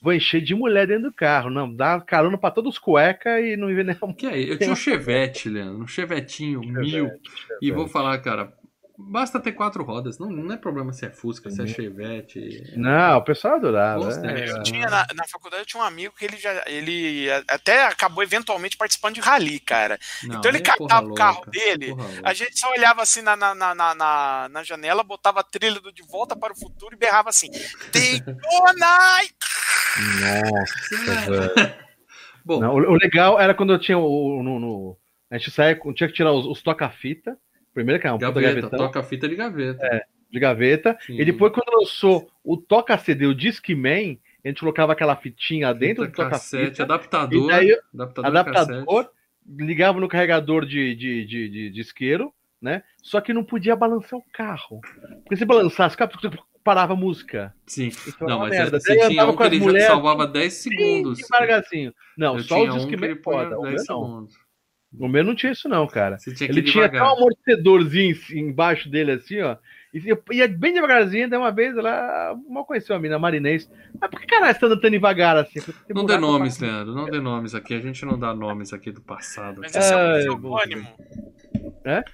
vou 0.00 0.12
encher 0.12 0.40
de 0.40 0.54
mulher 0.54 0.86
dentro 0.86 1.04
do 1.04 1.12
carro. 1.12 1.50
Não, 1.50 1.72
dá 1.72 2.00
carona 2.00 2.38
pra 2.38 2.50
todos 2.50 2.74
os 2.74 2.78
cueca 2.78 3.40
e 3.40 3.56
não 3.56 3.68
vê 3.68 3.82
nenhum. 3.84 4.12
Que 4.12 4.26
aí? 4.26 4.48
Eu 4.48 4.58
tinha 4.58 4.72
um 4.72 4.76
Chevette, 4.76 5.48
Leandro, 5.48 5.82
um 5.82 5.86
Chevetinho 5.86 6.60
mil. 6.60 7.06
Chevette. 7.06 7.30
E 7.60 7.70
vou 7.70 7.88
falar, 7.88 8.18
cara, 8.18 8.52
Basta 9.00 9.38
ter 9.38 9.52
quatro 9.52 9.84
rodas, 9.84 10.18
não, 10.18 10.28
não 10.28 10.52
é 10.52 10.56
problema 10.56 10.92
se 10.92 11.06
é 11.06 11.10
Fusca, 11.10 11.48
se 11.50 11.60
é 11.60 11.62
uhum. 11.62 11.68
Chevette. 11.68 12.74
Não, 12.76 13.18
o 13.18 13.22
pessoal 13.22 13.54
adorava. 13.54 14.10
É. 14.26 14.50
Eu 14.50 14.60
tinha, 14.64 14.90
na, 14.90 15.06
na, 15.14 15.24
faculdade 15.28 15.62
eu 15.62 15.66
tinha 15.66 15.80
um 15.80 15.86
amigo 15.86 16.12
que 16.16 16.24
ele 16.24 16.36
já. 16.36 16.64
Ele 16.66 17.28
até 17.48 17.84
acabou 17.86 18.24
eventualmente 18.24 18.76
participando 18.76 19.14
de 19.14 19.20
rally, 19.20 19.60
cara. 19.60 20.00
Não, 20.24 20.36
então 20.36 20.50
ele 20.50 20.60
catava 20.60 21.06
o 21.06 21.14
carro 21.14 21.36
louca, 21.36 21.50
dele, 21.52 21.94
a 22.24 22.34
gente 22.34 22.58
só 22.58 22.68
olhava 22.72 23.00
assim 23.00 23.22
na, 23.22 23.36
na, 23.36 23.54
na, 23.54 23.74
na, 23.74 24.48
na 24.50 24.62
janela, 24.64 25.04
botava 25.04 25.40
a 25.40 25.44
trilha 25.44 25.80
do 25.80 25.92
De 25.92 26.02
Volta 26.02 26.34
para 26.34 26.52
o 26.52 26.58
Futuro 26.58 26.92
e 26.92 26.98
berrava 26.98 27.28
assim: 27.28 27.50
Daytona! 27.92 28.98
Nossa, 30.20 31.78
Bom, 32.44 32.60
não, 32.60 32.74
o, 32.74 32.78
o, 32.78 32.94
legal 32.94 33.38
era 33.38 33.54
quando 33.54 33.72
eu 33.72 33.78
tinha 33.78 33.96
o. 33.96 34.42
No, 34.42 34.58
no, 34.58 34.98
a 35.30 35.38
gente 35.38 35.52
saia, 35.52 35.78
tinha 35.94 36.08
que 36.08 36.14
tirar 36.14 36.32
os, 36.32 36.46
os 36.46 36.62
toca-fita 36.62 37.38
Primeiro 37.78 38.00
que 38.00 38.08
é 38.08 38.12
um 38.12 38.18
gaveta, 38.18 38.68
toca 38.70 39.04
fita 39.04 39.28
de 39.28 39.36
gaveta. 39.36 39.86
É, 39.86 40.04
de 40.28 40.40
gaveta. 40.40 40.98
Sim. 41.06 41.16
E 41.16 41.24
depois, 41.24 41.52
quando 41.52 41.78
lançou 41.78 42.28
o 42.42 42.56
Toca 42.56 42.98
CD, 42.98 43.24
o 43.24 43.32
Discman, 43.32 44.18
a 44.44 44.48
gente 44.48 44.58
colocava 44.58 44.94
aquela 44.94 45.14
fitinha 45.14 45.72
dentro 45.72 46.04
Fita 46.04 46.24
do 46.24 46.28
toca 46.28 46.40
fita. 46.40 46.82
Adaptador. 46.82 47.46
Daí, 47.46 47.78
adaptador, 47.94 48.26
adaptador 48.26 49.10
ligava 49.46 50.00
no 50.00 50.08
carregador 50.08 50.66
de, 50.66 50.96
de, 50.96 51.24
de, 51.24 51.48
de, 51.48 51.70
de 51.70 51.80
isqueiro, 51.80 52.34
né? 52.60 52.82
Só 53.00 53.20
que 53.20 53.32
não 53.32 53.44
podia 53.44 53.76
balançar 53.76 54.18
o 54.18 54.24
carro. 54.32 54.80
Porque 55.22 55.36
se 55.36 55.44
balançasse 55.44 55.94
o 55.94 55.98
carro, 55.98 56.10
parava 56.64 56.94
a 56.94 56.96
música. 56.96 57.54
Sim. 57.64 57.92
Então, 58.08 58.26
não, 58.26 58.40
mas 58.40 58.50
merda. 58.50 58.80
você 58.80 59.06
tinha 59.06 59.24
um 59.24 59.36
que 59.36 59.42
ele 59.44 59.60
mulher, 59.60 59.86
salvava 59.86 60.26
10 60.26 60.52
segundos. 60.52 61.20
Não, 62.16 62.38
Eu 62.38 62.42
só 62.42 62.60
o 62.60 62.70
Discman 62.70 63.12
um 63.12 63.22
pode. 63.22 63.62
10 63.70 63.86
segundos. 63.86 64.47
O 64.96 65.08
meu 65.08 65.22
não 65.22 65.34
tinha 65.34 65.52
isso, 65.52 65.68
não, 65.68 65.86
cara. 65.86 66.16
Tinha 66.16 66.50
ele 66.50 66.62
tinha 66.62 66.86
até 66.86 67.02
um 67.02 67.06
amortecedorzinho 67.06 68.16
embaixo 68.32 68.88
dele, 68.88 69.12
assim, 69.12 69.40
ó. 69.40 69.56
E 69.92 70.02
ia 70.32 70.46
bem 70.46 70.74
devagarzinho, 70.74 71.28
daí 71.30 71.38
uma 71.38 71.50
vez 71.50 71.74
lá, 71.74 72.36
mal 72.48 72.64
conheceu 72.64 72.94
a 72.94 72.98
mina 72.98 73.18
marinês. 73.18 73.70
Mas 73.98 74.10
por 74.10 74.20
que 74.20 74.26
caralho 74.26 74.52
você 74.52 74.60
tá 74.60 74.66
andando 74.66 74.90
devagar 74.90 75.36
assim? 75.36 75.60
Não 75.88 76.04
dê 76.04 76.18
nomes, 76.18 76.58
Leandro, 76.58 76.94
não 76.94 77.06
dê 77.06 77.20
nomes 77.20 77.54
aqui. 77.54 77.74
A 77.74 77.80
gente 77.80 78.04
não 78.04 78.18
dá 78.18 78.34
nomes 78.34 78.72
aqui 78.72 78.92
do 78.92 79.00
passado. 79.00 79.60
Mas 79.62 79.74
esse 79.74 79.92
é 79.92 79.96
um 79.96 80.18
pseudônimo. 80.20 80.88
É? 81.84 82.04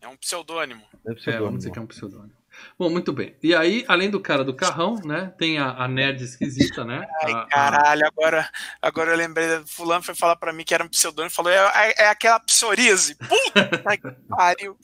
É 0.00 0.08
um 0.08 0.16
pseudônimo. 0.16 0.82
É, 1.06 1.14
pseudônimo. 1.14 1.44
é 1.44 1.46
vamos 1.46 1.58
dizer 1.58 1.70
que 1.72 1.78
é 1.78 1.82
um 1.82 1.86
pseudônimo. 1.86 2.43
Bom, 2.78 2.90
muito 2.90 3.12
bem. 3.12 3.36
E 3.42 3.54
aí, 3.54 3.84
além 3.86 4.10
do 4.10 4.20
cara 4.20 4.42
do 4.42 4.54
carrão, 4.54 5.00
né? 5.04 5.32
Tem 5.38 5.58
a, 5.58 5.70
a 5.70 5.88
nerd 5.88 6.22
esquisita, 6.22 6.84
né? 6.84 7.06
Ai, 7.22 7.32
a, 7.32 7.44
caralho, 7.46 8.04
a... 8.04 8.08
agora, 8.08 8.50
agora 8.82 9.10
eu 9.12 9.16
lembrei. 9.16 9.46
Fulano 9.66 10.02
foi 10.02 10.14
falar 10.14 10.36
pra 10.36 10.52
mim 10.52 10.64
que 10.64 10.74
era 10.74 10.84
um 10.84 10.88
pseudônimo 10.88 11.30
e 11.30 11.34
falou: 11.34 11.52
é, 11.52 11.56
é, 11.56 12.04
é, 12.04 12.08
aquela 12.08 12.40
psoríase. 12.40 13.16
Puta 13.16 13.96
que 13.96 14.10
pariu. 14.28 14.76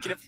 Queria... 0.00 0.18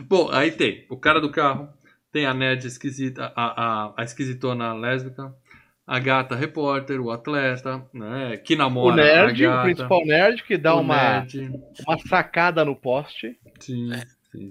Bom, 0.00 0.30
aí 0.30 0.50
tem 0.50 0.86
o 0.90 0.96
cara 0.96 1.20
do 1.20 1.30
carro, 1.30 1.68
tem 2.12 2.26
a 2.26 2.34
nerd 2.34 2.66
esquisita, 2.66 3.32
a, 3.34 3.62
a, 3.62 3.94
a 3.96 4.04
esquisitona 4.04 4.74
lésbica, 4.74 5.34
a 5.86 5.98
gata 5.98 6.34
repórter, 6.34 7.00
o 7.00 7.10
atleta, 7.10 7.84
né? 7.92 8.36
Que 8.36 8.56
namora. 8.56 8.94
O 8.94 8.96
nerd, 8.96 9.46
o 9.46 9.62
principal 9.62 10.04
nerd, 10.04 10.42
que 10.42 10.56
dá 10.56 10.74
uma, 10.74 11.26
uma 11.86 11.98
sacada 12.06 12.64
no 12.64 12.74
poste. 12.74 13.38
Sim. 13.60 13.90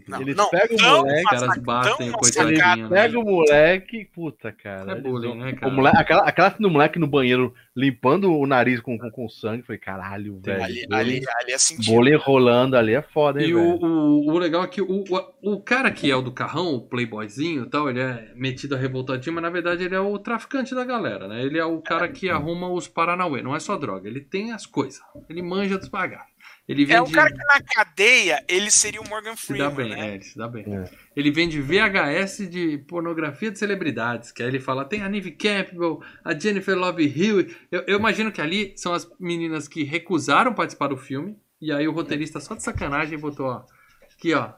Não, 0.07 0.21
eles 0.21 0.35
não, 0.35 0.49
pegam 0.49 0.77
o 0.77 0.97
moleque, 0.97 1.23
caras 1.23 1.57
batem 1.57 2.09
o 2.09 2.13
coitadinho. 2.13 2.89
Né? 2.89 2.89
Pega 2.89 3.19
o 3.19 3.23
moleque, 3.23 4.05
puta, 4.05 4.51
cara. 4.51 4.93
É 4.93 4.95
bullying, 4.95 5.35
né, 5.35 5.53
cara? 5.53 5.71
O 5.71 5.75
moleque, 5.75 5.97
aquela, 5.97 6.21
aquela 6.23 6.49
cena 6.51 6.61
do 6.61 6.69
moleque 6.69 6.99
no 6.99 7.07
banheiro 7.07 7.53
limpando 7.75 8.31
o 8.31 8.45
nariz 8.45 8.79
com, 8.79 8.97
com, 8.97 9.09
com 9.09 9.27
sangue, 9.27 9.63
foi 9.63 9.77
caralho, 9.77 10.39
velho. 10.39 10.63
Ali, 10.63 10.85
ali, 10.91 11.21
ali 11.27 11.51
é 11.51 11.57
sentido. 11.57 11.91
Bullying 11.91 12.15
rolando 12.15 12.77
ali 12.77 12.93
é 12.93 13.01
foda, 13.01 13.41
hein, 13.41 13.49
E 13.49 13.55
o, 13.55 13.59
o, 13.59 14.31
o, 14.31 14.37
legal 14.37 14.63
é 14.63 14.67
que 14.67 14.81
o, 14.81 15.03
o, 15.09 15.53
o 15.53 15.61
cara 15.61 15.91
que 15.91 16.09
é 16.09 16.15
o 16.15 16.21
do 16.21 16.31
carrão, 16.31 16.75
o 16.75 16.81
playboyzinho 16.81 17.63
e 17.63 17.69
tal, 17.69 17.89
ele 17.89 17.99
é 17.99 18.31
metido 18.35 18.75
a 18.75 18.77
revoltadinho, 18.77 19.35
mas 19.35 19.43
na 19.43 19.49
verdade 19.49 19.83
ele 19.83 19.95
é 19.95 19.99
o 19.99 20.17
traficante 20.19 20.75
da 20.75 20.85
galera, 20.85 21.27
né? 21.27 21.41
Ele 21.43 21.57
é 21.57 21.65
o 21.65 21.81
cara 21.81 22.07
que 22.07 22.29
arruma 22.29 22.69
os 22.69 22.87
Paranauê, 22.87 23.41
não 23.41 23.55
é 23.55 23.59
só 23.59 23.75
droga, 23.75 24.07
ele 24.07 24.21
tem 24.21 24.51
as 24.51 24.65
coisas, 24.65 25.01
ele 25.27 25.41
manja 25.41 25.77
dos 25.77 25.87
bagaços. 25.87 26.32
Ele 26.67 26.85
vende... 26.85 26.97
É 26.97 27.01
o 27.01 27.11
cara 27.11 27.29
que 27.29 27.43
na 27.43 27.61
cadeia 27.61 28.45
ele 28.47 28.71
seria 28.71 29.01
o 29.01 29.09
Morgan 29.09 29.35
Freeman. 29.35 29.69
Se 29.69 29.75
dá 29.75 29.83
bem, 29.83 29.89
né? 29.89 30.09
é, 30.09 30.13
ele 30.15 30.23
se 30.23 30.37
dá 30.37 30.47
bem. 30.47 30.65
É. 30.73 30.89
Ele 31.15 31.29
vende 31.29 31.61
VHS 31.61 32.49
de 32.49 32.77
pornografia 32.87 33.51
de 33.51 33.59
celebridades, 33.59 34.31
que 34.31 34.41
aí 34.41 34.47
ele 34.47 34.61
fala: 34.61 34.85
tem 34.85 35.01
a 35.01 35.09
Neve 35.09 35.31
Campbell, 35.31 36.01
a 36.23 36.37
Jennifer 36.37 36.75
Love 36.77 37.03
Hewitt. 37.03 37.57
Eu, 37.69 37.83
eu, 37.85 37.99
imagino 37.99 38.31
que 38.31 38.39
ali 38.39 38.73
são 38.77 38.93
as 38.93 39.09
meninas 39.19 39.67
que 39.67 39.83
recusaram 39.83 40.53
participar 40.53 40.87
do 40.87 40.95
filme, 40.95 41.37
e 41.59 41.71
aí 41.71 41.85
o 41.85 41.91
roteirista 41.91 42.39
só 42.39 42.55
de 42.55 42.63
sacanagem 42.63 43.19
botou: 43.19 43.47
ó, 43.47 43.65
aqui 44.13 44.33
ó, 44.33 44.53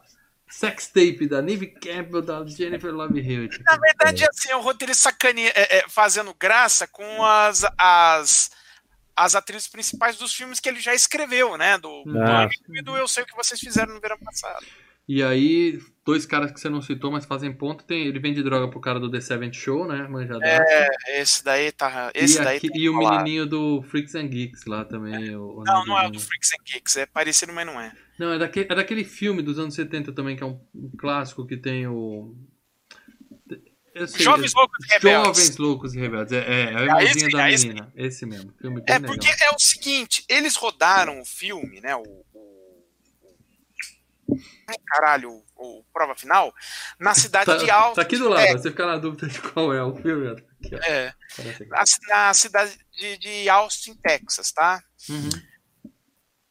sex 0.48 0.88
tape 0.88 1.27
da 1.27 1.41
Neve 1.41 1.68
Campbell, 1.68 2.22
da 2.22 2.45
Jennifer 2.45 2.94
Love 2.94 3.19
Hewitt. 3.19 3.60
Na 3.64 3.77
verdade, 3.77 4.23
é. 4.23 4.27
assim, 4.30 4.52
é 4.52 4.56
o 4.56 4.61
roteirista 4.61 5.10
sacaninha, 5.10 5.52
é, 5.56 5.80
é, 5.80 5.90
fazendo 5.90 6.36
graça 6.36 6.86
com 6.88 7.23
as. 7.26 7.65
as 7.80 8.52
as 9.15 9.35
atrizes 9.35 9.67
principais 9.67 10.17
dos 10.17 10.33
filmes 10.33 10.59
que 10.59 10.67
ele 10.67 10.79
já 10.79 10.93
escreveu, 10.93 11.57
né? 11.57 11.77
Do, 11.77 12.03
ah. 12.21 12.47
do, 12.67 12.83
do 12.83 12.97
Eu 12.97 13.07
Sei 13.07 13.23
O 13.23 13.25
Que 13.25 13.35
Vocês 13.35 13.59
Fizeram 13.59 13.93
no 13.93 14.01
Verão 14.01 14.17
Passado. 14.19 14.65
E 15.07 15.21
aí, 15.21 15.79
dois 16.03 16.25
caras 16.25 16.51
que 16.51 16.59
você 16.59 16.67
não 16.67 16.81
citou, 16.81 17.11
mas 17.11 17.25
fazem 17.25 17.53
ponto, 17.53 17.83
tem, 17.83 18.07
ele 18.07 18.19
vende 18.19 18.41
droga 18.41 18.67
pro 18.67 18.81
cara 18.81 18.99
do 18.99 19.09
The 19.09 19.21
Seventh 19.21 19.53
Show, 19.53 19.87
né? 19.87 20.07
Manjador. 20.07 20.43
É, 20.43 21.21
esse 21.21 21.43
daí 21.43 21.71
tá. 21.71 22.11
Esse 22.15 22.41
e, 22.41 22.43
daí 22.43 22.57
aqui, 22.57 22.69
e 22.73 22.89
o 22.89 22.97
menininho 22.97 23.45
do 23.45 23.83
Freaks 23.83 24.15
and 24.15 24.27
Geeks 24.27 24.65
lá 24.65 24.83
também. 24.83 25.33
É. 25.33 25.37
O, 25.37 25.59
o 25.59 25.63
não, 25.63 25.85
não 25.85 25.99
é 25.99 26.07
o 26.07 26.11
do 26.11 26.19
Freaks 26.19 26.51
and 26.53 26.63
Geeks, 26.65 26.97
é 26.97 27.05
parecido, 27.05 27.53
mas 27.53 27.67
não 27.67 27.79
é. 27.79 27.91
Não, 28.17 28.33
é 28.33 28.39
daquele, 28.39 28.65
é 28.71 28.75
daquele 28.75 29.03
filme 29.03 29.43
dos 29.43 29.59
anos 29.59 29.75
70 29.75 30.11
também, 30.11 30.35
que 30.35 30.41
é 30.41 30.45
um, 30.47 30.59
um 30.73 30.89
clássico 30.97 31.45
que 31.45 31.55
tem 31.55 31.85
o. 31.85 32.35
Sei, 34.07 34.26
Jovens 34.26 34.53
Loucos 34.53 34.85
e 34.85 34.93
Rebeldes. 34.93 35.26
Jovens 35.26 35.57
Loucos 35.57 35.93
e 35.93 35.99
Rebeldes. 35.99 36.34
É, 36.34 36.38
é, 36.38 36.63
é 36.63 36.76
a 36.76 36.95
ah, 36.95 37.03
irmãzinha 37.03 37.30
da 37.30 37.45
menina. 37.45 37.93
Esse 37.95 38.26
mesmo. 38.26 38.53
Filme 38.59 38.84
é 38.85 38.99
porque 38.99 39.27
legal. 39.27 39.51
é 39.51 39.55
o 39.55 39.59
seguinte: 39.59 40.26
eles 40.27 40.57
rodaram 40.57 41.22
o 41.22 41.26
filme, 41.26 41.80
né? 41.80 41.95
O, 41.95 42.03
o, 42.03 42.85
o 44.27 44.38
ai, 44.67 44.76
caralho, 44.85 45.41
o, 45.55 45.84
prova 45.93 46.13
final, 46.13 46.53
na 46.99 47.13
cidade 47.15 47.45
tá, 47.45 47.55
de 47.55 47.72
Austin. 47.72 47.95
Tá 47.95 48.01
aqui 48.01 48.17
do 48.17 48.27
lado, 48.27 48.41
é, 48.41 48.51
você 48.51 48.69
fica 48.69 48.85
na 48.85 48.97
dúvida 48.97 49.27
de 49.27 49.41
qual 49.41 49.73
é 49.73 49.81
o 49.81 49.95
filme. 49.95 50.30
Aqui, 50.30 50.76
é. 50.76 51.13
Na, 51.69 51.84
na, 52.09 52.34
cidade 52.34 52.77
de, 52.91 53.17
de 53.17 53.49
Austin, 53.49 53.95
Texas, 53.95 54.51
tá? 54.51 54.84
Uhum. 55.09 55.30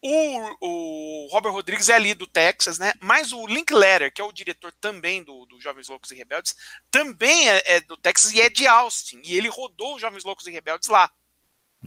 O, 0.07 0.57
o 0.61 1.29
Robert 1.31 1.53
Rodrigues 1.53 1.89
é 1.89 1.95
ali 1.95 2.13
do 2.13 2.27
Texas, 2.27 2.79
né? 2.79 2.93
Mas 3.01 3.33
o 3.33 3.47
Linklater, 3.47 4.13
que 4.13 4.21
é 4.21 4.25
o 4.25 4.33
diretor 4.33 4.71
também 4.79 5.25
do, 5.25 5.47
do 5.47 5.59
Jovens 5.59 5.89
Loucos 5.89 6.11
e 6.11 6.15
Rebeldes, 6.15 6.55
também 6.91 7.49
é, 7.49 7.63
é, 7.77 7.81
do 7.81 7.97
Texas 7.97 8.31
e 8.35 8.41
é 8.43 8.51
de 8.51 8.67
Austin. 8.67 9.23
E 9.25 9.35
ele 9.35 9.49
rodou 9.49 9.95
os 9.95 10.03
Jovens 10.03 10.23
Loucos 10.23 10.47
e 10.47 10.51
Rebeldes 10.51 10.91
lá. 10.91 11.11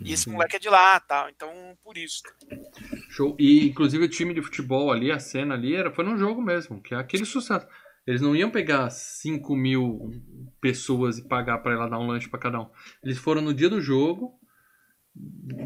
E 0.02 0.14
esse 0.14 0.28
uhum. 0.28 0.34
moleque 0.34 0.56
é 0.56 0.60
de 0.60 0.68
lá, 0.68 1.00
tá? 1.00 1.30
Então, 1.30 1.78
por 1.84 1.96
isso. 1.96 2.24
Show. 3.12 3.36
E, 3.38 3.68
inclusive, 3.68 4.06
o 4.06 4.10
time 4.10 4.34
de 4.34 4.42
futebol 4.42 4.92
ali, 4.92 5.12
a 5.12 5.20
cena 5.20 5.54
ali, 5.54 5.76
era, 5.76 5.92
foi 5.92 6.04
num 6.04 6.18
jogo 6.18 6.42
mesmo, 6.42 6.82
que 6.82 6.96
é 6.96 6.98
aquele 6.98 7.24
sucesso. 7.24 7.68
Eles 8.08 8.22
não 8.22 8.36
iam 8.36 8.50
pegar 8.50 8.90
5 8.90 9.56
mil 9.56 10.10
pessoas 10.60 11.20
e 11.20 11.28
pagar 11.28 11.60
para 11.60 11.74
ela 11.74 11.88
dar 11.88 12.00
um 12.00 12.08
lanche 12.08 12.30
para 12.30 12.40
cada 12.40 12.62
um. 12.62 12.70
Eles 13.04 13.20
foram 13.20 13.44
no 13.44 13.54
dia 13.54 13.70
do 13.70 13.80
jogo, 13.80 14.40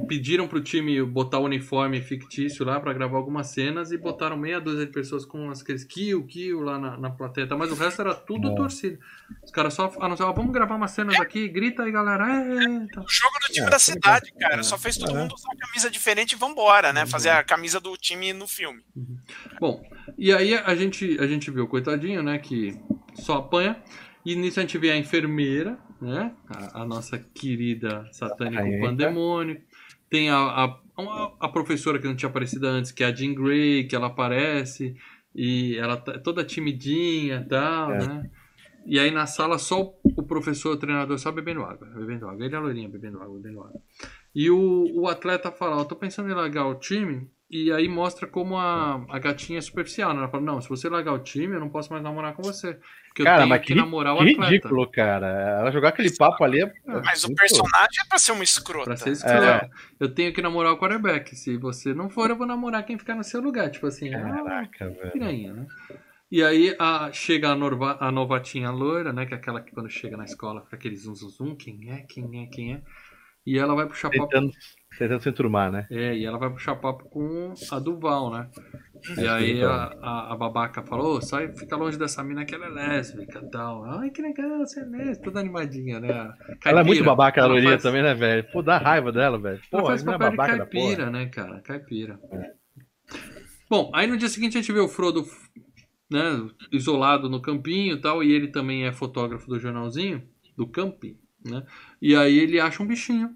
pediram 0.07 0.47
pro 0.47 0.61
time 0.61 1.01
botar 1.03 1.39
o 1.39 1.45
uniforme 1.45 2.01
fictício 2.01 2.65
lá 2.65 2.79
para 2.79 2.93
gravar 2.93 3.17
algumas 3.17 3.47
cenas 3.47 3.91
e 3.91 3.97
botaram 3.97 4.37
meia 4.37 4.59
dúzia 4.59 4.85
de 4.85 4.91
pessoas 4.91 5.25
com 5.25 5.49
aqueles 5.49 5.83
kill, 5.83 6.25
kill 6.25 6.61
lá 6.61 6.77
na, 6.77 6.97
na 6.97 7.09
plateia, 7.09 7.47
tá? 7.47 7.57
mas 7.57 7.71
o 7.71 7.75
resto 7.75 8.01
era 8.01 8.13
tudo 8.13 8.51
é. 8.51 8.55
torcida. 8.55 8.99
Os 9.43 9.51
caras 9.51 9.73
só 9.73 9.91
anunciavam, 9.99 10.35
vamos 10.35 10.51
gravar 10.51 10.75
umas 10.75 10.91
cenas 10.91 11.19
aqui, 11.19 11.47
grita 11.47 11.83
aí 11.83 11.91
galera. 11.91 12.25
É, 12.25 12.87
tá. 12.93 13.01
O 13.01 13.09
jogo 13.09 13.39
do 13.39 13.53
time 13.53 13.67
é, 13.67 13.69
da 13.69 13.79
cidade, 13.79 14.33
cara, 14.39 14.63
só 14.63 14.77
fez 14.77 14.97
todo 14.97 15.15
é. 15.15 15.19
mundo 15.21 15.33
usar 15.33 15.55
camisa 15.57 15.89
diferente 15.89 16.33
e 16.33 16.37
vambora, 16.37 16.93
né? 16.93 17.01
Uhum. 17.01 17.07
Fazer 17.07 17.29
a 17.29 17.43
camisa 17.43 17.79
do 17.79 17.95
time 17.97 18.33
no 18.33 18.47
filme. 18.47 18.81
Uhum. 18.95 19.17
Bom, 19.59 19.83
e 20.17 20.31
aí 20.31 20.55
a 20.55 20.75
gente, 20.75 21.17
a 21.19 21.27
gente 21.27 21.49
viu, 21.49 21.67
coitadinho, 21.67 22.21
né, 22.21 22.37
que 22.37 22.77
só 23.15 23.37
apanha. 23.37 23.81
E 24.25 24.35
nisso 24.35 24.59
a 24.59 24.61
gente 24.61 24.77
vê 24.77 24.91
a 24.91 24.97
enfermeira, 24.97 25.79
né? 26.01 26.33
A, 26.49 26.81
a 26.81 26.85
nossa 26.85 27.19
querida 27.19 28.07
satânico 28.11 28.63
Aí, 28.63 28.81
pandemônio. 28.81 29.61
Tem 30.09 30.29
a, 30.29 30.37
a, 30.37 30.79
a, 31.39 31.49
professora 31.49 31.99
que 31.99 32.07
não 32.07 32.15
tinha 32.15 32.27
aparecido 32.27 32.67
antes, 32.67 32.91
que 32.91 33.03
é 33.03 33.07
a 33.07 33.13
Jean 33.13 33.33
Grey, 33.33 33.87
que 33.87 33.95
ela 33.95 34.07
aparece 34.07 34.95
e 35.33 35.77
ela 35.77 35.95
tá 35.95 36.19
toda 36.19 36.43
timidinha 36.43 37.37
e 37.45 37.47
tal, 37.47 37.93
é. 37.93 38.07
né? 38.07 38.29
E 38.85 38.99
aí 38.99 39.11
na 39.11 39.27
sala 39.27 39.57
só 39.59 39.93
o 40.03 40.23
professor, 40.23 40.73
o 40.73 40.77
treinador 40.77 41.17
só 41.19 41.31
bebendo 41.31 41.61
água, 41.61 41.87
bebendo 41.87 42.27
água. 42.27 42.45
Ele 42.45 42.55
é 42.55 42.57
a 42.57 42.61
loirinha 42.61 42.89
bebendo 42.89 43.21
água, 43.21 43.37
bebendo 43.37 43.61
água. 43.61 43.81
E 44.33 44.49
o, 44.49 44.87
o 44.93 45.07
atleta 45.07 45.51
fala, 45.51 45.79
eu 45.79 45.85
tô 45.85 45.95
pensando 45.95 46.29
em 46.29 46.33
largar 46.33 46.65
o 46.65 46.75
time, 46.75 47.29
e 47.51 47.69
aí 47.69 47.85
mostra 47.89 48.25
como 48.25 48.57
a, 48.57 49.05
a 49.09 49.19
gatinha 49.19 49.59
é 49.59 49.61
superficial, 49.61 50.13
né? 50.13 50.19
Ela 50.19 50.29
fala, 50.29 50.41
não, 50.41 50.61
se 50.61 50.69
você 50.69 50.87
largar 50.87 51.11
o 51.11 51.19
time, 51.19 51.53
eu 51.53 51.59
não 51.59 51.67
posso 51.67 51.91
mais 51.91 52.01
namorar 52.01 52.33
com 52.33 52.41
você. 52.41 52.79
Porque 53.09 53.25
cara, 53.25 53.35
eu 53.35 53.39
tenho 53.39 53.49
mas 53.49 53.59
que, 53.59 53.67
que 53.67 53.75
namorar 53.75 54.13
o 54.15 54.19
que 54.19 54.31
atleta. 54.31 54.51
ridículo, 54.51 54.89
cara. 54.89 55.27
Ela 55.59 55.69
jogar 55.69 55.89
aquele 55.89 56.15
papo 56.15 56.45
ali 56.45 56.61
é... 56.63 56.73
Mas 57.03 57.25
o 57.25 57.35
personagem 57.35 58.03
é 58.05 58.07
pra 58.07 58.17
ser 58.17 58.31
uma 58.31 58.43
escrota. 58.45 58.85
Pra 58.85 58.95
ser 58.95 59.09
escrota. 59.09 59.45
É. 59.45 59.69
Eu 59.99 60.07
tenho 60.07 60.31
que 60.31 60.41
namorar 60.41 60.71
o 60.71 60.77
quarterback. 60.77 61.35
Se 61.35 61.57
você 61.57 61.93
não 61.93 62.09
for, 62.09 62.29
eu 62.29 62.37
vou 62.37 62.47
namorar 62.47 62.85
quem 62.85 62.97
ficar 62.97 63.15
no 63.15 63.23
seu 63.23 63.41
lugar. 63.41 63.69
Tipo 63.69 63.87
assim, 63.87 64.09
Caraca, 64.11 64.85
ah, 64.85 64.87
velho. 64.87 65.11
Piranha, 65.11 65.53
né? 65.53 65.67
E 66.31 66.41
aí 66.41 66.73
a, 66.79 67.11
chega 67.11 67.49
a, 67.49 67.55
norva, 67.55 67.97
a 67.99 68.09
novatinha 68.09 68.71
loira, 68.71 69.11
né? 69.11 69.25
Que 69.25 69.33
é 69.33 69.37
aquela 69.37 69.59
que 69.59 69.73
quando 69.73 69.89
chega 69.89 70.15
na 70.15 70.23
escola 70.23 70.61
fica 70.61 70.77
aquele 70.77 70.95
zum, 70.95 71.15
zum, 71.15 71.27
zum. 71.27 71.55
Quem 71.57 71.91
é, 71.91 72.05
quem 72.07 72.43
é, 72.43 72.45
quem 72.45 72.73
é? 72.75 72.81
E 73.45 73.59
ela 73.59 73.75
vai 73.75 73.87
puxar 73.87 74.09
Tentando... 74.09 74.53
papo 74.53 74.80
Tentando 74.97 75.21
se 75.21 75.29
enturmar, 75.29 75.71
né? 75.71 75.87
É, 75.89 76.15
e 76.15 76.25
ela 76.25 76.37
vai 76.37 76.49
puxar 76.49 76.75
papo 76.75 77.05
com 77.05 77.53
a 77.71 77.79
Duval, 77.79 78.31
né? 78.31 78.49
E 79.17 79.27
aí 79.27 79.63
a, 79.63 79.95
a, 79.99 80.33
a, 80.33 80.35
babaca 80.35 80.83
falou, 80.83 81.17
oh, 81.17 81.21
sai, 81.21 81.47
fica 81.55 81.75
longe 81.75 81.97
dessa 81.97 82.23
mina 82.23 82.45
que 82.45 82.53
ela 82.53 82.67
é 82.67 82.69
lésbica 82.69 83.39
e 83.39 83.49
tal. 83.49 83.83
Ai, 83.85 84.11
que 84.11 84.21
legal, 84.21 84.59
você 84.59 84.81
é 84.81 84.83
lésbica, 84.83 85.23
toda 85.23 85.39
animadinha, 85.39 85.99
né? 85.99 86.07
Caipira. 86.07 86.59
Ela 86.65 86.81
é 86.81 86.83
muito 86.83 87.03
babaca, 87.03 87.41
a 87.41 87.47
loirinha 87.47 87.71
faz... 87.71 87.83
também, 87.83 88.03
né, 88.03 88.13
velho? 88.13 88.43
Pô, 88.51 88.61
dá 88.61 88.77
raiva 88.77 89.11
dela, 89.11 89.39
velho. 89.39 89.59
Pô, 89.71 89.79
ela 89.79 89.87
faz 89.87 90.01
é 90.03 90.05
papel 90.05 90.27
é 90.27 90.31
de 90.31 90.37
caipira, 90.37 91.09
né, 91.09 91.25
cara? 91.27 91.61
Caipira. 91.61 92.19
É. 92.31 92.51
Bom, 93.69 93.89
aí 93.95 94.05
no 94.05 94.17
dia 94.17 94.29
seguinte 94.29 94.57
a 94.57 94.61
gente 94.61 94.73
vê 94.73 94.81
o 94.81 94.89
Frodo, 94.89 95.25
né, 96.11 96.47
isolado 96.71 97.29
no 97.29 97.41
campinho 97.41 97.95
e 97.95 98.01
tal, 98.01 98.21
e 98.21 98.31
ele 98.31 98.49
também 98.49 98.85
é 98.85 98.91
fotógrafo 98.91 99.47
do 99.47 99.57
jornalzinho, 99.57 100.21
do 100.55 100.67
camping, 100.67 101.17
né? 101.43 101.63
E 102.01 102.15
aí 102.15 102.37
ele 102.37 102.59
acha 102.59 102.83
um 102.83 102.87
bichinho 102.87 103.35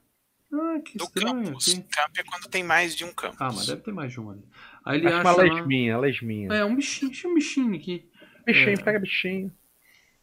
ah, 0.62 0.80
que 0.80 0.98
do 0.98 1.06
estranho. 1.06 1.44
campus. 1.44 1.74
Camp 1.74 2.18
é 2.18 2.24
quando 2.24 2.48
tem 2.50 2.64
mais 2.64 2.96
de 2.96 3.04
um 3.06 3.14
campus. 3.14 3.38
Ah, 3.40 3.52
mas 3.54 3.68
deve 3.68 3.82
ter 3.82 3.94
mais 3.94 4.12
de 4.12 4.20
um 4.20 4.30
ali. 4.30 4.44
Aí 4.84 5.00
ele 5.00 5.08
acha 5.08 5.22
uma 5.22 5.36
lesminha, 5.36 5.96
lá... 5.96 6.02
lesminha. 6.02 6.54
É, 6.54 6.66
um 6.66 6.76
bichinho, 6.76 7.12
tinha 7.12 7.32
um 7.32 7.36
bichinho 7.36 7.76
aqui. 7.76 8.10
Bichinho, 8.46 8.80
é... 8.80 8.84
pega 8.84 9.00
bichinho. 9.00 9.52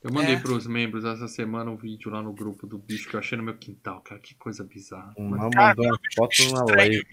Eu 0.03 0.13
mandei 0.13 0.35
é. 0.35 0.41
pros 0.41 0.67
membros 0.67 1.05
essa 1.05 1.29
semana 1.29 1.71
um 1.71 1.77
vídeo 1.77 2.11
lá 2.11 2.21
no 2.21 2.33
grupo 2.33 2.67
do 2.67 2.77
bicho 2.77 3.09
que 3.09 3.15
eu 3.15 3.21
achei 3.21 3.39
no 3.39 3.45
meu 3.45 3.57
quintal, 3.57 4.01
cara. 4.01 4.21
Que 4.21 4.35
coisa 4.35 4.65
bizarra. 4.65 5.15
Uma 5.17 5.49
mandou 5.49 5.87
uma 5.87 5.99
foto 6.17 6.53
na 6.53 6.65
live 6.75 7.05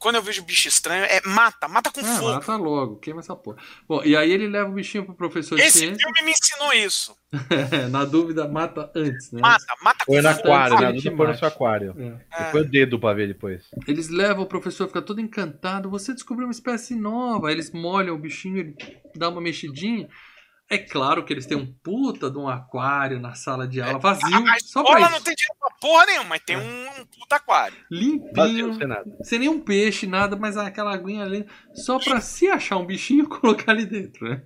quando 0.00 0.16
eu 0.16 0.22
vejo 0.22 0.42
bicho 0.42 0.66
estranho, 0.66 1.04
é 1.04 1.20
mata, 1.26 1.68
mata 1.68 1.90
com 1.90 2.00
ah, 2.00 2.04
fogo. 2.04 2.32
Mata 2.32 2.56
logo, 2.56 2.96
queima 2.96 3.20
essa 3.20 3.36
porra. 3.36 3.58
Bom, 3.86 4.02
e 4.02 4.16
aí 4.16 4.32
ele 4.32 4.48
leva 4.48 4.70
o 4.70 4.72
bichinho 4.72 5.04
pro 5.04 5.14
professor 5.14 5.58
Esse 5.58 5.66
de 5.66 5.78
ciência. 5.78 5.94
Esse 5.94 6.02
filme 6.02 6.22
me 6.22 6.32
ensinou 6.32 6.72
isso. 6.72 7.14
na 7.90 8.06
dúvida, 8.06 8.48
mata 8.48 8.90
antes, 8.96 9.30
né? 9.30 9.42
Mata, 9.42 9.66
mata 9.82 10.04
com 10.06 10.12
Foi 10.12 10.22
no 10.22 10.28
aquário, 10.30 10.80
na 10.80 10.90
dúvida 10.90 11.16
foi 11.16 11.26
no 11.26 11.34
seu 11.36 11.48
aquário. 11.48 11.94
É. 11.98 12.44
Depois 12.44 12.64
o 12.64 12.70
dedo 12.70 12.98
pra 12.98 13.12
ver 13.12 13.28
depois. 13.28 13.68
Eles 13.86 14.08
levam 14.08 14.44
o 14.44 14.48
professor, 14.48 14.88
fica 14.88 15.02
todo 15.02 15.20
encantado. 15.20 15.90
Você 15.90 16.14
descobriu 16.14 16.46
uma 16.46 16.52
espécie 16.52 16.94
nova. 16.94 17.52
Eles 17.52 17.70
molham 17.70 18.14
o 18.14 18.18
bichinho, 18.18 18.56
ele 18.56 18.76
dá 19.14 19.28
uma 19.28 19.40
mexidinha. 19.42 20.08
É 20.72 20.78
claro 20.78 21.24
que 21.24 21.32
eles 21.32 21.46
têm 21.46 21.58
um 21.58 21.66
puta 21.66 22.30
de 22.30 22.38
um 22.38 22.48
aquário 22.48 23.18
na 23.18 23.34
sala 23.34 23.66
de 23.66 23.82
aula 23.82 23.98
vazio. 23.98 24.36
A, 24.46 24.54
a 24.54 24.60
só 24.60 24.84
pra 24.84 25.10
não 25.10 25.20
tem 25.20 25.34
dinheiro 25.34 25.56
pra 25.58 25.70
porra 25.80 26.06
nenhuma, 26.06 26.28
mas 26.28 26.42
tem 26.42 26.54
é. 26.54 26.58
um, 26.60 27.00
um, 27.00 27.06
puta 27.06 27.36
aquário. 27.36 27.76
Limpinho. 27.90 28.32
Vazio, 28.32 28.74
sem, 28.74 28.88
sem 29.24 29.38
nenhum 29.40 29.60
peixe, 29.60 30.06
nada, 30.06 30.36
mas 30.36 30.56
aquela 30.56 30.94
aguinha 30.94 31.24
ali. 31.24 31.44
Só 31.74 31.98
pra 31.98 32.20
se 32.20 32.46
achar 32.48 32.76
um 32.76 32.86
bichinho, 32.86 33.26
colocar 33.28 33.72
ali 33.72 33.84
dentro, 33.84 34.28
né? 34.28 34.40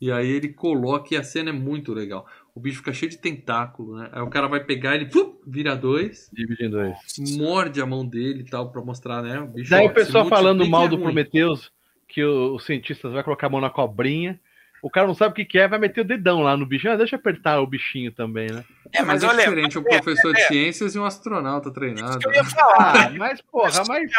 E 0.00 0.10
aí 0.10 0.28
ele 0.28 0.48
coloca 0.48 1.14
e 1.14 1.16
a 1.16 1.22
cena 1.22 1.50
é 1.50 1.52
muito 1.52 1.94
legal. 1.94 2.26
O 2.52 2.58
bicho 2.58 2.78
fica 2.78 2.92
cheio 2.92 3.10
de 3.10 3.18
tentáculo, 3.18 3.96
né? 3.96 4.10
Aí 4.10 4.22
o 4.22 4.30
cara 4.30 4.48
vai 4.48 4.64
pegar 4.64 4.96
ele, 4.96 5.08
vira 5.46 5.76
dois. 5.76 6.28
Divide 6.32 6.64
em 6.64 6.70
dois. 6.70 6.96
Morde 7.36 7.80
a 7.80 7.86
mão 7.86 8.04
dele 8.04 8.40
e 8.40 8.44
tal, 8.44 8.72
pra 8.72 8.82
mostrar, 8.82 9.22
né? 9.22 9.38
O 9.38 9.46
bicho, 9.46 9.70
Daí 9.70 9.86
ó, 9.86 9.90
o 9.90 9.94
pessoal 9.94 10.26
falando 10.26 10.68
mal 10.68 10.88
do 10.88 10.98
Prometheus 10.98 11.70
que 12.08 12.24
os 12.24 12.64
cientistas 12.64 13.12
vai 13.12 13.22
colocar 13.22 13.46
a 13.46 13.50
mão 13.50 13.60
na 13.60 13.70
cobrinha. 13.70 14.40
O 14.82 14.90
cara 14.90 15.06
não 15.06 15.14
sabe 15.14 15.32
o 15.32 15.34
que, 15.34 15.44
que 15.44 15.58
é, 15.58 15.66
vai 15.66 15.78
meter 15.78 16.02
o 16.02 16.04
dedão 16.04 16.40
lá 16.40 16.56
no 16.56 16.66
bichinho. 16.66 16.92
Ah, 16.92 16.96
deixa 16.96 17.16
eu 17.16 17.18
apertar 17.20 17.60
o 17.60 17.66
bichinho 17.66 18.12
também, 18.12 18.50
né? 18.50 18.64
É, 18.92 19.02
mas, 19.02 19.22
mas 19.22 19.22
é 19.22 19.26
olha, 19.26 19.38
diferente 19.38 19.78
um 19.78 19.82
professor 19.82 20.30
é, 20.30 20.40
de 20.40 20.46
ciências 20.46 20.94
e 20.94 20.98
um 20.98 21.04
astronauta 21.04 21.70
treinado. 21.70 22.10
Isso 22.10 22.18
que 22.18 22.28
eu 22.28 22.32
ia 22.32 22.44
falar. 22.44 23.06
Ah, 23.06 23.10
mas, 23.10 23.40
porra, 23.42 23.82
mas. 23.86 24.10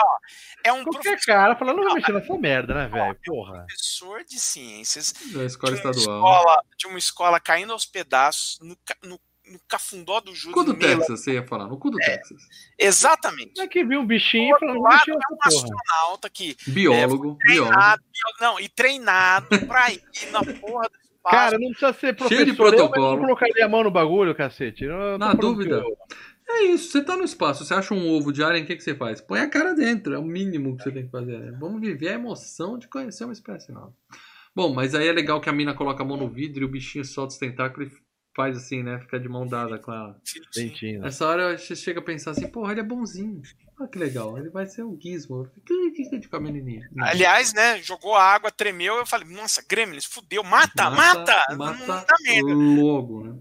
É 0.64 0.74
um 0.74 0.84
Qualquer 0.84 1.12
professor... 1.12 1.26
cara 1.26 1.56
falando, 1.56 1.78
não 1.78 1.86
vai 1.86 1.94
mexer 1.96 2.12
nessa 2.12 2.38
merda, 2.38 2.74
né, 2.74 2.88
velho? 2.88 3.18
Porra. 3.26 3.58
É 3.58 3.62
um 3.62 3.66
professor 3.66 4.24
de 4.24 4.40
ciências. 4.40 5.14
Da 5.34 5.46
escola 5.46 5.74
de 5.74 5.78
estadual. 5.80 6.18
Escola, 6.18 6.64
de 6.78 6.88
uma 6.88 7.00
escola 7.00 7.40
caindo 7.40 7.74
aos 7.74 7.86
pedaços, 7.86 8.60
no, 8.62 8.78
no 9.04 9.20
no 9.52 9.60
cafundó 9.68 10.20
do 10.20 10.34
Júlio. 10.34 10.56
No 10.56 10.64
cu 10.64 10.72
do 10.72 10.80
Texas, 10.80 11.20
você 11.20 11.34
ia 11.34 11.46
falar, 11.46 11.68
no 11.68 11.78
cu 11.78 11.90
do 11.90 12.02
é, 12.02 12.06
Texas. 12.06 12.42
Exatamente. 12.78 13.60
É 13.60 13.68
que 13.68 13.84
viu 13.84 14.02
um 14.02 14.06
bichinho 14.06 14.56
e 14.56 14.60
falou, 14.60 14.82
lado, 14.82 15.10
é 15.10 15.14
um 15.14 15.38
astronauta 15.42 16.30
que. 16.30 16.56
Biólogo, 16.68 17.38
é, 17.42 17.46
treinado, 17.48 18.04
biólogo. 18.04 18.38
Não, 18.42 18.60
e 18.60 18.70
treinado 18.70 19.48
pra 19.68 19.92
ir 19.92 20.02
na 20.32 20.40
porra 20.44 20.88
do 20.90 20.98
espaço. 20.98 21.36
Cara, 21.36 21.60
não 21.60 21.70
precisa 21.70 21.94
ser 21.94 22.16
professor. 22.16 22.36
Cheio 22.36 22.46
de 22.46 22.54
protocolo. 22.54 23.06
Eu 23.06 23.12
não 23.12 23.20
colocaria 23.20 23.66
a 23.66 23.70
mão 23.70 23.84
no 23.84 23.92
bagulho, 23.92 24.36
cacete. 24.36 24.86
Na 25.18 25.34
dúvida. 25.34 25.84
É 26.52 26.64
isso, 26.64 26.92
você 26.92 27.04
tá 27.04 27.16
no 27.16 27.24
espaço, 27.24 27.64
você 27.64 27.76
acha 27.76 27.94
um 27.94 28.10
ovo 28.10 28.34
de 28.34 28.44
alien, 28.44 28.64
o 28.64 28.68
que, 28.68 28.76
que 28.76 28.82
você 28.84 28.96
faz? 28.96 29.22
Põe 29.22 29.42
a 29.42 29.50
cara 29.50 29.76
dentro, 29.76 30.16
é 30.16 30.18
o 30.18 30.24
mínimo 30.24 30.76
que 30.76 30.82
você 30.82 30.92
tem 30.92 31.06
que 31.06 31.12
fazer. 31.12 31.38
Né? 31.38 31.56
Vamos 31.60 31.80
viver 31.80 32.10
a 32.10 32.14
emoção 32.14 32.76
de 32.80 32.88
conhecer 32.88 33.24
uma 33.24 33.34
espécie 33.34 33.72
nova. 33.72 33.94
Bom, 34.56 34.74
mas 34.74 34.96
aí 34.96 35.08
é 35.08 35.12
legal 35.12 35.40
que 35.40 35.48
a 35.48 35.54
mina 35.54 35.76
coloca 35.76 36.02
a 36.02 36.06
mão 36.06 36.18
no 36.18 36.28
vidro 36.28 36.64
e 36.64 36.66
o 36.66 36.68
bichinho 36.68 37.06
solta 37.06 37.34
os 37.34 37.38
tentáculos 37.38 37.94
e 37.94 37.96
faz 38.40 38.56
assim, 38.56 38.82
né? 38.82 38.98
Fica 39.00 39.20
de 39.20 39.28
mão 39.28 39.46
dada 39.46 39.78
com 39.78 39.92
ela. 39.92 40.16
Dentinho. 40.56 41.02
Nessa 41.02 41.28
hora 41.28 41.58
você 41.58 41.76
chega 41.76 42.00
a 42.00 42.04
pensar 42.04 42.32
assim, 42.32 42.48
porra, 42.48 42.72
ele 42.72 42.80
é 42.80 42.84
bonzinho. 42.84 43.42
Olha 43.78 43.90
que 43.90 44.00
legal, 44.00 44.38
ele 44.38 44.50
vai 44.50 44.66
ser 44.66 44.84
um 44.84 44.98
gizmo. 44.98 45.46
A 46.32 46.40
menininha? 46.40 46.90
Aliás, 47.00 47.54
né? 47.54 47.82
Jogou 47.82 48.16
a 48.16 48.24
água, 48.24 48.50
tremeu. 48.50 48.96
Eu 48.96 49.06
falei, 49.06 49.28
nossa, 49.28 49.62
Gremlins, 49.70 50.06
fudeu, 50.06 50.42
mata, 50.42 50.90
mata! 50.90 51.36
Mata, 51.58 51.86
mata 51.86 52.16
logo, 52.42 53.26
né? 53.26 53.36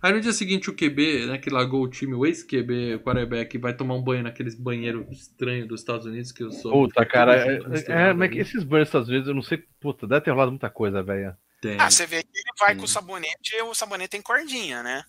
Aí 0.00 0.12
no 0.12 0.20
dia 0.20 0.32
seguinte 0.32 0.70
o 0.70 0.76
QB, 0.76 1.26
né, 1.26 1.38
que 1.38 1.50
largou 1.50 1.82
o 1.82 1.88
time, 1.88 2.14
o 2.14 2.24
ex-QB, 2.24 2.94
o 2.94 3.00
quarterback, 3.00 3.58
vai 3.58 3.74
tomar 3.74 3.96
um 3.96 4.02
banho 4.02 4.22
naqueles 4.22 4.54
banheiros 4.54 5.04
estranhos 5.10 5.66
dos 5.66 5.80
Estados 5.80 6.06
Unidos 6.06 6.30
que 6.30 6.44
eu 6.44 6.52
sou. 6.52 6.70
Puta, 6.70 7.04
cara, 7.04 7.34
é, 7.36 7.56
é, 7.56 8.10
é, 8.12 8.40
esses 8.40 8.62
banhos 8.62 8.84
dos 8.84 8.88
Estados 8.90 9.08
Unidos, 9.08 9.26
eu 9.26 9.34
não 9.34 9.42
sei, 9.42 9.64
puta, 9.80 10.06
deve 10.06 10.20
ter 10.20 10.30
rolado 10.30 10.52
muita 10.52 10.70
coisa, 10.70 11.02
velho. 11.02 11.36
Tem. 11.60 11.76
Ah, 11.80 11.90
você 11.90 12.06
vê 12.06 12.22
que 12.22 12.28
ele 12.32 12.52
vai 12.58 12.72
Sim. 12.74 12.78
com 12.78 12.84
o 12.84 12.88
sabonete 12.88 13.54
e 13.54 13.62
o 13.62 13.74
sabonete 13.74 14.10
tem 14.10 14.22
cordinha, 14.22 14.82
né? 14.82 15.04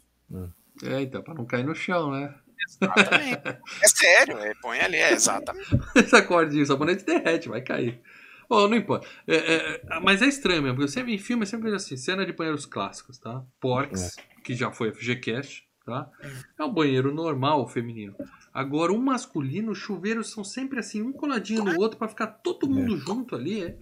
É, 0.83 1.01
então, 1.01 1.21
pra 1.21 1.33
não 1.33 1.45
cair 1.45 1.65
no 1.65 1.75
chão, 1.75 2.11
né? 2.11 2.33
Exatamente. 2.67 3.41
é 3.83 3.87
sério, 3.87 4.37
é, 4.39 4.53
põe 4.61 4.79
ali, 4.79 4.97
é 4.97 5.13
exatamente. 5.13 5.69
Essa 5.95 6.21
cordinha, 6.21 6.63
o 6.63 6.65
sabonete 6.65 7.05
derrete, 7.05 7.49
vai 7.49 7.61
cair. 7.61 8.01
Bom, 8.49 8.67
não 8.67 8.77
importa. 8.77 9.07
É, 9.27 9.35
é, 9.35 9.99
mas 10.01 10.23
é 10.23 10.25
estranho 10.25 10.63
mesmo, 10.63 10.77
porque 10.77 10.91
sempre, 10.91 11.13
em 11.13 11.19
filme 11.19 11.43
é 11.43 11.45
sempre 11.45 11.73
assim, 11.73 11.95
cena 11.95 12.25
de 12.25 12.33
banheiros 12.33 12.65
clássicos, 12.65 13.19
tá? 13.19 13.43
Porks, 13.59 14.17
é. 14.17 14.21
que 14.43 14.55
já 14.55 14.71
foi 14.71 14.91
FGCast, 14.91 15.67
tá? 15.85 16.09
É 16.57 16.63
um 16.63 16.73
banheiro 16.73 17.13
normal 17.13 17.67
feminino. 17.67 18.15
Agora, 18.51 18.91
o 18.91 18.97
masculino, 18.97 19.71
os 19.71 19.77
chuveiros 19.77 20.31
são 20.31 20.43
sempre 20.43 20.79
assim, 20.79 21.03
um 21.03 21.13
coladinho 21.13 21.63
no 21.63 21.79
outro 21.79 21.99
para 21.99 22.07
ficar 22.07 22.27
todo 22.27 22.67
mundo 22.67 22.95
é. 22.95 22.97
junto 22.97 23.35
ali. 23.35 23.63
É 23.63 23.77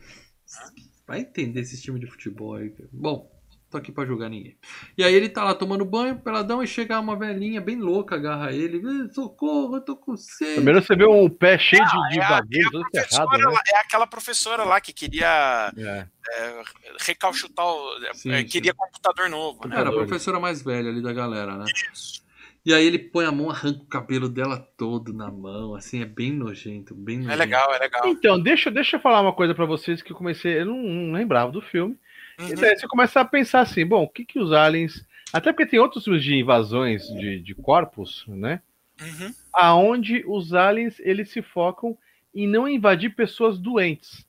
vai 1.08 1.22
entender 1.22 1.62
esse 1.62 1.82
time 1.82 2.00
de 2.00 2.06
futebol 2.06 2.56
aí. 2.56 2.74
Bom, 2.92 3.32
tô 3.70 3.78
aqui 3.78 3.92
pra 3.92 4.06
julgar 4.06 4.30
ninguém. 4.30 4.58
E 4.98 5.04
aí 5.04 5.14
ele 5.14 5.30
tá 5.30 5.44
lá 5.44 5.56
tomando 5.56 5.86
banho, 5.86 6.20
peladão, 6.20 6.62
e 6.62 6.68
chega 6.68 7.00
uma 7.00 7.16
velhinha 7.16 7.62
bem 7.62 7.78
louca, 7.78 8.16
agarra 8.16 8.52
ele. 8.52 8.82
Socorro, 9.14 9.78
eu 9.78 9.82
tô 9.82 9.96
com 9.96 10.18
sede. 10.18 10.56
Primeiro 10.56 10.82
você 10.82 10.96
vê 10.96 11.08
um 11.08 11.30
pé 11.30 11.58
cheio 11.58 11.84
de, 11.86 12.10
de 12.10 12.20
é, 12.20 12.28
bagulho, 12.28 12.72
tudo 12.72 12.90
ferrado, 12.94 13.38
né? 13.38 13.60
É 13.74 13.78
aquela 13.80 14.06
professora 14.06 14.64
lá 14.64 14.82
que 14.82 14.92
queria 14.92 15.72
é. 15.78 16.06
É, 16.30 16.64
recalchutar, 17.00 17.66
o, 17.66 18.14
sim, 18.14 18.32
é, 18.32 18.44
queria 18.44 18.74
sim. 18.74 18.78
computador 18.78 19.30
novo. 19.30 19.68
Né? 19.68 19.80
Era 19.80 19.90
a 19.90 19.94
professora 19.94 20.40
mais 20.40 20.62
velha 20.62 20.90
ali 20.90 21.02
da 21.02 21.14
galera, 21.14 21.56
né? 21.56 21.66
Isso. 21.94 22.27
E 22.68 22.73
aí 22.73 22.85
ele 22.85 22.99
põe 22.99 23.23
a 23.23 23.31
mão, 23.31 23.49
arranca 23.49 23.81
o 23.81 23.85
cabelo 23.85 24.27
dela 24.27 24.60
todo 24.76 25.14
na 25.14 25.31
mão, 25.31 25.73
assim, 25.73 26.02
é 26.02 26.06
bem 26.06 26.34
nojento, 26.34 26.94
bem 26.94 27.15
é 27.15 27.19
nojento. 27.19 27.34
É 27.34 27.45
legal, 27.45 27.73
é 27.73 27.80
legal. 27.80 28.07
Então, 28.10 28.38
deixa, 28.38 28.69
deixa 28.69 28.98
eu 28.98 28.99
falar 28.99 29.22
uma 29.22 29.31
coisa 29.31 29.56
para 29.56 29.64
vocês 29.64 30.02
que 30.02 30.11
eu 30.11 30.18
comecei, 30.18 30.60
eu 30.60 30.65
não, 30.65 30.84
não 30.84 31.14
lembrava 31.14 31.49
do 31.49 31.61
filme. 31.61 31.98
Uhum. 32.38 32.49
E 32.49 32.56
daí 32.56 32.77
você 32.77 32.85
começa 32.85 33.22
a 33.22 33.26
pensar 33.26 33.61
assim, 33.61 33.85
bom, 33.85 34.03
o 34.03 34.10
que 34.10 34.26
que 34.26 34.38
os 34.38 34.52
aliens... 34.52 35.02
Até 35.31 35.53
porque 35.53 35.65
tem 35.65 35.80
outros 35.80 36.03
filmes 36.03 36.22
de 36.22 36.35
invasões 36.35 37.07
de, 37.07 37.39
de 37.39 37.56
corpos, 37.56 38.26
né? 38.27 38.61
Uhum. 39.02 39.34
Aonde 39.53 40.26
os 40.27 40.53
aliens, 40.53 40.99
eles 40.99 41.30
se 41.30 41.41
focam 41.41 41.98
em 42.35 42.49
não 42.49 42.68
invadir 42.68 43.15
pessoas 43.15 43.57
doentes. 43.57 44.27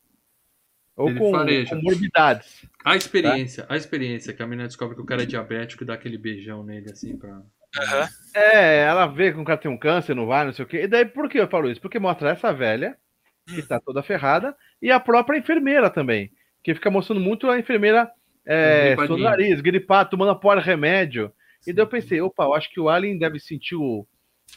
Ou 0.94 1.08
Ele 1.08 1.18
com, 1.18 1.32
fareja. 1.32 1.74
morbidades. 1.74 2.64
A 2.84 2.94
experiência, 2.94 3.64
tá? 3.64 3.74
a 3.74 3.76
experiência 3.76 4.32
que 4.32 4.40
a 4.40 4.46
menina 4.46 4.68
descobre 4.68 4.94
que 4.94 5.02
o 5.02 5.06
cara 5.06 5.24
é 5.24 5.26
diabético 5.26 5.82
e 5.82 5.86
dá 5.86 5.94
aquele 5.94 6.16
beijão 6.16 6.62
nele, 6.62 6.92
assim, 6.92 7.16
pra... 7.16 7.42
Uhum. 7.76 8.08
É, 8.34 8.84
ela 8.84 9.06
vê 9.06 9.32
que 9.32 9.38
o 9.38 9.44
cara 9.44 9.58
tem 9.58 9.70
um 9.70 9.78
câncer, 9.78 10.14
não 10.14 10.26
vai, 10.26 10.44
não 10.44 10.52
sei 10.52 10.64
o 10.64 10.68
quê. 10.68 10.82
E 10.82 10.86
daí, 10.86 11.04
por 11.04 11.28
que 11.28 11.38
eu 11.38 11.48
falo 11.48 11.70
isso? 11.70 11.80
Porque 11.80 11.98
mostra 11.98 12.30
essa 12.30 12.52
velha, 12.52 12.96
que 13.46 13.58
está 13.58 13.80
toda 13.80 14.02
ferrada, 14.02 14.56
e 14.80 14.90
a 14.90 15.00
própria 15.00 15.38
enfermeira 15.38 15.90
também, 15.90 16.30
que 16.62 16.74
fica 16.74 16.90
mostrando 16.90 17.20
muito 17.20 17.50
a 17.50 17.58
enfermeira 17.58 18.10
é, 18.46 18.96
seu 19.06 19.18
nariz, 19.18 19.60
gripado, 19.60 20.10
tomando 20.10 20.30
a 20.30 20.60
remédio. 20.60 21.32
E 21.66 21.72
daí 21.72 21.82
eu 21.82 21.88
pensei, 21.88 22.20
opa, 22.20 22.44
eu 22.44 22.54
acho 22.54 22.70
que 22.70 22.80
o 22.80 22.88
Alien 22.88 23.18
deve 23.18 23.38
sentir 23.38 23.76
o, 23.76 24.06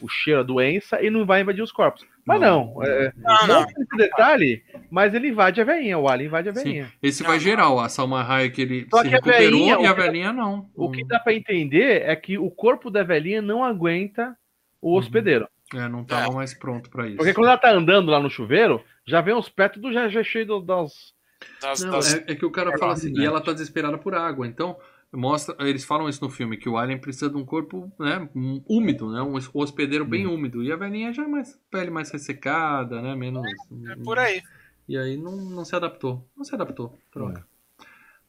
o 0.00 0.08
cheiro 0.08 0.40
da 0.40 0.46
doença 0.46 1.02
e 1.02 1.10
não 1.10 1.26
vai 1.26 1.42
invadir 1.42 1.62
os 1.62 1.72
corpos. 1.72 2.06
Mas 2.24 2.40
não, 2.40 2.74
não, 2.74 2.84
é, 2.84 3.12
não, 3.16 3.46
não. 3.46 3.62
esse 3.64 3.96
detalhe, 3.96 4.62
mas 4.90 5.12
ele 5.12 5.28
invade 5.28 5.60
a 5.60 5.64
veinha, 5.64 5.98
o 5.98 6.08
alien 6.08 6.28
invade 6.28 6.48
a 6.48 6.52
veinha. 6.52 6.86
Sim. 6.86 6.92
Esse 7.02 7.22
vai 7.22 7.38
geral, 7.40 7.80
a 7.80 7.88
Salma 7.88 8.22
Hayek 8.22 8.62
ele 8.62 8.86
Só 8.88 9.02
se 9.02 9.08
recuperou 9.08 9.46
a 9.46 9.50
veinha, 9.50 9.80
e 9.80 9.86
a 9.86 9.92
velhinha 9.92 10.32
não. 10.32 10.70
O 10.74 10.90
que 10.90 11.04
dá 11.04 11.18
para 11.18 11.34
entender 11.34 12.02
é 12.02 12.14
que 12.14 12.38
o 12.38 12.50
corpo 12.50 12.90
da 12.90 13.02
velhinha 13.02 13.42
não 13.42 13.64
aguenta 13.64 14.36
o 14.80 14.92
uhum. 14.92 14.98
hospedeiro. 14.98 15.48
É, 15.74 15.88
não 15.88 16.04
tava 16.04 16.32
é. 16.32 16.34
mais 16.34 16.54
pronto 16.54 16.90
para 16.90 17.08
isso. 17.08 17.16
Porque 17.16 17.34
quando 17.34 17.48
ela 17.48 17.58
tá 17.58 17.70
andando 17.70 18.10
lá 18.10 18.20
no 18.20 18.30
chuveiro, 18.30 18.82
já 19.06 19.20
vem 19.20 19.34
os 19.34 19.48
pés 19.48 19.72
tudo 19.72 19.92
já, 19.92 20.08
já 20.08 20.22
cheio 20.22 20.46
das... 20.60 21.12
das, 21.60 21.80
não, 21.80 21.92
das... 21.92 22.14
É, 22.14 22.24
é, 22.28 22.34
que 22.34 22.44
o 22.44 22.50
cara 22.50 22.76
fala 22.78 22.92
assim, 22.92 23.12
e 23.18 23.24
ela 23.24 23.40
tá 23.40 23.52
desesperada 23.52 23.98
por 23.98 24.14
água, 24.14 24.46
então 24.46 24.76
mostra, 25.16 25.54
eles 25.60 25.84
falam 25.84 26.08
isso 26.08 26.24
no 26.24 26.30
filme, 26.30 26.56
que 26.56 26.68
o 26.68 26.76
alien 26.76 26.98
precisa 26.98 27.30
de 27.30 27.36
um 27.36 27.44
corpo 27.44 27.92
né, 27.98 28.28
úmido, 28.68 29.12
né, 29.12 29.20
um 29.22 29.34
hospedeiro 29.54 30.04
bem 30.04 30.26
hum. 30.26 30.34
úmido. 30.34 30.62
E 30.62 30.72
a 30.72 30.76
velhinha 30.76 31.12
já 31.12 31.24
é 31.24 31.28
mais 31.28 31.60
pele 31.70 31.90
mais 31.90 32.10
ressecada, 32.10 33.00
né, 33.02 33.14
menos... 33.14 33.46
É, 33.46 33.92
é 33.92 33.96
por 33.96 34.18
aí. 34.18 34.42
E 34.88 34.96
aí 34.96 35.16
não, 35.16 35.36
não 35.36 35.64
se 35.64 35.74
adaptou. 35.76 36.28
Não 36.36 36.44
se 36.44 36.54
adaptou. 36.54 36.98
Troca. 37.10 37.40
É. 37.40 37.52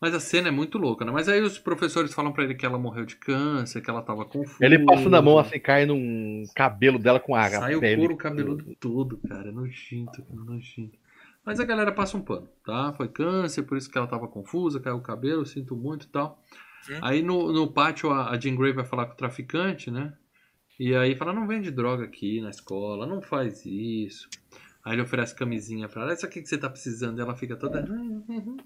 Mas 0.04 0.14
a 0.14 0.20
cena 0.20 0.50
é 0.50 0.52
muito 0.52 0.78
louca, 0.78 1.06
né? 1.06 1.14
Mas 1.14 1.30
aí 1.30 1.42
os 1.42 1.58
professores 1.58 2.14
falam 2.14 2.34
para 2.34 2.44
ele 2.44 2.56
que 2.56 2.66
ela 2.66 2.78
morreu 2.78 3.06
de 3.06 3.16
câncer, 3.16 3.82
que 3.82 3.90
ela 3.90 4.02
tava 4.02 4.26
confusa. 4.26 4.58
Ele 4.60 4.84
passando 4.84 5.16
a 5.16 5.22
mão 5.22 5.40
assim, 5.40 5.58
cai 5.58 5.86
num 5.86 6.44
cabelo 6.54 7.00
dela 7.00 7.22
com 7.22 7.34
água. 7.34 7.60
Sai 7.60 7.76
o 7.76 7.80
couro 7.80 8.18
cabeludo 8.18 8.76
todo, 8.82 9.18
cara. 9.26 9.48
É 9.48 9.52
nojento, 9.54 10.22
cara, 10.24 10.44
nojento. 10.44 11.00
Mas 11.46 11.58
a 11.62 11.64
galera 11.64 11.90
passa 11.90 12.18
um 12.18 12.22
pano, 12.22 12.50
tá? 12.66 12.94
Foi 12.98 13.08
câncer, 13.08 13.64
por 13.64 13.78
isso 13.78 13.90
que 13.90 13.98
ela 13.98 14.06
tava 14.06 14.28
confusa, 14.28 14.80
caiu 14.82 14.98
o 14.98 15.02
cabelo, 15.02 15.46
sinto 15.46 15.74
muito 15.74 16.06
e 16.06 16.10
tal. 16.10 16.44
Aí 17.02 17.22
no, 17.22 17.52
no 17.52 17.72
pátio 17.72 18.12
a, 18.12 18.32
a 18.32 18.40
Jean 18.40 18.56
Grey 18.56 18.74
vai 18.74 18.86
falar 18.86 19.06
com 19.06 19.14
o 19.14 19.18
traficante, 19.18 19.90
né? 19.90 20.14
E 20.80 20.96
aí 20.96 21.16
fala, 21.16 21.34
não 21.34 21.48
vende 21.48 21.70
droga 21.72 22.06
aqui 22.06 22.42
na 22.42 22.50
escola, 22.50 23.06
não 23.06 23.22
faz 23.22 23.66
isso. 23.66 24.28
Aí 24.84 24.94
ele 24.94 25.02
oferece 25.02 25.34
camisinha 25.34 25.88
pra 25.88 26.02
ela, 26.02 26.14
isso 26.14 26.26
aqui 26.26 26.42
que 26.42 26.50
você 26.50 26.58
tá 26.58 26.70
precisando. 26.70 27.18
E 27.18 27.22
ela 27.22 27.36
fica 27.36 27.56
toda. 27.56 27.86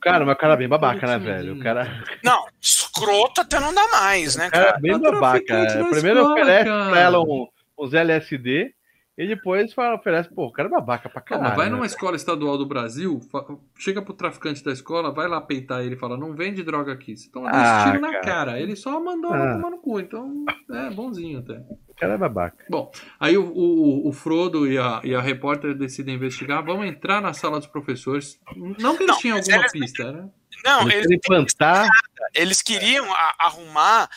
Cara, 0.02 0.26
mas 0.26 0.36
o 0.36 0.40
cara 0.40 0.54
é 0.54 0.58
bem 0.58 0.68
babaca, 0.68 1.06
né, 1.06 1.20
velho? 1.20 1.56
O 1.56 1.60
cara. 1.60 2.04
Não, 2.24 2.48
escroto 2.60 3.42
até 3.42 3.60
não 3.60 3.74
dá 3.74 3.88
mais, 3.90 4.36
né, 4.36 4.50
cara? 4.50 4.66
cara 4.66 4.78
é 4.78 4.82
bem 4.82 5.00
babaca. 5.00 5.88
Primeiro 5.92 6.32
oferece 6.32 6.64
pra 6.64 7.00
ela 7.00 7.22
um, 7.22 7.48
uns 7.78 7.94
LSD. 7.94 8.74
E 9.18 9.28
depois 9.28 9.74
fala, 9.74 9.96
oferece, 9.96 10.30
pô, 10.30 10.46
o 10.46 10.52
cara 10.52 10.68
é 10.68 10.72
babaca 10.72 11.10
pra 11.10 11.20
caralho. 11.20 11.50
Não, 11.50 11.56
vai 11.56 11.66
né? 11.66 11.72
numa 11.72 11.88
escola 11.88 12.16
estadual 12.16 12.56
do 12.56 12.68
Brasil, 12.68 13.20
chega 13.76 14.00
pro 14.00 14.14
traficante 14.14 14.64
da 14.64 14.72
escola, 14.72 15.12
vai 15.12 15.28
lá 15.28 15.42
peitar 15.42 15.82
ele 15.82 15.96
e 15.96 15.98
fala, 15.98 16.16
não 16.16 16.36
vende 16.36 16.62
droga 16.62 16.94
aqui. 16.94 17.18
Você 17.18 17.28
toma 17.32 17.50
ah, 17.52 17.86
tiro 17.86 18.00
na 18.00 18.20
cara. 18.20 18.60
Ele 18.60 18.76
só 18.76 19.00
mandou 19.00 19.34
ah. 19.34 19.54
tomar 19.54 19.72
no 19.72 19.80
cu, 19.80 20.00
então 20.00 20.46
é 20.72 20.92
bonzinho 20.92 21.40
até. 21.40 21.56
O 21.88 21.96
cara 21.96 22.14
é 22.14 22.18
babaca. 22.18 22.64
Bom, 22.70 22.92
aí 23.20 23.36
o, 23.36 23.44
o, 23.44 24.08
o 24.08 24.14
Frodo 24.14 24.72
e 24.72 24.78
a, 24.78 25.02
e 25.04 25.16
a 25.16 25.22
repórter 25.22 25.74
decidem 25.74 26.14
investigar, 26.14 26.64
vamos 26.64 26.86
entrar 26.86 27.20
na 27.20 27.34
sala 27.34 27.58
dos 27.58 27.68
professores. 27.68 28.40
Não 28.56 28.96
que 28.96 29.02
eles 29.02 29.08
não, 29.08 29.18
tinham 29.18 29.38
alguma 29.38 29.58
eles, 29.58 29.72
pista, 29.72 30.12
né? 30.12 30.30
Não, 30.64 30.82
eles, 30.90 31.08
eles, 31.10 31.56
eles 32.34 32.62
queriam 32.62 33.06
arrumar 33.40 34.10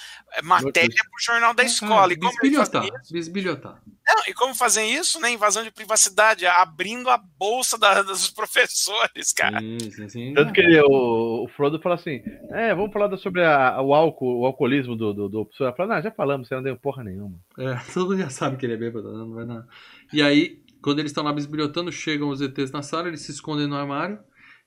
matéria 0.42 0.88
para 0.88 1.16
o 1.16 1.22
jornal 1.22 1.54
da 1.54 1.62
escola. 1.62 2.08
Ah, 2.10 2.12
e 2.12 2.16
como 2.16 2.32
bisbilhotar, 2.32 2.88
bisbilhotar. 3.10 3.82
Não, 4.06 4.22
e 4.26 4.34
como 4.34 4.54
fazem 4.54 4.92
isso, 4.92 5.20
né? 5.20 5.30
Invasão 5.30 5.62
de 5.62 5.70
privacidade, 5.70 6.44
abrindo 6.44 7.08
a 7.08 7.16
bolsa 7.16 7.78
da, 7.78 8.02
dos 8.02 8.30
professores, 8.32 9.32
cara. 9.32 9.60
Sim, 9.60 9.78
sim, 9.78 10.08
sim. 10.08 10.34
Tanto 10.34 10.52
que 10.52 10.60
ele, 10.60 10.80
o, 10.80 11.44
o, 11.44 11.48
Frodo 11.48 11.80
fala 11.80 11.94
assim: 11.94 12.22
é, 12.50 12.74
vamos 12.74 12.92
falar 12.92 13.16
sobre 13.18 13.44
a, 13.44 13.80
o 13.80 13.94
álcool, 13.94 14.40
o 14.40 14.46
alcoolismo 14.46 14.96
do, 14.96 15.12
do, 15.12 15.28
do 15.28 15.44
professor. 15.44 15.64
Ela 15.64 15.76
fala, 15.76 15.94
não, 15.94 16.02
já 16.02 16.10
falamos, 16.10 16.48
você 16.48 16.54
não 16.54 16.62
deu 16.62 16.76
porra 16.76 17.04
nenhuma. 17.04 17.38
É, 17.58 17.76
todo 17.94 18.10
mundo 18.10 18.18
já 18.18 18.30
sabe 18.30 18.56
que 18.56 18.66
ele 18.66 18.74
é 18.74 18.78
bêbado, 18.78 19.12
não 19.12 19.32
vai 19.32 19.44
nada. 19.44 19.68
E 20.12 20.20
aí, 20.20 20.60
quando 20.82 20.98
eles 20.98 21.10
estão 21.10 21.22
lá 21.22 21.32
bisbilhotando, 21.32 21.92
chegam 21.92 22.30
os 22.30 22.40
ETs 22.40 22.72
na 22.72 22.82
sala, 22.82 23.08
eles 23.08 23.22
se 23.22 23.30
escondem 23.30 23.66
no 23.66 23.76
armário. 23.76 24.18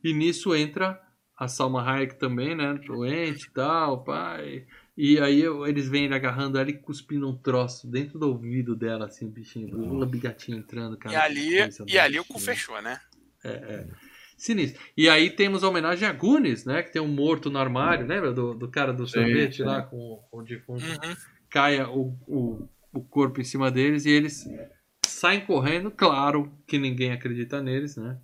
E 0.03 0.13
nisso 0.13 0.55
entra 0.55 0.99
a 1.37 1.47
Salma 1.47 1.81
Hayek 1.81 2.15
também, 2.15 2.55
né? 2.55 2.73
Doente 2.85 3.47
e 3.47 3.51
tal, 3.51 4.03
pai. 4.03 4.65
E 4.95 5.19
aí 5.19 5.41
eles 5.67 5.89
vêm 5.89 6.05
ele 6.05 6.13
agarrando 6.13 6.59
ela 6.59 6.69
e 6.69 6.77
cuspindo 6.77 7.27
um 7.27 7.35
troço 7.35 7.87
dentro 7.87 8.19
do 8.19 8.27
ouvido 8.27 8.75
dela, 8.75 9.05
assim, 9.05 9.27
bichinho. 9.27 9.75
Um 9.75 10.05
bigatinho 10.05 10.59
entrando, 10.59 10.97
cara. 10.97 11.15
E 11.15 11.17
ali, 11.17 11.69
e 11.87 11.97
ali 11.97 12.19
o 12.19 12.25
cu 12.25 12.37
fechou, 12.39 12.79
né? 12.81 12.99
É, 13.43 13.49
é. 13.49 13.87
Sinistro. 14.37 14.81
E 14.95 15.09
aí 15.09 15.29
temos 15.29 15.63
a 15.63 15.69
homenagem 15.69 16.07
a 16.07 16.11
Gunis, 16.11 16.65
né? 16.65 16.83
Que 16.83 16.91
tem 16.91 17.01
um 17.01 17.07
morto 17.07 17.49
no 17.49 17.57
armário, 17.57 18.05
lembra 18.05 18.31
do, 18.31 18.53
do 18.53 18.67
cara 18.67 18.93
do 18.93 19.07
sorvete 19.07 19.57
sim, 19.57 19.63
lá 19.63 19.81
com, 19.81 20.23
com 20.29 20.37
o 20.39 20.43
defunto? 20.43 20.83
Uhum. 20.83 21.15
Caia 21.49 21.89
o, 21.89 22.17
o, 22.27 22.69
o 22.93 23.03
corpo 23.03 23.41
em 23.41 23.43
cima 23.43 23.71
deles 23.71 24.05
e 24.05 24.11
eles 24.11 24.45
saem 25.07 25.41
correndo, 25.41 25.89
claro 25.89 26.51
que 26.67 26.77
ninguém 26.77 27.11
acredita 27.11 27.61
neles, 27.61 27.95
né? 27.95 28.17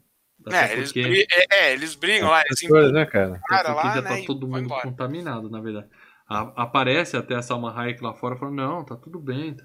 É 0.52 0.74
eles, 0.74 0.92
porque... 0.92 1.28
é, 1.30 1.66
é, 1.66 1.74
eles 1.74 1.96
brigam 1.96 2.30
lá, 2.30 2.44
eles 2.46 2.62
coisas, 2.62 2.94
né, 2.94 3.06
cara? 3.06 3.40
cara 3.48 3.74
lá, 3.74 3.96
já 3.96 4.02
tá 4.02 4.16
né, 4.16 4.24
todo 4.26 4.48
mundo 4.48 4.70
contaminado, 4.82 5.50
na 5.50 5.60
verdade. 5.60 5.88
A, 6.30 6.64
aparece 6.64 7.18
até 7.18 7.36
a 7.36 7.42
Salma 7.42 7.74
Hayek 7.74 8.04
lá 8.04 8.14
fora 8.14 8.38
falando, 8.38 8.56
não, 8.56 8.86
tá 8.86 8.96
tudo 8.96 9.20
bem. 9.20 9.58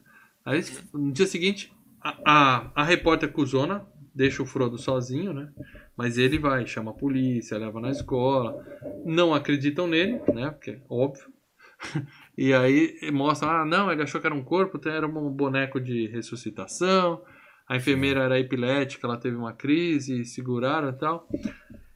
Aí 0.45 0.63
no 0.93 1.13
dia 1.13 1.27
seguinte, 1.27 1.73
a, 2.03 2.17
a, 2.25 2.71
a 2.75 2.85
repórter 2.85 3.31
Cusona 3.31 3.87
deixa 4.15 4.43
o 4.43 4.47
Frodo 4.47 4.79
sozinho, 4.79 5.33
né? 5.33 5.51
Mas 5.97 6.17
ele 6.17 6.39
vai, 6.39 6.67
chama 6.67 6.93
a 6.93 6.95
polícia, 6.95 7.59
leva 7.59 7.81
na 7.81 7.91
escola. 7.91 8.57
Não 9.05 9.35
acreditam 9.35 9.87
nele, 9.87 10.21
né? 10.33 10.51
Porque 10.51 10.71
é 10.71 10.81
óbvio. 10.89 11.33
E 12.37 12.53
aí 12.53 12.99
mostra, 13.13 13.61
ah, 13.61 13.65
não, 13.65 13.93
ele 13.93 14.03
achou 14.03 14.21
que 14.21 14.27
era 14.27 14.35
um 14.35 14.43
corpo, 14.43 14.77
então 14.77 14.91
era 14.91 15.07
um 15.07 15.31
boneco 15.31 15.81
de 15.81 16.09
ressuscitação. 16.09 17.23
A 17.69 17.77
enfermeira 17.77 18.25
era 18.25 18.41
epilética, 18.41 19.07
ela 19.07 19.17
teve 19.17 19.37
uma 19.37 19.53
crise, 19.53 20.25
seguraram 20.25 20.89
e 20.89 20.93
tal. 20.95 21.29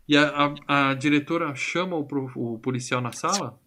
E 0.08 0.16
a, 0.16 0.54
a, 0.68 0.90
a 0.90 0.94
diretora 0.94 1.52
chama 1.56 1.96
o, 1.96 2.06
o, 2.36 2.58
policial 2.60 3.00
na 3.00 3.10
sala 3.10 3.58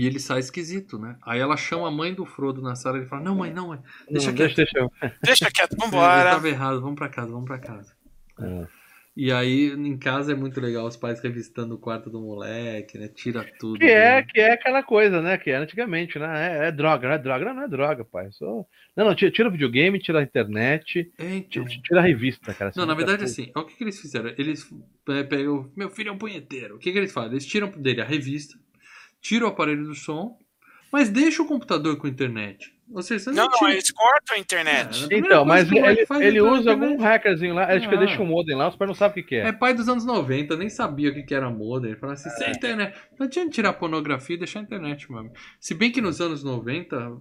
e 0.00 0.06
ele 0.06 0.18
sai 0.18 0.38
esquisito, 0.38 0.98
né? 0.98 1.16
Aí 1.20 1.38
ela 1.38 1.58
chama 1.58 1.86
a 1.86 1.90
mãe 1.90 2.14
do 2.14 2.24
Frodo 2.24 2.62
na 2.62 2.74
sala 2.74 2.98
e 2.98 3.04
fala: 3.04 3.22
Não, 3.22 3.34
mãe, 3.34 3.52
não, 3.52 3.68
mãe, 3.68 3.80
deixa 4.10 4.28
não, 4.28 4.34
quieto. 4.34 4.56
Deixa, 4.56 4.72
deixa. 4.72 5.16
deixa 5.22 5.50
quieto, 5.50 5.76
vambora. 5.78 6.22
Ele 6.22 6.30
tava 6.30 6.48
errado, 6.48 6.80
vamos 6.80 6.96
pra 6.96 7.10
casa, 7.10 7.30
vamos 7.30 7.44
pra 7.44 7.58
casa. 7.58 7.94
É. 8.40 8.66
E 9.14 9.30
aí, 9.30 9.66
em 9.66 9.98
casa 9.98 10.32
é 10.32 10.34
muito 10.34 10.58
legal 10.58 10.86
os 10.86 10.96
pais 10.96 11.20
revistando 11.20 11.74
o 11.74 11.78
quarto 11.78 12.08
do 12.08 12.18
moleque, 12.18 12.96
né? 12.96 13.08
Tira 13.08 13.44
tudo. 13.58 13.78
Que 13.78 13.84
é, 13.84 14.22
que 14.22 14.40
é 14.40 14.52
aquela 14.52 14.82
coisa, 14.82 15.20
né? 15.20 15.36
Que 15.36 15.50
é 15.50 15.56
antigamente, 15.56 16.18
né? 16.18 16.64
É, 16.64 16.68
é 16.68 16.72
droga, 16.72 17.06
não 17.06 17.14
é 17.16 17.18
droga, 17.18 17.44
não, 17.44 17.54
não 17.54 17.62
é 17.64 17.68
droga, 17.68 18.02
pai. 18.02 18.28
Só... 18.32 18.64
Não, 18.96 19.04
não, 19.04 19.14
tira, 19.14 19.30
tira 19.30 19.48
o 19.50 19.52
videogame, 19.52 19.98
tira 19.98 20.20
a 20.20 20.22
internet, 20.22 21.12
é, 21.18 21.36
então... 21.36 21.62
tira 21.66 22.00
a 22.00 22.04
revista, 22.04 22.54
cara. 22.54 22.72
Não, 22.74 22.86
na 22.86 22.94
verdade, 22.94 23.24
assim, 23.24 23.52
olha 23.54 23.66
o 23.66 23.68
que, 23.68 23.76
que 23.76 23.84
eles 23.84 24.00
fizeram. 24.00 24.32
Eles 24.38 24.66
é, 25.10 25.22
pegam. 25.24 25.70
Meu 25.76 25.90
filho 25.90 26.08
é 26.08 26.12
um 26.12 26.18
punheteiro. 26.18 26.76
O 26.76 26.78
que, 26.78 26.90
que 26.90 26.96
eles 26.96 27.12
fazem? 27.12 27.32
Eles 27.32 27.44
tiram 27.44 27.68
dele 27.68 28.00
a 28.00 28.06
revista, 28.06 28.58
tiram 29.20 29.46
o 29.46 29.50
aparelho 29.50 29.84
do 29.84 29.94
som, 29.94 30.38
mas 30.92 31.08
deixa 31.08 31.42
o 31.42 31.46
computador 31.46 31.96
com 31.96 32.08
internet. 32.08 32.74
Ou 32.92 33.02
seja, 33.02 33.30
não, 33.30 33.46
não, 33.46 33.68
eles 33.68 33.92
cortam 33.92 34.36
a 34.36 34.38
internet. 34.40 35.06
É, 35.12 35.16
então, 35.16 35.44
mas 35.44 35.70
ele, 35.70 36.06
ele 36.20 36.40
usa 36.40 36.72
algum 36.72 36.96
hackerzinho 36.96 37.54
lá, 37.54 37.66
acho 37.72 37.88
que 37.88 37.94
ah. 37.94 37.98
deixa 37.98 38.20
o 38.20 38.26
modem 38.26 38.56
lá, 38.56 38.68
os 38.68 38.74
pais 38.74 38.88
não 38.88 38.94
sabem 38.96 39.12
o 39.12 39.14
que, 39.14 39.28
que, 39.28 39.36
é. 39.36 39.46
É 39.46 39.52
pai 39.52 39.72
dos 39.72 39.88
anos 39.88 40.04
90, 40.04 40.56
nem 40.56 40.68
sabia 40.68 41.10
o 41.10 41.14
que, 41.14 41.22
que 41.22 41.32
era 41.32 41.48
modem. 41.48 41.92
Ele 41.92 42.00
falava 42.00 42.18
assim, 42.18 42.30
sem 42.30 42.50
internet. 42.50 42.98
Não 43.16 43.28
tinha 43.28 43.44
que 43.44 43.52
tirar 43.52 43.74
pornografia 43.74 44.34
e 44.34 44.38
deixar 44.40 44.58
a 44.58 44.62
internet, 44.62 45.10
mano. 45.10 45.32
Se 45.60 45.72
bem 45.72 45.92
que 45.92 46.00
nos 46.00 46.20
anos 46.20 46.42
90, 46.42 47.16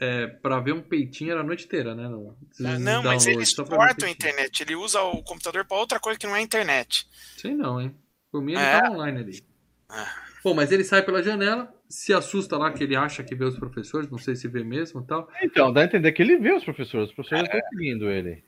é, 0.00 0.26
pra 0.26 0.58
ver 0.58 0.72
um 0.72 0.80
peitinho 0.80 1.32
era 1.32 1.40
a 1.40 1.44
noite 1.44 1.66
inteira, 1.66 1.94
né? 1.94 2.08
Não, 2.08 2.34
não 2.78 3.02
mas 3.02 3.26
eles 3.26 3.54
cortam 3.54 4.08
a 4.08 4.10
internet. 4.10 4.62
Ele 4.62 4.74
usa 4.74 5.02
o 5.02 5.22
computador 5.22 5.66
pra 5.66 5.76
outra 5.76 6.00
coisa 6.00 6.18
que 6.18 6.26
não 6.26 6.34
é 6.34 6.40
internet. 6.40 7.06
Sei 7.36 7.54
não, 7.54 7.78
hein? 7.78 7.94
Por 8.32 8.40
mim 8.40 8.52
ele 8.52 8.62
é. 8.62 8.80
tá 8.80 8.90
online 8.90 9.18
ali. 9.18 9.44
É. 9.92 10.29
Bom, 10.42 10.54
mas 10.54 10.72
ele 10.72 10.84
sai 10.84 11.02
pela 11.02 11.22
janela, 11.22 11.72
se 11.88 12.12
assusta 12.12 12.56
lá 12.56 12.72
que 12.72 12.82
ele 12.82 12.96
acha 12.96 13.22
que 13.22 13.34
vê 13.34 13.44
os 13.44 13.58
professores, 13.58 14.10
não 14.10 14.18
sei 14.18 14.34
se 14.34 14.48
vê 14.48 14.64
mesmo 14.64 15.00
e 15.00 15.06
tal. 15.06 15.28
Então, 15.42 15.72
dá 15.72 15.82
a 15.82 15.84
entender 15.84 16.12
que 16.12 16.22
ele 16.22 16.38
vê 16.38 16.52
os 16.52 16.64
professores, 16.64 17.08
os 17.08 17.14
professores 17.14 17.44
estão 17.44 17.60
é. 17.60 17.68
seguindo 17.68 18.08
ele. 18.08 18.42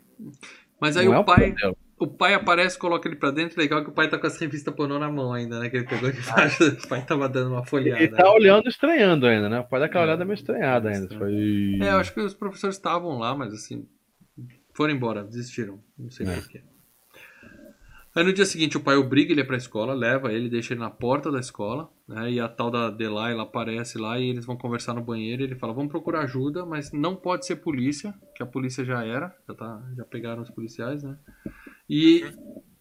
Mas 0.81 0.97
aí 0.97 1.07
não 1.07 1.19
o 1.19 1.21
é 1.21 1.25
pai. 1.25 1.55
O 1.99 2.07
pai 2.09 2.35
aparece, 2.35 2.77
coloca 2.77 3.09
ele 3.09 3.15
pra 3.15 3.31
dentro, 3.31 3.61
legal 3.61 3.85
que 3.85 3.91
o 3.91 3.93
pai 3.93 4.09
tá 4.09 4.19
com 4.19 4.27
as 4.27 4.37
revistas 4.37 4.75
pornô 4.75 4.99
na 4.99 5.09
mão 5.09 5.33
ainda, 5.33 5.61
né? 5.61 5.71
Que 5.71 5.77
ele 5.77 5.87
pegou 5.87 6.11
de 6.11 6.21
baixo, 6.23 6.65
o 6.85 6.89
pai 6.89 7.05
tava 7.07 7.29
dando 7.29 7.53
uma 7.53 7.65
folhada. 7.65 8.03
Ele 8.03 8.13
tá 8.13 8.29
olhando 8.29 8.69
estranhando 8.69 9.25
ainda, 9.25 9.49
né? 9.49 9.61
O 9.61 9.69
pai 9.69 9.79
dá 9.79 9.87
aquela 9.87 10.03
é, 10.03 10.07
olhada 10.09 10.25
meio 10.25 10.35
estranhada 10.35 10.89
ainda. 10.89 11.17
Foi... 11.17 11.79
É, 11.81 11.93
eu 11.93 11.99
acho 11.99 12.13
que 12.13 12.21
os 12.21 12.35
professores 12.35 12.75
estavam 12.75 13.19
lá, 13.19 13.37
mas 13.37 13.55
assim, 13.55 13.87
foram 14.75 14.93
embora, 14.93 15.23
desistiram. 15.23 15.79
Não 15.97 16.11
sei 16.11 16.27
é. 16.27 16.35
porquê. 16.35 16.63
Aí 18.15 18.23
no 18.23 18.33
dia 18.33 18.45
seguinte 18.45 18.77
o 18.77 18.81
pai 18.83 18.97
obriga 18.97 19.33
ele 19.33 19.43
para 19.43 19.57
a 19.57 19.59
escola, 19.59 19.95
leva 19.95 20.33
ele, 20.33 20.49
deixa 20.51 20.75
ele 20.75 20.81
na 20.81 20.91
porta 20.91 21.31
da 21.31 21.41
escola, 21.41 21.91
né? 22.07 22.31
E 22.31 22.41
a 22.41 22.47
tal 22.47 22.71
da 22.71 22.91
Delilah 22.91 23.41
aparece 23.41 23.97
lá 23.97 24.19
e 24.19 24.29
eles 24.29 24.45
vão 24.45 24.57
conversar 24.57 24.93
no 24.93 25.03
banheiro. 25.03 25.41
E 25.43 25.47
ele 25.47 25.55
fala: 25.55 25.73
"Vamos 25.73 25.91
procurar 25.91 26.21
ajuda, 26.25 26.67
mas 26.67 26.93
não 26.93 27.17
pode 27.17 27.47
ser 27.47 27.57
polícia, 27.57 28.13
que 28.37 28.43
a 28.43 28.47
polícia 28.47 28.85
já 28.85 29.03
era, 29.03 29.35
já 29.49 29.55
tá, 29.55 29.83
já 29.97 30.05
pegaram 30.05 30.43
os 30.43 30.51
policiais, 30.51 31.03
né? 31.03 31.17
E 31.89 32.23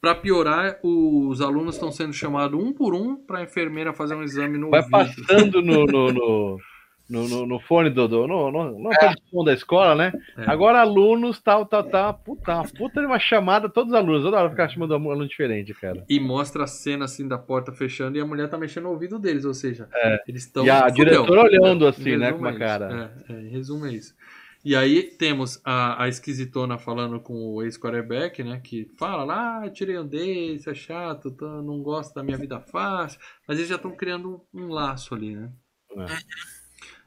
para 0.02 0.16
piorar, 0.16 0.80
os 0.84 1.40
alunos 1.42 1.76
estão 1.76 1.92
sendo 1.92 2.12
chamados 2.12 2.60
um 2.60 2.74
por 2.74 2.94
um 2.94 3.16
para 3.16 3.40
a 3.40 3.44
enfermeira 3.44 3.94
fazer 3.94 4.16
um 4.16 4.24
exame 4.24 4.58
no 4.58 4.70
Vai 4.70 4.82
ouvido. 4.82 4.98
passando 5.28 5.62
no, 5.62 5.86
no, 5.86 6.12
no, 6.12 6.58
no, 7.12 7.28
no, 7.28 7.46
no 7.46 7.60
fone 7.60 7.90
do, 7.90 8.08
do 8.08 8.26
no, 8.26 8.50
no, 8.50 8.80
no 8.80 8.94
é. 8.94 9.14
som 9.30 9.44
da 9.44 9.54
escola, 9.54 9.94
né? 9.94 10.14
É. 10.38 10.50
Agora 10.50 10.80
alunos, 10.80 11.42
tal, 11.42 11.66
tal, 11.66 11.84
tal, 11.84 12.14
puta, 12.14 12.54
uma 12.56 12.64
puta 12.64 13.02
de 13.02 13.06
uma 13.06 13.20
chamada, 13.20 13.68
todos 13.68 13.92
os 13.92 13.98
alunos, 13.98 14.24
toda 14.24 14.38
hora 14.38 14.50
ficar 14.50 14.70
chamando 14.70 14.98
um 14.98 15.12
aluno 15.12 15.28
diferente, 15.28 15.74
cara. 15.74 16.06
E 16.08 16.20
mostra 16.20 16.64
a 16.64 16.68
cena 16.68 17.04
assim 17.04 17.28
da 17.28 17.38
porta 17.38 17.74
fechando 17.74 18.18
e 18.18 18.22
a 18.22 18.26
mulher 18.26 18.50
tá 18.50 18.58
mexendo 18.58 18.84
no 18.84 18.92
ouvido 18.92 19.20
deles, 19.20 19.44
ou 19.44 19.54
seja, 19.54 19.90
é. 19.94 20.24
eles 20.26 20.46
estão. 20.46 20.66
E 20.66 20.70
a 20.70 20.90
diretora 20.90 21.42
olhando 21.42 21.86
assim, 21.86 22.16
né, 22.16 22.32
com 22.32 22.40
uma 22.40 22.58
cara. 22.58 23.12
É, 23.28 23.34
é, 23.34 23.42
em 23.42 23.50
resumo 23.50 23.86
é 23.86 23.94
isso. 23.94 24.16
E 24.64 24.76
aí 24.76 25.04
temos 25.04 25.60
a, 25.66 26.04
a 26.04 26.08
esquisitona 26.08 26.78
falando 26.78 27.20
com 27.20 27.34
o 27.34 27.64
ex-quarterback, 27.64 28.44
né? 28.44 28.62
Que 28.64 28.90
fala 28.98 29.24
lá, 29.24 29.64
ah, 29.64 29.70
tirei 29.70 29.98
um 29.98 30.08
desse, 30.08 30.70
é 30.70 30.76
chato, 30.76 31.32
tô, 31.32 31.62
não 31.64 31.82
gosto 31.82 32.14
da 32.14 32.24
minha 32.24 32.38
vida 32.38 32.60
fácil. 32.60 33.20
Mas 33.48 33.58
eles 33.58 33.70
já 33.70 33.76
estão 33.76 33.92
criando 33.92 34.46
um, 34.54 34.66
um, 34.66 34.68
laço 34.70 35.16
ali, 35.16 35.36
né? 35.36 35.52
É. 35.98 36.06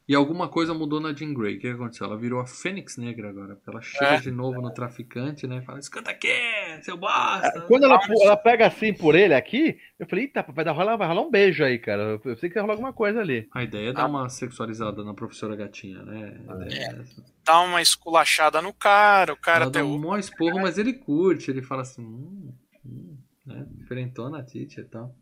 E 0.06 0.14
alguma 0.14 0.48
coisa 0.48 0.74
mudou 0.74 1.00
na 1.00 1.14
Jean 1.14 1.32
Grey. 1.32 1.56
O 1.56 1.60
que 1.60 1.68
aconteceu? 1.68 2.06
Ela 2.06 2.18
virou 2.18 2.38
a 2.38 2.46
Fênix 2.46 2.98
Negra 2.98 3.30
agora. 3.30 3.58
Ela 3.66 3.80
chega 3.80 4.16
é. 4.16 4.20
de 4.20 4.30
novo 4.30 4.60
no 4.60 4.70
traficante, 4.70 5.46
né? 5.46 5.62
Fala, 5.62 5.78
escuta 5.78 6.10
aqui, 6.10 6.28
seu 6.82 6.98
bosta. 6.98 7.52
É, 7.56 7.60
quando 7.62 7.84
ela, 7.84 7.98
ela 8.20 8.36
pega 8.36 8.66
assim 8.66 8.92
por 8.92 9.14
ele 9.14 9.32
aqui, 9.32 9.78
eu 9.98 10.06
falei, 10.06 10.26
eita, 10.26 10.44
vai, 10.46 10.62
dar, 10.62 10.74
vai 10.74 11.08
rolar 11.08 11.22
um 11.22 11.30
beijo 11.30 11.64
aí, 11.64 11.78
cara. 11.78 12.20
Eu 12.22 12.36
sei 12.36 12.50
que 12.50 12.54
vai 12.54 12.62
rolar 12.62 12.74
alguma 12.74 12.92
coisa 12.92 13.20
ali. 13.20 13.48
A 13.54 13.62
ideia 13.62 13.90
é 13.90 13.92
dar 13.94 14.02
ah. 14.02 14.06
uma 14.06 14.28
sexualizada 14.28 15.02
na 15.02 15.14
professora 15.14 15.56
gatinha, 15.56 16.02
né? 16.02 16.38
É. 16.68 16.74
é 16.74 17.04
Dá 17.42 17.60
uma 17.60 17.80
esculachada 17.80 18.60
no 18.60 18.74
cara, 18.74 19.32
o 19.32 19.36
cara 19.36 19.62
ela 19.64 19.70
dá 19.70 19.82
um 19.82 19.98
maior 19.98 20.18
esporro, 20.18 20.60
mas 20.60 20.76
ele 20.76 20.92
curte. 20.92 21.50
Ele 21.50 21.62
fala 21.62 21.80
assim, 21.80 22.02
hum, 22.02 22.52
hum, 22.84 23.16
né? 23.46 23.66
Diferentona 23.78 24.40
a 24.40 24.42
Titi 24.42 24.80
e 24.80 24.84
tal. 24.84 25.14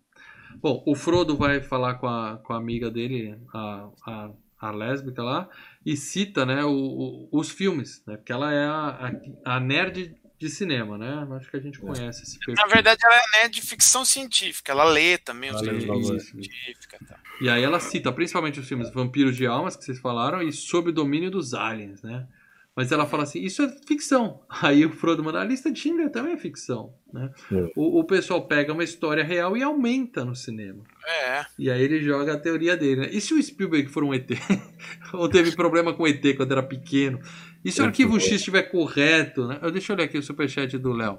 Bom, 0.61 0.83
o 0.87 0.95
Frodo 0.95 1.37
vai 1.37 1.61
falar 1.61 1.95
com 1.95 2.07
a, 2.07 2.39
com 2.39 2.53
a 2.53 2.57
amiga 2.57 2.91
dele, 2.91 3.39
a, 3.55 3.89
a 4.07 4.31
a 4.63 4.71
lésbica 4.71 5.23
lá, 5.23 5.49
e 5.85 5.97
cita 5.97 6.47
né, 6.47 6.65
o, 6.65 6.71
o, 6.71 7.29
os 7.33 7.51
filmes, 7.51 8.03
né? 8.07 8.17
Porque 8.17 8.33
ela 8.33 8.53
é 8.55 8.65
a, 8.65 9.13
a, 9.45 9.57
a, 9.57 9.61
nerd 9.61 10.15
de 10.39 10.49
cinema, 10.49 10.97
né? 10.97 11.27
Acho 11.37 11.51
que 11.51 11.57
a 11.57 11.61
gente 11.61 11.81
conhece 11.81 12.23
esse 12.23 12.39
perfil. 12.39 12.55
Na 12.55 12.73
verdade, 12.73 13.01
ela 13.05 13.15
é 13.15 13.41
nerd 13.41 13.55
de 13.55 13.61
ficção 13.61 14.05
científica, 14.05 14.71
ela 14.71 14.85
lê 14.85 15.19
também 15.19 15.51
os 15.53 15.61
livros 15.61 16.25
científicos. 16.25 17.09
Tá. 17.09 17.19
E 17.41 17.49
aí 17.49 17.63
ela 17.63 17.81
cita 17.81 18.13
principalmente 18.13 18.61
os 18.61 18.69
filmes 18.69 18.89
Vampiros 18.93 19.37
de 19.37 19.47
Almas, 19.47 19.77
que 19.77 19.85
vocês 19.85 19.99
falaram, 19.99 20.41
e 20.41 20.53
Sob 20.53 20.91
o 20.91 20.93
Domínio 20.93 21.31
dos 21.31 21.55
Aliens, 21.55 22.01
né? 22.03 22.27
Mas 22.74 22.90
ela 22.90 23.05
fala 23.05 23.24
assim, 23.24 23.40
isso 23.40 23.62
é 23.62 23.69
ficção. 23.86 24.40
Aí 24.62 24.85
o 24.86 24.90
Frodo 24.90 25.23
manda, 25.23 25.40
a 25.40 25.44
lista 25.44 25.70
de 25.70 25.78
Schindler 25.78 26.11
também 26.11 26.32
é 26.32 26.36
ficção. 26.39 26.94
Né? 27.12 27.31
É. 27.53 27.70
O, 27.77 28.01
o, 28.01 28.05
pessoal 28.05 28.47
pega 28.47 28.73
uma 28.73 28.82
história 28.82 29.23
real 29.23 29.57
e 29.57 29.62
aumenta 29.62 30.24
no 30.24 30.35
cinema. 30.35 30.82
É. 31.07 31.44
E 31.59 31.70
aí 31.70 31.82
ele 31.82 32.01
joga 32.01 32.32
a 32.32 32.39
teoria 32.39 32.74
dele. 32.74 33.03
Né? 33.03 33.09
E 33.12 33.20
se 33.20 33.35
o 33.35 33.43
Spielberg 33.43 33.90
for 33.90 34.03
um 34.03 34.15
ET? 34.15 34.31
Ou 35.12 35.28
teve 35.28 35.55
problema 35.55 35.93
com 35.93 36.07
ET 36.07 36.23
quando 36.35 36.53
era 36.53 36.62
pequeno? 36.62 37.20
E 37.62 37.70
se 37.70 37.82
o 37.82 37.85
arquivo 37.85 38.19
X 38.19 38.32
estiver 38.32 38.62
correto? 38.62 39.47
Né? 39.47 39.59
Eu, 39.61 39.70
deixa 39.70 39.93
eu 39.93 39.97
olhar 39.97 40.07
aqui 40.07 40.16
o 40.16 40.23
superchat 40.23 40.78
do 40.78 40.93
Léo. 40.93 41.19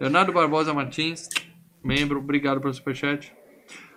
Leonardo 0.00 0.32
Barbosa 0.32 0.72
Martins, 0.72 1.28
membro, 1.84 2.18
obrigado 2.18 2.60
pelo 2.60 2.72
superchat. 2.72 3.30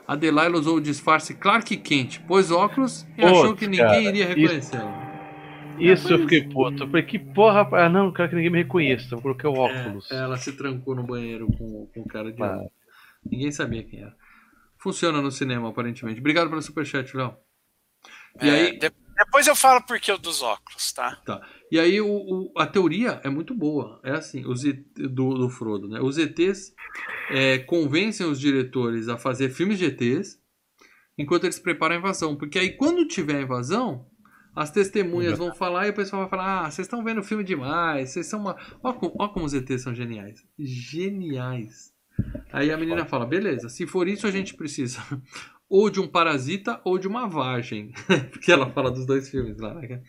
A 0.06 0.16
Delilah 0.16 0.52
usou 0.52 0.78
o 0.78 0.82
disfarce 0.82 1.34
Clark 1.34 1.76
Kent, 1.78 2.20
pôs 2.28 2.52
óculos 2.52 3.06
e 3.18 3.24
achou 3.24 3.56
que 3.56 3.68
ninguém 3.68 3.86
cara, 3.86 4.02
iria 4.02 4.26
reconhecê-lo. 4.26 5.07
Isso 5.80 6.14
eu 6.14 6.20
fiquei 6.20 6.44
puto. 6.44 6.84
Eu 6.84 6.88
falei, 6.88 7.04
que 7.04 7.20
porra. 7.20 7.68
Ah, 7.74 7.90
não, 7.90 8.12
quero 8.12 8.30
que 8.30 8.36
ninguém 8.36 8.52
me 8.52 8.64
reconheça. 8.64 9.16
Eu 9.16 9.22
coloquei 9.22 9.50
o 9.50 9.56
é, 9.56 9.60
óculos. 9.60 10.12
É, 10.12 10.16
ela 10.16 10.38
se 10.38 10.54
trancou 10.54 10.96
no 10.96 11.04
banheiro 11.04 11.48
com, 11.48 11.88
com 11.94 12.02
o 12.02 12.08
cara 12.08 12.32
de 12.32 12.42
ah. 12.42 12.60
Ninguém 13.26 13.52
sabia 13.52 13.84
quem 13.84 14.02
era. 14.02 14.16
Funciona 14.78 15.22
no 15.22 15.32
cinema, 15.32 15.70
aparentemente. 15.70 16.20
Obrigado 16.20 16.50
pelo 16.50 16.62
superchat, 16.62 17.16
Léo. 17.16 17.36
E 18.42 18.48
é, 18.48 18.52
aí... 18.52 18.80
De, 18.80 18.92
depois 19.18 19.48
eu 19.48 19.56
falo 19.56 19.82
por 19.82 20.00
que 20.00 20.16
dos 20.18 20.44
óculos, 20.44 20.92
tá? 20.94 21.16
Tá. 21.26 21.42
E 21.72 21.80
aí 21.80 22.00
o, 22.00 22.08
o, 22.08 22.54
a 22.56 22.68
teoria 22.68 23.20
é 23.24 23.30
muito 23.30 23.54
boa. 23.56 24.00
É 24.04 24.12
assim, 24.12 24.46
os 24.46 24.62
do, 24.64 25.34
do 25.34 25.50
Frodo, 25.50 25.88
né? 25.88 26.00
Os 26.00 26.20
ETs 26.20 26.72
é, 27.32 27.58
convencem 27.58 28.28
os 28.28 28.40
diretores 28.40 29.10
a 29.10 29.18
fazer 29.18 29.50
filmes 29.50 29.80
de 29.80 29.86
ETs 29.86 30.40
enquanto 31.18 31.46
eles 31.46 31.58
preparam 31.58 31.96
a 31.96 31.98
invasão. 31.98 32.38
Porque 32.38 32.60
aí 32.60 32.78
quando 32.78 33.08
tiver 33.08 33.38
a 33.38 33.42
invasão, 33.42 34.06
as 34.58 34.72
testemunhas 34.72 35.38
vão 35.38 35.54
falar 35.54 35.86
e 35.86 35.92
o 35.92 35.94
pessoal 35.94 36.24
vai 36.24 36.30
falar: 36.32 36.66
Ah, 36.66 36.72
vocês 36.72 36.88
estão 36.88 37.04
vendo 37.04 37.22
filme 37.22 37.44
demais, 37.44 38.10
vocês 38.10 38.26
são 38.26 38.40
uma. 38.40 38.58
Olha 38.82 38.96
como, 38.96 39.14
olha 39.20 39.30
como 39.30 39.46
os 39.46 39.54
ETs 39.54 39.84
são 39.84 39.94
geniais. 39.94 40.44
Geniais. 40.58 41.94
Aí 42.52 42.72
a 42.72 42.78
menina 42.78 43.06
fala: 43.06 43.24
beleza, 43.24 43.70
se 43.70 43.86
for 43.86 44.08
isso, 44.08 44.26
a 44.26 44.32
gente 44.32 44.56
precisa 44.56 45.00
ou 45.70 45.92
de 45.92 46.00
um 46.00 46.08
parasita 46.08 46.82
ou 46.84 46.98
de 46.98 47.08
uma 47.08 47.28
vagem. 47.28 47.92
Porque 48.32 48.52
ela 48.52 48.72
fala 48.72 48.90
dos 48.90 49.06
dois 49.06 49.30
filmes 49.30 49.60
lá, 49.60 49.76
né? 49.76 50.02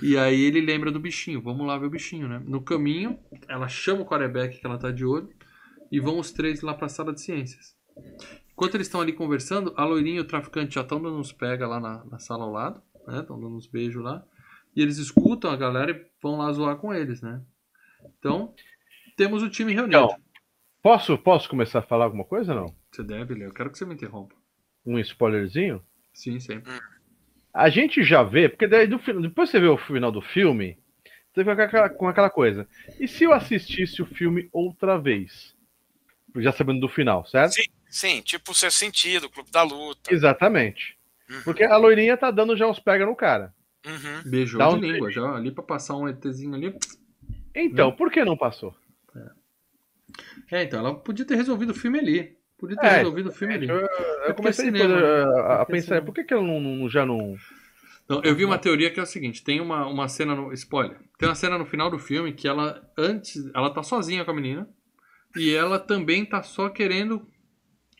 E 0.00 0.16
aí 0.16 0.40
ele 0.40 0.62
lembra 0.62 0.90
do 0.90 0.98
bichinho. 0.98 1.42
Vamos 1.42 1.66
lá 1.66 1.76
ver 1.76 1.86
o 1.86 1.90
bichinho, 1.90 2.26
né? 2.26 2.42
No 2.46 2.62
caminho, 2.62 3.18
ela 3.46 3.68
chama 3.68 4.00
o 4.00 4.06
quarterback 4.06 4.58
que 4.58 4.66
ela 4.66 4.78
tá 4.78 4.90
de 4.90 5.04
olho 5.04 5.28
e 5.92 6.00
vão 6.00 6.18
os 6.18 6.32
três 6.32 6.62
lá 6.62 6.72
pra 6.72 6.88
sala 6.88 7.12
de 7.12 7.20
ciências. 7.20 7.76
Enquanto 8.50 8.74
eles 8.76 8.86
estão 8.86 9.00
ali 9.00 9.12
conversando, 9.12 9.74
a 9.76 9.84
loirinha 9.84 10.16
e 10.16 10.20
o 10.20 10.26
traficante 10.26 10.74
já 10.74 10.80
estão 10.80 10.98
uns 10.98 11.32
pega 11.32 11.68
lá 11.68 11.78
na, 11.78 12.04
na 12.06 12.18
sala 12.18 12.44
ao 12.44 12.50
lado, 12.50 12.82
né? 13.08 13.20
Estão 13.20 13.40
dando 13.40 13.56
uns 13.56 13.66
beijos 13.66 14.02
lá. 14.02 14.24
E 14.76 14.82
eles 14.82 14.98
escutam 14.98 15.50
a 15.50 15.56
galera 15.56 15.90
e 15.90 16.06
vão 16.22 16.36
lá 16.36 16.52
zoar 16.52 16.76
com 16.76 16.92
eles, 16.92 17.20
né? 17.22 17.40
Então, 18.18 18.54
temos 19.16 19.42
o 19.42 19.50
time 19.50 19.72
reunido. 19.72 19.96
Então, 19.96 20.16
posso, 20.82 21.18
posso 21.18 21.48
começar 21.48 21.80
a 21.80 21.82
falar 21.82 22.04
alguma 22.04 22.24
coisa 22.24 22.54
ou 22.54 22.60
não? 22.60 22.76
Você 22.90 23.02
deve, 23.02 23.34
Léo. 23.34 23.48
Eu 23.48 23.54
quero 23.54 23.70
que 23.70 23.78
você 23.78 23.84
me 23.84 23.94
interrompa. 23.94 24.34
Um 24.84 24.98
spoilerzinho? 24.98 25.82
Sim, 26.12 26.38
sempre. 26.38 26.72
A 27.52 27.68
gente 27.70 28.02
já 28.04 28.22
vê, 28.22 28.48
porque 28.48 28.66
daí 28.66 28.86
do, 28.86 28.98
depois 29.20 29.50
você 29.50 29.58
vê 29.58 29.66
o 29.66 29.78
final 29.78 30.12
do 30.12 30.20
filme, 30.20 30.78
você 31.32 31.40
fica 31.40 31.56
com 31.56 31.62
aquela, 31.62 31.88
com 31.88 32.08
aquela 32.08 32.30
coisa. 32.30 32.68
E 33.00 33.08
se 33.08 33.24
eu 33.24 33.32
assistisse 33.32 34.02
o 34.02 34.06
filme 34.06 34.48
outra 34.52 34.98
vez? 34.98 35.56
Já 36.36 36.52
sabendo 36.52 36.80
do 36.80 36.88
final, 36.88 37.26
certo? 37.26 37.54
Sim, 37.54 37.68
sim 37.88 38.20
tipo 38.20 38.52
o 38.52 38.54
seu 38.54 38.70
sentido, 38.70 39.30
Clube 39.30 39.50
da 39.50 39.62
Luta. 39.62 40.12
Exatamente. 40.12 40.97
Uhum. 41.30 41.42
Porque 41.44 41.64
a 41.64 41.76
loirinha 41.76 42.16
tá 42.16 42.30
dando 42.30 42.56
já 42.56 42.66
uns 42.66 42.78
pega 42.78 43.04
no 43.04 43.14
cara. 43.14 43.52
Uhum. 43.86 44.30
Beijou 44.30 44.58
Dá 44.58 44.68
de 44.70 44.80
língua, 44.80 45.06
beijo. 45.06 45.20
já 45.20 45.34
ali 45.34 45.50
pra 45.50 45.62
passar 45.62 45.96
um 45.96 46.08
ETzinho 46.08 46.54
ali. 46.54 46.74
Então, 47.54 47.92
por 47.92 48.10
que 48.10 48.24
não 48.24 48.36
passou? 48.36 48.74
É. 50.50 50.60
é, 50.60 50.62
então, 50.64 50.80
ela 50.80 50.94
podia 50.94 51.24
ter 51.24 51.36
resolvido 51.36 51.70
o 51.70 51.74
filme 51.74 51.98
ali. 51.98 52.36
Podia 52.58 52.76
ter 52.76 52.86
é, 52.86 52.96
resolvido 52.98 53.28
o 53.28 53.32
filme 53.32 53.54
ali. 53.54 53.68
Eu, 53.68 53.86
eu 54.26 54.34
comecei 54.34 54.66
cinema, 54.66 54.94
a, 54.94 55.62
a 55.62 55.66
pensar, 55.66 56.04
por 56.04 56.12
que, 56.12 56.24
que 56.24 56.34
ela 56.34 56.42
não, 56.42 56.60
não, 56.60 56.88
já 56.88 57.06
não. 57.06 57.36
Não, 58.08 58.22
eu 58.24 58.34
vi 58.34 58.44
uma 58.44 58.58
teoria 58.58 58.90
que 58.90 58.98
é 58.98 59.02
o 59.02 59.06
seguinte: 59.06 59.44
tem 59.44 59.60
uma, 59.60 59.86
uma 59.86 60.08
cena 60.08 60.34
no. 60.34 60.52
Spoiler. 60.52 60.98
Tem 61.18 61.28
uma 61.28 61.34
cena 61.34 61.56
no 61.56 61.66
final 61.66 61.90
do 61.90 61.98
filme 61.98 62.32
que 62.32 62.48
ela, 62.48 62.82
antes. 62.96 63.48
Ela 63.54 63.70
tá 63.70 63.82
sozinha 63.82 64.24
com 64.24 64.30
a 64.30 64.34
menina. 64.34 64.68
E 65.36 65.54
ela 65.54 65.78
também 65.78 66.24
tá 66.24 66.42
só 66.42 66.68
querendo 66.68 67.28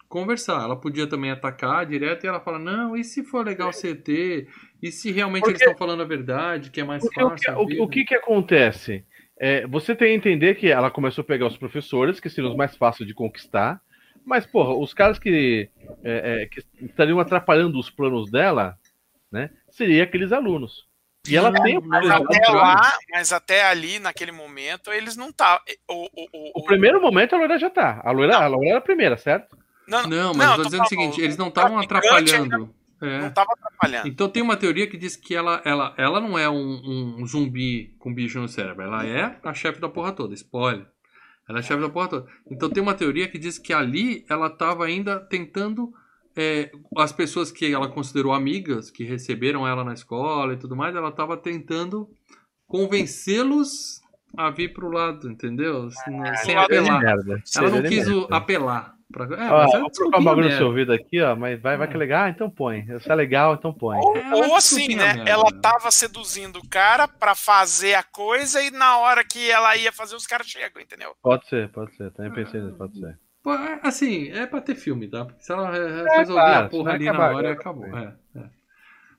conversar. 0.09 0.63
Ela 0.63 0.77
podia 0.77 1.07
também 1.07 1.31
atacar 1.31 1.87
direto 1.87 2.25
e 2.25 2.27
ela 2.27 2.41
fala: 2.41 2.59
Não, 2.59 2.97
e 2.97 3.05
se 3.05 3.23
for 3.23 3.45
legal 3.45 3.71
CT? 3.71 4.49
E 4.83 4.91
se 4.91 5.13
realmente 5.13 5.43
Porque... 5.43 5.53
eles 5.53 5.63
estão 5.63 5.77
falando 5.77 6.03
a 6.03 6.07
verdade, 6.07 6.71
que 6.71 6.81
é 6.81 6.85
mais 6.85 7.05
fácil? 7.13 7.59
O 7.59 7.67
que, 7.67 7.81
o, 7.81 7.85
o 7.85 7.89
que, 7.89 8.05
que 8.05 8.15
acontece? 8.15 9.05
É, 9.41 9.67
você 9.67 9.95
tem 9.95 10.09
que 10.09 10.29
entender 10.29 10.57
que 10.57 10.69
ela 10.69 10.91
começou 10.91 11.23
a 11.23 11.27
pegar 11.27 11.47
os 11.47 11.57
professores, 11.57 12.19
que 12.19 12.29
seriam 12.29 12.51
os 12.51 12.57
mais 12.57 12.77
fáceis 12.77 13.07
de 13.07 13.15
conquistar. 13.15 13.81
Mas, 14.25 14.45
porra, 14.45 14.75
os 14.75 14.93
caras 14.93 15.19
que, 15.19 15.71
é, 16.05 16.43
é, 16.43 16.47
que 16.47 16.63
estariam 16.85 17.21
atrapalhando 17.21 17.79
os 17.79 17.89
planos 17.89 18.31
dela, 18.31 18.77
né, 19.33 19.51
seriam 19.71 20.03
aqueles 20.03 20.33
alunos. 20.33 20.87
E 21.27 21.37
ela 21.37 21.51
não, 21.51 21.63
tem 21.63 21.81
mas 21.81 22.11
até 22.11 22.49
lá, 22.49 22.99
mas 23.11 23.33
até 23.33 23.65
ali, 23.65 23.99
naquele 23.99 24.33
momento, 24.33 24.91
eles 24.93 25.17
não 25.17 25.29
estavam. 25.29 25.59
Tá, 25.59 25.65
o, 25.89 26.05
o, 26.05 26.29
o, 26.33 26.61
o, 26.61 26.65
primeiro 26.65 27.01
momento 27.01 27.35
a 27.35 27.39
loira 27.39 27.59
já 27.59 27.69
tá. 27.69 28.01
A 28.03 28.11
loira, 28.11 28.37
a 28.37 28.47
loira 28.47 28.71
era 28.71 28.79
a 28.79 28.83
primeira, 28.83 29.17
certo? 29.17 29.57
Não, 29.89 30.07
não 30.07 30.35
mas 30.35 30.47
não, 30.47 30.57
eu 30.57 30.57
tô 30.57 30.65
dizendo 30.65 30.83
o 30.83 30.89
seguinte, 30.89 31.21
eles 31.21 31.37
não 31.37 31.49
estavam 31.49 31.79
atrapalhando. 31.79 32.75
É. 33.01 33.21
Não 33.21 33.29
estava 33.29 33.53
atrapalhando. 33.53 34.09
Então 34.09 34.29
tem 34.29 34.43
uma 34.43 34.57
teoria 34.57 34.87
que 34.87 34.99
diz 34.99 35.17
que 35.17 35.35
ela, 35.35 35.63
ela, 35.65 35.95
ela 35.97 36.21
não 36.21 36.39
é 36.39 36.49
um, 36.49 37.17
um 37.21 37.27
zumbi 37.27 37.95
com 37.99 38.13
bicho 38.13 38.41
no 38.41 38.49
cérebro. 38.49 38.83
Ela 38.83 39.07
é 39.07 39.39
a 39.43 39.55
chefe 39.55 39.81
da 39.81 39.89
porra 39.89 40.13
toda. 40.13 40.35
Spoiler. 40.35 40.87
Ela 41.49 41.61
é 41.61 41.63
chefe 41.63 41.81
da 41.81 41.89
porra 41.89 42.09
toda. 42.09 42.27
Então 42.51 42.69
tem 42.69 42.83
uma 42.83 42.95
teoria 42.95 43.29
que 43.29 43.39
diz 43.39 43.57
que 43.59 43.73
ali 43.73 44.25
ela 44.29 44.49
estava 44.49 44.85
ainda 44.85 45.19
tentando. 45.19 45.93
É, 46.41 46.71
as 46.97 47.11
pessoas 47.11 47.51
que 47.51 47.73
ela 47.73 47.89
considerou 47.89 48.33
amigas, 48.33 48.93
que 48.93 49.03
receberam 49.03 49.67
ela 49.67 49.83
na 49.83 49.93
escola 49.93 50.53
e 50.53 50.57
tudo 50.57 50.77
mais, 50.77 50.95
ela 50.95 51.09
estava 51.09 51.37
tentando 51.37 52.09
convencê-los 52.69 54.01
a 54.37 54.49
vir 54.51 54.73
pro 54.73 54.89
lado, 54.89 55.29
entendeu? 55.29 55.91
Sem 55.91 56.57
apelar. 56.57 57.03
Ela 57.57 57.71
não 57.71 57.83
quis 57.83 58.07
apelar. 58.31 58.98
Pra... 59.11 59.25
É, 59.25 59.51
ó, 59.51 59.67
vou 59.81 59.91
colocar 59.91 60.19
um 60.19 60.25
bagulho 60.25 60.51
no 60.51 60.57
seu 60.57 60.67
ouvido 60.67 60.93
aqui, 60.93 61.21
ó, 61.23 61.35
mas 61.35 61.61
vai, 61.61 61.79
vai 61.79 61.89
que 61.89 61.95
é 61.95 61.99
legal, 61.99 62.25
ah, 62.25 62.29
então 62.29 62.51
põe. 62.51 62.81
Isso 62.81 63.11
é 63.11 63.15
legal, 63.15 63.55
então 63.55 63.73
põe. 63.73 63.97
Ou, 63.97 64.17
é, 64.17 64.35
ou 64.35 64.55
assim, 64.55 64.95
né? 64.95 65.25
Ela 65.27 65.51
tava 65.63 65.91
seduzindo 65.91 66.59
o 66.59 66.69
cara 66.69 67.09
pra 67.09 67.35
fazer 67.35 67.95
a 67.95 68.03
coisa 68.03 68.63
e 68.63 68.71
na 68.71 68.99
hora 68.99 69.25
que 69.25 69.51
ela 69.51 69.75
ia 69.77 69.91
fazer, 69.93 70.15
os 70.15 70.27
caras 70.27 70.47
chegam, 70.47 70.83
entendeu? 70.83 71.15
Pode 71.23 71.49
ser, 71.49 71.71
pode 71.71 71.97
ser. 71.97 72.11
Também 72.13 72.33
pensei 72.33 72.61
nisso, 72.61 72.77
pode 72.77 72.99
ser. 72.99 73.19
É, 73.47 73.89
assim, 73.89 74.29
é 74.29 74.47
pra 74.47 74.61
ter 74.61 74.75
filme, 74.75 75.09
tá? 75.09 75.25
Porque 75.25 75.43
se 75.43 75.53
ela 75.53 75.71
resolver 75.71 76.43
é, 76.43 76.55
a 76.55 76.69
porra 76.69 76.93
ali 76.93 77.09
acabar, 77.09 77.31
na 77.31 77.37
hora, 77.37 77.53
acabou. 77.53 77.87
É, 77.87 78.15
é. 78.37 78.45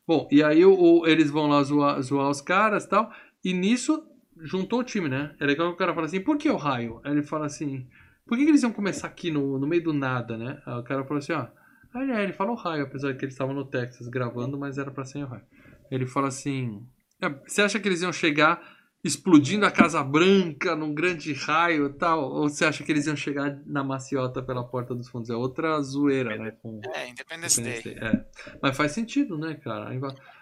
Bom, 0.08 0.28
e 0.32 0.44
aí 0.44 0.64
o, 0.66 0.74
o, 0.74 1.08
eles 1.08 1.32
vão 1.32 1.48
lá 1.48 1.64
zoar, 1.64 2.00
zoar 2.02 2.30
os 2.30 2.42
caras 2.42 2.86
e 2.86 2.90
tal. 2.90 3.12
E 3.44 3.54
nisso 3.54 4.04
juntou 4.42 4.80
o 4.80 4.84
time, 4.84 5.10
né? 5.10 5.36
É 5.40 5.46
legal 5.46 5.68
que 5.70 5.74
o 5.74 5.78
cara 5.78 5.94
fala 5.94 6.06
assim, 6.06 6.22
por 6.22 6.38
que 6.38 6.50
o 6.50 6.58
raio? 6.58 7.02
Aí 7.04 7.12
ele 7.12 7.24
fala 7.24 7.46
assim, 7.46 7.88
por 8.30 8.38
que, 8.38 8.44
que 8.44 8.52
eles 8.52 8.62
iam 8.62 8.72
começar 8.72 9.08
aqui 9.08 9.32
no, 9.32 9.58
no 9.58 9.66
meio 9.66 9.84
do 9.84 9.92
nada, 9.92 10.38
né? 10.38 10.62
Aí 10.64 10.80
o 10.80 10.84
cara 10.84 11.04
falou 11.04 11.18
assim, 11.18 11.34
ó. 11.34 11.48
Aí 11.92 12.12
é, 12.12 12.24
ele 12.24 12.32
falou 12.32 12.56
raio, 12.56 12.84
apesar 12.84 13.12
de 13.12 13.18
que 13.18 13.26
eles 13.26 13.34
estavam 13.34 13.56
no 13.56 13.66
Texas 13.66 14.08
gravando, 14.08 14.56
mas 14.56 14.78
era 14.78 14.92
pra 14.92 15.04
ser 15.04 15.26
raio. 15.26 15.42
Ele 15.90 16.06
fala 16.06 16.28
assim: 16.28 16.86
é, 17.20 17.28
Você 17.28 17.64
acha 17.64 17.80
que 17.80 17.88
eles 17.88 18.04
iam 18.04 18.14
chegar 18.14 18.62
explodindo 19.04 19.66
a 19.66 19.72
Casa 19.72 20.04
Branca 20.04 20.76
num 20.76 20.94
grande 20.94 21.34
raio 21.34 21.88
e 21.88 21.94
tal? 21.94 22.22
Ou 22.22 22.48
você 22.48 22.66
acha 22.66 22.84
que 22.84 22.92
eles 22.92 23.08
iam 23.08 23.16
chegar 23.16 23.60
na 23.66 23.84
maciota 23.84 24.44
pela 24.44 24.64
porta 24.64 24.94
dos 24.94 25.10
fundos? 25.10 25.32
É 25.32 25.36
outra 25.36 25.82
zoeira, 25.82 26.38
né? 26.38 26.52
Com 26.52 26.82
é, 26.86 27.10
Independence, 27.10 27.60
Independence 27.60 27.84
Day. 27.84 27.96
Day. 27.96 28.10
É. 28.10 28.26
Mas 28.62 28.78
faz 28.78 28.92
sentido, 28.92 29.40
né, 29.40 29.56
cara? 29.56 29.90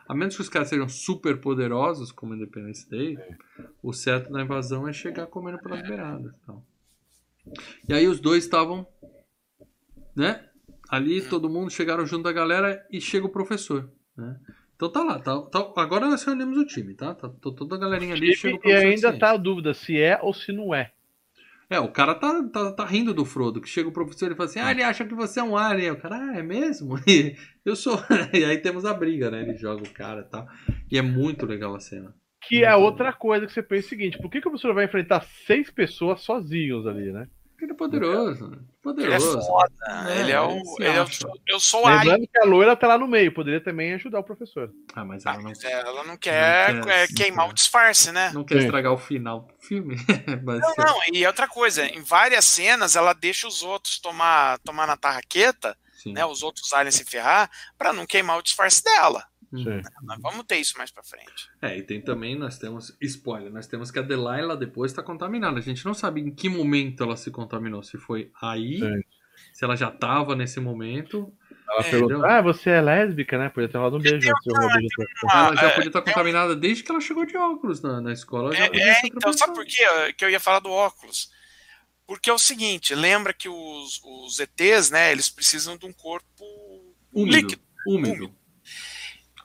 A 0.09 0.13
menos 0.13 0.35
que 0.35 0.41
os 0.41 0.49
caras 0.49 0.67
sejam 0.67 0.89
super 0.89 1.39
poderosos, 1.39 2.11
como 2.11 2.35
Independence 2.35 2.89
Day, 2.89 3.15
é. 3.17 3.37
o 3.81 3.93
certo 3.93 4.29
da 4.29 4.41
invasão 4.41 4.85
é 4.85 4.91
chegar 4.91 5.27
comendo 5.27 5.59
pelas 5.59 5.81
beiradas. 5.87 6.33
Então. 6.43 6.61
E 7.87 7.93
aí 7.93 8.07
os 8.07 8.19
dois 8.19 8.43
estavam, 8.43 8.87
né? 10.15 10.45
Ali 10.89 11.21
todo 11.21 11.49
mundo 11.49 11.69
chegaram 11.69 12.05
junto 12.05 12.23
da 12.23 12.31
galera 12.31 12.85
e 12.91 13.01
chega 13.01 13.25
o 13.25 13.31
professor, 13.31 13.91
né? 14.15 14.39
Então 14.75 14.91
tá 14.91 15.03
lá, 15.03 15.19
tá, 15.19 15.41
tá, 15.41 15.73
agora 15.77 16.07
nós 16.07 16.23
reunimos 16.23 16.57
o 16.57 16.65
time, 16.65 16.93
tá? 16.93 17.15
tá 17.15 17.27
toda 17.29 17.75
a 17.75 17.79
galerinha 17.79 18.13
ali 18.13 18.35
chega 18.35 18.57
o 18.57 18.59
professor. 18.59 18.83
E 18.83 18.91
ainda 18.91 19.17
tá 19.17 19.31
a 19.31 19.37
dúvida 19.37 19.73
se 19.73 19.99
é 19.99 20.19
ou 20.21 20.33
se 20.33 20.51
não 20.51 20.73
é. 20.73 20.91
É, 21.69 21.79
o 21.79 21.91
cara 21.91 22.15
tá, 22.15 22.43
tá, 22.43 22.71
tá 22.71 22.85
rindo 22.85 23.13
do 23.13 23.25
Frodo, 23.25 23.59
que 23.59 23.67
chega 23.67 23.89
o 23.89 23.91
professor 23.91 24.31
e 24.31 24.35
fala 24.35 24.49
assim, 24.49 24.59
ah, 24.59 24.71
ele 24.71 24.83
acha 24.83 25.03
que 25.03 25.13
você 25.13 25.41
é 25.41 25.43
um 25.43 25.57
alien. 25.57 25.91
O 25.91 25.97
cara, 25.97 26.15
ah, 26.15 26.37
é 26.37 26.43
mesmo? 26.43 26.95
E 27.05 27.35
eu 27.65 27.75
sou. 27.75 27.99
e 28.33 28.45
aí 28.45 28.59
temos 28.59 28.85
a 28.85 28.93
briga, 28.93 29.29
né? 29.29 29.41
Ele 29.41 29.57
joga 29.57 29.83
o 29.83 29.93
cara 29.93 30.21
e 30.21 30.23
tal. 30.23 30.47
E 30.89 30.97
é 30.97 31.01
muito 31.01 31.45
legal 31.45 31.75
a 31.75 31.79
cena. 31.79 32.15
Que 32.47 32.63
é 32.63 32.75
outra 32.75 33.11
coisa 33.11 33.45
que 33.45 33.53
você 33.53 33.61
pensa 33.61 33.87
o 33.87 33.89
seguinte, 33.89 34.17
por 34.17 34.29
que, 34.29 34.41
que 34.41 34.47
o 34.47 34.51
professor 34.51 34.73
vai 34.73 34.85
enfrentar 34.85 35.25
seis 35.45 35.69
pessoas 35.69 36.21
sozinhos 36.21 36.87
ali, 36.87 37.11
né? 37.11 37.27
Ele 37.59 37.71
é 37.71 37.75
poderoso. 37.75 38.51
Poderoso. 38.83 39.31
Ele 39.31 39.41
é 39.41 39.45
foda. 39.45 39.73
É, 40.07 40.19
ele 40.19 40.31
é 40.31 40.39
o. 40.39 40.61
Ele 40.79 40.97
é 40.97 41.03
o 41.03 41.07
eu 41.47 41.59
sou 41.59 41.87
a. 41.87 42.03
Lembrando 42.03 42.27
que 42.27 42.39
a 42.39 42.45
loira 42.45 42.75
tá 42.75 42.87
lá 42.87 42.99
no 42.99 43.07
meio, 43.07 43.33
poderia 43.33 43.59
também 43.59 43.93
ajudar 43.95 44.19
o 44.19 44.23
professor. 44.23 44.71
Ah, 44.93 45.03
mas 45.03 45.25
ela 45.25 45.41
não, 45.41 45.51
ah, 45.51 45.67
ela 45.67 46.03
não 46.03 46.17
quer, 46.17 46.75
não 46.75 46.83
quer 46.83 47.07
queimar 47.07 47.49
o 47.49 47.53
disfarce, 47.53 48.11
né? 48.11 48.31
Não 48.31 48.43
quer 48.43 48.59
Sim. 48.59 48.65
estragar 48.65 48.93
o 48.93 48.97
final 48.97 49.41
do 49.41 49.65
filme. 49.65 49.95
não, 50.45 50.75
não, 50.77 50.99
e 51.11 51.25
outra 51.25 51.47
coisa, 51.47 51.83
em 51.83 52.01
várias 52.01 52.45
cenas 52.45 52.95
ela 52.95 53.13
deixa 53.13 53.47
os 53.47 53.63
outros 53.63 53.97
tomar, 53.97 54.59
tomar 54.59 54.85
na 54.85 54.95
tarraqueta, 54.95 55.75
né? 56.05 56.23
Os 56.25 56.43
outros 56.43 56.71
aliens 56.73 56.95
se 56.95 57.05
ferrar, 57.05 57.49
pra 57.75 57.91
não 57.91 58.05
queimar 58.05 58.37
o 58.37 58.43
disfarce 58.43 58.83
dela. 58.83 59.25
Sim. 59.51 59.81
Nós 60.03 60.19
vamos 60.21 60.43
ter 60.45 60.57
isso 60.57 60.77
mais 60.77 60.91
pra 60.91 61.03
frente. 61.03 61.49
É, 61.61 61.77
e 61.77 61.83
tem 61.83 62.01
também, 62.01 62.35
nós 62.35 62.57
temos, 62.57 62.95
spoiler, 63.01 63.51
nós 63.51 63.67
temos 63.67 63.89
que 63.89 63.99
a 63.99 64.01
Delilah 64.01 64.55
depois 64.55 64.91
está 64.91 65.01
contaminada. 65.01 65.57
A 65.57 65.61
gente 65.61 65.85
não 65.85 65.93
sabe 65.93 66.21
em 66.21 66.31
que 66.31 66.49
momento 66.49 67.03
ela 67.03 67.15
se 67.15 67.31
contaminou. 67.31 67.81
Se 67.81 67.97
foi 67.97 68.29
aí, 68.41 68.79
Sim. 68.79 69.01
se 69.53 69.63
ela 69.63 69.75
já 69.75 69.89
estava 69.89 70.35
nesse 70.35 70.59
momento. 70.59 71.33
Ela 71.69 71.81
é, 71.81 71.89
perguntou, 71.89 72.25
ah, 72.25 72.41
você 72.41 72.71
é 72.71 72.81
lésbica, 72.81 73.37
né? 73.37 73.49
Podia 73.49 73.69
ter 73.69 73.77
rolado 73.77 73.97
um 73.97 74.01
beijo. 74.01 74.29
ela 75.31 75.55
já 75.55 75.69
podia 75.71 75.89
estar 75.89 76.01
contaminada 76.01 76.55
desde 76.55 76.83
que 76.83 76.91
ela 76.91 77.01
chegou 77.01 77.25
de 77.25 77.37
óculos 77.37 77.81
na, 77.81 78.01
na 78.01 78.11
escola. 78.11 78.55
É, 78.55 78.69
é 78.73 79.01
então, 79.05 79.31
sabe 79.31 79.53
por 79.53 79.65
quê 79.65 80.13
que 80.17 80.25
eu 80.25 80.29
ia 80.29 80.39
falar 80.39 80.59
do 80.59 80.69
óculos? 80.69 81.31
Porque 82.05 82.29
é 82.29 82.33
o 82.33 82.39
seguinte, 82.39 82.95
lembra 82.95 83.33
que 83.33 83.49
os, 83.49 84.01
os 84.01 84.39
ETs, 84.39 84.89
né, 84.89 85.11
eles 85.11 85.29
precisam 85.29 85.75
de 85.75 85.85
um 85.85 85.91
corpo 85.91 86.45
úmido, 87.13 87.35
líquido. 87.35 87.61
Úmido. 87.85 88.13
úmido. 88.13 88.35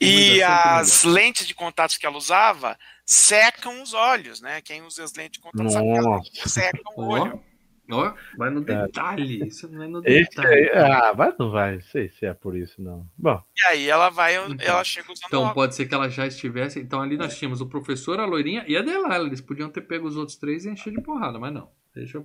E 0.02 0.42
as 0.42 1.04
melhor. 1.04 1.14
lentes 1.14 1.46
de 1.46 1.54
contato 1.54 1.98
que 1.98 2.06
ela 2.06 2.16
usava 2.16 2.78
secam 3.04 3.82
os 3.82 3.94
olhos, 3.94 4.40
né? 4.40 4.60
Quem 4.60 4.82
usa 4.82 5.04
as 5.04 5.14
lentes 5.14 5.32
de 5.32 5.40
contato 5.40 5.70
sabe 5.70 6.30
que 6.30 6.48
secam 6.48 6.92
o 6.96 7.08
olho. 7.08 7.42
Ó, 7.90 8.14
vai 8.38 8.48
no 8.48 8.62
detalhe. 8.62 9.46
Isso 9.46 9.68
não 9.68 9.82
é 9.82 9.88
no 9.88 10.00
detalhe. 10.00 10.70
ah, 10.70 11.12
vai, 11.12 11.34
não 11.38 11.50
vai. 11.50 11.74
Não 11.74 11.80
sei 11.82 12.08
se 12.08 12.24
é 12.24 12.32
por 12.32 12.56
isso, 12.56 12.80
não. 12.80 13.06
Bom. 13.18 13.42
E 13.56 13.66
aí 13.66 13.88
ela 13.88 14.08
vai, 14.08 14.36
então, 14.36 14.56
ela 14.60 14.84
chega 14.84 15.12
usando 15.12 15.26
Então 15.26 15.52
pode 15.52 15.74
ser 15.74 15.86
que 15.86 15.94
ela 15.94 16.08
já 16.08 16.26
estivesse. 16.26 16.80
Então 16.80 17.02
ali 17.02 17.16
nós 17.16 17.36
tínhamos 17.36 17.60
o 17.60 17.66
professor, 17.66 18.18
a 18.18 18.24
loirinha 18.24 18.64
e 18.66 18.76
a 18.76 18.82
Delilah. 18.82 19.18
Eles 19.20 19.40
podiam 19.40 19.68
ter 19.68 19.82
pego 19.82 20.06
os 20.06 20.16
outros 20.16 20.36
três 20.38 20.64
e 20.64 20.70
encher 20.70 20.92
de 20.92 21.02
porrada, 21.02 21.38
mas 21.38 21.52
não. 21.52 21.68
Deixa 21.94 22.16
eu. 22.16 22.24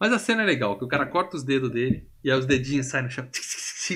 Mas 0.00 0.12
a 0.12 0.18
cena 0.18 0.42
é 0.42 0.46
legal, 0.46 0.78
que 0.78 0.84
o 0.84 0.88
cara 0.88 1.04
corta 1.04 1.36
os 1.36 1.42
dedos 1.42 1.70
dele 1.70 2.08
e 2.22 2.30
aí 2.30 2.38
os 2.38 2.46
dedinhos 2.46 2.86
saem 2.86 3.04
no 3.04 3.10
chão. 3.10 3.28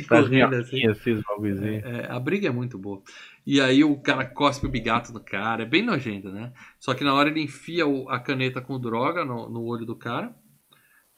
Correndo 0.06 0.54
assim. 0.54 0.86
assim 0.86 1.22
é, 1.64 2.06
é, 2.06 2.06
a 2.10 2.18
briga 2.18 2.48
é 2.48 2.50
muito 2.50 2.78
boa. 2.78 3.02
E 3.46 3.60
aí 3.60 3.82
o 3.82 3.96
cara 4.00 4.24
cospe 4.24 4.66
o 4.66 4.70
bigato 4.70 5.12
no 5.12 5.20
cara. 5.20 5.62
É 5.62 5.66
bem 5.66 5.82
nojento, 5.82 6.30
né? 6.30 6.52
Só 6.78 6.94
que 6.94 7.04
na 7.04 7.14
hora 7.14 7.28
ele 7.28 7.42
enfia 7.42 7.84
a 8.08 8.18
caneta 8.18 8.60
com 8.60 8.78
droga 8.78 9.24
no, 9.24 9.48
no 9.48 9.62
olho 9.64 9.86
do 9.86 9.96
cara. 9.96 10.34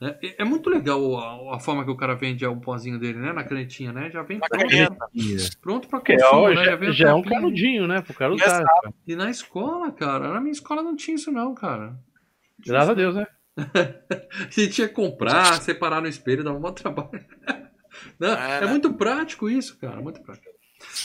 É, 0.03 0.43
é 0.43 0.45
muito 0.45 0.71
legal 0.71 1.19
a, 1.19 1.57
a, 1.57 1.61
forma 1.61 1.85
que 1.85 1.91
o 1.91 1.97
cara 1.97 2.15
vende 2.15 2.47
o 2.47 2.57
pozinho 2.57 2.99
dele, 2.99 3.19
né? 3.19 3.35
Na 3.35 3.45
canetinha, 3.45 3.93
né? 3.93 4.11
Já 4.11 4.23
vem 4.23 4.39
na 4.39 4.49
pronto, 4.49 5.59
pronto 5.61 5.89
pra 5.89 6.01
consumo, 6.01 6.49
é, 6.49 6.55
né? 6.55 6.65
Já, 6.65 6.77
já, 6.77 6.93
já 6.93 7.09
é 7.11 7.15
um 7.15 7.23
canudinho, 7.23 7.87
né? 7.87 8.01
Pro 8.01 8.15
cara 8.15 8.33
usar. 8.33 8.65
E 9.07 9.15
na 9.15 9.29
escola, 9.29 9.93
cara, 9.93 10.33
na 10.33 10.41
minha 10.41 10.53
escola 10.53 10.83
não 10.83 10.97
tinha 10.97 11.17
isso 11.17 11.31
não, 11.31 11.55
cara. 11.55 11.99
Graças 12.65 12.91
a 12.91 12.95
Deus, 12.95 13.15
né? 13.15 13.27
a 13.59 14.45
gente 14.45 14.71
tinha 14.71 14.89
que 14.89 14.95
comprar, 14.95 15.61
separar 15.61 16.01
no 16.01 16.09
espelho, 16.09 16.45
dava 16.45 16.57
um 16.57 16.63
bom 16.63 16.73
trabalho. 16.73 17.11
não, 18.19 18.35
é, 18.35 18.65
é 18.65 18.67
muito 18.67 18.93
prático 18.95 19.49
isso, 19.49 19.79
cara, 19.79 20.01
muito 20.01 20.21
prático. 20.23 20.49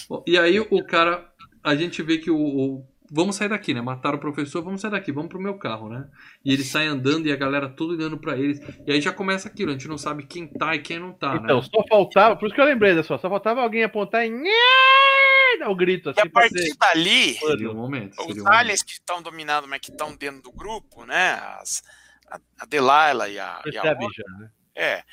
Bom, 0.10 0.24
e 0.26 0.38
aí 0.38 0.60
o 0.60 0.86
cara, 0.86 1.30
a 1.64 1.76
gente 1.76 2.02
vê 2.02 2.18
que 2.18 2.32
o, 2.32 2.38
o 2.38 2.88
vamos 3.12 3.36
sair 3.36 3.50
daqui, 3.50 3.74
né? 3.74 3.82
Mataram 3.82 4.18
o 4.18 4.22
professor, 4.22 4.64
vamos 4.64 4.82
sair 4.82 4.92
daqui, 4.92 5.12
vamos 5.12 5.30
pro 5.30 5.40
meu 5.40 5.58
carro, 5.58 5.90
né? 5.90 6.08
E 6.44 6.54
ele 6.54 6.64
sai 6.64 6.88
andando 6.88 7.28
e 7.28 7.32
a 7.32 7.36
galera 7.36 7.70
tudo 7.70 7.94
olhando 7.94 8.18
para 8.18 8.38
eles. 8.38 8.60
E 8.86 8.92
aí 8.92 9.02
já 9.02 9.12
começa 9.12 9.48
aquilo, 9.48 9.72
a 9.72 9.74
gente 9.74 9.88
não 9.88 9.98
sabe 9.98 10.26
quem 10.26 10.48
tá 10.48 10.76
e 10.76 10.80
quem 10.80 11.00
não 11.00 11.14
tá, 11.14 11.36
então, 11.36 11.58
né? 11.58 11.68
só 11.72 11.84
faltava, 11.88 12.36
por 12.36 12.48
isso 12.48 12.56
que 12.56 12.62
eu 12.62 12.66
lembrei 12.66 12.96
dessa, 12.96 13.18
só 13.18 13.30
faltava 13.30 13.62
alguém 13.62 13.84
apontar 13.84 14.26
e 14.26 14.32
dar 15.60 15.70
o 15.70 15.76
grito 15.76 16.10
assim. 16.10 16.22
E 16.22 16.28
a 16.28 16.30
partir 16.30 16.60
ser... 16.60 16.78
dali, 16.78 17.34
seria 17.34 17.72
um 17.72 17.76
momento, 17.76 18.16
os 18.22 18.38
um 18.38 18.48
aliens 18.48 18.84
que 18.84 18.94
estão 18.94 19.22
dominando, 19.22 19.68
mas 19.68 19.80
que 19.80 19.92
estão 19.92 20.16
dentro 20.16 20.42
do 20.42 20.52
grupo, 20.52 21.06
né? 21.06 21.34
As, 21.60 21.84
a, 22.30 22.40
a 22.60 22.66
Delilah 22.66 23.30
e 23.30 23.40
a, 23.40 23.62
e 23.66 23.78
a 23.78 23.84
outra, 23.92 24.24
né? 24.40 24.50
É. 24.76 25.04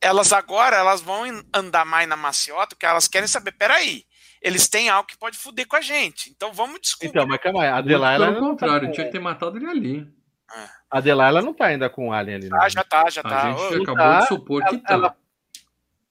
Elas 0.00 0.32
agora 0.32 0.76
elas 0.76 1.00
vão 1.00 1.24
andar 1.52 1.84
mais 1.84 2.08
na 2.08 2.16
maciota, 2.16 2.68
porque 2.68 2.86
elas 2.86 3.08
querem 3.08 3.26
saber, 3.26 3.52
peraí, 3.52 4.04
eles 4.40 4.68
têm 4.68 4.88
algo 4.88 5.08
que 5.08 5.18
pode 5.18 5.36
fuder 5.36 5.66
com 5.66 5.76
a 5.76 5.80
gente. 5.80 6.30
Então 6.30 6.52
vamos 6.52 6.80
descobrir. 6.80 7.08
Então, 7.08 7.26
mas 7.26 7.40
calma 7.40 7.62
aí, 7.62 7.68
a 7.68 7.80
Delilah. 7.80 8.32
Pelo 8.32 8.40
contrário, 8.40 8.88
tá... 8.88 8.94
tinha 8.94 9.06
que 9.06 9.12
ter 9.12 9.20
matado 9.20 9.56
ele 9.56 9.66
ali. 9.66 10.12
É. 10.54 10.68
A 10.90 11.00
Delilah 11.00 11.42
não 11.42 11.52
tá 11.52 11.66
ainda 11.66 11.90
com 11.90 12.08
o 12.08 12.12
Alien 12.12 12.36
ali. 12.36 12.48
Ah, 12.52 12.68
já 12.68 12.84
tá, 12.84 13.10
já 13.10 13.22
tá. 13.22 13.52
A 13.52 13.52
gente 13.52 13.82
acabou 13.82 13.96
tá, 13.96 14.20
de 14.20 14.26
supor 14.28 14.64
que 14.64 14.82
ela, 14.88 15.10
tá. 15.10 15.16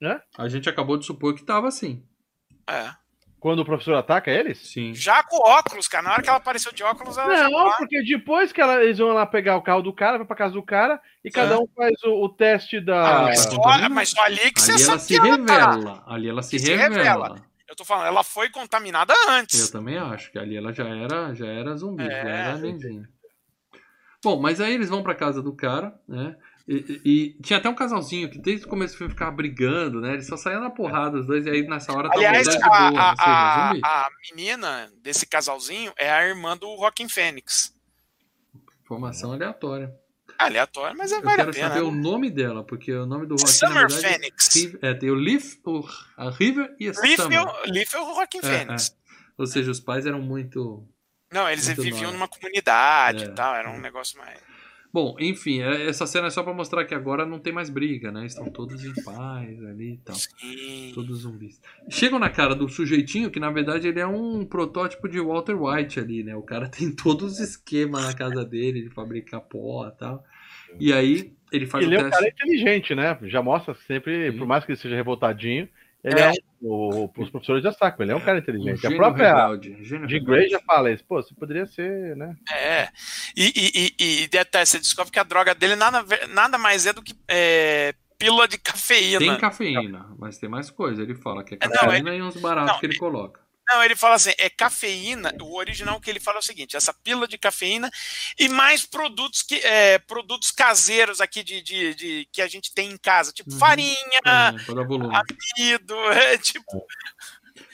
Ela... 0.02 0.24
A 0.38 0.48
gente 0.50 0.70
acabou 0.70 0.98
de 0.98 1.06
supor 1.06 1.34
que 1.34 1.44
tava 1.44 1.68
assim. 1.68 2.06
É. 2.68 2.92
Quando 3.48 3.60
o 3.60 3.66
professor 3.66 3.94
ataca 3.96 4.30
eles? 4.30 4.58
Sim. 4.58 4.94
Já 4.94 5.24
com 5.24 5.38
óculos, 5.38 5.88
cara. 5.88 6.04
Na 6.04 6.12
hora 6.12 6.22
que 6.22 6.28
ela 6.28 6.38
apareceu 6.38 6.70
de 6.74 6.84
óculos, 6.84 7.18
ela 7.18 7.50
Não, 7.50 7.72
porque 7.78 8.04
depois 8.04 8.52
que 8.52 8.60
ela, 8.60 8.84
eles 8.84 8.98
vão 8.98 9.14
lá 9.14 9.26
pegar 9.26 9.56
o 9.56 9.62
carro 9.62 9.82
do 9.82 9.94
cara, 9.94 10.18
vai 10.18 10.28
pra 10.28 10.36
casa 10.36 10.54
do 10.54 10.62
cara, 10.62 11.02
e 11.24 11.32
cada 11.32 11.56
é. 11.56 11.58
um 11.58 11.66
faz 11.74 11.94
o, 12.04 12.26
o 12.26 12.28
teste 12.28 12.82
da. 12.82 13.20
Ah, 13.20 13.24
mas, 13.24 13.40
só, 13.40 13.90
mas 13.90 14.10
só 14.10 14.22
ali 14.24 14.52
que 14.52 14.60
ali 14.60 14.80
você 14.80 14.90
ela 14.90 15.00
se 15.00 15.18
revela. 15.18 15.96
Tá. 15.96 16.04
Ali 16.14 16.28
ela 16.28 16.44
se, 16.44 16.60
se 16.60 16.76
revela. 16.76 16.98
revela. 16.98 17.46
Eu 17.70 17.74
tô 17.74 17.86
falando, 17.86 18.08
ela 18.08 18.22
foi 18.22 18.50
contaminada 18.50 19.14
antes. 19.30 19.62
Eu 19.62 19.72
também 19.72 19.98
acho 19.98 20.30
que 20.30 20.38
ali 20.38 20.58
ela 20.58 20.74
já 20.74 20.90
era, 20.90 21.34
já 21.34 21.48
era 21.48 21.78
zumbi, 21.78 22.04
é, 22.04 22.10
já 22.10 22.30
era 22.30 22.58
nenzinha. 22.58 23.08
Bom, 24.22 24.42
mas 24.42 24.60
aí 24.60 24.74
eles 24.74 24.90
vão 24.90 25.02
pra 25.02 25.16
casa 25.16 25.42
do 25.42 25.56
cara, 25.56 25.98
né? 26.06 26.36
E, 26.68 27.02
e, 27.06 27.42
tinha 27.42 27.60
até 27.60 27.70
um 27.70 27.76
casalzinho 27.76 28.30
que 28.30 28.38
desde 28.38 28.66
o 28.66 28.70
começo 28.70 28.94
do 28.94 28.98
filme 28.98 29.14
ficava 29.14 29.32
brigando, 29.32 30.02
né? 30.02 30.14
Eles 30.14 30.28
só 30.28 30.36
saíam 30.36 30.60
na 30.60 30.70
porrada, 30.70 31.18
os 31.18 31.26
dois, 31.26 31.46
e 31.46 31.50
aí 31.50 31.66
nessa 31.66 31.94
hora 31.94 32.10
Aliás, 32.12 32.46
a, 32.46 32.60
boa, 32.60 33.00
a, 33.00 33.16
a, 33.18 33.72
a, 33.72 34.10
menina 34.30 34.92
desse 35.02 35.26
casalzinho 35.26 35.94
é 35.98 36.12
a 36.12 36.28
irmã 36.28 36.58
do 36.58 36.68
Rockin' 36.76 37.08
Fênix. 37.08 37.74
Informação 38.84 39.32
aleatória. 39.32 39.96
Aleatória, 40.38 40.94
mas 40.94 41.14
é 41.14 41.16
Eu 41.16 41.22
quero 41.22 41.54
pena, 41.54 41.70
saber 41.70 41.82
né? 41.82 41.88
o 41.88 41.92
nome 41.92 42.30
dela, 42.30 42.64
porque 42.66 42.94
o 42.94 43.06
nome 43.06 43.26
do 43.26 43.36
Rockin' 43.36 43.48
Summer 43.48 43.88
verdade, 43.88 44.02
Phoenix. 44.02 44.78
É, 44.82 44.94
tem 44.94 45.10
o 45.10 45.16
Leaf, 45.16 45.56
o, 45.66 45.88
a 46.18 46.30
River 46.30 46.76
e 46.78 46.90
a 46.90 46.92
Leaf 46.92 47.16
Summer. 47.16 47.40
É 47.40 47.72
Leaf 47.72 47.94
é 47.94 48.00
o 48.00 48.14
Rockin' 48.14 48.40
é, 48.40 48.42
Fênix. 48.42 48.90
É. 48.90 48.94
Ou 49.38 49.48
seja, 49.48 49.72
os 49.72 49.80
pais 49.80 50.06
eram 50.06 50.22
muito... 50.22 50.86
Não, 51.32 51.50
eles 51.50 51.66
muito 51.68 51.82
viviam 51.82 52.12
numa 52.12 52.28
comunidade 52.28 53.24
é, 53.24 53.28
e 53.28 53.32
tal, 53.32 53.56
era 53.56 53.70
um 53.70 53.80
negócio 53.80 54.18
mais... 54.18 54.38
Bom, 54.92 55.16
enfim, 55.20 55.62
é, 55.62 55.88
essa 55.88 56.08
cena 56.08 56.28
é 56.28 56.30
só 56.30 56.42
para 56.42 56.54
mostrar 56.54 56.86
que 56.86 56.96
agora 56.96 57.26
não 57.26 57.40
tem 57.40 57.52
mais 57.52 57.70
briga, 57.70 58.12
né? 58.12 58.26
Estão 58.26 58.50
todos 58.50 58.84
em 58.84 58.94
paz 59.04 59.64
ali 59.64 59.94
e 59.94 59.98
tal. 59.98 60.16
Sim. 60.16 60.92
Todos 60.96 61.20
zumbis. 61.20 61.62
Chegam 61.90 62.18
na 62.18 62.30
cara 62.30 62.56
do 62.56 62.68
sujeitinho, 62.70 63.30
que 63.30 63.40
na 63.40 63.52
verdade 63.52 63.88
ele 63.88 64.00
é 64.00 64.08
um 64.08 64.46
protótipo 64.46 65.08
de 65.08 65.20
Walter 65.20 65.62
White 65.62 66.00
ali, 66.00 66.24
né? 66.24 66.36
O 66.36 66.42
cara 66.42 66.70
tem 66.70 66.92
todos 66.92 67.34
os 67.34 67.40
esquemas 67.40 68.06
na 68.06 68.14
casa 68.14 68.44
dele 68.46 68.82
de 68.82 68.90
fabricar 68.90 69.42
pó 69.42 69.88
e 69.88 69.92
tal. 69.92 70.24
E 70.80 70.94
aí 70.94 71.34
ele 71.52 71.66
faz 71.66 71.86
ele 71.86 71.96
o 71.96 72.00
teste. 72.00 72.06
Ele 72.06 72.06
é 72.06 72.08
um 72.08 72.10
cara 72.10 72.28
inteligente, 72.28 72.96
né? 72.96 73.18
Já 73.24 73.42
mostra 73.42 73.74
sempre, 73.88 74.32
Sim. 74.32 74.38
por 74.38 74.48
mais 74.48 74.66
que 74.66 74.72
ele 74.72 74.80
seja 74.80 74.96
revoltadinho, 74.96 75.68
ele 76.08 76.20
é, 76.20 76.30
é 76.30 76.34
o, 76.62 77.10
os 77.18 77.30
professores 77.30 77.64
já 77.64 77.72
sacam, 77.72 78.04
ele 78.04 78.14
é 78.14 78.16
um 78.16 78.22
cara 78.22 78.40
inteligente. 78.40 78.86
Um 78.88 78.94
a 78.94 78.96
própria 78.96 79.30
rebelde, 79.30 80.08
de 80.08 80.20
Grey 80.20 80.50
já 80.50 80.60
fala 80.62 80.92
isso, 80.92 81.04
pô, 81.06 81.22
você 81.22 81.34
poderia 81.36 81.66
ser, 81.66 82.16
né? 82.16 82.36
É, 82.52 82.88
e, 83.36 83.54
e, 83.56 83.94
e, 84.00 84.24
e 84.24 84.28
detalhe, 84.28 84.66
você 84.66 84.80
descobre 84.80 85.12
que 85.12 85.20
a 85.20 85.24
droga 85.24 85.54
dele 85.54 85.76
nada, 85.76 86.04
nada 86.30 86.58
mais 86.58 86.86
é 86.86 86.94
do 86.94 87.02
que 87.02 87.14
é, 87.28 87.94
pílula 88.18 88.48
de 88.48 88.58
cafeína. 88.58 89.20
Tem 89.20 89.38
cafeína, 89.38 90.08
mas 90.18 90.38
tem 90.38 90.50
mais 90.50 90.70
coisa. 90.70 91.02
Ele 91.02 91.16
fala 91.16 91.44
que 91.44 91.56
é 91.56 91.58
cafeína 91.58 92.10
não, 92.10 92.12
é, 92.12 92.18
e 92.18 92.22
uns 92.22 92.38
baratos 92.38 92.74
não, 92.74 92.80
que 92.80 92.86
ele 92.86 92.98
coloca. 92.98 93.47
Não, 93.70 93.84
ele 93.84 93.96
fala 93.96 94.16
assim, 94.16 94.32
é 94.38 94.50
cafeína. 94.50 95.34
O 95.42 95.58
original 95.58 96.00
que 96.00 96.10
ele 96.10 96.20
fala 96.20 96.38
é 96.38 96.40
o 96.40 96.44
seguinte: 96.44 96.78
essa 96.78 96.94
pílula 96.94 97.28
de 97.28 97.38
cafeína 97.38 97.92
e 98.40 98.48
mais 98.48 98.86
produtos 98.86 99.42
que 99.42 99.56
é, 99.56 100.00
produtos 100.00 100.52
caseiros 100.52 101.20
aqui 101.20 101.44
de, 101.44 101.62
de, 101.62 101.96
de, 101.96 102.30
que 102.32 102.42
a 102.42 102.48
gente 102.48 102.74
tem 102.74 102.90
em 102.92 102.98
casa, 102.98 103.32
tipo 103.32 103.52
uhum. 103.52 103.60
farinha, 103.60 104.22
amido, 104.26 105.96
é, 106.12 106.38
tipo. 106.38 106.86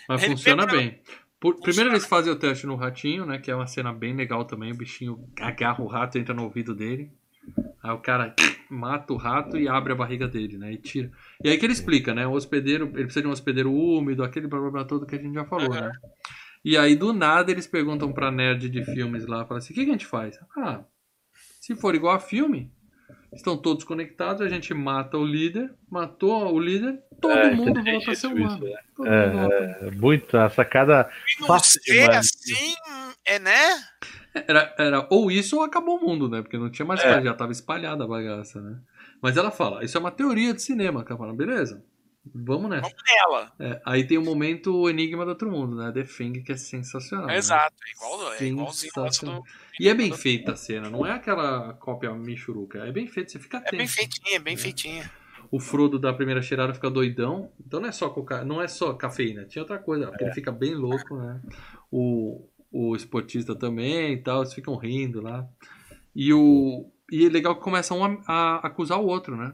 Mas 0.07 0.23
funciona 0.23 0.65
bem. 0.65 1.01
Por, 1.39 1.59
primeiro 1.59 1.91
eles 1.91 2.05
fazem 2.05 2.31
o 2.31 2.39
teste 2.39 2.65
no 2.65 2.75
ratinho, 2.75 3.25
né? 3.25 3.37
Que 3.37 3.51
é 3.51 3.55
uma 3.55 3.67
cena 3.67 3.91
bem 3.93 4.15
legal 4.15 4.45
também. 4.45 4.71
O 4.71 4.77
bichinho 4.77 5.29
agarra 5.39 5.83
o 5.83 5.87
rato, 5.87 6.17
entra 6.17 6.33
no 6.33 6.43
ouvido 6.43 6.73
dele. 6.73 7.11
Aí 7.81 7.91
o 7.91 7.99
cara 7.99 8.33
mata 8.69 9.13
o 9.13 9.17
rato 9.17 9.57
e 9.57 9.67
abre 9.67 9.93
a 9.93 9.95
barriga 9.95 10.27
dele, 10.27 10.57
né? 10.57 10.71
E 10.71 10.77
tira. 10.77 11.11
E 11.43 11.49
aí 11.49 11.57
que 11.57 11.65
ele 11.65 11.73
explica, 11.73 12.13
né? 12.13 12.25
O 12.25 12.31
hospedeiro, 12.31 12.85
ele 12.85 13.03
precisa 13.03 13.21
de 13.21 13.27
um 13.27 13.31
hospedeiro 13.31 13.73
úmido, 13.73 14.23
aquele 14.23 14.47
problema 14.47 14.85
todo 14.85 15.05
que 15.05 15.15
a 15.15 15.19
gente 15.19 15.33
já 15.33 15.45
falou, 15.45 15.69
né? 15.69 15.91
E 16.63 16.77
aí 16.77 16.95
do 16.95 17.11
nada 17.11 17.51
eles 17.51 17.67
perguntam 17.67 18.13
pra 18.13 18.31
nerd 18.31 18.69
de 18.69 18.85
filmes 18.85 19.25
lá, 19.25 19.45
falam 19.45 19.57
assim: 19.57 19.73
o 19.73 19.75
que, 19.75 19.83
que 19.83 19.89
a 19.89 19.93
gente 19.93 20.05
faz? 20.05 20.39
Ah, 20.57 20.83
se 21.59 21.75
for 21.75 21.93
igual 21.93 22.15
a 22.15 22.19
filme, 22.19 22.71
estão 23.33 23.57
todos 23.57 23.83
conectados, 23.83 24.41
a 24.41 24.47
gente 24.47 24.73
mata 24.73 25.17
o 25.17 25.25
líder, 25.25 25.73
matou 25.89 26.53
o 26.53 26.59
líder, 26.59 26.99
todo 27.19 27.31
é, 27.31 27.53
mundo 27.53 27.83
volta 27.83 28.11
a 28.11 28.15
ser 28.15 28.27
humano. 28.27 28.65
Isso, 28.65 29.03
né? 29.03 29.49
é, 29.81 29.87
é, 29.87 29.91
muito, 29.91 30.37
a 30.37 30.49
sacada 30.49 31.09
fácil 31.45 31.81
demais. 31.85 32.17
assim, 32.17 32.75
é, 33.25 33.39
né? 33.39 33.75
Era, 34.33 34.73
era 34.77 35.07
ou 35.11 35.29
isso 35.29 35.57
ou 35.57 35.63
acabou 35.63 35.97
o 35.97 36.01
mundo, 36.01 36.27
né? 36.27 36.41
Porque 36.41 36.57
não 36.57 36.69
tinha 36.69 36.85
mais 36.85 37.03
é. 37.03 37.21
já 37.21 37.33
tava 37.33 37.51
espalhada 37.51 38.03
a 38.03 38.07
bagaça, 38.07 38.59
né? 38.61 38.79
Mas 39.21 39.37
ela 39.37 39.51
fala, 39.51 39.83
isso 39.83 39.95
é 39.95 39.99
uma 39.99 40.11
teoria 40.11 40.53
de 40.53 40.61
cinema, 40.61 41.03
cara. 41.03 41.17
Fala, 41.17 41.33
beleza, 41.33 41.83
vamos 42.33 42.69
nessa. 42.69 42.89
Vamos 42.89 43.03
nela. 43.05 43.53
É, 43.59 43.81
aí 43.85 44.05
tem 44.05 44.17
o 44.17 44.23
momento 44.23 44.89
Enigma 44.89 45.23
do 45.23 45.29
Outro 45.29 45.51
Mundo, 45.51 45.75
né? 45.75 45.91
The 45.91 46.03
Thing, 46.03 46.43
que 46.43 46.51
é 46.51 46.57
sensacional. 46.57 47.29
É 47.29 47.37
exato, 47.37 47.75
é, 47.85 47.91
igual, 47.91 48.33
é 48.33 48.43
igualzinho 48.43 48.91
do... 49.21 49.43
E 49.79 49.87
é 49.87 49.93
bem 49.93 50.11
feita 50.11 50.53
a 50.53 50.55
cena, 50.55 50.89
não 50.89 51.05
é 51.05 51.11
aquela 51.11 51.73
cópia 51.75 52.13
michuruca. 52.13 52.79
É 52.79 52.91
bem 52.91 53.07
feita, 53.07 53.31
você 53.31 53.39
fica 53.39 53.59
atento. 53.59 53.75
É 53.75 53.77
bem 53.77 53.87
feitinha, 53.87 54.39
bem 54.39 54.53
é. 54.55 54.57
feitinha. 54.57 55.11
O 55.51 55.59
Frodo 55.59 55.99
da 55.99 56.11
primeira 56.11 56.41
cheirada 56.41 56.73
fica 56.73 56.89
doidão. 56.89 57.51
Então 57.63 57.79
não 57.79 57.87
é 57.87 57.91
só 57.91 58.09
coca... 58.09 58.43
não 58.43 58.59
é 58.59 58.67
só 58.67 58.93
cafeína, 58.93 59.45
tinha 59.45 59.61
outra 59.61 59.77
coisa, 59.77 60.07
porque 60.07 60.23
é. 60.23 60.27
ele 60.27 60.33
fica 60.33 60.51
bem 60.51 60.73
louco, 60.73 61.15
né? 61.15 61.39
O, 61.91 62.49
o 62.73 62.95
esportista 62.95 63.55
também 63.55 64.13
e 64.13 64.17
tal, 64.17 64.41
eles 64.41 64.53
ficam 64.53 64.75
rindo 64.75 65.21
lá. 65.21 65.47
E 66.15 66.33
o 66.33 66.89
e 67.11 67.27
é 67.27 67.29
legal 67.29 67.55
que 67.55 67.61
começa 67.61 67.93
um 67.93 68.03
a, 68.03 68.17
a 68.27 68.55
acusar 68.67 68.99
o 68.99 69.05
outro, 69.05 69.35
né? 69.37 69.53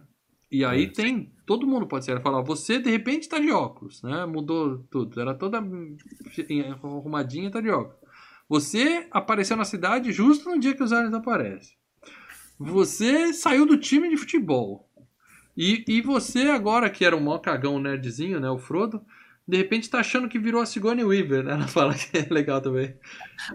E 0.50 0.64
aí 0.64 0.86
é. 0.86 0.90
tem. 0.90 1.34
Todo 1.46 1.68
mundo 1.68 1.86
pode 1.86 2.06
ser. 2.06 2.22
Falar, 2.22 2.42
você 2.42 2.80
de 2.80 2.90
repente 2.90 3.28
tá 3.28 3.38
de 3.38 3.52
óculos, 3.52 4.02
né? 4.02 4.26
Mudou 4.26 4.80
tudo. 4.90 5.20
Era 5.20 5.34
toda 5.36 5.58
arrumadinha 5.58 7.50
e 7.50 7.52
tá 7.52 7.60
de 7.60 7.70
óculos. 7.70 8.00
Você 8.48 9.08
apareceu 9.12 9.58
na 9.58 9.66
cidade 9.66 10.12
justo 10.12 10.50
no 10.50 10.60
dia 10.60 10.74
que 10.74 10.82
os 10.82 10.94
aliens 10.94 11.14
aparecem. 11.14 11.76
Você 12.58 13.34
saiu 13.34 13.66
do 13.66 13.78
time 13.78 14.10
de 14.10 14.18
futebol. 14.18 14.90
E, 15.56 15.84
e 15.88 16.02
você 16.02 16.44
agora, 16.44 16.90
que 16.90 17.04
era 17.04 17.16
um 17.16 17.20
mó 17.20 17.38
cagão 17.38 17.80
nerdzinho, 17.80 18.40
né? 18.40 18.50
O 18.50 18.58
Frodo 18.58 19.02
de 19.50 19.58
repente 19.58 19.90
tá 19.90 20.00
achando 20.00 20.30
que 20.30 20.38
virou 20.38 20.62
a 20.62 20.66
Sigourney 20.66 21.04
Weaver, 21.04 21.44
né? 21.44 21.54
Ela 21.54 21.68
fala 21.68 21.96
que 21.96 22.18
é 22.18 22.28
legal 22.30 22.62
também. 22.62 22.96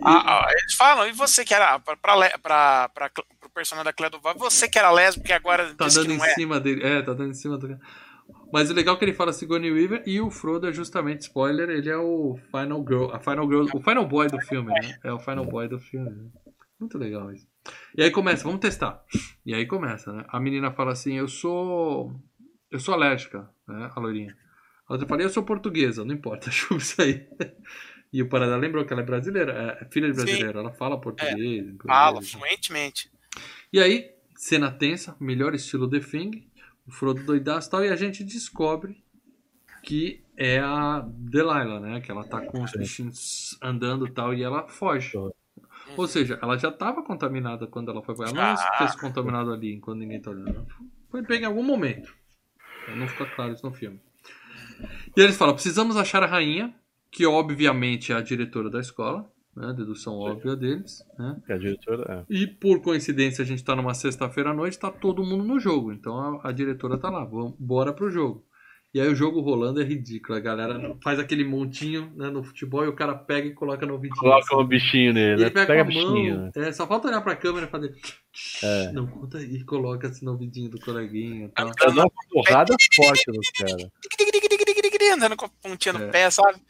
Ah, 0.02 0.40
ah, 0.40 0.46
eles 0.50 0.74
falam, 0.74 1.06
e 1.06 1.12
você 1.12 1.44
que 1.44 1.54
era, 1.54 1.78
pra, 1.78 1.96
pra, 1.96 2.38
pra, 2.38 2.88
pra, 2.88 3.10
pro 3.10 3.50
personagem 3.54 3.84
da 3.84 3.92
Cleo 3.92 4.10
você 4.36 4.68
que 4.68 4.78
era 4.78 4.90
lésbico, 4.90 5.26
que 5.26 5.32
agora 5.32 5.72
tá 5.74 5.86
dando 5.86 6.12
em 6.12 6.20
é. 6.20 6.34
cima 6.34 6.58
dele, 6.58 6.82
é, 6.84 7.00
tá 7.00 7.12
dando 7.12 7.30
em 7.30 7.34
cima 7.34 7.56
do 7.56 7.78
mas 8.52 8.70
o 8.70 8.74
legal 8.74 8.94
é 8.94 8.98
que 8.98 9.04
ele 9.04 9.12
fala 9.12 9.32
Sigourney 9.32 9.70
Weaver 9.70 10.02
e 10.06 10.20
o 10.20 10.30
Frodo 10.30 10.68
é 10.68 10.72
justamente, 10.72 11.22
spoiler, 11.22 11.68
ele 11.68 11.90
é 11.90 11.96
o 11.96 12.38
Final 12.50 12.84
Girl, 12.86 13.10
a 13.12 13.18
Final 13.18 13.46
Girl, 13.46 13.66
o 13.74 13.82
Final 13.82 14.06
Boy 14.06 14.28
do 14.28 14.40
filme, 14.40 14.72
né? 14.72 14.98
É 15.02 15.12
o 15.12 15.18
Final 15.18 15.44
Boy 15.44 15.68
do 15.68 15.78
filme. 15.78 16.10
Né? 16.10 16.30
Muito 16.78 16.96
legal 16.96 17.32
isso. 17.32 17.46
E 17.96 18.02
aí 18.02 18.10
começa, 18.10 18.44
vamos 18.44 18.60
testar. 18.60 19.02
E 19.44 19.54
aí 19.54 19.66
começa, 19.66 20.12
né? 20.12 20.24
A 20.28 20.38
menina 20.38 20.70
fala 20.70 20.92
assim, 20.92 21.14
eu 21.14 21.28
sou... 21.28 22.14
Eu 22.70 22.78
sou 22.78 22.94
alérgica, 22.94 23.48
né? 23.66 23.90
A 23.94 24.00
loirinha. 24.00 24.36
A 24.86 24.92
outra 24.92 25.08
fala, 25.08 25.22
eu 25.22 25.30
sou 25.30 25.42
portuguesa, 25.42 26.04
não 26.04 26.14
importa, 26.14 26.50
chupa 26.52 26.76
isso 26.76 27.00
aí. 27.00 27.26
E 28.12 28.22
o 28.22 28.28
Paradá 28.28 28.56
lembrou 28.56 28.84
que 28.84 28.92
ela 28.92 29.02
é 29.02 29.04
brasileira, 29.04 29.78
é 29.80 29.84
filha 29.90 30.08
de 30.08 30.14
brasileira, 30.14 30.52
Sim. 30.52 30.58
ela 30.58 30.72
fala 30.72 31.00
português. 31.00 31.68
É, 31.68 31.86
fala, 31.86 32.22
fluentemente. 32.22 33.10
E 33.72 33.80
aí, 33.80 34.10
cena 34.36 34.70
tensa, 34.70 35.16
melhor 35.18 35.54
estilo 35.54 35.88
The 35.88 36.00
Thing, 36.00 36.48
o 36.86 36.92
Frodo 36.92 37.24
doidaço 37.24 37.68
e 37.68 37.70
tal, 37.70 37.84
e 37.84 37.88
a 37.88 37.96
gente 37.96 38.22
descobre 38.22 39.02
que 39.82 40.22
é 40.36 40.58
a 40.58 41.04
Delilah, 41.06 41.80
né? 41.80 42.00
Que 42.00 42.10
ela 42.10 42.24
tá 42.24 42.40
com 42.40 42.62
os 42.62 42.72
bichinhos 42.72 43.58
andando 43.62 44.06
e 44.06 44.10
tal, 44.10 44.34
e 44.34 44.42
ela 44.42 44.66
foge. 44.68 45.16
Ou 45.96 46.06
seja, 46.06 46.38
ela 46.42 46.56
já 46.56 46.68
estava 46.68 47.02
contaminada 47.02 47.66
quando 47.66 47.90
ela 47.90 48.02
foi. 48.02 48.14
Ela 48.14 48.32
não 48.32 48.42
ah. 48.42 48.88
se 48.88 48.98
contaminada 48.98 49.52
ali 49.52 49.74
enquanto 49.74 49.98
ninguém 49.98 50.20
tá 50.20 50.30
olhando. 50.30 50.66
Foi 51.10 51.22
pega 51.22 51.44
em 51.44 51.48
algum 51.48 51.62
momento. 51.62 52.14
Não 52.96 53.06
fica 53.06 53.26
claro 53.26 53.52
isso 53.52 53.64
no 53.64 53.72
filme. 53.72 54.00
E 55.16 55.20
eles 55.20 55.36
falam: 55.36 55.54
precisamos 55.54 55.96
achar 55.96 56.22
a 56.22 56.26
rainha 56.26 56.74
que 57.10 57.24
obviamente 57.24 58.12
é 58.12 58.16
a 58.16 58.20
diretora 58.20 58.68
da 58.68 58.80
escola, 58.80 59.30
né? 59.56 59.72
Dedução 59.72 60.14
óbvia 60.14 60.56
deles. 60.56 60.98
Né? 61.18 61.36
É 61.48 61.54
a 61.54 61.58
diretora, 61.58 62.26
é. 62.28 62.34
E 62.34 62.46
por 62.46 62.80
coincidência 62.82 63.42
a 63.42 63.46
gente 63.46 63.58
está 63.58 63.76
numa 63.76 63.94
sexta-feira 63.94 64.50
à 64.50 64.54
noite, 64.54 64.72
está 64.72 64.90
todo 64.90 65.24
mundo 65.24 65.44
no 65.44 65.60
jogo. 65.60 65.92
Então 65.92 66.18
a, 66.18 66.48
a 66.48 66.52
diretora 66.52 66.96
está 66.96 67.08
lá, 67.08 67.24
vamos, 67.24 67.54
bora 67.58 67.92
pro 67.92 68.10
jogo. 68.10 68.44
E 68.94 69.00
aí 69.00 69.08
o 69.08 69.14
jogo 69.14 69.40
rolando 69.40 69.82
é 69.82 69.84
ridículo. 69.84 70.38
A 70.38 70.40
galera 70.40 70.96
faz 71.02 71.18
aquele 71.18 71.44
montinho 71.44 72.12
né, 72.14 72.30
no 72.30 72.44
futebol 72.44 72.84
e 72.84 72.88
o 72.88 72.94
cara 72.94 73.12
pega 73.12 73.48
e 73.48 73.52
coloca 73.52 73.84
no 73.84 73.98
vidinho. 73.98 74.20
Coloca 74.20 74.54
assim. 74.54 74.54
o 74.54 74.64
bichinho 74.64 75.12
nele, 75.12 75.42
né? 75.42 75.50
Pega, 75.50 75.66
pega 75.66 75.84
bichinho. 75.84 76.36
Mão, 76.38 76.52
é, 76.54 76.70
só 76.70 76.86
falta 76.86 77.08
olhar 77.08 77.20
pra 77.20 77.34
câmera 77.34 77.66
e 77.66 77.68
fazer. 77.68 77.92
É. 78.62 78.92
Não 78.92 79.04
conta 79.08 79.38
aí, 79.38 79.64
coloca 79.64 80.06
assim 80.06 80.24
no 80.24 80.38
vidinho 80.38 80.70
do 80.70 80.78
coleguinha. 80.78 81.48
Tá. 81.48 81.64
Dá 81.64 81.90
uma 81.90 82.10
porrada 82.30 82.76
forte 82.94 83.32
nos 83.32 83.50
caras. 83.50 83.88
Andando 85.12 85.36
com 85.36 85.46
a 85.46 85.48
pontinha 85.48 85.92
no 85.92 86.04
é. 86.04 86.08
pé, 86.08 86.30
sabe? 86.30 86.60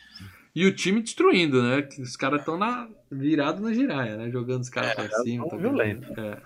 E 0.54 0.66
o 0.66 0.74
time 0.74 1.02
destruindo, 1.02 1.62
né? 1.62 1.88
Os 1.98 2.16
caras 2.16 2.40
estão 2.40 2.56
na, 2.56 2.88
virado 3.10 3.60
na 3.60 3.72
giraia, 3.72 4.16
né? 4.16 4.30
Jogando 4.30 4.62
os 4.62 4.68
caras 4.68 4.90
é, 4.90 4.94
pra 4.94 5.08
cima. 5.22 5.48
Tá 5.48 5.56
violento. 5.56 6.08
É, 6.18 6.28
é. 6.28 6.40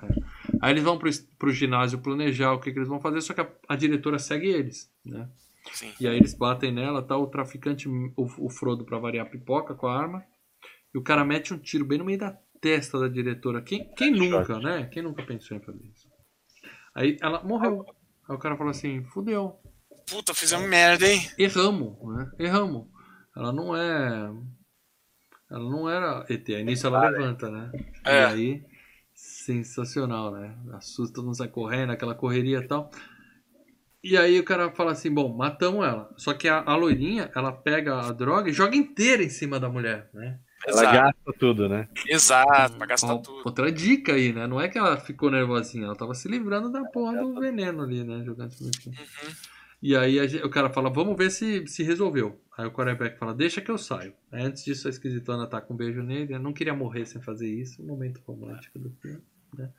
Aí 0.62 0.72
eles 0.72 0.82
vão 0.82 0.98
pro, 0.98 1.10
pro 1.38 1.52
ginásio 1.52 1.98
planejar 1.98 2.52
o 2.52 2.60
que, 2.60 2.72
que 2.72 2.78
eles 2.78 2.88
vão 2.88 3.00
fazer, 3.00 3.20
só 3.20 3.34
que 3.34 3.42
a, 3.42 3.48
a 3.68 3.76
diretora 3.76 4.18
segue 4.18 4.48
eles, 4.48 4.90
né? 5.04 5.28
Sim. 5.72 5.92
E 6.00 6.08
aí 6.08 6.16
eles 6.16 6.32
batem 6.32 6.72
nela, 6.72 7.02
tá 7.02 7.16
o 7.16 7.26
traficante, 7.26 7.88
o, 7.88 8.12
o 8.16 8.48
Frodo 8.48 8.84
pra 8.84 8.98
variar 8.98 9.28
pipoca 9.28 9.74
com 9.74 9.86
a 9.86 9.98
arma. 9.98 10.24
E 10.94 10.98
o 10.98 11.02
cara 11.02 11.24
mete 11.24 11.52
um 11.52 11.58
tiro 11.58 11.84
bem 11.84 11.98
no 11.98 12.04
meio 12.04 12.18
da 12.18 12.36
testa 12.60 12.98
da 12.98 13.08
diretora. 13.08 13.60
Quem, 13.60 13.92
quem 13.94 14.10
nunca, 14.10 14.58
né? 14.58 14.88
Quem 14.90 15.02
nunca 15.02 15.22
pensou 15.22 15.56
em 15.56 15.60
fazer 15.60 15.84
isso? 15.84 16.08
Aí 16.94 17.16
ela 17.20 17.42
morreu. 17.44 17.84
Aí 18.28 18.34
o 18.34 18.38
cara 18.38 18.56
falou 18.56 18.70
assim, 18.70 19.04
fudeu. 19.04 19.60
Puta, 20.08 20.32
fizemos 20.32 20.68
merda, 20.68 21.06
hein? 21.06 21.30
Erramos, 21.38 21.96
né? 22.14 22.30
Erramos. 22.38 22.86
Ela 23.36 23.52
não 23.52 23.76
é. 23.76 24.30
Ela 25.50 25.70
não 25.70 25.88
era 25.88 26.24
ET. 26.28 26.48
Aí 26.48 26.64
nisso 26.64 26.86
ela 26.86 27.08
levanta, 27.08 27.50
né? 27.50 27.70
É. 28.04 28.20
E 28.20 28.24
aí, 28.24 28.64
sensacional, 29.14 30.32
né? 30.32 30.56
Assusta, 30.72 31.14
todo 31.14 31.26
mundo 31.26 31.36
sai 31.36 31.48
correndo, 31.48 31.92
aquela 31.92 32.14
correria 32.14 32.58
e 32.58 32.66
tal. 32.66 32.90
E 34.02 34.16
aí 34.16 34.38
o 34.38 34.44
cara 34.44 34.70
fala 34.70 34.92
assim, 34.92 35.12
bom, 35.12 35.36
matamos 35.36 35.84
ela. 35.84 36.08
Só 36.16 36.32
que 36.32 36.48
a, 36.48 36.62
a 36.64 36.76
loirinha, 36.76 37.30
ela 37.34 37.52
pega 37.52 38.00
a 38.00 38.12
droga 38.12 38.48
e 38.48 38.52
joga 38.52 38.76
inteira 38.76 39.22
em 39.22 39.30
cima 39.30 39.58
da 39.58 39.68
mulher, 39.68 40.08
né? 40.14 40.38
Ela 40.66 40.80
Exato. 40.82 40.96
gasta 40.96 41.38
tudo, 41.38 41.68
né? 41.68 41.88
Exato, 42.06 42.76
pra 42.76 42.86
gastar 42.86 43.14
Ó, 43.14 43.18
tudo. 43.18 43.42
Outra 43.44 43.70
dica 43.70 44.12
aí, 44.12 44.32
né? 44.32 44.46
Não 44.46 44.60
é 44.60 44.68
que 44.68 44.78
ela 44.78 44.96
ficou 44.96 45.30
nervosinha, 45.30 45.86
ela 45.86 45.96
tava 45.96 46.14
se 46.14 46.28
livrando 46.28 46.70
da 46.70 46.84
porra 46.84 47.20
do 47.20 47.38
veneno 47.38 47.82
ali, 47.82 48.02
né? 48.04 48.24
Jogando 48.24 48.52
uhum. 48.60 48.70
E 49.80 49.96
aí 49.96 50.18
a, 50.18 50.46
o 50.46 50.50
cara 50.50 50.70
fala, 50.70 50.90
vamos 50.90 51.16
ver 51.16 51.30
se 51.30 51.66
se 51.66 51.82
resolveu. 51.82 52.40
Aí 52.56 52.66
o 52.66 52.72
quarterback 52.72 53.16
fala, 53.18 53.32
deixa 53.32 53.60
que 53.60 53.70
eu 53.70 53.78
saio. 53.78 54.12
Aí, 54.32 54.42
antes 54.42 54.64
disso, 54.64 54.88
a 54.88 54.90
esquisitona 54.90 55.46
tá 55.46 55.60
com 55.60 55.74
um 55.74 55.76
beijo 55.76 56.02
nele. 56.02 56.34
Eu 56.34 56.40
não 56.40 56.52
queria 56.52 56.74
morrer 56.74 57.06
sem 57.06 57.22
fazer 57.22 57.48
isso. 57.48 57.80
Um 57.80 57.86
momento 57.86 58.20
romântico 58.26 58.78
do 58.80 58.90
filme, 59.00 59.22
né? 59.56 59.70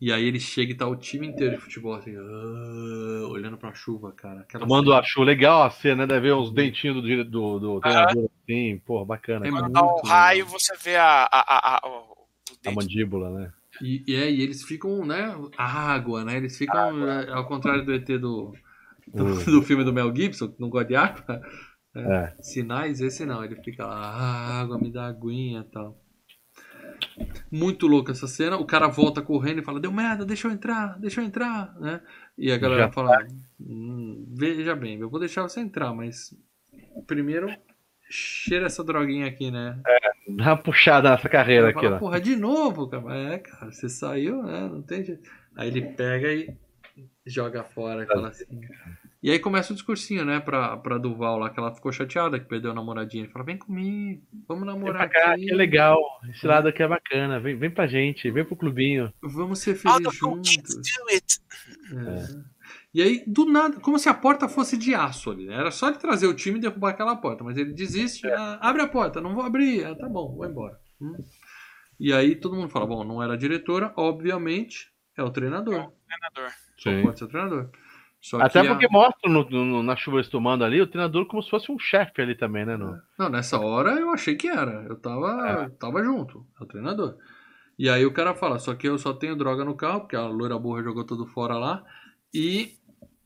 E 0.00 0.10
aí 0.10 0.24
ele 0.24 0.40
chega 0.40 0.72
e 0.72 0.74
tá 0.74 0.88
o 0.88 0.96
time 0.96 1.26
inteiro 1.26 1.56
de 1.56 1.62
futebol 1.62 1.94
assim, 1.94 2.16
uh, 2.16 3.28
olhando 3.28 3.56
pra 3.56 3.72
chuva, 3.74 4.10
cara. 4.12 4.40
Aquela 4.40 4.66
Tomando 4.66 4.92
a 4.92 5.02
chuva, 5.04 5.26
legal 5.26 5.62
a 5.62 5.70
cena, 5.70 6.06
né? 6.06 6.06
Deve 6.06 6.28
ver 6.28 6.34
uns 6.34 6.50
dentinhos 6.50 6.96
do, 6.96 7.24
do, 7.24 7.58
do 7.58 7.80
treinador 7.80 8.28
assim, 8.42 8.78
porra, 8.84 9.04
bacana. 9.04 9.46
É 9.46 9.50
Quando 9.50 9.70
dá 9.70 9.82
o 9.82 10.00
raio, 10.02 10.46
você 10.46 10.74
vê 10.82 10.96
a, 10.96 11.28
a, 11.30 11.40
a, 11.40 11.76
a, 11.76 11.90
a 12.66 12.72
mandíbula, 12.72 13.30
né? 13.30 13.52
E, 13.80 14.02
e, 14.08 14.14
é, 14.16 14.30
e 14.30 14.42
eles 14.42 14.64
ficam, 14.64 15.04
né? 15.04 15.34
água, 15.56 16.24
né? 16.24 16.36
Eles 16.36 16.56
ficam, 16.56 16.80
água. 16.80 17.22
É, 17.22 17.30
ao 17.30 17.46
contrário 17.46 17.84
do 17.84 17.94
ET 17.94 18.06
do, 18.18 18.52
do, 19.14 19.24
uh. 19.26 19.44
do 19.44 19.62
filme 19.62 19.84
do 19.84 19.92
Mel 19.92 20.14
Gibson, 20.14 20.48
que 20.48 20.60
não 20.60 20.68
gosta 20.68 20.88
de 20.88 20.96
água. 20.96 21.40
É, 21.94 22.00
é. 22.00 22.36
Sinais, 22.40 23.00
esse 23.00 23.26
não, 23.26 23.44
ele 23.44 23.56
fica 23.56 23.84
lá, 23.84 23.96
ah, 23.96 24.60
água, 24.60 24.78
me 24.78 24.92
dá 24.92 25.06
aguinha 25.06 25.66
e 25.66 25.72
tal. 25.72 26.00
Muito 27.50 27.86
louca 27.86 28.12
essa 28.12 28.28
cena. 28.28 28.56
O 28.56 28.66
cara 28.66 28.86
volta 28.86 29.22
correndo 29.22 29.60
e 29.60 29.64
fala: 29.64 29.80
Deu 29.80 29.90
merda, 29.90 30.24
deixa 30.24 30.46
eu 30.46 30.52
entrar, 30.52 30.98
deixa 30.98 31.20
eu 31.20 31.24
entrar, 31.24 31.74
né? 31.80 32.00
E 32.38 32.52
a 32.52 32.58
galera 32.58 32.82
Já 32.82 32.92
fala: 32.92 33.26
hum, 33.58 34.24
Veja 34.36 34.76
bem, 34.76 34.98
eu 34.98 35.10
vou 35.10 35.18
deixar 35.18 35.42
você 35.42 35.60
entrar, 35.60 35.92
mas 35.92 36.34
primeiro 37.06 37.48
cheira 38.08 38.66
essa 38.66 38.84
droguinha 38.84 39.26
aqui, 39.26 39.50
né? 39.50 39.80
É, 39.86 39.98
dá 40.36 40.44
uma 40.44 40.56
puxada 40.56 41.10
nessa 41.10 41.28
carreira 41.28 41.70
aqui, 41.70 41.80
fala, 41.80 41.98
Porra, 41.98 42.20
de 42.20 42.36
novo, 42.36 42.88
cara. 42.88 43.34
É, 43.34 43.38
cara, 43.38 43.70
você 43.70 43.88
saiu, 43.88 44.42
né? 44.42 44.68
Não 44.68 44.82
tem 44.82 45.04
jeito. 45.04 45.30
Aí 45.56 45.68
ele 45.68 45.82
pega 45.82 46.32
e 46.32 46.54
joga 47.24 47.62
fora 47.64 48.02
e 48.02 48.06
fala 48.06 48.28
assim. 48.28 48.60
E 49.22 49.30
aí 49.30 49.38
começa 49.38 49.72
o 49.72 49.76
discursinho, 49.76 50.24
né, 50.24 50.40
pra, 50.40 50.78
pra 50.78 50.96
Duval 50.96 51.38
lá, 51.38 51.50
que 51.50 51.60
ela 51.60 51.74
ficou 51.74 51.92
chateada 51.92 52.40
que 52.40 52.46
perdeu 52.46 52.70
a 52.70 52.74
namoradinha. 52.74 53.24
Ele 53.24 53.32
fala, 53.32 53.44
vem 53.44 53.58
comigo, 53.58 54.22
vamos 54.48 54.66
namorar 54.66 55.08
vem 55.08 55.10
cá, 55.10 55.32
aqui. 55.32 55.46
Que 55.46 55.54
legal, 55.54 55.98
esse 56.30 56.46
lado 56.46 56.68
aqui 56.68 56.82
é 56.82 56.88
bacana, 56.88 57.38
vem, 57.38 57.54
vem 57.54 57.70
pra 57.70 57.86
gente, 57.86 58.30
vem 58.30 58.44
pro 58.44 58.56
clubinho. 58.56 59.12
Vamos 59.20 59.58
ser 59.58 59.74
felizes 59.74 60.16
juntos. 60.16 60.56
É. 61.92 62.50
E 62.94 63.02
aí, 63.02 63.22
do 63.26 63.44
nada, 63.44 63.78
como 63.80 63.98
se 63.98 64.08
a 64.08 64.14
porta 64.14 64.48
fosse 64.48 64.76
de 64.76 64.94
aço 64.94 65.30
ali, 65.30 65.46
né? 65.46 65.54
Era 65.54 65.70
só 65.70 65.88
ele 65.88 65.98
trazer 65.98 66.26
o 66.26 66.34
time 66.34 66.58
e 66.58 66.62
derrubar 66.62 66.90
aquela 66.90 67.14
porta, 67.14 67.44
mas 67.44 67.58
ele 67.58 67.74
desiste, 67.74 68.26
é. 68.26 68.34
ah, 68.34 68.58
abre 68.62 68.80
a 68.80 68.88
porta, 68.88 69.20
não 69.20 69.34
vou 69.34 69.44
abrir, 69.44 69.84
ah, 69.84 69.94
tá 69.94 70.08
bom, 70.08 70.34
vou 70.34 70.46
embora. 70.46 70.80
Hum. 71.00 71.22
E 72.00 72.10
aí 72.10 72.34
todo 72.34 72.56
mundo 72.56 72.70
fala, 72.70 72.86
bom, 72.86 73.04
não 73.04 73.22
era 73.22 73.34
a 73.34 73.36
diretora, 73.36 73.92
obviamente, 73.96 74.90
é 75.14 75.22
o 75.22 75.30
treinador. 75.30 75.74
É 75.74 75.82
o 75.82 75.92
treinador. 76.06 76.54
Só 76.78 76.90
Sim. 76.90 77.02
pode 77.02 77.18
ser 77.18 77.24
o 77.26 77.28
treinador. 77.28 77.70
Só 78.20 78.40
Até 78.40 78.62
porque 78.62 78.86
a... 78.86 78.90
mostra 78.90 79.30
no, 79.30 79.48
no, 79.48 79.82
na 79.82 79.96
chuva 79.96 80.20
estumando 80.20 80.62
ali 80.62 80.80
o 80.80 80.86
treinador 80.86 81.26
como 81.26 81.42
se 81.42 81.48
fosse 81.48 81.72
um 81.72 81.78
chefe 81.78 82.20
ali 82.20 82.34
também, 82.34 82.66
né? 82.66 82.76
No... 82.76 83.00
Não, 83.18 83.30
nessa 83.30 83.58
hora 83.58 83.92
eu 83.92 84.10
achei 84.10 84.36
que 84.36 84.46
era. 84.46 84.84
Eu 84.88 84.96
tava, 84.96 85.66
é. 85.66 85.68
tava 85.70 86.04
junto, 86.04 86.46
é 86.60 86.64
o 86.64 86.66
treinador. 86.66 87.16
E 87.78 87.88
aí 87.88 88.04
o 88.04 88.12
cara 88.12 88.34
fala, 88.34 88.58
só 88.58 88.74
que 88.74 88.86
eu 88.86 88.98
só 88.98 89.14
tenho 89.14 89.34
droga 89.34 89.64
no 89.64 89.74
carro, 89.74 90.00
porque 90.00 90.16
a 90.16 90.26
loira 90.26 90.58
burra 90.58 90.82
jogou 90.82 91.04
tudo 91.04 91.26
fora 91.26 91.56
lá. 91.56 91.82
E 92.32 92.74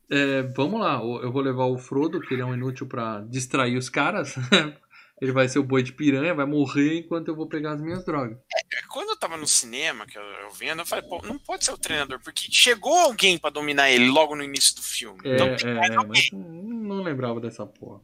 é, 0.08 0.42
vamos 0.56 0.80
lá, 0.80 0.94
eu 0.94 1.32
vou 1.32 1.42
levar 1.42 1.64
o 1.64 1.76
Frodo, 1.76 2.20
que 2.20 2.34
ele 2.34 2.42
é 2.42 2.46
um 2.46 2.54
inútil 2.54 2.86
para 2.86 3.20
distrair 3.22 3.76
os 3.76 3.88
caras, 3.88 4.36
ele 5.20 5.32
vai 5.32 5.48
ser 5.48 5.58
o 5.58 5.64
boi 5.64 5.82
de 5.82 5.92
piranha, 5.92 6.34
vai 6.34 6.46
morrer 6.46 6.98
enquanto 6.98 7.28
eu 7.28 7.36
vou 7.36 7.46
pegar 7.46 7.72
as 7.72 7.80
minhas 7.80 8.04
drogas. 8.04 8.36
É, 8.52 8.82
quando 8.88 9.10
eu 9.10 9.16
tava 9.16 9.36
no 9.36 9.46
cinema, 9.46 10.06
que 10.06 10.18
eu, 10.18 10.22
eu 10.22 10.50
vendo, 10.50 10.80
eu 10.80 10.86
falei, 10.86 11.08
pô, 11.08 11.20
não 11.22 11.38
pode 11.38 11.64
ser 11.64 11.72
o 11.72 11.78
treinador, 11.78 12.20
porque 12.22 12.48
chegou 12.50 12.98
alguém 12.98 13.38
para 13.38 13.50
dominar 13.50 13.90
ele 13.90 14.08
logo 14.08 14.34
no 14.34 14.42
início 14.42 14.76
do 14.76 14.82
filme. 14.82 15.20
É, 15.24 15.34
então, 15.34 15.46
é, 15.48 15.86
é 15.86 16.06
mas 16.06 16.30
não 16.32 17.02
lembrava 17.02 17.40
dessa 17.40 17.64
porra. 17.64 18.00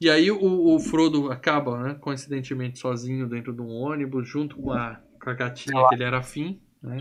E 0.00 0.10
aí 0.10 0.32
o, 0.32 0.74
o, 0.74 0.80
Frodo 0.80 1.30
acaba, 1.30 1.80
né, 1.80 1.94
coincidentemente, 2.00 2.78
sozinho 2.78 3.28
dentro 3.28 3.52
de 3.52 3.60
um 3.60 3.68
ônibus, 3.68 4.28
junto 4.28 4.56
com 4.56 4.72
a, 4.72 5.00
com 5.22 5.30
a 5.30 5.34
gatinha 5.34 5.88
que 5.88 5.94
ele 5.94 6.02
era 6.02 6.18
afim, 6.18 6.60
né? 6.82 7.00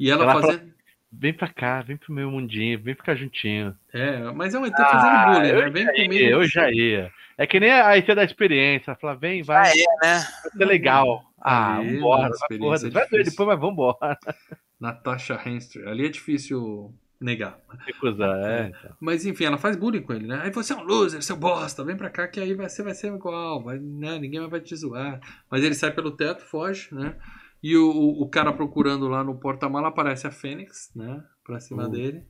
E 0.00 0.10
ela, 0.10 0.22
ela 0.22 0.40
fazendo... 0.40 0.77
Vem 1.10 1.32
pra 1.32 1.48
cá, 1.48 1.80
vem 1.80 1.96
pro 1.96 2.12
meu 2.12 2.30
mundinho, 2.30 2.80
vem 2.82 2.94
ficar 2.94 3.14
juntinho. 3.14 3.74
É, 3.92 4.30
mas 4.32 4.54
é 4.54 4.58
um 4.58 4.66
ET 4.66 4.74
ah, 4.76 4.84
fazendo 4.84 5.32
bullying, 5.32 5.52
né? 5.52 5.70
Vem 5.70 5.86
comigo. 5.86 6.24
Eu 6.24 6.46
já 6.46 6.70
ia. 6.70 7.10
É 7.38 7.46
que 7.46 7.58
nem 7.58 7.70
a 7.70 7.96
IT 7.96 8.14
da 8.14 8.24
experiência. 8.24 8.94
Fala, 8.96 9.14
vem, 9.14 9.42
vai. 9.42 9.68
Ah, 9.68 9.72
é, 9.72 10.06
né? 10.06 10.26
Vai 10.42 10.52
ser 10.52 10.64
legal. 10.66 11.24
Ah, 11.40 11.76
Ali, 11.76 11.94
vambora. 11.94 12.30
Vai, 12.48 12.58
porra, 12.58 12.76
é 12.76 12.90
vai 12.90 13.08
doer 13.08 13.24
depois, 13.24 13.48
mas 13.48 13.60
vambora. 13.60 14.18
Natasha 14.78 15.40
Henster. 15.46 15.88
Ali 15.88 16.06
é 16.06 16.08
difícil 16.08 16.92
negar. 17.20 17.58
Recusar, 17.86 18.38
é. 18.44 18.60
é. 18.60 18.66
Então. 18.68 18.96
Mas 19.00 19.24
enfim, 19.24 19.44
ela 19.44 19.58
faz 19.58 19.76
bullying 19.76 20.02
com 20.02 20.12
ele, 20.12 20.26
né? 20.26 20.40
Aí 20.42 20.50
você 20.50 20.72
é 20.72 20.76
um 20.76 20.82
loser, 20.82 21.22
seu 21.22 21.36
bosta, 21.36 21.84
vem 21.84 21.96
pra 21.96 22.10
cá 22.10 22.28
que 22.28 22.40
aí 22.40 22.54
você 22.54 22.82
vai 22.82 22.94
ser 22.94 23.12
igual, 23.12 23.62
vai, 23.62 23.78
né? 23.78 24.18
ninguém 24.18 24.46
vai 24.48 24.60
te 24.60 24.74
zoar. 24.76 25.20
Mas 25.50 25.64
ele 25.64 25.74
sai 25.74 25.90
pelo 25.90 26.10
teto, 26.10 26.44
foge, 26.44 26.88
né? 26.92 27.16
E 27.62 27.76
o, 27.76 27.90
o 27.90 28.28
cara 28.28 28.52
procurando 28.52 29.08
lá 29.08 29.24
no 29.24 29.38
porta-mala 29.38 29.88
aparece 29.88 30.26
a 30.26 30.30
Fênix, 30.30 30.90
né? 30.94 31.22
Pra 31.44 31.60
cima 31.60 31.86
uh. 31.86 31.90
dele. 31.90 32.24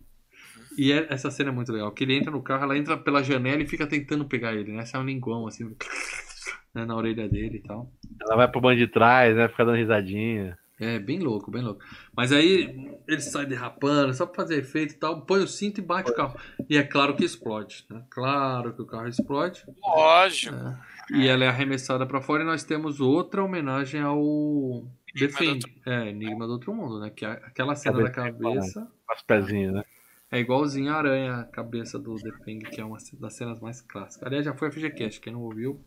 E 0.77 0.93
é, 0.93 1.07
essa 1.11 1.31
cena 1.31 1.51
é 1.51 1.53
muito 1.53 1.73
legal. 1.73 1.91
Que 1.93 2.05
ele 2.05 2.17
entra 2.17 2.31
no 2.31 2.43
carro, 2.43 2.65
ela 2.65 2.79
entra 2.79 2.97
pela 2.97 3.23
janela 3.23 3.63
e 3.63 3.67
fica 3.67 3.87
tentando 3.87 4.25
pegar 4.25 4.55
ele, 4.55 4.73
né? 4.73 4.85
Sai 4.85 5.01
um 5.01 5.07
linguão 5.07 5.47
assim, 5.47 5.65
né? 6.75 6.85
na 6.85 6.97
orelha 6.97 7.29
dele 7.29 7.59
e 7.59 7.63
tal. 7.63 7.93
Ela 8.23 8.37
vai 8.37 8.49
pro 8.49 8.61
banco 8.61 8.77
de 8.77 8.87
trás, 8.87 9.37
né? 9.37 9.49
Fica 9.49 9.65
dando 9.65 9.77
risadinha. 9.77 10.57
É, 10.81 10.97
bem 10.97 11.19
louco, 11.19 11.51
bem 11.51 11.63
louco. 11.63 11.85
Mas 12.17 12.31
aí 12.31 12.97
ele 13.09 13.21
sai 13.21 13.45
derrapando, 13.47 14.15
só 14.15 14.25
pra 14.25 14.43
fazer 14.45 14.59
efeito 14.59 14.95
e 14.95 14.97
tal, 14.97 15.23
põe 15.23 15.43
o 15.43 15.49
cinto 15.49 15.79
e 15.79 15.83
bate 15.83 16.13
o 16.13 16.15
carro. 16.15 16.39
E 16.71 16.77
é 16.77 16.85
claro 16.85 17.17
que 17.17 17.25
explode, 17.25 17.85
né? 17.91 18.05
Claro 18.09 18.73
que 18.73 18.83
o 18.83 18.87
carro 18.87 19.09
explode. 19.09 19.65
Lógico. 19.83 20.55
É. 20.55 21.17
E 21.17 21.27
ela 21.27 21.45
é 21.45 21.49
arremessada 21.49 22.07
para 22.07 22.21
fora 22.21 22.45
e 22.45 22.47
nós 22.47 22.63
temos 22.63 23.01
outra 23.01 23.43
homenagem 23.43 24.01
ao 24.01 24.87
Defend, 25.15 25.65
é, 25.87 26.09
Enigma 26.09 26.47
do 26.47 26.53
Outro 26.55 26.75
Mundo, 26.75 27.01
né? 27.01 27.11
Que 27.11 27.25
é 27.25 27.31
aquela 27.31 27.75
cena 27.75 28.03
da 28.03 28.11
cabeça. 28.11 28.91
As 29.09 29.23
pezinhas, 29.23 29.73
né? 29.73 29.85
É 30.31 30.39
igualzinho 30.39 30.93
a 30.93 30.97
aranha, 30.97 31.35
a 31.37 31.45
cabeça 31.45 31.99
do 31.99 32.15
The 32.17 32.31
Thing, 32.45 32.59
que 32.59 32.81
é 32.81 32.85
uma 32.85 32.99
das 33.15 33.35
cenas 33.35 33.59
mais 33.61 33.81
clássicas. 33.81 34.27
Aliás, 34.27 34.45
já 34.45 34.53
foi 34.53 34.69
a 34.69 34.71
FGCast, 34.71 35.21
quem 35.21 35.33
não 35.33 35.41
ouviu, 35.41 35.83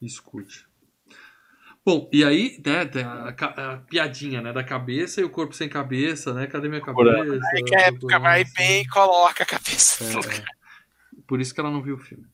escute. 0.00 0.66
Bom, 1.84 2.08
e 2.12 2.22
aí, 2.22 2.62
né, 2.64 2.82
a, 3.02 3.28
a, 3.28 3.72
a, 3.72 3.76
piadinha, 3.78 4.40
né, 4.40 4.52
da 4.52 4.62
cabeça 4.62 5.20
e 5.20 5.24
o 5.24 5.30
corpo 5.30 5.54
sem 5.54 5.68
cabeça, 5.68 6.32
né, 6.32 6.46
cadê 6.46 6.68
minha 6.68 6.82
cabeça? 6.82 7.40
Aí 7.56 7.64
que 7.64 7.74
época 7.74 8.18
vai 8.20 8.44
bem 8.56 8.82
e 8.82 8.88
coloca 8.88 9.42
a 9.42 9.46
cabeça. 9.46 10.04
É, 10.04 10.38
é. 10.38 10.44
Por 11.26 11.40
isso 11.40 11.52
que 11.52 11.60
ela 11.60 11.70
não 11.70 11.82
viu 11.82 11.96
o 11.96 11.98
filme. 11.98 12.26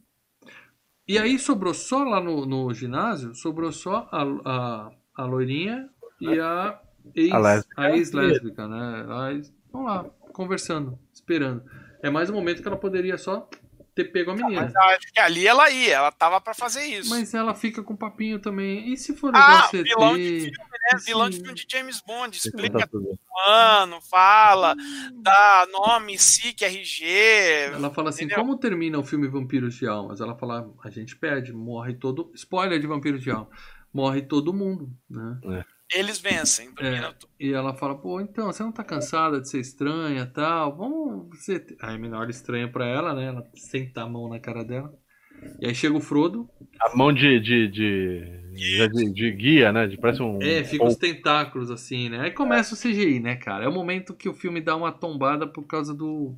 E 1.06 1.18
aí 1.18 1.38
sobrou 1.38 1.72
só 1.72 2.04
lá 2.04 2.20
no, 2.20 2.44
no 2.44 2.74
ginásio, 2.74 3.34
sobrou 3.34 3.72
só 3.72 4.06
a, 4.12 4.22
a, 4.44 4.90
a 5.14 5.24
loirinha 5.24 5.88
e 6.20 6.40
a 6.40 6.80
ex-lésbica, 7.14 8.62
ex 8.62 8.70
né? 8.70 9.00
Elas 9.00 9.52
estão 9.64 9.84
lá, 9.84 10.04
conversando, 10.32 10.98
esperando. 11.12 11.62
É 12.02 12.10
mais 12.10 12.30
um 12.30 12.34
momento 12.34 12.62
que 12.62 12.68
ela 12.68 12.76
poderia 12.76 13.18
só 13.18 13.48
ter 13.94 14.04
pego 14.04 14.30
a 14.30 14.36
menina. 14.36 14.62
Mas 14.62 14.76
acho 14.76 15.12
que 15.12 15.18
ali 15.18 15.46
ela 15.46 15.68
ia, 15.70 15.96
ela 15.96 16.12
tava 16.12 16.40
para 16.40 16.54
fazer 16.54 16.84
isso. 16.84 17.10
Mas 17.10 17.34
ela 17.34 17.54
fica 17.54 17.82
com 17.82 17.96
papinho 17.96 18.38
também. 18.38 18.92
E 18.92 18.96
se 18.96 19.16
for 19.16 19.32
ah, 19.34 19.68
vilão 19.72 20.16
de 20.16 20.40
filme, 20.40 20.52
né? 20.52 21.00
Vilão 21.04 21.28
de 21.28 21.36
filme 21.38 21.54
de 21.54 21.66
James 21.68 22.00
Bond. 22.00 22.36
Explica 22.36 22.86
tudo. 22.86 23.18
Mano, 23.46 24.00
fala, 24.00 24.76
dá 25.14 25.66
nome, 25.72 26.16
SIC, 26.16 26.62
RG. 26.62 27.04
Ela 27.74 27.90
fala 27.90 28.10
assim: 28.10 28.24
entendeu? 28.24 28.44
como 28.44 28.56
termina 28.56 28.98
o 28.98 29.04
filme 29.04 29.26
Vampiros 29.26 29.74
de 29.74 29.88
Almas? 29.88 30.20
Ela 30.20 30.36
fala: 30.36 30.70
a 30.84 30.90
gente 30.90 31.16
perde, 31.16 31.52
morre 31.52 31.94
todo. 31.94 32.30
Spoiler 32.34 32.78
de 32.78 32.86
Vampiros 32.86 33.22
de 33.22 33.30
Alma. 33.30 33.48
Morre 33.92 34.22
todo 34.22 34.54
mundo, 34.54 34.92
né? 35.10 35.40
É 35.58 35.77
eles 35.92 36.18
vencem. 36.18 36.70
É, 36.80 37.14
e 37.40 37.52
ela 37.52 37.74
fala, 37.74 37.96
pô, 37.96 38.20
então, 38.20 38.46
você 38.46 38.62
não 38.62 38.72
tá 38.72 38.84
cansada 38.84 39.40
de 39.40 39.48
ser 39.48 39.60
estranha 39.60 40.26
tal? 40.26 40.76
Vamos. 40.76 41.28
Você... 41.38 41.64
Aí 41.80 41.94
a 41.94 41.98
menor 41.98 42.28
estranha 42.28 42.70
pra 42.70 42.86
ela, 42.86 43.14
né? 43.14 43.26
Ela 43.26 43.42
senta 43.54 44.02
a 44.02 44.08
mão 44.08 44.28
na 44.28 44.38
cara 44.38 44.64
dela. 44.64 44.92
E 45.60 45.66
aí 45.66 45.74
chega 45.74 45.96
o 45.96 46.00
Frodo. 46.00 46.48
A 46.80 46.96
mão 46.96 47.12
de. 47.12 47.40
de, 47.40 47.68
de, 47.68 48.88
de, 48.88 49.12
de 49.12 49.30
guia, 49.32 49.72
né? 49.72 49.86
De, 49.86 49.96
parece 49.96 50.22
um. 50.22 50.42
É, 50.42 50.64
fica 50.64 50.84
os 50.84 50.96
tentáculos 50.96 51.70
assim, 51.70 52.08
né? 52.08 52.20
Aí 52.20 52.30
começa 52.30 52.74
o 52.74 52.78
CGI, 52.78 53.20
né, 53.20 53.36
cara? 53.36 53.64
É 53.64 53.68
o 53.68 53.72
momento 53.72 54.14
que 54.14 54.28
o 54.28 54.34
filme 54.34 54.60
dá 54.60 54.76
uma 54.76 54.92
tombada 54.92 55.46
por 55.46 55.64
causa 55.64 55.94
do. 55.94 56.36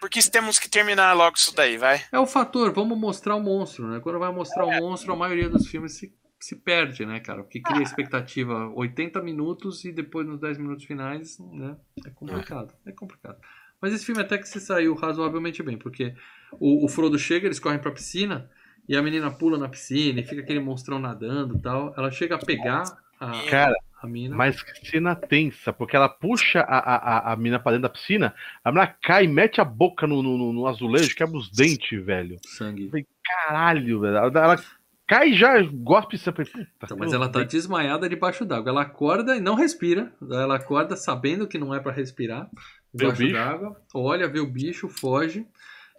Porque 0.00 0.20
temos 0.30 0.58
que 0.58 0.68
terminar 0.68 1.12
logo 1.12 1.36
isso 1.36 1.54
daí, 1.54 1.76
vai. 1.76 2.02
É 2.10 2.18
o 2.18 2.26
fator, 2.26 2.72
vamos 2.72 2.98
mostrar 2.98 3.36
o 3.36 3.40
monstro, 3.40 3.86
né? 3.88 4.00
Quando 4.00 4.18
vai 4.18 4.32
mostrar 4.32 4.66
o 4.66 4.70
monstro, 4.70 5.12
a 5.12 5.16
maioria 5.16 5.48
dos 5.48 5.68
filmes 5.68 5.96
se 5.96 6.12
se 6.44 6.56
perde, 6.56 7.06
né, 7.06 7.20
cara? 7.20 7.42
Porque 7.42 7.60
cria 7.60 7.82
expectativa 7.82 8.68
80 8.74 9.22
minutos 9.22 9.84
e 9.84 9.92
depois 9.92 10.26
nos 10.26 10.40
10 10.40 10.58
minutos 10.58 10.84
finais, 10.84 11.38
né? 11.38 11.76
É 12.04 12.10
complicado. 12.10 12.74
É 12.86 12.92
complicado. 12.92 13.38
Mas 13.80 13.92
esse 13.92 14.06
filme 14.06 14.22
até 14.22 14.38
que 14.38 14.48
se 14.48 14.60
saiu 14.60 14.94
razoavelmente 14.94 15.62
bem, 15.62 15.76
porque 15.76 16.14
o, 16.52 16.84
o 16.84 16.88
Frodo 16.88 17.18
chega, 17.18 17.46
eles 17.46 17.58
correm 17.58 17.80
pra 17.80 17.90
piscina 17.90 18.48
e 18.88 18.96
a 18.96 19.02
menina 19.02 19.30
pula 19.30 19.58
na 19.58 19.68
piscina 19.68 20.20
e 20.20 20.24
fica 20.24 20.40
aquele 20.40 20.60
monstrão 20.60 20.98
nadando 20.98 21.56
e 21.56 21.60
tal. 21.60 21.92
Ela 21.96 22.10
chega 22.10 22.36
a 22.36 22.38
pegar 22.38 22.84
a, 23.18 23.42
cara, 23.48 23.74
a 24.00 24.06
mina. 24.06 24.36
Mas 24.36 24.62
que 24.62 24.88
cena 24.88 25.14
tensa, 25.14 25.72
porque 25.72 25.96
ela 25.96 26.08
puxa 26.08 26.60
a, 26.60 26.78
a, 26.78 27.32
a 27.32 27.36
mina 27.36 27.58
pra 27.58 27.72
dentro 27.72 27.82
da 27.82 27.88
piscina, 27.88 28.34
a 28.64 28.70
mina 28.70 28.86
cai, 28.86 29.26
mete 29.26 29.60
a 29.60 29.64
boca 29.64 30.06
no, 30.06 30.22
no, 30.22 30.52
no 30.52 30.66
azulejo, 30.66 31.14
quebra 31.14 31.36
os 31.36 31.50
dentes, 31.50 32.04
velho. 32.04 32.38
Sangue. 32.44 32.90
Caralho, 33.24 34.00
velho. 34.00 34.16
Ela, 34.16 34.26
ela 34.26 34.64
cai 35.06 35.32
já 35.32 35.60
gospe 35.62 36.16
sempre. 36.18 36.48
Então, 36.76 36.96
mas 36.96 37.12
ela 37.12 37.28
tá 37.28 37.42
desmaiada 37.42 38.08
debaixo 38.08 38.44
d'água. 38.44 38.70
Ela 38.70 38.82
acorda 38.82 39.36
e 39.36 39.40
não 39.40 39.54
respira. 39.54 40.12
Ela 40.30 40.56
acorda 40.56 40.96
sabendo 40.96 41.46
que 41.46 41.58
não 41.58 41.74
é 41.74 41.80
para 41.80 41.92
respirar. 41.92 42.48
Debaixo 42.92 43.32
d'água. 43.32 43.76
Olha, 43.94 44.28
vê 44.28 44.40
o 44.40 44.50
bicho, 44.50 44.88
foge. 44.88 45.46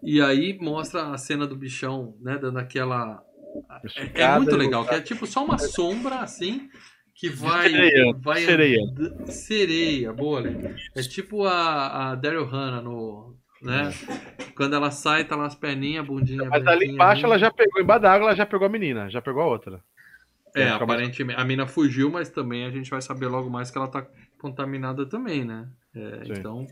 E 0.01 0.21
aí 0.21 0.57
mostra 0.59 1.11
a 1.11 1.17
cena 1.17 1.47
do 1.47 1.55
bichão, 1.55 2.17
né? 2.21 2.37
Dando 2.37 2.59
aquela. 2.59 3.23
É, 4.15 4.21
é 4.21 4.37
muito 4.37 4.55
legal, 4.55 4.85
que 4.85 4.95
é 4.95 5.01
tipo 5.01 5.25
só 5.27 5.45
uma 5.45 5.57
sombra 5.57 6.17
assim 6.19 6.69
que 7.15 7.29
vai. 7.29 7.69
Sereia. 7.69 8.13
vai 8.17 8.41
sereia. 8.41 8.81
Sereia, 9.27 10.13
boa, 10.13 10.43
É 10.95 11.01
tipo 11.01 11.45
a, 11.45 12.11
a 12.11 12.15
Daryl 12.15 12.45
Hannah 12.45 12.81
no, 12.81 13.37
né? 13.63 13.91
Quando 14.55 14.75
ela 14.75 14.91
sai, 14.91 15.25
tá 15.25 15.35
lá 15.35 15.45
as 15.45 15.55
perninhas, 15.55 16.05
bundinha. 16.05 16.47
Mas 16.49 16.65
ali 16.67 16.91
embaixo 16.91 17.25
ela 17.25 17.39
já 17.39 17.51
pegou, 17.51 17.81
embaixo 17.81 18.01
da 18.01 18.11
água 18.11 18.27
ela 18.27 18.35
já 18.35 18.45
pegou 18.45 18.67
a 18.67 18.69
menina, 18.69 19.09
já 19.09 19.21
pegou 19.21 19.41
a 19.41 19.47
outra. 19.47 19.83
É, 20.55 20.69
aparentemente 20.69 21.39
a 21.39 21.43
mina 21.43 21.65
fugiu, 21.65 22.11
mas 22.11 22.29
também 22.29 22.65
a 22.65 22.69
gente 22.69 22.89
vai 22.89 23.01
saber 23.01 23.27
logo 23.27 23.49
mais 23.49 23.71
que 23.71 23.77
ela 23.77 23.87
tá 23.87 24.05
contaminada 24.37 25.05
também, 25.05 25.43
né? 25.43 25.67
É, 25.95 26.23
então 26.25 26.67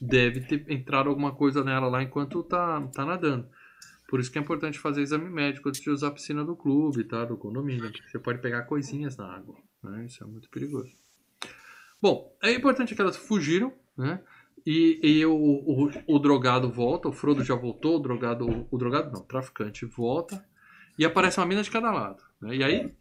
deve 0.00 0.40
ter 0.40 0.64
entrado 0.70 1.08
alguma 1.08 1.34
coisa 1.34 1.62
nela 1.62 1.88
lá 1.88 2.02
enquanto 2.02 2.42
tá, 2.42 2.80
tá 2.94 3.04
nadando. 3.04 3.46
Por 4.08 4.20
isso 4.20 4.30
que 4.30 4.38
é 4.38 4.40
importante 4.40 4.78
fazer 4.78 5.02
exame 5.02 5.28
médico 5.28 5.68
antes 5.68 5.80
de 5.80 5.90
usar 5.90 6.08
a 6.08 6.12
piscina 6.12 6.44
do 6.44 6.54
clube, 6.54 7.04
tá? 7.04 7.24
Do 7.24 7.36
condomínio. 7.36 7.90
Você 8.06 8.18
pode 8.18 8.40
pegar 8.40 8.62
coisinhas 8.62 9.16
na 9.16 9.26
água. 9.26 9.56
Né? 9.82 10.06
Isso 10.06 10.22
é 10.22 10.26
muito 10.26 10.48
perigoso. 10.48 10.92
Bom, 12.00 12.36
é 12.42 12.52
importante 12.52 12.94
que 12.94 13.00
elas 13.00 13.16
fugiram, 13.16 13.72
né? 13.96 14.20
E, 14.66 14.98
e 15.00 15.24
o, 15.24 15.32
o, 15.32 15.90
o, 16.08 16.18
drogado 16.18 16.68
volta, 16.68 17.08
o 17.08 17.12
Frodo 17.12 17.44
já 17.44 17.54
voltou, 17.54 17.96
o 17.96 18.00
drogado, 18.00 18.66
o 18.68 18.76
drogado 18.76 19.12
não, 19.12 19.20
o 19.20 19.24
traficante 19.24 19.86
volta, 19.86 20.44
e 20.98 21.04
aparece 21.04 21.38
uma 21.38 21.46
mina 21.46 21.62
de 21.62 21.70
cada 21.70 21.92
lado. 21.92 22.20
Né? 22.42 22.56
E 22.56 22.64
aí. 22.64 22.92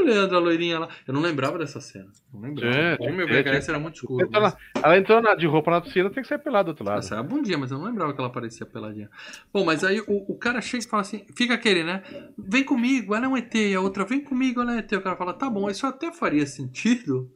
O 0.00 0.02
Leandro, 0.02 0.38
a 0.38 0.40
loirinha 0.40 0.78
lá. 0.78 0.88
Eu 1.06 1.12
não 1.12 1.20
lembrava 1.20 1.58
dessa 1.58 1.78
cena. 1.78 2.08
Não 2.32 2.40
lembrava. 2.40 2.74
É, 2.74 2.96
o 2.98 3.12
meu 3.12 3.28
VHS 3.28 3.68
era 3.68 3.78
muito 3.78 3.96
escuro. 3.96 4.28
Mas... 4.32 4.56
Ela 4.82 4.96
entrou 4.96 5.20
na, 5.20 5.34
de 5.34 5.46
roupa 5.46 5.70
na 5.70 5.80
piscina, 5.82 6.08
tem 6.08 6.22
que 6.22 6.28
sair 6.28 6.38
pelado 6.38 6.64
do 6.64 6.68
outro 6.70 6.84
lado. 6.84 7.00
Essa 7.00 7.16
é 7.16 7.18
a 7.18 7.22
bundinha, 7.22 7.58
mas 7.58 7.70
eu 7.70 7.78
não 7.78 7.84
lembrava 7.84 8.14
que 8.14 8.20
ela 8.20 8.30
parecia 8.30 8.64
peladinha. 8.64 9.10
Bom, 9.52 9.62
mas 9.62 9.84
aí 9.84 10.00
o, 10.00 10.32
o 10.32 10.38
cara 10.38 10.62
chega 10.62 10.82
e 10.82 10.88
fala 10.88 11.02
assim: 11.02 11.26
fica 11.36 11.52
aquele, 11.52 11.84
né? 11.84 12.02
Vem 12.36 12.64
comigo, 12.64 13.14
ela 13.14 13.26
é 13.26 13.28
um 13.28 13.36
ET. 13.36 13.54
E 13.54 13.74
a 13.74 13.80
outra, 13.80 14.06
vem 14.06 14.24
comigo, 14.24 14.62
ela 14.62 14.72
é 14.72 14.76
um 14.76 14.78
ET. 14.78 14.90
O 14.90 15.02
cara 15.02 15.16
fala: 15.16 15.34
tá 15.34 15.50
bom, 15.50 15.68
isso 15.70 15.86
até 15.86 16.10
faria 16.10 16.46
sentido 16.46 17.30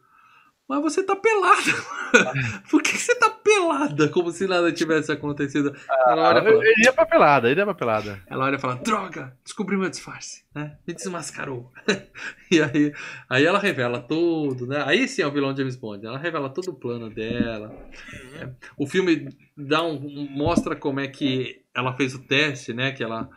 mas 0.68 0.82
você 0.82 1.02
tá 1.02 1.14
pelada. 1.14 1.72
Por 2.70 2.82
que 2.82 2.96
você 2.96 3.14
tá 3.16 3.28
pelada? 3.28 4.08
Como 4.08 4.30
se 4.30 4.46
nada 4.46 4.72
tivesse 4.72 5.12
acontecido. 5.12 5.74
Ah, 5.88 6.12
ela 6.12 6.28
olha 6.28 6.42
fala, 6.42 6.64
ele 6.64 6.84
ia 6.84 6.92
pra 6.92 7.06
pelada, 7.06 7.50
ele 7.50 7.60
ia 7.60 7.64
pra 7.66 7.74
pelada. 7.74 8.22
Ela 8.26 8.44
olha 8.46 8.56
e 8.56 8.58
fala: 8.58 8.76
Droga, 8.76 9.36
descobri 9.44 9.76
meu 9.76 9.90
disfarce, 9.90 10.44
né? 10.54 10.78
Me 10.86 10.94
desmascarou. 10.94 11.70
e 12.50 12.62
aí, 12.62 12.92
aí 13.28 13.44
ela 13.44 13.58
revela 13.58 14.00
tudo, 14.00 14.66
né? 14.66 14.82
Aí 14.86 15.06
sim 15.06 15.22
é 15.22 15.26
o 15.26 15.32
vilão 15.32 15.54
James 15.54 15.76
Bond. 15.76 16.06
Ela 16.06 16.18
revela 16.18 16.48
todo 16.48 16.70
o 16.70 16.74
plano 16.74 17.10
dela. 17.10 17.68
Uhum. 17.68 18.54
O 18.78 18.86
filme 18.86 19.28
dá 19.56 19.82
um, 19.82 20.00
mostra 20.30 20.74
como 20.74 21.00
é 21.00 21.08
que 21.08 21.62
ela 21.74 21.94
fez 21.94 22.14
o 22.14 22.22
teste, 22.22 22.72
né? 22.72 22.92
Que 22.92 23.02
ela 23.02 23.28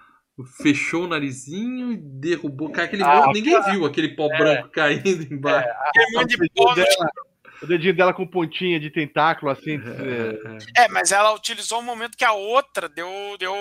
fechou 0.45 1.05
o 1.05 1.07
narizinho 1.07 1.91
e 1.91 1.97
derrubou. 1.97 2.69
Cara, 2.69 2.87
aquele 2.87 3.03
ah, 3.03 3.31
Ninguém 3.33 3.61
viu 3.63 3.85
aquele 3.85 4.09
pó 4.09 4.31
é, 4.31 4.37
branco 4.37 4.69
caindo 4.69 5.33
embaixo. 5.33 5.67
É, 6.15 6.23
de 6.25 6.37
pó 6.53 6.73
dela, 6.75 7.09
o 7.61 7.65
dedinho 7.65 7.95
dela 7.95 8.13
com 8.13 8.27
pontinha 8.27 8.79
de 8.79 8.89
tentáculo, 8.91 9.51
assim. 9.51 9.79
É, 9.81 10.81
é. 10.81 10.85
é, 10.85 10.87
mas 10.89 11.11
ela 11.11 11.33
utilizou 11.33 11.79
o 11.79 11.83
momento 11.83 12.17
que 12.17 12.25
a 12.25 12.33
outra 12.33 12.87
deu. 12.87 13.09
deu 13.39 13.53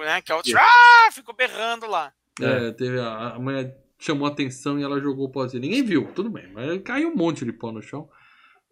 né, 0.00 0.22
que 0.22 0.32
a 0.32 0.36
outra 0.36 0.58
ah, 0.58 1.10
ficou 1.12 1.34
berrando 1.34 1.86
lá. 1.86 2.12
É, 2.40 2.72
teve 2.72 2.98
a, 2.98 3.34
a 3.34 3.38
mulher 3.38 3.76
chamou 3.98 4.26
a 4.26 4.30
atenção 4.30 4.78
e 4.78 4.82
ela 4.82 5.00
jogou 5.00 5.26
o 5.26 5.30
pozinho. 5.30 5.60
Ninguém 5.60 5.82
viu, 5.82 6.10
tudo 6.14 6.30
bem, 6.30 6.50
mas 6.52 6.80
caiu 6.82 7.10
um 7.10 7.16
monte 7.16 7.44
de 7.44 7.52
pó 7.52 7.70
no 7.70 7.82
chão. 7.82 8.08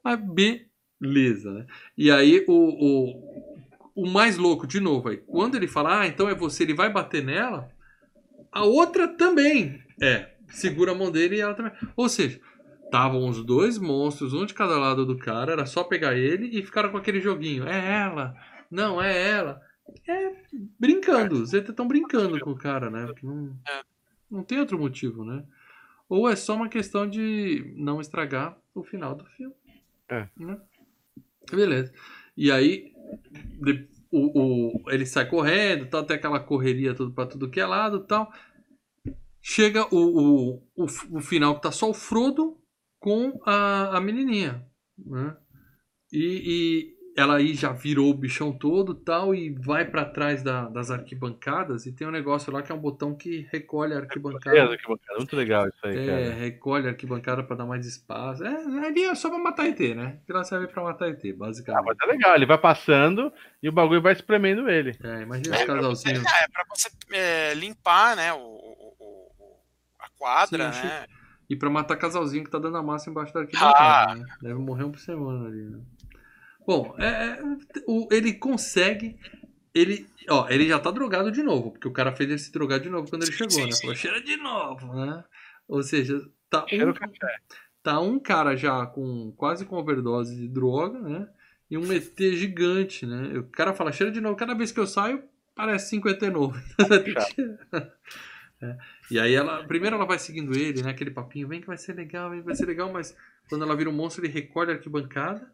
Mas 0.03 0.19
beleza, 0.19 1.53
né? 1.53 1.66
E 1.97 2.11
aí 2.11 2.45
o, 2.49 2.53
o 2.53 3.50
o 3.95 4.09
mais 4.09 4.37
louco, 4.37 4.67
de 4.67 4.81
novo, 4.81 5.09
aí, 5.09 5.19
quando 5.19 5.57
ele 5.57 5.69
fala, 5.69 6.01
ah, 6.01 6.07
então 6.07 6.29
é 6.29 6.35
você, 6.35 6.62
ele 6.62 6.75
vai 6.75 6.91
bater 6.91 7.25
nela, 7.25 7.71
a 8.51 8.65
outra 8.65 9.09
também 9.09 9.83
é. 10.01 10.31
Segura 10.49 10.91
a 10.91 10.95
mão 10.95 11.12
dele 11.12 11.37
e 11.37 11.41
ela 11.41 11.55
também. 11.55 11.71
Ou 11.95 12.09
seja, 12.09 12.41
Estavam 12.91 13.29
os 13.29 13.45
dois 13.45 13.79
monstros, 13.79 14.35
um 14.35 14.45
de 14.45 14.53
cada 14.53 14.77
lado 14.77 15.07
do 15.07 15.17
cara, 15.17 15.53
era 15.53 15.65
só 15.65 15.85
pegar 15.85 16.17
ele 16.17 16.59
e 16.59 16.61
ficaram 16.61 16.91
com 16.91 16.97
aquele 16.97 17.21
joguinho. 17.21 17.65
É 17.65 18.03
ela, 18.03 18.35
não 18.69 19.01
é 19.01 19.31
ela. 19.31 19.62
É 20.09 20.33
brincando, 20.77 21.37
os 21.37 21.55
ET 21.55 21.69
estão 21.69 21.87
brincando 21.87 22.41
com 22.41 22.51
o 22.51 22.59
cara, 22.59 22.91
né? 22.91 23.07
Não, 23.23 23.57
é. 23.69 23.83
não 24.29 24.43
tem 24.43 24.59
outro 24.59 24.77
motivo, 24.77 25.25
né? 25.25 25.45
Ou 26.09 26.29
é 26.29 26.35
só 26.35 26.57
uma 26.57 26.69
questão 26.69 27.09
de 27.09 27.73
não 27.77 28.01
estragar 28.01 28.59
o 28.75 28.83
final 28.83 29.15
do 29.15 29.25
filme. 29.25 29.55
É. 30.09 30.27
Né? 30.37 30.61
Beleza. 31.49 31.93
E 32.37 32.51
aí, 32.51 32.90
o, 34.11 34.78
o, 34.82 34.91
ele 34.91 35.07
sai 35.07 35.28
correndo, 35.28 35.89
tal, 35.89 36.05
tem 36.05 36.16
aquela 36.16 36.41
correria 36.41 36.95
tudo 36.95 37.12
para 37.12 37.28
tudo 37.28 37.51
que 37.51 37.61
é 37.61 37.66
lado 37.66 38.01
tal. 38.07 38.32
Chega 39.43 39.87
o, 39.95 39.97
o, 39.97 40.55
o, 40.77 40.85
o, 41.12 41.20
final 41.20 41.55
que 41.57 41.62
tá 41.62 41.73
só 41.73 41.89
o 41.89 41.95
Frodo 41.95 42.59
com 42.99 43.41
a, 43.47 43.97
a 43.97 44.01
menininha. 44.01 44.66
Né? 44.99 45.37
E, 46.12 46.95
ela 47.16 47.37
aí 47.37 47.55
já 47.55 47.73
virou 47.73 48.11
o 48.11 48.15
bichão 48.15 48.53
todo 48.53 48.95
tal 48.95 49.35
e 49.35 49.51
vai 49.51 49.85
para 49.85 50.05
trás 50.05 50.43
da, 50.43 50.69
das 50.69 50.91
arquibancadas 50.91 51.87
e 51.87 51.93
tem 51.93 52.07
um 52.07 52.11
negócio 52.11 52.53
lá 52.53 52.62
que 52.62 52.70
é 52.70 52.74
um 52.74 52.78
botão 52.78 53.15
que 53.15 53.49
recolhe 53.51 53.95
a 53.95 53.99
arquibancada. 53.99 54.57
É, 54.57 54.61
arquibancada. 54.61 55.19
Muito 55.19 55.37
legal 55.37 55.69
isso 55.69 55.78
aí, 55.87 55.99
é, 55.99 56.07
cara. 56.07 56.35
recolhe 56.35 56.87
a 56.87 56.91
arquibancada 56.91 57.43
para 57.43 57.57
dar 57.57 57.66
mais 57.66 57.87
espaço. 57.87 58.45
É, 58.45 58.87
ali 58.87 59.05
é 59.05 59.15
só 59.15 59.28
pra 59.28 59.39
matar 59.39 59.66
ET, 59.66 59.81
né? 59.97 60.19
Que 60.24 60.32
ela 60.32 60.45
serve 60.45 60.69
pra 60.69 60.82
matar 60.82 61.09
ET, 61.09 61.37
basicamente. 61.37 61.81
Ah, 61.81 61.85
mas 61.85 61.97
é 62.03 62.12
legal, 62.12 62.35
ele 62.37 62.47
vai 62.47 62.59
passando 62.59 63.32
e 63.62 63.69
o 63.69 63.73
bagulho 63.73 64.03
vai 64.03 64.12
espremendo 64.12 64.69
ele. 64.69 64.97
É, 65.03 65.23
imagina 65.23 65.57
é, 65.57 65.61
os 65.61 65.66
casalzinhos. 65.66 66.24
É, 66.24 66.45
é 66.45 66.49
pra 66.49 66.65
você 66.69 66.89
é, 67.12 67.55
limpar, 67.55 68.16
né, 68.16 68.32
o, 68.32 68.39
o, 68.39 68.95
o, 68.99 69.61
a 69.99 70.09
quadra, 70.16 70.73
Sim, 70.73 70.87
né? 70.87 71.07
E 71.49 71.57
pra 71.57 71.69
matar 71.69 71.97
casalzinho 71.97 72.45
que 72.45 72.51
tá 72.51 72.61
dando 72.61 72.77
a 72.77 72.82
massa 72.82 73.11
embaixo 73.11 73.35
da 73.35 73.41
arquibancada, 73.41 74.12
ah. 74.12 74.15
né? 74.15 74.24
Deve 74.41 74.55
morrer 74.55 74.85
um 74.85 74.93
por 74.93 75.01
semana 75.01 75.49
ali, 75.49 75.65
né? 75.65 75.81
Bom, 76.66 76.95
é, 76.99 77.07
é, 77.07 77.43
o, 77.87 78.09
ele 78.11 78.35
consegue. 78.35 79.19
Ele, 79.74 80.07
ó, 80.28 80.49
ele 80.49 80.69
já 80.69 80.78
tá 80.78 80.91
drogado 80.91 81.31
de 81.31 81.43
novo, 81.43 81.70
porque 81.73 81.89
o 81.89 81.93
cara 81.93 82.15
fez 82.15 82.28
ele 82.28 82.39
se 82.39 82.53
drogar 82.53 82.81
de 82.81 82.91
novo 82.91 83.09
quando 83.09 83.23
ele 83.23 83.32
chegou, 83.32 83.51
sim, 83.51 83.66
né? 83.66 83.77
Falou, 83.81 83.95
cheira 83.95 84.20
de 84.20 84.37
novo, 84.37 84.95
né? 84.95 85.24
Ou 85.69 85.82
seja, 85.82 86.20
tá 86.49 86.65
um, 86.65 86.93
tá 87.82 88.01
um 88.01 88.19
cara 88.19 88.57
já 88.57 88.85
com 88.87 89.32
quase 89.37 89.65
com 89.65 89.77
overdose 89.77 90.35
de 90.35 90.49
droga, 90.49 90.99
né? 90.99 91.28
E 91.70 91.78
um 91.78 91.93
ET 91.93 92.19
gigante, 92.19 93.07
né? 93.07 93.39
O 93.39 93.45
cara 93.45 93.73
fala, 93.73 93.93
cheira 93.93 94.11
de 94.11 94.20
novo. 94.20 94.35
Cada 94.35 94.55
vez 94.55 94.73
que 94.73 94.81
eu 94.81 94.87
saio, 94.89 95.23
parece 95.55 95.91
5 95.91 96.09
ET 96.09 96.23
novo. 96.23 96.61
é. 98.61 98.77
E 99.09 99.20
aí 99.20 99.35
ela. 99.35 99.65
Primeiro 99.65 99.95
ela 99.95 100.05
vai 100.05 100.19
seguindo 100.19 100.53
ele, 100.59 100.82
né? 100.82 100.91
Aquele 100.91 101.12
papinho, 101.12 101.47
vem 101.47 101.61
que 101.61 101.69
vai 101.69 101.78
ser 101.78 101.95
legal, 101.95 102.28
vem 102.28 102.41
que 102.41 102.47
vai 102.47 102.57
ser 102.57 102.66
legal, 102.66 102.93
mas 102.93 103.16
quando 103.49 103.65
ela 103.65 103.77
vira 103.77 103.89
um 103.89 103.93
monstro, 103.93 104.24
ele 104.24 104.32
recolhe 104.32 104.73
a 104.73 104.74
arquibancada 104.74 105.49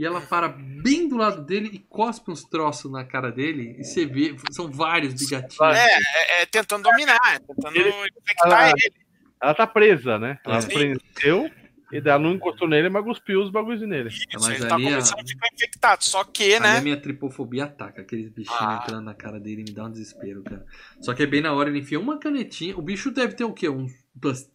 e 0.00 0.04
ela 0.06 0.18
para 0.18 0.48
bem 0.48 1.06
do 1.06 1.18
lado 1.18 1.44
dele 1.44 1.68
e 1.74 1.78
cospe 1.78 2.30
uns 2.30 2.42
troços 2.42 2.90
na 2.90 3.04
cara 3.04 3.30
dele. 3.30 3.76
E 3.78 3.84
você 3.84 4.06
vê, 4.06 4.34
são 4.50 4.72
vários 4.72 5.12
bigatinhos. 5.12 5.76
É, 5.76 6.38
é, 6.38 6.42
é 6.42 6.46
tentando 6.46 6.84
dominar, 6.84 7.34
é 7.34 7.38
tentando 7.38 7.76
ele, 7.76 7.90
infectar 7.90 8.68
ela, 8.68 8.70
ele. 8.70 8.94
Ela 9.42 9.54
tá 9.54 9.66
presa, 9.66 10.18
né? 10.18 10.38
Ela 10.42 10.56
é. 10.56 10.62
prendeu 10.62 11.50
e 11.92 11.98
ela 11.98 12.18
não 12.18 12.32
encostou 12.32 12.66
nele, 12.66 12.88
mas 12.88 13.04
cuspiu 13.04 13.42
os 13.42 13.50
bagulhos 13.50 13.86
nele. 13.86 14.08
Isso, 14.08 14.24
mas 14.36 14.58
ele 14.58 14.68
tá 14.70 14.76
começando 14.76 15.18
a... 15.18 15.22
a 15.22 15.26
ficar 15.26 15.48
infectado, 15.52 16.04
só 16.06 16.24
que, 16.24 16.58
né? 16.58 16.78
a 16.78 16.80
minha 16.80 16.96
tripofobia 16.96 17.64
ataca, 17.64 18.00
aqueles 18.00 18.30
bichinhos 18.30 18.58
ah. 18.58 18.80
entrando 18.82 19.04
na 19.04 19.12
cara 19.12 19.38
dele, 19.38 19.64
me 19.64 19.72
dá 19.74 19.84
um 19.84 19.90
desespero, 19.90 20.42
cara. 20.42 20.64
Só 21.02 21.12
que 21.12 21.24
é 21.24 21.26
bem 21.26 21.42
na 21.42 21.52
hora, 21.52 21.68
ele 21.68 21.80
enfia 21.80 22.00
uma 22.00 22.18
canetinha, 22.18 22.74
o 22.74 22.80
bicho 22.80 23.10
deve 23.10 23.34
ter 23.34 23.44
o 23.44 23.52
quê? 23.52 23.68
Uns 23.68 23.92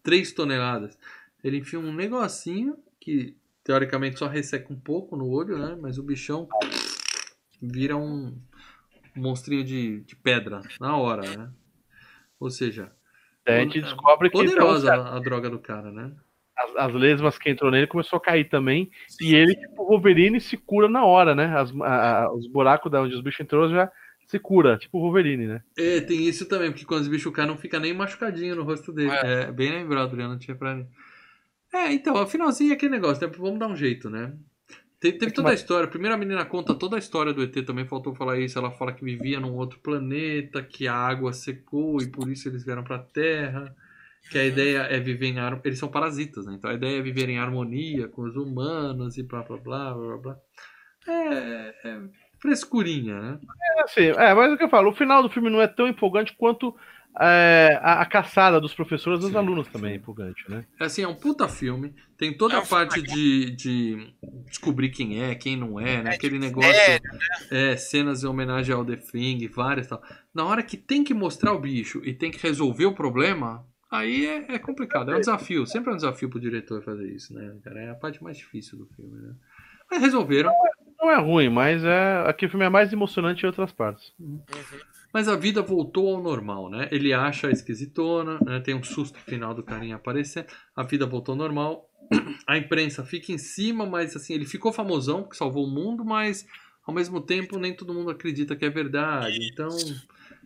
3 0.01 0.31
toneladas. 0.31 0.97
Ele 1.43 1.57
enfia 1.57 1.79
um 1.79 1.93
negocinho 1.93 2.75
que 2.99 3.35
teoricamente 3.65 4.19
só 4.19 4.27
resseca 4.27 4.71
um 4.71 4.79
pouco 4.79 5.17
no 5.17 5.27
olho, 5.27 5.57
né? 5.57 5.75
Mas 5.81 5.97
o 5.97 6.03
bichão 6.03 6.47
vira 7.59 7.97
um 7.97 8.37
monstrinho 9.15 9.63
de, 9.63 10.01
de 10.01 10.15
pedra 10.15 10.61
na 10.79 10.95
hora, 10.95 11.23
né? 11.23 11.49
Ou 12.39 12.49
seja, 12.49 12.91
a 13.45 13.59
gente 13.59 13.81
descobre 13.81 14.29
que 14.29 14.37
poderosa 14.37 14.93
a, 14.93 15.17
a 15.17 15.19
droga 15.19 15.49
do 15.49 15.59
cara, 15.59 15.91
né? 15.91 16.11
As, 16.55 16.75
as 16.75 16.93
lesmas 16.93 17.37
que 17.37 17.49
entrou 17.49 17.71
nele 17.71 17.87
começou 17.87 18.17
a 18.17 18.21
cair 18.21 18.47
também. 18.47 18.91
Sim. 19.07 19.25
E 19.25 19.35
ele, 19.35 19.55
tipo 19.55 19.83
Wolverine, 19.83 20.39
se 20.39 20.55
cura 20.55 20.87
na 20.87 21.03
hora, 21.03 21.33
né? 21.33 21.45
As, 21.57 21.73
a, 21.81 22.31
os 22.31 22.47
buracos 22.47 22.91
da 22.91 23.01
onde 23.01 23.15
os 23.15 23.21
bichos 23.21 23.41
entrou 23.41 23.69
já 23.69 23.91
se 24.27 24.39
cura, 24.39 24.77
tipo 24.77 24.99
Wolverine, 24.99 25.47
né? 25.47 25.63
É, 25.77 26.01
tem 26.01 26.27
isso 26.27 26.47
também, 26.47 26.71
porque 26.71 26.85
quando 26.85 27.01
os 27.01 27.07
bichos 27.07 27.33
caem 27.33 27.47
não 27.47 27.57
fica 27.57 27.79
nem 27.79 27.93
machucadinho 27.93 28.55
no 28.55 28.63
rosto 28.63 28.93
dele. 28.93 29.11
É, 29.11 29.43
é 29.43 29.51
bem 29.51 29.71
lembrado, 29.71 30.15
já 30.15 30.27
não 30.27 30.37
tinha 30.37 30.55
pra 30.55 30.75
mim. 30.75 30.87
É, 31.75 31.91
então, 31.91 32.15
o 32.15 32.25
finalzinho 32.25 32.71
é 32.71 32.73
aquele 32.73 32.93
negócio, 32.93 33.27
né? 33.27 33.33
Vamos 33.37 33.59
dar 33.59 33.67
um 33.67 33.75
jeito, 33.75 34.09
né? 34.09 34.33
Teve, 34.97 35.17
teve 35.17 35.31
toda 35.33 35.49
a 35.49 35.53
história. 35.53 35.89
Primeiro 35.89 36.15
a 36.15 36.17
menina 36.17 36.45
conta 36.45 36.73
toda 36.73 36.95
a 36.95 36.99
história 36.99 37.33
do 37.33 37.43
ET 37.43 37.53
também, 37.65 37.85
faltou 37.85 38.15
falar 38.15 38.39
isso. 38.39 38.57
Ela 38.57 38.71
fala 38.71 38.93
que 38.93 39.03
vivia 39.03 39.39
num 39.39 39.53
outro 39.53 39.79
planeta, 39.79 40.63
que 40.63 40.87
a 40.87 40.95
água 40.95 41.33
secou 41.33 42.01
e 42.01 42.07
por 42.09 42.29
isso 42.31 42.47
eles 42.47 42.63
vieram 42.63 42.83
pra 42.83 42.97
Terra. 42.97 43.75
Que 44.31 44.39
a 44.39 44.41
uhum. 44.41 44.47
ideia 44.47 44.79
é 44.83 44.99
viver 44.99 45.27
em 45.27 45.37
harmonia. 45.37 45.61
Eles 45.65 45.77
são 45.77 45.89
parasitas, 45.89 46.45
né? 46.45 46.55
Então 46.57 46.71
a 46.71 46.73
ideia 46.73 46.97
é 46.97 47.01
viver 47.01 47.29
em 47.29 47.37
harmonia 47.37 48.07
com 48.07 48.23
os 48.23 48.35
humanos 48.35 49.17
e 49.17 49.23
blá 49.23 49.43
blá 49.43 49.57
blá 49.57 49.93
blá 49.93 50.17
blá. 50.17 50.37
É, 51.07 51.75
é 51.83 51.99
frescurinha, 52.39 53.19
né? 53.19 53.39
É, 53.77 53.83
assim, 53.83 54.05
é, 54.05 54.33
mas 54.33 54.51
é 54.51 54.53
o 54.53 54.57
que 54.57 54.63
eu 54.63 54.69
falo, 54.69 54.89
o 54.89 54.95
final 54.95 55.21
do 55.21 55.29
filme 55.29 55.49
não 55.49 55.61
é 55.61 55.67
tão 55.67 55.87
empolgante 55.87 56.35
quanto 56.37 56.75
é, 57.19 57.79
a, 57.81 58.01
a, 58.01 58.05
caçada 58.05 58.59
dos 58.59 58.73
professores 58.73 59.21
dos 59.21 59.35
alunos 59.35 59.67
também 59.67 59.93
é 59.93 59.95
empolgante, 59.95 60.43
né? 60.49 60.65
É 60.79 60.85
assim, 60.85 61.01
é 61.01 61.07
um 61.07 61.15
puta 61.15 61.47
filme. 61.47 61.95
Tem 62.17 62.35
toda 62.35 62.55
é 62.55 62.57
a 62.57 62.61
parte 62.61 63.01
de, 63.01 63.51
de 63.51 64.13
descobrir 64.47 64.89
quem 64.89 65.23
é, 65.23 65.33
quem 65.33 65.55
não 65.55 65.79
é, 65.79 66.03
né? 66.03 66.11
É, 66.11 66.15
Aquele 66.15 66.37
negócio. 66.37 66.71
Né? 66.71 66.99
É, 67.51 67.77
cenas 67.77 68.23
em 68.23 68.27
homenagem 68.27 68.75
ao 68.75 68.83
The 68.83 68.97
Thing, 68.97 69.47
várias 69.47 69.87
tal. 69.87 70.01
Na 70.33 70.43
hora 70.45 70.61
que 70.61 70.75
tem 70.75 71.03
que 71.03 71.13
mostrar 71.13 71.53
o 71.53 71.59
bicho 71.59 72.01
e 72.03 72.13
tem 72.13 72.31
que 72.31 72.41
resolver 72.41 72.85
o 72.85 72.93
problema, 72.93 73.65
aí 73.89 74.25
é, 74.25 74.55
é 74.55 74.59
complicado. 74.59 75.11
É 75.11 75.15
um 75.15 75.19
desafio. 75.19 75.65
Sempre 75.65 75.91
é 75.91 75.93
um 75.93 75.97
desafio 75.97 76.29
pro 76.29 76.39
diretor 76.39 76.83
fazer 76.83 77.07
isso, 77.07 77.33
né, 77.33 77.55
cara? 77.63 77.81
É 77.81 77.89
a 77.91 77.95
parte 77.95 78.21
mais 78.21 78.37
difícil 78.37 78.77
do 78.77 78.85
filme, 78.87 79.21
né? 79.21 79.33
Mas 79.89 80.01
resolveram. 80.01 80.51
Não 80.51 80.67
é, 80.67 80.71
não 80.99 81.11
é 81.11 81.17
ruim, 81.21 81.49
mas 81.49 81.83
é, 81.83 82.25
aqui 82.27 82.45
o 82.45 82.49
filme 82.49 82.65
é 82.65 82.69
mais 82.69 82.91
emocionante 82.91 83.43
em 83.43 83.47
outras 83.47 83.71
partes. 83.71 84.11
Uhum. 84.19 84.41
Mas 85.15 85.29
a 85.29 85.37
vida 85.37 85.61
voltou 85.61 86.13
ao 86.13 86.21
normal, 86.21 86.69
né? 86.69 86.89
Ele 86.91 87.13
acha 87.13 87.49
esquisitona, 87.49 88.37
né? 88.45 88.59
tem 88.59 88.75
um 88.75 88.83
susto 88.83 89.17
final 89.17 89.53
do 89.53 89.63
carinha 89.63 89.95
aparecer. 89.95 90.45
A 90.75 90.83
vida 90.83 91.05
voltou 91.05 91.31
ao 91.31 91.37
normal. 91.37 91.89
A 92.45 92.57
imprensa 92.57 93.01
fica 93.01 93.31
em 93.31 93.37
cima, 93.37 93.85
mas 93.85 94.13
assim, 94.13 94.33
ele 94.33 94.45
ficou 94.45 94.73
famosão 94.73 95.21
porque 95.23 95.37
salvou 95.37 95.63
o 95.63 95.69
mundo, 95.69 96.03
mas 96.03 96.45
ao 96.85 96.93
mesmo 96.93 97.21
tempo 97.21 97.57
nem 97.57 97.73
todo 97.73 97.93
mundo 97.93 98.09
acredita 98.09 98.57
que 98.57 98.65
é 98.65 98.69
verdade. 98.69 99.39
Então 99.53 99.69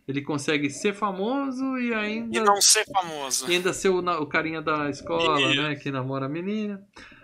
ele 0.08 0.22
consegue 0.22 0.70
ser 0.70 0.94
famoso 0.94 1.80
e 1.80 1.92
ainda. 1.92 2.38
E 2.38 2.40
não 2.40 2.62
ser 2.62 2.86
famoso. 2.86 3.50
E 3.50 3.56
ainda 3.56 3.74
ser 3.74 3.90
o, 3.90 3.98
o 3.98 4.28
carinha 4.28 4.62
da 4.62 4.88
escola, 4.88 5.52
né? 5.56 5.76
Que 5.78 5.90
namora 5.90 6.28
a 6.28 6.30
menina. 6.30 6.80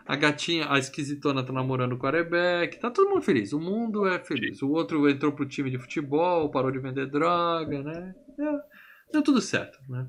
A 0.07 0.15
gatinha, 0.15 0.71
a 0.71 0.77
esquisitona 0.77 1.43
tá 1.43 1.51
namorando 1.51 1.97
com 1.97 2.05
o 2.05 2.07
Arebec. 2.07 2.79
Tá 2.79 2.91
todo 2.91 3.09
mundo 3.09 3.23
feliz. 3.23 3.53
O 3.53 3.59
mundo 3.59 4.07
é 4.07 4.19
feliz. 4.19 4.61
O 4.61 4.69
outro 4.69 5.09
entrou 5.09 5.31
pro 5.31 5.47
time 5.47 5.71
de 5.71 5.79
futebol, 5.79 6.51
parou 6.51 6.71
de 6.71 6.77
vender 6.77 7.07
droga, 7.07 7.81
né? 7.81 8.13
É, 8.39 9.11
deu 9.11 9.23
tudo 9.23 9.41
certo, 9.41 9.79
né? 9.89 10.07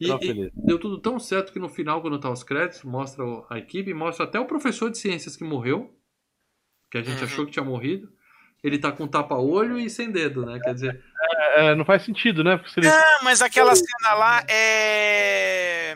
E, 0.00 0.10
e, 0.10 0.50
deu 0.54 0.78
tudo 0.78 0.98
tão 0.98 1.18
certo 1.18 1.52
que 1.52 1.58
no 1.58 1.68
final, 1.68 2.00
quando 2.00 2.18
tá 2.18 2.30
os 2.30 2.42
créditos, 2.42 2.82
mostra 2.82 3.24
a 3.50 3.58
equipe, 3.58 3.92
mostra 3.92 4.24
até 4.24 4.40
o 4.40 4.46
professor 4.46 4.90
de 4.90 4.96
ciências 4.96 5.36
que 5.36 5.44
morreu, 5.44 5.94
que 6.90 6.96
a 6.96 7.02
gente 7.02 7.18
uhum. 7.18 7.24
achou 7.24 7.44
que 7.44 7.52
tinha 7.52 7.64
morrido. 7.64 8.10
Ele 8.64 8.78
tá 8.78 8.90
com 8.90 9.06
tapa-olho 9.06 9.78
e 9.78 9.90
sem 9.90 10.10
dedo, 10.10 10.46
né? 10.46 10.58
Quer 10.62 10.72
dizer. 10.72 11.04
É, 11.20 11.66
é, 11.66 11.74
não 11.74 11.84
faz 11.84 12.02
sentido, 12.02 12.42
né? 12.42 12.56
Porque 12.56 12.80
ele... 12.80 12.88
Não, 12.88 13.22
mas 13.22 13.42
aquela 13.42 13.74
cena 13.74 14.14
lá 14.14 14.42
é. 14.48 15.94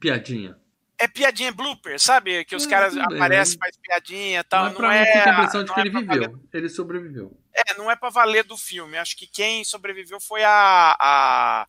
Piadinha 0.00 0.59
é 1.00 1.08
piadinha 1.08 1.50
blooper, 1.50 1.98
sabe? 1.98 2.44
Que 2.44 2.54
os 2.54 2.66
é, 2.66 2.70
caras 2.70 2.96
aparecem, 2.96 3.58
faz 3.58 3.76
piadinha 3.76 4.40
e 4.40 4.44
tal. 4.44 4.64
Mas 4.64 4.72
não 4.72 4.80
pra 4.80 4.94
é, 4.94 5.00
mim 5.00 5.06
fica 5.06 5.30
a 5.30 5.32
impressão 5.32 5.64
de 5.64 5.72
que 5.72 5.80
ele 5.80 5.88
é 5.88 5.92
viveu. 5.92 6.06
Valer... 6.06 6.32
Ele 6.52 6.68
sobreviveu. 6.68 7.40
É, 7.54 7.74
não 7.78 7.90
é 7.90 7.96
pra 7.96 8.10
valer 8.10 8.44
do 8.44 8.56
filme. 8.56 8.98
Acho 8.98 9.16
que 9.16 9.26
quem 9.26 9.64
sobreviveu 9.64 10.20
foi 10.20 10.44
a, 10.44 10.96
a, 11.00 11.66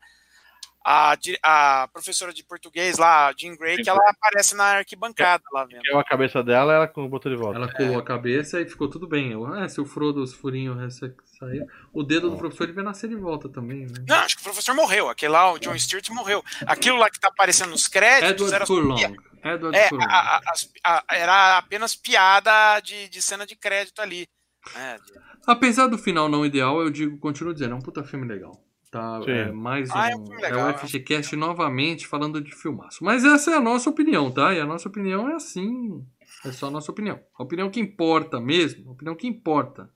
a, 0.84 1.16
a 1.44 1.88
professora 1.94 2.34
de 2.34 2.44
português 2.44 2.98
lá, 2.98 3.28
a 3.28 3.34
Jean 3.38 3.56
Grey, 3.56 3.78
que 3.78 3.90
ela 3.90 4.00
aparece 4.10 4.56
na 4.56 4.78
arquibancada 4.78 5.44
lá 5.54 5.66
vendo. 5.66 5.82
a 5.98 6.04
cabeça 6.04 6.44
dela, 6.44 6.74
ela 6.74 6.88
botou 6.88 7.32
de 7.32 7.38
volta. 7.38 7.58
Ela 7.58 7.72
colou 7.72 7.96
é. 7.96 7.98
a 7.98 8.02
cabeça 8.02 8.60
e 8.60 8.66
ficou 8.68 8.90
tudo 8.90 9.08
bem. 9.08 9.32
Eu, 9.32 9.46
ah, 9.46 9.68
se 9.70 9.80
o 9.80 9.86
Frodo, 9.86 10.22
os 10.22 10.34
furinhos 10.34 11.00
saiu, 11.40 11.68
o 11.94 12.04
dedo 12.04 12.30
do 12.30 12.38
professor 12.38 12.64
ele 12.64 12.74
vai 12.74 12.84
nascer 12.84 13.08
de 13.08 13.16
volta 13.16 13.48
também, 13.48 13.86
né? 13.86 14.06
Não, 14.08 14.16
acho 14.18 14.36
que 14.36 14.42
o 14.42 14.46
professor 14.46 14.76
morreu. 14.76 15.10
Aquele 15.10 15.34
lá, 15.34 15.52
o 15.52 15.60
John 15.60 15.78
Stewart 15.78 16.10
morreu. 16.10 16.44
Aquilo 16.66 16.98
lá 16.98 17.10
que 17.10 17.20
tá 17.20 17.28
aparecendo 17.28 17.70
nos 17.70 17.88
créditos 17.88 18.32
Edward 18.32 18.56
era 18.56 18.66
Furlong. 18.66 19.16
Edward 19.44 19.78
é, 19.78 19.90
a, 20.08 20.38
a, 20.38 21.04
a, 21.08 21.16
era 21.16 21.58
apenas 21.58 21.96
piada 21.96 22.80
de, 22.80 23.08
de 23.10 23.22
cena 23.22 23.46
de 23.46 23.56
crédito 23.56 24.02
ali. 24.02 24.28
É. 24.76 24.98
Apesar 25.46 25.88
do 25.88 25.98
final 25.98 26.30
não 26.30 26.46
ideal, 26.46 26.82
eu 26.82 26.90
digo, 26.90 27.18
continuo 27.18 27.54
dizendo, 27.54 27.74
é 27.74 27.78
um 27.78 27.82
puta 27.82 28.04
filme 28.04 28.28
legal. 28.28 28.64
Tá, 28.92 29.22
é 29.26 29.50
mais 29.54 29.90
um, 29.90 29.94
ah, 29.96 30.10
é, 30.10 30.16
legal, 30.42 30.70
é 30.70 30.74
o 30.74 30.78
FGCast 30.78 31.34
novamente 31.38 32.06
falando 32.06 32.42
de 32.42 32.54
filmaço. 32.54 33.02
Mas 33.06 33.24
essa 33.24 33.52
é 33.52 33.56
a 33.56 33.62
nossa 33.62 33.90
opinião, 33.90 34.30
tá? 34.30 34.54
E 34.54 34.60
a 34.60 34.66
nossa 34.66 34.90
opinião 34.90 35.30
é 35.30 35.36
assim. 35.36 36.06
É 36.44 36.52
só 36.52 36.68
a 36.68 36.72
nossa 36.72 36.92
opinião. 36.92 37.18
A 37.40 37.42
opinião 37.42 37.70
que 37.70 37.80
importa 37.80 38.38
mesmo, 38.42 38.90
a 38.90 38.92
opinião 38.92 39.16
que 39.16 39.26
importa 39.26 39.90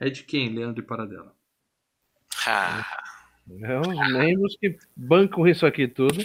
é 0.00 0.08
de 0.08 0.24
quem, 0.24 0.48
Leandro 0.48 0.82
e 0.82 0.86
Paradela? 0.86 1.34
Ah. 2.46 2.86
É 3.60 3.78
os 3.78 4.12
membros 4.12 4.56
que 4.56 4.78
bancam 4.96 5.46
isso 5.46 5.66
aqui 5.66 5.86
tudo. 5.86 6.18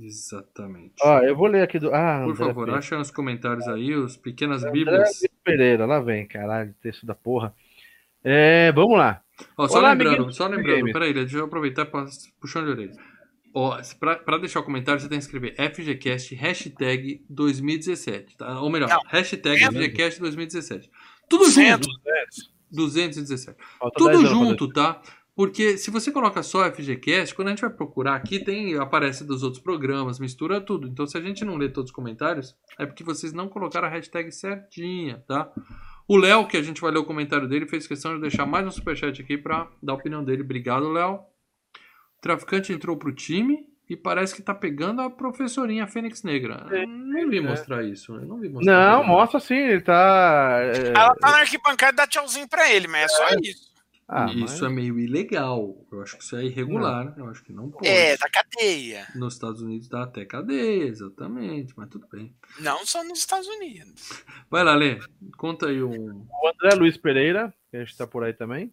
Exatamente. 0.00 0.94
Ó, 1.02 1.18
eu 1.20 1.36
vou 1.36 1.46
ler 1.46 1.62
aqui 1.62 1.78
do. 1.78 1.94
Ah, 1.94 2.22
Por 2.24 2.32
André 2.32 2.46
favor, 2.46 2.70
acha 2.70 2.96
nos 2.96 3.10
comentários 3.10 3.68
aí 3.68 3.94
os 3.94 4.16
pequenas 4.16 4.64
bíblias. 4.72 5.20
Pereira, 5.44 5.84
lá 5.84 6.00
vem, 6.00 6.26
caralho, 6.26 6.74
texto 6.80 7.04
da 7.04 7.14
porra. 7.14 7.54
É, 8.22 8.72
vamos 8.72 8.96
lá. 8.96 9.23
Ó, 9.56 9.68
só 9.68 9.78
Olá, 9.78 9.90
lembrando, 9.92 10.32
só 10.32 10.46
lembrando, 10.46 10.92
peraí, 10.92 11.12
deixa 11.12 11.36
eu 11.38 11.44
aproveitar 11.44 11.86
para 11.86 12.06
puxar 12.40 12.62
de 12.64 12.70
orelha. 12.70 12.92
Ó, 13.52 13.80
pra, 14.00 14.16
pra, 14.16 14.38
deixar 14.38 14.60
o 14.60 14.64
comentário, 14.64 15.00
você 15.00 15.08
tem 15.08 15.18
que 15.18 15.24
escrever 15.24 15.54
FGCast 15.56 16.34
hashtag 16.34 17.24
2017, 17.30 18.36
tá? 18.36 18.60
Ou 18.60 18.68
melhor, 18.68 18.88
Não, 18.88 19.00
hashtag 19.06 19.62
é 19.62 19.66
FGCast 19.66 20.20
2017. 20.20 20.90
Tudo 21.28 21.44
200, 21.44 21.86
junto. 21.86 22.00
217. 22.70 23.56
Falta 23.78 23.96
Tudo 23.96 24.26
junto, 24.26 24.68
tá? 24.68 25.00
Porque 25.36 25.76
se 25.76 25.90
você 25.90 26.12
coloca 26.12 26.42
só 26.44 26.70
FGCast, 26.70 27.34
quando 27.34 27.48
a 27.48 27.50
gente 27.50 27.60
vai 27.60 27.70
procurar 27.70 28.14
aqui, 28.14 28.38
tem 28.38 28.76
aparece 28.76 29.24
dos 29.24 29.42
outros 29.42 29.62
programas, 29.62 30.20
mistura 30.20 30.60
tudo. 30.60 30.86
Então, 30.86 31.06
se 31.06 31.18
a 31.18 31.20
gente 31.20 31.44
não 31.44 31.56
lê 31.56 31.68
todos 31.68 31.90
os 31.90 31.94
comentários, 31.94 32.56
é 32.78 32.86
porque 32.86 33.02
vocês 33.02 33.32
não 33.32 33.48
colocaram 33.48 33.88
a 33.88 33.90
hashtag 33.90 34.30
certinha, 34.30 35.24
tá? 35.26 35.50
O 36.06 36.16
Léo, 36.16 36.46
que 36.46 36.56
a 36.56 36.62
gente 36.62 36.80
vai 36.80 36.90
ler 36.90 36.98
o 36.98 37.04
comentário 37.04 37.48
dele, 37.48 37.66
fez 37.66 37.86
questão 37.86 38.14
de 38.14 38.20
deixar 38.20 38.44
mais 38.44 38.66
um 38.66 38.70
superchat 38.70 39.20
aqui 39.20 39.38
para 39.38 39.68
dar 39.82 39.94
a 39.94 39.96
opinião 39.96 40.22
dele. 40.22 40.42
Obrigado, 40.42 40.92
Léo. 40.92 41.14
O 41.14 42.20
traficante 42.20 42.72
entrou 42.72 42.96
pro 42.96 43.14
time 43.14 43.66
e 43.88 43.96
parece 43.96 44.34
que 44.34 44.42
tá 44.42 44.54
pegando 44.54 45.00
a 45.00 45.10
professorinha 45.10 45.86
Fênix 45.86 46.22
Negra. 46.22 46.66
É, 46.70 46.84
não 46.86 47.30
vi 47.30 47.38
é. 47.38 47.40
mostrar 47.40 47.82
isso. 47.82 48.14
Eu 48.14 48.26
não 48.26 48.38
vi 48.38 48.48
mostrar. 48.50 48.72
Não, 48.72 49.04
mostra 49.04 49.40
sim, 49.40 49.56
ele 49.56 49.80
tá. 49.80 50.58
É... 50.60 50.88
Ela 50.88 51.14
tá 51.16 51.30
na 51.30 51.38
arquibancada 51.38 51.92
e 51.92 51.96
dá 51.96 52.06
tchauzinho 52.06 52.48
pra 52.48 52.70
ele, 52.70 52.86
mas 52.86 53.04
é 53.04 53.08
só 53.08 53.28
é. 53.28 53.36
isso. 53.42 53.73
Ah, 54.06 54.26
isso 54.30 54.62
mas... 54.62 54.62
é 54.62 54.68
meio 54.68 54.98
ilegal. 54.98 55.76
Eu 55.90 56.02
acho 56.02 56.18
que 56.18 56.22
isso 56.22 56.36
é 56.36 56.44
irregular. 56.44 57.16
Não. 57.16 57.24
Eu 57.24 57.30
acho 57.30 57.42
que 57.42 57.52
não 57.52 57.70
pode. 57.70 57.88
É, 57.88 58.16
da 58.16 58.28
cadeia. 58.28 59.06
Nos 59.14 59.34
Estados 59.34 59.62
Unidos 59.62 59.88
dá 59.88 60.02
até 60.02 60.24
cadeia, 60.24 60.84
exatamente. 60.84 61.72
Mas 61.76 61.88
tudo 61.88 62.06
bem. 62.12 62.34
Não 62.60 62.84
só 62.84 63.02
nos 63.02 63.18
Estados 63.18 63.48
Unidos. 63.48 64.24
Vai 64.50 64.62
lá, 64.62 64.74
Lê. 64.74 64.98
Conta 65.38 65.68
aí 65.68 65.82
um. 65.82 66.26
O 66.30 66.48
André 66.48 66.76
Luiz 66.76 66.96
Pereira, 66.96 67.52
que 67.70 67.78
a 67.78 67.84
gente 67.84 67.96
tá 67.96 68.06
por 68.06 68.22
aí 68.22 68.34
também. 68.34 68.72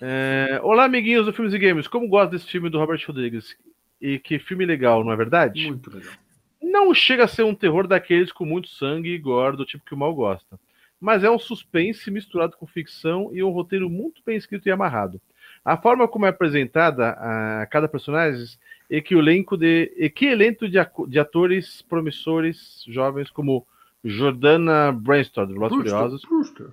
É... 0.00 0.58
Olá, 0.62 0.84
amiguinhos 0.84 1.26
do 1.26 1.32
Filmes 1.32 1.52
e 1.52 1.58
Games. 1.58 1.86
Como 1.86 2.08
gosto 2.08 2.30
desse 2.30 2.46
filme 2.46 2.70
do 2.70 2.78
Robert 2.78 3.02
Rodrigues? 3.06 3.56
E 4.00 4.18
que 4.18 4.38
filme 4.38 4.64
legal, 4.64 5.04
não 5.04 5.12
é 5.12 5.16
verdade? 5.16 5.66
Muito 5.66 5.94
legal. 5.94 6.14
Não 6.62 6.94
chega 6.94 7.24
a 7.24 7.28
ser 7.28 7.42
um 7.42 7.54
terror 7.54 7.86
daqueles 7.86 8.32
com 8.32 8.46
muito 8.46 8.68
sangue 8.68 9.10
e 9.10 9.18
gore, 9.18 9.56
do 9.56 9.66
tipo 9.66 9.84
que 9.84 9.94
o 9.94 9.96
mal 9.96 10.14
gosta 10.14 10.58
mas 11.04 11.22
é 11.22 11.30
um 11.30 11.38
suspense 11.38 12.10
misturado 12.10 12.56
com 12.56 12.66
ficção 12.66 13.28
e 13.30 13.44
um 13.44 13.50
roteiro 13.50 13.90
muito 13.90 14.22
bem 14.24 14.38
escrito 14.38 14.66
e 14.66 14.70
amarrado. 14.70 15.20
A 15.62 15.76
forma 15.76 16.08
como 16.08 16.24
é 16.24 16.30
apresentada 16.30 17.10
a 17.10 17.66
cada 17.66 17.86
personagem 17.86 18.42
é 18.90 19.02
que 19.02 19.14
o 19.14 19.18
elenco 19.18 19.54
de, 19.54 19.92
é 19.98 20.08
que 20.08 20.24
elenco 20.24 20.66
de, 20.66 21.18
atores 21.18 21.82
promissores 21.82 22.82
jovens 22.88 23.30
como 23.30 23.66
Jordana 24.02 24.92
Brainstorm, 24.92 25.52
do 25.52 25.68
Curiosos, 25.68 26.22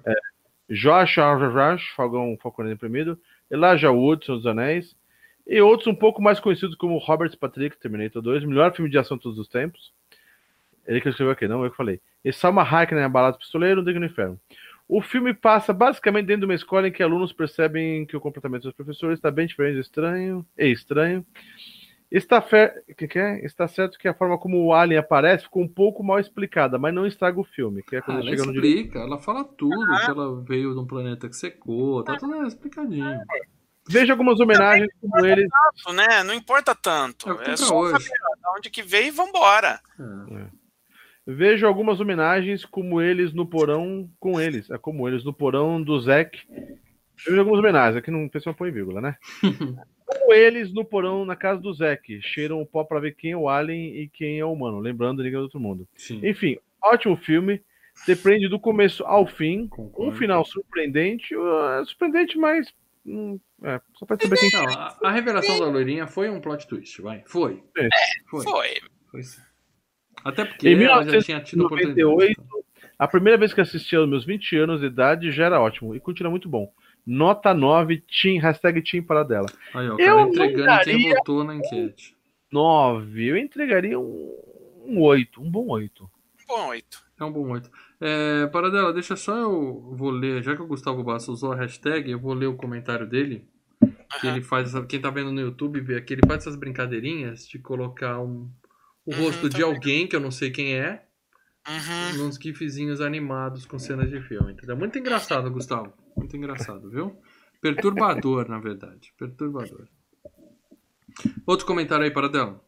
é, 0.05 0.15
Josh 0.69 1.17
Arrash, 1.17 1.89
Falcão 1.89 2.37
Falcão 2.41 2.77
Primeiro, 2.77 3.19
Elijah 3.51 3.91
Wood, 3.91 4.27
dos 4.27 4.45
Anéis, 4.45 4.95
e 5.45 5.59
outros 5.59 5.87
um 5.87 5.95
pouco 5.95 6.21
mais 6.21 6.39
conhecidos 6.39 6.77
como 6.77 6.97
Robert 6.99 7.37
Patrick, 7.37 7.77
Terminator 7.77 8.21
2, 8.21 8.45
melhor 8.45 8.73
filme 8.73 8.89
de 8.89 8.97
ação 8.97 9.17
de 9.17 9.23
todos 9.23 9.37
os 9.37 9.49
tempos. 9.49 9.91
Ele 10.91 11.01
que 11.01 11.09
escreveu 11.09 11.31
aqui, 11.31 11.47
não 11.47 11.63
eu 11.63 11.71
que 11.71 11.77
falei 11.77 12.01
e 12.23 12.31
Salma 12.31 12.63
Hayek 12.63 12.93
na 12.93 13.09
Balada 13.09 13.37
Pistoleiro, 13.37 13.83
Digo 13.83 13.99
no 13.99 14.05
Inferno. 14.05 14.39
O 14.87 15.01
filme 15.01 15.33
passa 15.33 15.71
basicamente 15.71 16.27
dentro 16.27 16.41
de 16.41 16.45
uma 16.45 16.55
escola 16.55 16.87
em 16.87 16.91
que 16.91 17.01
alunos 17.01 17.31
percebem 17.31 18.05
que 18.05 18.17
o 18.17 18.21
comportamento 18.21 18.63
dos 18.63 18.73
professores 18.73 19.17
está 19.17 19.31
bem 19.31 19.47
diferente, 19.47 19.79
estranho, 19.79 20.45
e 20.57 20.67
estranho. 20.69 21.25
Está, 22.11 22.41
fer... 22.41 22.83
que 22.97 23.07
que 23.07 23.17
é? 23.17 23.45
está 23.45 23.69
certo 23.69 23.97
que 23.97 24.05
a 24.05 24.13
forma 24.13 24.37
como 24.37 24.65
o 24.65 24.73
Alien 24.73 24.99
aparece 24.99 25.45
ficou 25.45 25.63
um 25.63 25.67
pouco 25.67 26.03
mal 26.03 26.19
explicada, 26.19 26.77
mas 26.77 26.93
não 26.93 27.07
estraga 27.07 27.39
o 27.39 27.43
filme. 27.45 27.81
Que 27.83 27.95
é 27.95 28.01
quando 28.01 28.17
ah, 28.17 28.21
ela 28.21 28.35
explica, 28.35 28.99
ela 28.99 29.17
fala 29.17 29.45
tudo, 29.45 29.81
ah. 29.93 30.01
que 30.03 30.11
ela 30.11 30.43
veio 30.43 30.73
de 30.73 30.79
um 30.79 30.85
planeta 30.85 31.29
que 31.29 31.37
secou, 31.37 32.03
tá 32.03 32.17
tudo 32.17 32.45
explicadinho. 32.45 33.17
Veja 33.87 34.11
algumas 34.11 34.41
homenagens 34.41 34.89
como 34.99 35.25
ele. 35.25 35.47
Tanto, 35.47 35.95
né? 35.95 36.23
Não 36.23 36.33
importa 36.33 36.75
tanto. 36.75 37.31
É, 37.41 37.51
é 37.51 37.57
só 37.57 37.79
hoje. 37.79 38.03
saber 38.03 38.19
onde 38.57 38.69
que 38.69 38.83
veio 38.83 39.07
e 39.07 39.11
vambora. 39.11 39.79
É. 39.97 40.33
é. 40.35 40.60
Vejo 41.35 41.65
algumas 41.65 41.99
homenagens 41.99 42.65
como 42.65 43.01
eles 43.01 43.33
no 43.33 43.45
porão 43.45 44.09
com 44.19 44.39
eles. 44.39 44.69
É 44.69 44.77
como 44.77 45.07
eles 45.07 45.23
no 45.23 45.33
porão 45.33 45.81
do 45.81 45.99
Zack. 45.99 46.39
Vejo 47.25 47.39
algumas 47.39 47.59
homenagens, 47.59 47.97
aqui 47.97 48.11
não 48.11 48.27
pessoal 48.27 48.55
põe 48.55 48.71
vírgula, 48.71 48.99
né? 48.99 49.15
como 50.05 50.33
eles 50.33 50.73
no 50.73 50.83
porão 50.83 51.25
na 51.25 51.35
casa 51.35 51.61
do 51.61 51.73
Zack. 51.73 52.21
Cheiram 52.21 52.61
o 52.61 52.65
pó 52.65 52.83
para 52.83 52.99
ver 52.99 53.15
quem 53.15 53.31
é 53.31 53.37
o 53.37 53.47
Alien 53.47 53.95
e 53.95 54.09
quem 54.09 54.39
é 54.39 54.45
o 54.45 54.51
humano. 54.51 54.79
Lembrando 54.79 55.21
Liga 55.21 55.37
do 55.37 55.43
Outro 55.43 55.59
Mundo. 55.59 55.87
Sim. 55.95 56.19
Enfim, 56.23 56.57
ótimo 56.83 57.15
filme. 57.15 57.61
Você 57.93 58.15
prende 58.15 58.47
do 58.47 58.59
começo 58.59 59.03
ao 59.05 59.27
fim. 59.27 59.67
Concordo. 59.67 60.11
Um 60.11 60.15
final 60.15 60.45
surpreendente. 60.45 61.35
Uh, 61.35 61.85
surpreendente, 61.85 62.37
mas. 62.37 62.73
Hum, 63.05 63.39
é, 63.63 63.81
só 63.95 64.05
pra 64.05 64.17
saber 64.19 64.37
quem 64.37 64.51
não, 64.51 64.65
a, 64.69 64.97
a 65.03 65.11
revelação 65.11 65.59
da 65.59 65.65
loirinha 65.65 66.07
foi 66.07 66.29
um 66.29 66.39
plot 66.39 66.67
twist, 66.67 67.01
vai. 67.01 67.23
Foi. 67.25 67.63
É, 67.77 67.89
foi. 68.29 68.43
Foi. 68.43 68.69
foi. 69.11 69.21
Até 70.23 70.45
porque 70.45 70.69
em 70.69 70.75
1998, 70.75 72.41
a 72.97 73.07
primeira 73.07 73.37
vez 73.37 73.53
que 73.53 73.61
assisti 73.61 73.95
aos 73.95 74.07
meus 74.07 74.25
20 74.25 74.57
anos 74.57 74.81
de 74.81 74.87
idade 74.87 75.31
já 75.31 75.45
era 75.45 75.61
ótimo 75.61 75.95
e 75.95 75.99
continua 75.99 76.29
muito 76.29 76.47
bom. 76.47 76.71
Nota 77.05 77.53
9, 77.53 78.03
team, 78.21 78.39
hashtag 78.39 78.81
Team 78.83 79.03
para 79.03 79.23
dela. 79.23 79.47
Aí, 79.73 79.89
ó, 79.89 79.97
eu 79.97 80.19
entregando 80.19 80.83
quem 80.83 81.13
votou 81.15 81.43
na 81.43 81.55
enquete. 81.55 82.15
9, 82.51 83.25
eu 83.25 83.37
entregaria 83.37 83.99
um, 83.99 84.31
um 84.85 85.01
8, 85.01 85.41
um 85.41 85.49
bom 85.49 85.67
8. 85.67 86.03
Um 86.03 86.07
bom 86.47 86.67
8. 86.67 87.03
É 87.19 87.23
um 87.23 87.31
bom 87.31 87.49
8. 87.49 87.71
É, 87.99 88.47
para 88.47 88.69
dela, 88.69 88.93
deixa 88.93 89.15
só 89.15 89.35
eu 89.35 89.93
vou 89.95 90.11
ler, 90.11 90.43
já 90.43 90.55
que 90.55 90.61
o 90.61 90.67
Gustavo 90.67 91.03
Bassa 91.03 91.31
usou 91.31 91.53
a 91.53 91.55
hashtag, 91.55 92.11
eu 92.11 92.19
vou 92.19 92.33
ler 92.33 92.47
o 92.47 92.55
comentário 92.55 93.07
dele. 93.07 93.45
Que 94.19 94.27
ele 94.27 94.41
faz, 94.41 94.73
quem 94.87 94.99
tá 94.99 95.09
vendo 95.09 95.31
no 95.31 95.39
YouTube 95.39 95.79
vê 95.79 95.99
que 96.01 96.13
ele 96.13 96.21
faz 96.27 96.41
essas 96.41 96.55
brincadeirinhas 96.55 97.47
de 97.47 97.57
colocar 97.57 98.19
um, 98.19 98.47
o 99.05 99.13
uhum, 99.13 99.23
rosto 99.23 99.49
de 99.49 99.63
alguém 99.63 100.07
que 100.07 100.15
eu 100.15 100.19
não 100.19 100.31
sei 100.31 100.51
quem 100.51 100.75
é, 100.75 101.03
uhum. 101.67 102.25
nos 102.25 102.37
gifzinhos 102.37 103.01
animados 103.01 103.65
com 103.65 103.79
cenas 103.79 104.09
de 104.09 104.21
filme. 104.21 104.53
Entendeu? 104.53 104.77
Muito 104.77 104.97
engraçado, 104.97 105.49
Gustavo. 105.51 105.93
Muito 106.15 106.35
engraçado, 106.35 106.89
viu? 106.89 107.19
Perturbador, 107.61 108.49
na 108.49 108.59
verdade. 108.59 109.13
Perturbador. 109.17 109.87
Outro 111.45 111.65
comentário 111.65 112.03
aí 112.03 112.11
para 112.11 112.29
dela. 112.29 112.63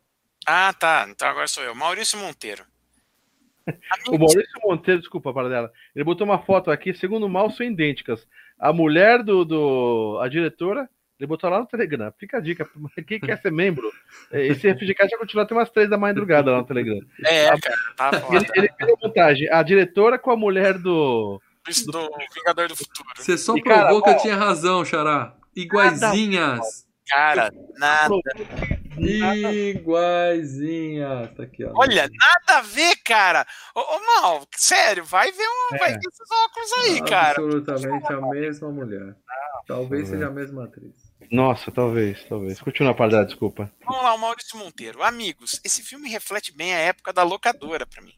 Ah, 0.45 0.73
tá. 0.73 1.07
Então 1.09 1.27
agora 1.27 1.47
sou 1.47 1.63
eu. 1.63 1.73
Maurício 1.73 2.19
Monteiro. 2.19 2.65
o 4.07 4.17
Maurício 4.17 4.59
Monteiro, 4.63 4.99
desculpa, 4.99 5.33
para 5.33 5.49
dela. 5.49 5.71
Ele 5.95 6.03
botou 6.03 6.25
uma 6.25 6.39
foto 6.39 6.69
aqui, 6.69 6.93
segundo 6.93 7.25
o 7.25 7.29
mal, 7.29 7.49
são 7.49 7.65
idênticas. 7.65 8.27
A 8.59 8.73
mulher 8.73 9.23
do, 9.23 9.45
do. 9.45 10.19
a 10.21 10.27
diretora 10.27 10.89
ele 11.19 11.27
botou 11.27 11.49
lá 11.49 11.59
no 11.59 11.65
Telegram. 11.65 12.11
Fica 12.17 12.37
a 12.37 12.41
dica. 12.41 12.67
Quem 13.07 13.19
quer 13.19 13.39
ser 13.41 13.51
membro, 13.51 13.91
esse 14.31 14.73
FGCast 14.73 15.11
já 15.11 15.17
continua 15.17 15.43
até 15.43 15.53
umas 15.53 15.69
três 15.69 15.89
da 15.89 15.97
madrugada 15.97 16.51
lá 16.51 16.57
no 16.57 16.65
Telegram. 16.65 16.99
É, 17.25 17.49
a, 17.49 17.59
cara. 17.59 17.77
Tá 17.95 18.11
ele, 18.31 18.45
ele 18.55 18.69
fez 18.77 18.89
a 18.89 18.95
montagem. 19.01 19.49
A 19.49 19.63
diretora 19.63 20.17
com 20.19 20.31
a 20.31 20.37
mulher 20.37 20.77
do. 20.77 21.41
Do, 21.85 21.91
do 21.91 22.09
Vingador 22.35 22.67
do 22.67 22.75
Futuro. 22.75 23.07
Você 23.15 23.37
só 23.37 23.55
e, 23.55 23.63
provou 23.63 24.01
cara, 24.01 24.15
que 24.15 24.19
eu 24.19 24.23
tinha 24.23 24.35
razão, 24.35 24.83
Xará. 24.83 25.33
Iguaizinhas. 25.55 26.85
Cara, 27.07 27.53
nada. 27.77 28.15
Iguaizinha. 29.77 31.31
Tá 31.35 31.43
aqui, 31.43 31.63
ó. 31.63 31.71
Olha, 31.75 32.09
nada 32.09 32.59
a 32.59 32.61
ver, 32.61 32.95
cara. 32.97 33.45
Ô, 33.75 33.79
ô 33.79 34.05
Mal, 34.05 34.45
sério, 34.55 35.03
vai 35.03 35.31
ver, 35.31 35.43
um, 35.43 35.75
é. 35.75 35.77
vai 35.79 35.91
ver 35.91 35.99
esses 35.99 36.31
óculos 36.45 36.73
aí, 36.83 37.01
cara. 37.03 37.41
Absolutamente 37.41 38.13
a 38.13 38.21
mesma 38.21 38.69
mulher. 38.71 39.15
Talvez 39.67 40.09
seja 40.09 40.27
a 40.27 40.31
mesma 40.31 40.65
atriz. 40.65 41.02
Nossa, 41.31 41.71
talvez, 41.71 42.23
talvez. 42.25 42.59
Continua 42.59 42.91
a 42.91 42.95
parar, 42.95 43.23
desculpa. 43.25 43.71
Vamos 43.85 44.03
lá, 44.03 44.13
o 44.13 44.17
Maurício 44.17 44.57
Monteiro. 44.57 45.03
Amigos, 45.03 45.59
esse 45.63 45.81
filme 45.81 46.09
reflete 46.09 46.55
bem 46.55 46.73
a 46.73 46.79
época 46.79 47.11
da 47.13 47.23
locadora 47.23 47.85
para 47.85 48.01
mim. 48.01 48.13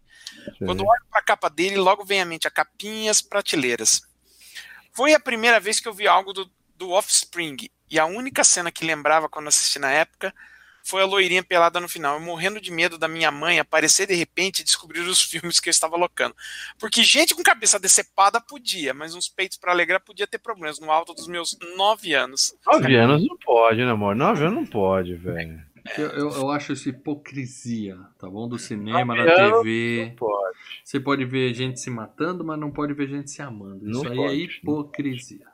Sim. 0.57 0.65
Quando 0.65 0.85
olho 0.85 1.05
para 1.09 1.19
a 1.19 1.23
capa 1.23 1.49
dele, 1.49 1.77
logo 1.77 2.03
vem 2.05 2.21
à 2.21 2.25
mente 2.25 2.47
a 2.47 2.51
capinha 2.51 3.05
e 3.05 3.09
as 3.09 3.21
prateleiras. 3.21 4.01
Foi 4.91 5.13
a 5.13 5.19
primeira 5.19 5.59
vez 5.59 5.79
que 5.79 5.87
eu 5.87 5.93
vi 5.93 6.07
algo 6.07 6.33
do, 6.33 6.49
do 6.77 6.91
Offspring, 6.91 7.69
e 7.89 7.99
a 7.99 8.05
única 8.05 8.43
cena 8.43 8.71
que 8.71 8.85
lembrava 8.85 9.29
quando 9.29 9.47
assisti 9.47 9.79
na 9.79 9.91
época 9.91 10.33
foi 10.85 11.01
a 11.01 11.05
loirinha 11.05 11.43
pelada 11.43 11.79
no 11.79 11.89
final. 11.89 12.15
Eu 12.15 12.21
morrendo 12.21 12.61
de 12.61 12.71
medo 12.71 12.97
da 12.97 13.07
minha 13.07 13.31
mãe 13.31 13.59
aparecer 13.59 14.05
de 14.07 14.13
repente 14.13 14.59
e 14.59 14.63
descobrir 14.63 14.99
os 14.99 15.21
filmes 15.25 15.59
que 15.59 15.67
eu 15.67 15.71
estava 15.71 15.97
locando. 15.97 16.35
Porque 16.79 17.03
gente 17.03 17.33
com 17.33 17.41
cabeça 17.41 17.79
decepada 17.79 18.39
podia, 18.39 18.93
mas 18.93 19.15
uns 19.15 19.27
peitos 19.27 19.57
para 19.57 19.71
alegrar 19.71 19.99
podia 19.99 20.27
ter 20.27 20.37
problemas 20.37 20.79
no 20.79 20.91
alto 20.91 21.13
dos 21.13 21.27
meus 21.27 21.57
nove 21.75 22.13
anos. 22.13 22.55
Nove 22.65 22.95
anos 22.95 23.27
não 23.27 23.37
pode, 23.37 23.83
né, 23.83 23.91
amor? 23.91 24.15
Nove 24.15 24.45
anos 24.45 24.55
não 24.55 24.65
pode, 24.65 25.15
velho. 25.15 25.59
Eu, 25.97 26.07
eu, 26.09 26.29
eu, 26.31 26.49
acho 26.49 26.73
isso 26.73 26.89
hipocrisia, 26.89 27.95
tá 28.17 28.27
bom? 28.27 28.47
Do 28.47 28.57
cinema, 28.57 29.15
da 29.15 29.35
TV. 29.35 30.07
Não 30.09 30.15
pode. 30.15 30.57
Você 30.83 30.99
pode 30.99 31.25
ver 31.25 31.53
gente 31.53 31.79
se 31.79 31.91
matando, 31.91 32.43
mas 32.43 32.59
não 32.59 32.71
pode 32.71 32.93
ver 32.93 33.07
gente 33.07 33.29
se 33.29 33.41
amando. 33.41 33.87
Isso 33.87 34.03
não 34.03 34.11
aí 34.11 34.17
é 34.17 34.21
pode, 34.21 34.33
é 34.33 34.45
hipocrisia. 34.45 35.47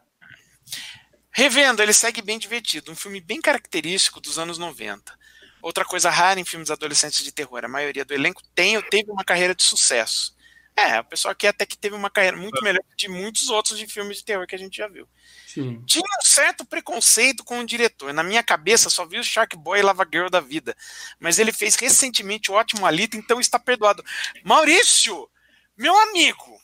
Revendo, 1.32 1.82
ele 1.82 1.94
segue 1.94 2.22
bem 2.22 2.38
divertido. 2.38 2.92
Um 2.92 2.96
filme 2.96 3.20
bem 3.20 3.42
característico 3.42 4.22
dos 4.22 4.38
anos 4.38 4.58
90. 4.58 5.21
Outra 5.62 5.86
coisa 5.86 6.10
rara 6.10 6.40
em 6.40 6.46
filmes 6.46 6.72
adolescentes 6.72 7.24
de 7.24 7.32
terror. 7.32 7.64
A 7.64 7.68
maioria 7.68 8.06
do 8.06 8.14
elenco 8.14 8.42
tem 8.56 8.78
ou 8.78 8.84
teve 8.84 9.12
uma 9.12 9.24
carreira 9.24 9.54
de 9.54 9.64
sucesso. 9.64 10.36
É, 10.76 11.00
o 11.00 11.04
pessoal 11.04 11.34
aqui 11.34 11.46
até 11.46 11.66
que 11.66 11.78
teve 11.78 11.96
uma 11.96 12.10
carreira 12.10 12.38
muito 12.38 12.64
melhor 12.64 12.82
de 12.96 13.08
muitos 13.10 13.50
outros 13.50 13.78
de 13.78 13.86
filmes 13.88 14.18
de 14.18 14.26
terror 14.26 14.48
que 14.48 14.56
a 14.56 14.58
gente 14.58 14.78
já 14.78 14.88
viu. 14.88 15.08
Sim. 15.46 15.84
Tinha 15.86 16.04
um 16.04 16.26
certo 16.26 16.66
preconceito 16.66 17.44
com 17.44 17.60
o 17.60 17.66
diretor. 17.66 18.14
Na 18.14 18.24
minha 18.24 18.42
cabeça, 18.42 18.90
só 18.90 19.06
vi 19.06 19.20
o 19.20 19.24
Shark 19.24 19.56
Boy 19.58 19.80
e 19.80 19.84
Lava 19.84 20.08
Girl 20.12 20.30
da 20.30 20.40
vida. 20.40 20.76
Mas 21.20 21.40
ele 21.40 21.52
fez 21.52 21.76
recentemente 21.76 22.50
o 22.50 22.56
ótimo 22.56 22.86
Alita, 22.86 23.18
então 23.18 23.40
está 23.40 23.60
perdoado. 23.60 24.04
Maurício, 24.44 25.30
meu 25.78 25.96
amigo, 25.98 26.60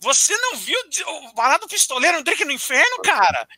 você 0.00 0.36
não 0.36 0.56
viu 0.56 0.78
o 1.06 1.32
Balado 1.32 1.68
Pistoleiro, 1.68 2.18
um 2.18 2.22
Drake 2.22 2.44
no 2.44 2.52
Inferno, 2.52 3.02
cara? 3.02 3.48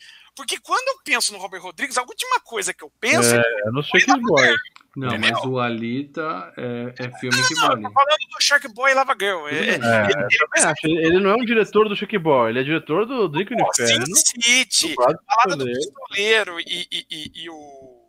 Porque 0.41 0.59
quando 0.63 0.89
eu 0.89 0.95
penso 1.05 1.35
no 1.35 1.39
Robert 1.39 1.61
Rodrigues, 1.61 1.99
a 1.99 2.01
última 2.01 2.41
coisa 2.41 2.73
que 2.73 2.83
eu 2.83 2.91
penso 2.99 3.37
é, 3.37 3.41
é 3.67 3.71
no 3.71 3.83
Shark 3.83 4.07
Boy. 4.23 4.55
Não, 4.97 5.19
mas 5.19 5.45
o 5.45 5.59
Alita 5.59 6.51
é, 6.57 6.95
é 6.99 7.19
filme 7.19 7.37
não, 7.37 7.47
que 7.47 7.55
vale. 7.57 7.83
Não, 7.83 7.93
falando 7.93 8.19
do 8.19 8.43
Shark 8.43 8.67
Boy 8.69 8.91
e 8.91 8.95
Lava 8.95 9.15
Girl. 9.21 9.47
É, 9.49 9.53
é, 9.53 9.75
ele, 9.75 10.99
ele, 10.99 11.07
ele, 11.07 11.21
não 11.21 11.29
é 11.29 11.35
um 11.35 11.45
diretor 11.45 11.91
do 11.91 11.95
Shark 11.95 12.17
Boy, 12.17 12.49
ele 12.49 12.61
é 12.61 12.63
diretor 12.63 13.05
do 13.05 13.29
Drink 13.29 13.55
no 13.55 13.69
Inferno. 13.69 14.07
Sin 14.07 14.41
City, 14.41 14.95
Balada 14.95 15.57
do 15.57 15.67
Pistoleiro 15.67 16.59
e, 16.61 16.89
e, 16.91 17.07
e, 17.11 17.33
e 17.45 17.51
o... 17.51 18.07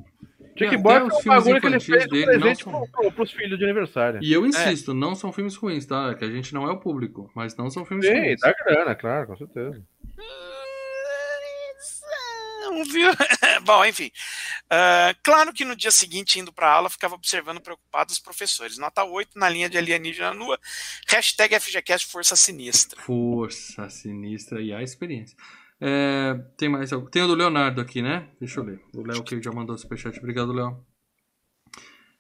Shark 0.58 0.78
Boy 0.78 0.96
é 0.96 1.04
um 1.04 1.10
bagulho 1.26 1.60
que 1.60 1.68
ele 1.68 1.80
fez 1.82 2.08
dele, 2.08 2.26
presente 2.28 2.64
são... 2.64 2.88
pro, 2.94 3.12
pros 3.12 3.32
filhos 3.34 3.60
de 3.60 3.66
aniversário. 3.66 4.24
E 4.24 4.32
eu 4.32 4.46
insisto, 4.46 4.94
não 4.94 5.16
são 5.16 5.34
filmes 5.34 5.58
ruins, 5.58 5.86
tá? 5.86 6.16
Que 6.16 6.24
a 6.24 6.32
gente 6.32 6.54
não 6.54 6.66
é 6.66 6.72
o 6.72 6.80
público, 6.80 7.30
mas 7.36 7.58
não 7.58 7.70
são 7.70 7.84
filmes 7.84 8.06
Sim, 8.06 8.14
ruins. 8.14 8.40
Sim, 8.40 8.48
dá 8.48 8.56
grana, 8.64 8.96
claro, 8.96 9.28
com 9.28 9.36
certeza. 9.36 9.84
Não 12.72 12.84
viu. 12.86 13.12
Bom, 13.64 13.86
enfim. 13.86 14.12
Uh, 14.66 15.16
claro 15.24 15.54
que 15.54 15.66
no 15.66 15.76
dia 15.76 15.92
seguinte, 15.92 16.40
indo 16.40 16.52
para 16.52 16.72
aula, 16.72 16.90
ficava 16.90 17.16
observando 17.16 17.62
preocupado 17.62 18.12
os 18.12 18.20
professores. 18.20 18.78
Nota 18.78 19.04
8 19.04 19.38
na 19.38 19.50
linha 19.50 19.70
de 19.70 19.78
alienígena 19.78 20.34
nua. 20.34 20.60
Hashtag 21.08 21.60
FGCast 21.60 22.08
Força 22.08 22.36
Sinistra. 22.36 23.02
Força 23.02 23.90
Sinistra 23.90 24.62
e 24.62 24.74
a 24.74 24.82
experiência. 24.82 25.36
É, 25.80 26.40
tem 26.58 26.70
mais 26.70 26.94
algo. 26.94 27.10
Tem 27.10 27.24
o 27.24 27.28
do 27.28 27.36
Leonardo 27.36 27.82
aqui, 27.82 28.02
né? 28.02 28.30
Deixa 28.40 28.60
eu 28.60 28.64
ler. 28.64 28.80
O 28.94 29.06
Léo 29.06 29.24
que 29.24 29.42
já 29.42 29.52
mandou 29.52 29.76
o 29.76 29.80
superchat. 29.80 30.18
Obrigado, 30.20 30.54
Léo. 30.54 30.86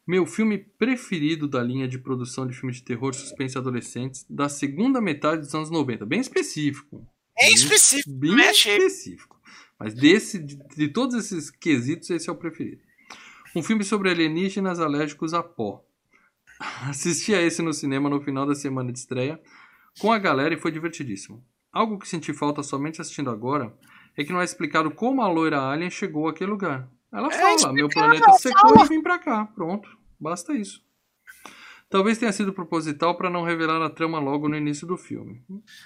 Meu 0.07 0.26
filme 0.26 0.57
preferido 0.57 1.48
da 1.48 1.61
linha 1.61 1.88
de 1.88 1.99
produção 1.99 2.48
de 2.48 2.56
filmes 2.56 2.78
de 2.78 2.84
terror 2.84 3.14
suspense 3.14 3.57
adolescentes 3.57 4.26
da 4.28 4.49
segunda 4.49 4.99
metade 4.99 5.41
dos 5.41 5.53
anos 5.53 5.69
90. 5.69 6.06
Bem 6.06 6.19
específico. 6.19 7.07
É 7.38 7.49
específico. 7.52 8.10
Bem, 8.10 8.36
bem 8.36 8.52
específico. 8.52 9.41
Mas 9.82 9.95
desse, 9.95 10.38
de, 10.38 10.58
de, 10.76 10.88
todos 10.90 11.16
esses 11.16 11.49
quesitos, 11.49 12.08
esse 12.12 12.30
é 12.30 12.32
o 12.32 12.36
preferido. 12.36 12.84
Um 13.56 13.64
filme 13.64 13.84
sobre 13.84 14.12
alienígenas 14.12 14.80
alérgicos 14.80 15.34
a 15.34 15.41
pó. 15.41 15.84
Assisti 16.88 17.34
a 17.34 17.41
esse 17.41 17.64
no 17.64 17.74
cinema 17.74 18.08
no 18.08 18.22
final 18.22 18.45
da 18.45 18.53
semana 18.53 18.91
de 18.91 18.99
estreia 18.99 19.41
com 19.99 20.12
a 20.12 20.20
galera 20.20 20.53
e 20.53 20.60
foi 20.60 20.72
divertidíssimo. 20.72 21.44
Algo 21.74 21.98
que 21.98 22.08
senti 22.08 22.32
falta 22.32 22.62
somente 22.62 23.02
assistindo 23.02 23.32
agora 23.32 23.76
é 24.16 24.24
que 24.24 24.32
não 24.32 24.40
é 24.40 24.44
explicado 24.44 24.91
como 24.91 25.24
a 25.24 25.28
loira 25.28 25.60
alien 25.60 25.90
chegou 25.90 26.28
àquele 26.28 26.52
lugar. 26.52 26.88
Ela 27.12 27.30
é 27.30 27.58
fala, 27.58 27.74
meu 27.74 27.90
planeta 27.90 28.32
secou 28.34 28.86
e 28.86 28.88
vim 28.88 29.02
pra 29.02 29.18
cá. 29.18 29.45
Pronto, 29.48 29.90
basta 30.20 30.53
isso. 30.53 30.86
Talvez 31.92 32.18
tenha 32.18 32.32
sido 32.32 32.54
proposital 32.54 33.18
para 33.18 33.30
não 33.30 33.44
revelar 33.44 33.86
a 33.86 33.90
trama 33.90 34.18
logo 34.18 34.48
no 34.48 34.56
início 34.56 34.88
do 34.88 34.96
filme. 34.96 35.44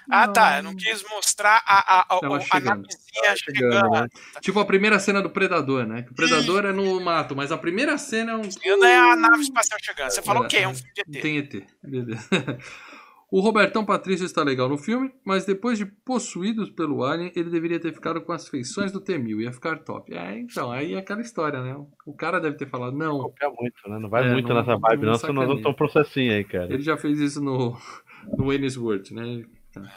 Ah, 0.08 0.28
não. 0.28 0.32
tá. 0.32 0.58
Eu 0.58 0.62
não 0.62 0.76
quis 0.76 1.02
mostrar 1.10 1.60
a, 1.66 2.00
a, 2.00 2.16
a, 2.16 2.20
Ela 2.22 2.40
chegando. 2.40 2.86
a 2.86 3.36
chegando. 3.36 3.72
chegando 3.72 3.90
né? 3.90 4.08
Tipo 4.40 4.60
a 4.60 4.64
primeira 4.64 5.00
cena 5.00 5.20
do 5.20 5.28
Predador, 5.28 5.84
né? 5.84 6.06
o 6.08 6.14
Predador 6.14 6.62
Sim. 6.62 6.68
é 6.68 6.72
no 6.72 7.00
mato, 7.00 7.34
mas 7.34 7.50
a 7.50 7.58
primeira 7.58 7.98
cena 7.98 8.32
é 8.32 8.36
um. 8.36 8.78
Não 8.78 8.86
é 8.86 8.96
a 8.96 9.16
nave 9.16 9.42
espacial 9.42 9.80
chegando. 9.82 10.10
Você 10.10 10.22
falou 10.22 10.44
o 10.44 10.48
quê? 10.48 10.58
É 10.58 10.68
um 10.68 10.74
filme 10.74 10.92
de 10.94 11.00
ET. 11.00 11.22
Tem 11.22 11.38
ET. 11.38 11.66
Beleza. 11.82 12.28
O 13.28 13.40
Robertão 13.40 13.84
Patrício 13.84 14.24
está 14.24 14.44
legal 14.44 14.68
no 14.68 14.78
filme, 14.78 15.12
mas 15.24 15.44
depois 15.44 15.76
de 15.78 15.84
possuídos 15.84 16.70
pelo 16.70 17.02
Alien, 17.02 17.32
ele 17.34 17.50
deveria 17.50 17.80
ter 17.80 17.92
ficado 17.92 18.20
com 18.20 18.32
as 18.32 18.48
feições 18.48 18.92
do 18.92 19.00
T-1000, 19.00 19.42
ia 19.42 19.52
ficar 19.52 19.78
top. 19.80 20.14
É, 20.14 20.38
então, 20.38 20.70
aí 20.70 20.94
é 20.94 20.98
aquela 20.98 21.20
história, 21.20 21.60
né? 21.60 21.76
O 22.06 22.14
cara 22.14 22.38
deve 22.38 22.56
ter 22.56 22.68
falado, 22.68 22.96
não. 22.96 23.18
Não 23.18 23.54
muito, 23.58 23.88
né? 23.88 23.98
Não 23.98 24.08
vai 24.08 24.28
é, 24.28 24.32
muito 24.32 24.48
não, 24.48 24.56
nessa 24.56 24.76
vibe, 24.76 25.02
não, 25.02 25.12
não 25.12 25.18
senão 25.18 25.34
nós 25.34 25.46
vamos 25.48 25.62
ter 25.62 25.68
um 25.68 25.74
processinho 25.74 26.32
aí, 26.32 26.44
cara. 26.44 26.72
Ele 26.72 26.82
já 26.82 26.96
fez 26.96 27.18
isso 27.18 27.42
no, 27.42 27.76
no 28.38 28.44
World, 28.44 29.12
né? 29.12 29.44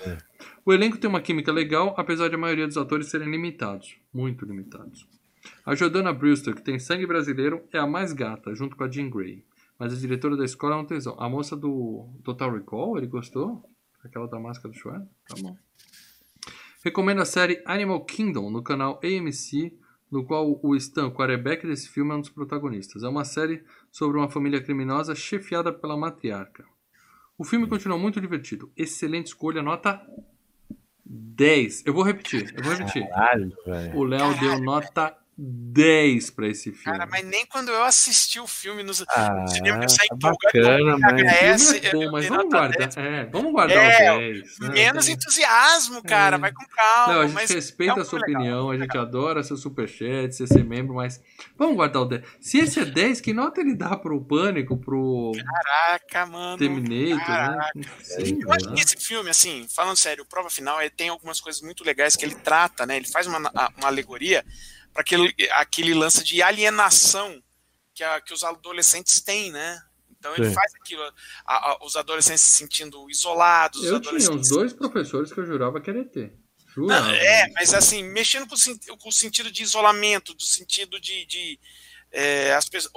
É. 0.05 0.17
O 0.65 0.73
elenco 0.73 0.97
tem 0.97 1.09
uma 1.09 1.21
química 1.21 1.51
legal, 1.51 1.93
apesar 1.97 2.29
de 2.29 2.35
a 2.35 2.37
maioria 2.37 2.67
dos 2.67 2.77
atores 2.77 3.07
serem 3.07 3.29
limitados. 3.29 3.95
Muito 4.13 4.43
limitados. 4.43 5.07
A 5.65 5.75
Jordana 5.75 6.11
Brewster, 6.11 6.55
que 6.55 6.63
tem 6.63 6.79
sangue 6.79 7.05
brasileiro, 7.05 7.63
é 7.71 7.77
a 7.77 7.87
mais 7.87 8.11
gata, 8.11 8.53
junto 8.55 8.75
com 8.75 8.83
a 8.83 8.89
Jean 8.89 9.09
Grey. 9.09 9.43
Mas 9.79 9.93
a 9.93 9.95
diretora 9.95 10.35
da 10.35 10.43
escola 10.43 10.75
é 10.75 10.77
um 10.77 10.85
tesão. 10.85 11.15
A 11.17 11.29
moça 11.29 11.55
do 11.55 12.09
Total 12.23 12.51
Recall, 12.51 12.97
ele 12.97 13.07
gostou? 13.07 13.63
Aquela 14.03 14.27
da 14.27 14.37
máscara 14.37 14.73
do 14.73 14.77
Schwarz? 14.77 15.07
Tá 15.27 15.35
bom. 15.41 15.55
Recomendo 16.83 17.21
a 17.21 17.25
série 17.25 17.61
Animal 17.65 18.03
Kingdom 18.05 18.49
no 18.51 18.61
canal 18.61 18.99
AMC, 19.03 19.77
no 20.11 20.25
qual 20.25 20.59
o 20.61 20.75
Stan, 20.75 21.09
quarterback 21.11 21.65
desse 21.65 21.89
filme, 21.89 22.11
é 22.11 22.15
um 22.15 22.19
dos 22.19 22.29
protagonistas. 22.29 23.03
É 23.03 23.07
uma 23.07 23.23
série 23.23 23.63
sobre 23.91 24.17
uma 24.17 24.29
família 24.29 24.61
criminosa 24.61 25.15
chefiada 25.15 25.71
pela 25.71 25.97
matriarca. 25.97 26.65
O 27.37 27.45
filme 27.45 27.67
continua 27.67 27.97
muito 27.97 28.19
divertido. 28.19 28.71
Excelente 28.75 29.27
escolha, 29.27 29.61
nota 29.61 30.05
10. 31.05 31.85
Eu 31.85 31.93
vou 31.93 32.03
repetir, 32.03 32.53
eu 32.55 32.63
vou 32.63 32.73
repetir. 32.73 33.07
Caralho, 33.07 33.53
o 33.95 34.03
Léo 34.03 34.37
deu 34.39 34.59
nota 34.59 35.17
10 35.41 36.31
pra 36.31 36.47
esse 36.47 36.73
filme. 36.73 36.97
Cara, 36.97 37.09
mas 37.09 37.25
nem 37.25 37.45
quando 37.45 37.69
eu 37.69 37.83
assisti 37.83 38.39
o 38.41 38.47
filme 38.47 38.83
no, 38.83 38.91
ah, 39.07 39.47
cinema, 39.47 39.83
eu 39.83 39.89
saí 39.89 40.09
bacana, 40.15 40.97
mas... 40.97 41.73
é 41.73 41.91
bom, 41.93 42.11
mas 42.11 42.27
vamos 42.27 42.49
guardar, 42.49 42.97
é, 42.97 43.25
vamos 43.25 43.51
guardar 43.53 43.77
é, 43.77 44.11
o 44.11 44.19
10. 44.19 44.59
Né? 44.59 44.69
Menos 44.69 45.07
né? 45.07 45.13
entusiasmo, 45.13 46.03
cara, 46.03 46.35
é. 46.35 46.39
vai 46.39 46.51
com 46.51 46.65
calma. 46.65 47.13
Não, 47.13 47.21
a 47.21 47.27
gente 47.27 47.53
respeita 47.53 47.99
é 47.99 48.01
a 48.01 48.05
sua 48.05 48.19
legal, 48.19 48.41
opinião, 48.41 48.69
a 48.69 48.73
gente 48.73 48.89
legal. 48.89 49.03
adora 49.03 49.43
seu 49.43 49.55
superchat, 49.55 50.35
você 50.35 50.45
ser 50.45 50.65
membro, 50.65 50.95
mas 50.95 51.21
vamos 51.57 51.75
guardar 51.75 52.01
o 52.01 52.05
10. 52.05 52.23
Se 52.41 52.57
esse 52.57 52.79
é 52.81 52.85
10, 52.85 53.21
que 53.21 53.31
nota 53.31 53.61
ele 53.61 53.75
dá 53.75 53.95
pro 53.95 54.19
Pânico, 54.21 54.75
pro... 54.75 55.31
Caraca, 55.31 56.25
mano. 56.25 56.57
Terminator, 56.57 57.17
né? 57.17 57.25
Caraca. 57.25 57.71
né? 57.75 57.83
Sei, 58.03 58.37
eu 58.41 58.51
acho 58.51 58.73
que 58.73 58.81
esse 58.81 58.97
filme, 58.97 59.29
assim, 59.29 59.65
falando 59.73 59.95
sério, 59.95 60.23
o 60.23 60.27
Prova 60.27 60.49
Final, 60.49 60.81
ele 60.81 60.89
tem 60.89 61.07
algumas 61.07 61.39
coisas 61.39 61.61
muito 61.61 61.83
legais 61.85 62.17
que 62.17 62.25
ele 62.25 62.35
trata, 62.35 62.85
né? 62.85 62.97
Ele 62.97 63.07
faz 63.07 63.25
uma, 63.25 63.37
uma 63.39 63.87
alegoria 63.87 64.43
para 64.93 65.01
aquele, 65.01 65.33
aquele 65.51 65.93
lance 65.93 66.23
de 66.23 66.41
alienação 66.41 67.41
que, 67.93 68.03
a, 68.03 68.21
que 68.21 68.33
os 68.33 68.43
adolescentes 68.43 69.21
têm, 69.21 69.51
né? 69.51 69.81
Então 70.19 70.35
ele 70.35 70.49
Sim. 70.49 70.53
faz 70.53 70.73
aquilo, 70.75 71.01
a, 71.45 71.71
a, 71.71 71.85
os 71.85 71.95
adolescentes 71.95 72.41
se 72.41 72.51
sentindo 72.57 73.09
isolados. 73.09 73.83
Eu 73.83 74.01
tinha 74.01 74.31
uns 74.31 74.49
dois 74.49 74.73
professores 74.73 75.31
que 75.31 75.39
eu 75.39 75.45
jurava 75.45 75.79
que 75.79 75.89
era 75.89 75.99
ET. 75.99 76.31
Jurava. 76.67 77.15
é, 77.15 77.49
mas 77.53 77.73
assim, 77.73 78.03
mexendo 78.03 78.47
com, 78.47 78.55
com, 78.97 79.09
o 79.09 79.13
sentido 79.13 79.49
de 79.51 79.63
isolamento, 79.63 80.33
do 80.33 80.43
sentido 80.43 80.99
de, 80.99 81.25
de 81.25 81.59
é, 82.11 82.53
as 82.53 82.67
pessoas, 82.67 82.93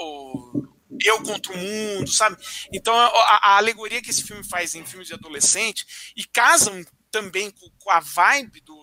eu 1.00 1.22
contra 1.22 1.52
o 1.52 1.56
mundo, 1.56 2.10
sabe? 2.10 2.36
Então 2.72 2.94
a, 2.94 3.06
a, 3.06 3.56
alegoria 3.56 4.02
que 4.02 4.10
esse 4.10 4.24
filme 4.24 4.44
faz 4.44 4.74
em 4.74 4.84
filmes 4.84 5.08
de 5.08 5.14
adolescente 5.14 6.12
e 6.16 6.24
casam 6.24 6.84
também 7.10 7.50
com, 7.50 7.70
com 7.78 7.90
a 7.90 8.00
vibe 8.00 8.60
do 8.60 8.81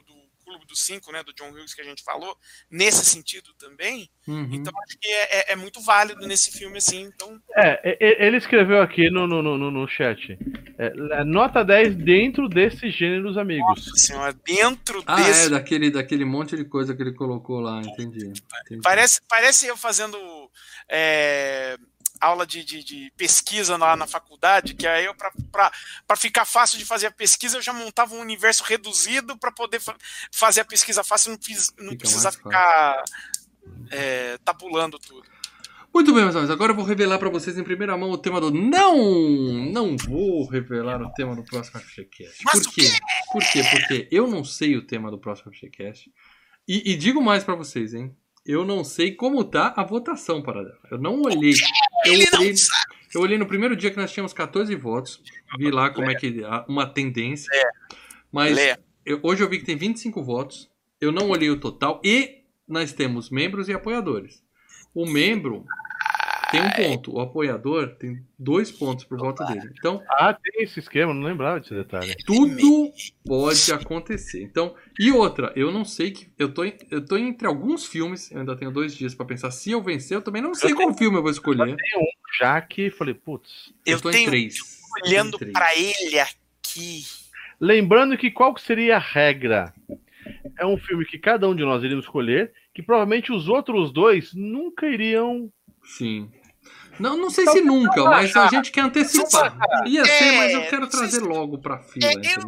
Clube 0.50 0.66
dos 0.66 0.80
Cinco, 0.80 1.12
né, 1.12 1.22
do 1.24 1.32
John 1.34 1.52
Hughes 1.52 1.76
que 1.76 1.82
a 1.82 1.84
gente 1.84 2.04
falou, 2.04 2.36
nesse 2.72 3.06
sentido 3.06 3.54
também. 3.54 4.10
Uhum. 4.28 4.50
Então 4.52 4.74
acho 4.84 4.98
que 5.00 5.08
é, 5.08 5.40
é, 5.40 5.54
é, 5.54 5.56
muito 5.56 5.80
válido 5.80 6.26
nesse 6.26 6.52
filme, 6.52 6.80
assim. 6.80 7.02
Então... 7.04 7.40
É, 7.56 7.98
ele 8.26 8.38
escreveu 8.38 8.82
aqui 8.82 9.12
no, 9.12 9.28
no, 9.28 9.44
no, 9.44 9.58
no 9.72 9.88
chat. 9.88 10.38
É, 10.80 11.20
é 11.20 11.24
nota 11.24 11.64
10 11.64 11.96
dentro 11.98 12.50
desse 12.50 12.90
gênero 12.90 13.28
dos 13.28 13.38
amigos. 13.38 13.68
Nossa 13.68 13.96
senhora, 13.96 14.34
dentro 14.44 15.04
ah, 15.06 15.18
desse. 15.18 15.46
É, 15.46 15.50
daquele, 15.50 15.92
daquele 15.92 16.26
monte 16.26 16.56
de 16.56 16.66
coisa 16.66 16.96
que 16.96 17.02
ele 17.04 17.14
colocou 17.14 17.60
lá, 17.60 17.80
entendi. 17.82 18.26
entendi. 18.66 18.82
Parece, 18.82 19.22
parece 19.30 19.68
eu 19.68 19.78
fazendo. 19.78 20.18
É, 20.90 21.78
aula 22.20 22.46
de, 22.46 22.64
de, 22.64 22.84
de, 22.84 23.12
pesquisa 23.16 23.78
lá 23.78 23.96
na 23.96 24.06
faculdade, 24.06 24.74
que 24.74 24.86
aí 24.86 25.06
eu, 25.06 25.16
para 25.16 26.16
ficar 26.18 26.46
fácil 26.46 26.78
de 26.78 26.86
fazer 26.86 27.08
a 27.08 27.12
pesquisa, 27.12 27.58
eu 27.58 27.62
já 27.62 27.74
montava 27.74 28.16
um 28.16 28.20
universo 28.20 28.64
reduzido 28.64 29.38
para 29.38 29.52
poder 29.52 29.80
fa 29.80 29.96
fazer 30.32 30.62
a 30.62 30.66
pesquisa 30.66 31.04
fácil, 31.04 31.32
não, 31.32 31.40
fiz, 31.42 31.74
não 31.78 31.96
precisar 31.96 32.32
ficar 32.32 33.04
é, 33.92 34.38
tabulando 34.44 35.00
tudo. 35.00 35.28
Muito 35.94 36.14
bem, 36.14 36.24
meus 36.24 36.36
amigos. 36.36 36.54
Agora 36.54 36.72
eu 36.72 36.76
vou 36.76 36.86
revelar 36.86 37.18
para 37.18 37.30
vocês 37.30 37.58
em 37.58 37.64
primeira 37.64 37.98
mão 37.98 38.12
o 38.12 38.18
tema 38.18 38.40
do. 38.40 38.52
Não! 38.52 38.96
Não 39.72 39.98
vou 39.98 40.48
revelar 40.48 41.02
o 41.02 41.12
tema 41.14 41.36
do 41.36 41.44
próximo 41.44 41.80
FGCast. 41.82 42.44
Por 42.44 42.74
quê? 42.74 42.92
Por 43.32 43.42
quê? 43.52 43.62
Porque 43.72 44.08
eu 44.12 44.28
não 44.28 44.44
sei 44.44 44.78
o 44.78 44.86
tema 44.86 45.10
do 45.10 45.18
próximo 45.18 45.52
FGCast. 45.52 46.12
E, 46.68 46.92
e 46.92 46.96
digo 46.96 47.22
mais 47.22 47.44
para 47.44 47.56
vocês, 47.56 47.96
hein? 47.96 48.16
Eu 48.46 48.64
não 48.64 48.84
sei 48.84 49.16
como 49.16 49.44
tá 49.44 49.74
a 49.76 49.84
votação 49.84 50.42
para. 50.42 50.62
Eu 50.92 51.00
não 51.00 51.22
olhei. 51.22 51.54
Eu 52.06 52.14
olhei, 52.14 52.56
eu 53.14 53.22
olhei 53.22 53.38
no 53.38 53.46
primeiro 53.46 53.76
dia 53.76 53.92
que 53.92 53.98
nós 53.98 54.12
tínhamos 54.12 54.34
14 54.34 54.74
votos. 54.76 55.22
Vi 55.58 55.72
lá 55.72 55.90
como 55.90 56.10
é 56.10 56.16
que. 56.16 56.42
Uma 56.68 56.86
tendência. 56.86 57.50
Mas 58.32 58.58
eu, 59.06 59.20
hoje 59.24 59.44
eu 59.44 59.50
vi 59.50 59.60
que 59.60 59.66
tem 59.66 59.76
25 59.76 60.24
votos. 60.24 60.70
Eu 61.02 61.12
não 61.12 61.30
olhei 61.30 61.50
o 61.50 61.60
total. 61.60 62.02
E 62.04 62.44
nós 62.68 62.94
temos 62.94 63.30
membros 63.30 63.68
e 63.68 63.74
apoiadores. 63.74 64.44
O 64.94 65.06
membro 65.06 65.66
tem 66.52 66.62
um 66.62 66.72
ponto, 66.72 67.16
o 67.16 67.20
apoiador 67.20 67.96
tem 67.96 68.24
dois 68.38 68.72
pontos 68.72 69.06
por 69.06 69.18
volta 69.18 69.46
dele. 69.46 69.72
Então, 69.78 70.02
ah, 70.10 70.34
tem 70.34 70.64
esse 70.64 70.80
esquema, 70.80 71.14
não 71.14 71.24
lembrava 71.24 71.60
desse 71.60 71.74
detalhe. 71.74 72.16
Tudo 72.26 72.92
pode 73.26 73.72
acontecer. 73.72 74.42
Então, 74.44 74.76
e 75.00 75.12
outra, 75.12 75.52
eu 75.56 75.72
não 75.72 75.86
sei 75.86 76.12
que 76.12 76.30
eu 76.38 76.54
tô, 76.54 76.64
eu 76.64 77.06
tô 77.06 77.18
entre 77.18 77.48
alguns 77.48 77.86
filmes, 77.86 78.32
eu 78.32 78.40
ainda 78.40 78.56
tenho 78.56 78.72
dois 78.72 78.96
dias 78.96 79.14
para 79.14 79.26
pensar. 79.26 79.52
Se 79.52 79.72
eu 79.72 79.82
vencer, 79.82 80.18
eu 80.18 80.22
também 80.22 80.42
não 80.42 80.54
sei 80.54 80.72
eu 80.72 80.76
qual 80.76 80.88
tenho, 80.88 80.98
filme 80.98 81.18
eu 81.18 81.22
vou 81.22 81.32
escolher. 81.32 81.70
Eu 81.70 81.78
tenho 81.78 82.02
um 82.02 82.20
já 82.40 82.62
que 82.62 82.90
falei, 82.90 83.14
putz, 83.14 83.74
eu, 83.86 83.94
eu 83.94 84.02
tô 84.02 84.12
tenho 84.12 84.24
em 84.24 84.28
três. 84.28 84.82
olhando 85.04 85.38
para 85.52 85.76
ele 85.76 86.20
aqui. 86.20 87.04
Lembrando 87.60 88.18
que 88.18 88.32
qual 88.32 88.58
seria 88.58 88.96
a 88.96 89.00
regra? 89.00 89.74
É 90.58 90.66
um 90.66 90.78
filme 90.78 91.06
que 91.06 91.18
cada 91.18 91.48
um 91.48 91.56
de 91.56 91.64
nós 91.64 91.84
iríamos 91.84 92.06
escolher 92.06 92.54
que 92.74 92.84
provavelmente 92.84 93.32
os 93.32 93.50
outros 93.50 93.92
dois 93.92 94.34
nunca 94.34 94.88
iriam. 94.88 95.52
Sim. 95.84 96.32
Não, 97.00 97.18
não 97.18 97.30
sei 97.30 97.44
então, 97.44 97.54
se 97.54 97.62
nunca, 97.62 98.04
mas 98.04 98.36
a 98.36 98.48
gente 98.48 98.72
quer 98.72 98.82
antecipar. 98.82 99.58
Ia 99.86 100.06
ser, 100.06 100.12
é, 100.12 100.38
mas 100.38 100.54
eu 100.54 100.68
quero 100.68 100.88
trazer 100.88 101.22
logo 101.22 101.58
pra 101.58 101.80
fila, 101.80 102.08
é, 102.08 102.14
entendeu? 102.14 102.48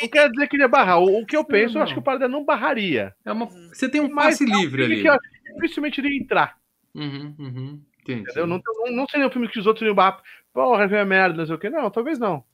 Não 0.00 0.08
quer 0.08 0.30
dizer 0.30 0.48
que 0.48 0.56
ele 0.56 0.64
ia 0.64 0.68
barrar. 0.68 1.00
O, 1.00 1.24
que 1.24 1.36
eu 1.36 1.44
penso, 1.44 1.74
não. 1.74 1.80
eu 1.80 1.84
acho 1.84 1.94
que 1.94 1.98
o 1.98 2.02
Paradela 2.02 2.30
não 2.30 2.44
barraria. 2.44 3.14
É 3.24 3.32
uma, 3.32 3.46
você 3.46 3.88
tem 3.88 4.00
um 4.00 4.14
passe 4.14 4.44
livre 4.44 4.84
ali. 4.84 5.02
Que 5.02 5.08
eu 5.08 5.16
dificilmente 5.54 6.00
iria 6.00 6.20
entrar. 6.20 6.56
Uhum, 6.94 7.34
uhum. 7.38 7.82
Entendi. 8.02 8.22
Entendeu? 8.22 8.46
Não, 8.46 8.60
não, 8.64 8.92
não 8.92 9.08
seria 9.08 9.26
um 9.26 9.30
filme 9.30 9.48
que 9.48 9.58
os 9.58 9.66
outros 9.66 9.82
iriam 9.82 9.94
barrar. 9.94 10.22
Porra, 10.52 10.84
é 10.84 11.04
merda, 11.04 11.38
não 11.38 11.46
sei 11.46 11.54
o 11.54 11.58
que. 11.58 11.70
Não, 11.70 11.90
talvez 11.90 12.18
não. 12.18 12.44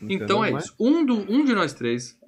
Entendeu? 0.00 0.24
Então 0.24 0.44
é 0.44 0.52
isso. 0.52 0.74
Um, 0.78 1.04
do, 1.04 1.14
um 1.32 1.44
de 1.44 1.54
nós 1.54 1.72
três 1.72 2.18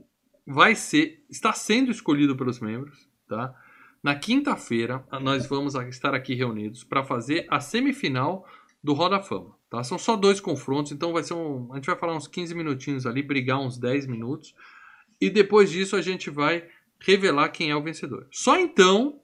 vai 0.47 0.75
ser. 0.75 1.25
Está 1.29 1.53
sendo 1.53 1.91
escolhido 1.91 2.37
pelos 2.37 2.61
membros, 2.61 3.09
tá? 3.29 3.55
Na 4.02 4.14
quinta-feira, 4.14 5.05
nós 5.20 5.47
vamos 5.47 5.74
estar 5.74 6.14
aqui 6.14 6.35
reunidos 6.35 6.82
para 6.82 7.05
fazer 7.05 7.47
a 7.51 7.60
semifinal 7.60 8.47
do 8.82 8.94
Roda 8.94 9.20
Fama. 9.20 9.55
Tá? 9.68 9.85
São 9.85 9.98
só 9.98 10.16
dois 10.16 10.40
confrontos, 10.40 10.90
então 10.90 11.12
vai 11.12 11.22
ser 11.22 11.35
um. 11.35 11.70
A 11.72 11.77
gente 11.77 11.86
vai 11.86 11.97
falar 11.97 12.16
uns 12.16 12.27
15 12.27 12.55
minutinhos 12.55 13.06
ali, 13.06 13.22
brigar 13.22 13.60
uns 13.60 13.78
10 13.78 14.06
minutos. 14.06 14.55
E 15.20 15.28
depois 15.28 15.70
disso 15.70 15.97
a 15.97 16.02
gente 16.02 16.31
vai 16.31 16.66
revelar 16.98 17.51
quem 17.51 17.70
é 17.70 17.77
o 17.77 17.82
vencedor. 17.82 18.27
Só 18.31 18.59
então 18.59 19.20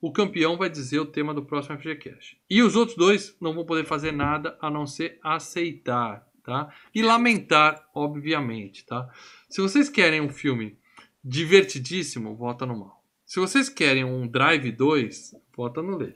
o 0.00 0.12
campeão 0.12 0.56
vai 0.56 0.68
dizer 0.68 0.98
o 0.98 1.06
tema 1.06 1.32
do 1.32 1.44
próximo 1.44 1.78
FGCast. 1.78 2.36
E 2.50 2.62
os 2.62 2.76
outros 2.76 2.96
dois 2.96 3.36
não 3.40 3.54
vão 3.54 3.64
poder 3.64 3.84
fazer 3.84 4.12
nada 4.12 4.58
a 4.60 4.68
não 4.68 4.86
ser 4.86 5.18
aceitar, 5.22 6.26
tá? 6.42 6.72
E 6.94 7.02
lamentar, 7.02 7.88
obviamente, 7.94 8.84
tá? 8.84 9.08
Se 9.48 9.60
vocês 9.60 9.88
querem 9.88 10.20
um 10.20 10.28
filme 10.28 10.76
divertidíssimo, 11.24 12.36
vota 12.36 12.66
no 12.66 12.78
mal. 12.78 12.95
Se 13.26 13.40
vocês 13.40 13.68
querem 13.68 14.04
um 14.04 14.24
Drive 14.24 14.70
2, 14.70 15.34
vota 15.56 15.82
no 15.82 15.96
Lê. 15.96 16.12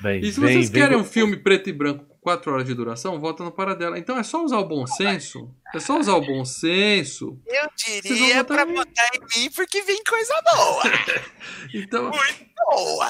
Bem, 0.00 0.20
e 0.20 0.32
se 0.32 0.40
vocês 0.40 0.68
bem, 0.68 0.82
querem 0.82 0.96
bem... 0.98 1.06
um 1.06 1.08
filme 1.08 1.36
preto 1.36 1.70
e 1.70 1.72
branco 1.72 2.04
com 2.04 2.16
4 2.16 2.52
horas 2.52 2.66
de 2.66 2.74
duração, 2.74 3.20
vota 3.20 3.44
no 3.44 3.52
Paradela. 3.52 3.96
Então 3.96 4.18
é 4.18 4.24
só 4.24 4.44
usar 4.44 4.58
o 4.58 4.66
bom 4.66 4.84
senso. 4.84 5.54
É 5.72 5.78
só 5.78 5.98
usar 5.98 6.16
o 6.16 6.20
bom 6.20 6.44
senso. 6.44 7.40
Eu 7.46 7.68
diria 8.02 8.42
pra 8.42 8.64
em 8.64 8.74
botar 8.74 9.10
em 9.14 9.20
mim 9.20 9.50
porque 9.54 9.80
vem 9.82 10.02
coisa 10.02 10.34
boa. 10.52 10.82
então, 11.72 12.10
Muito 12.10 12.46
boa. 12.66 13.06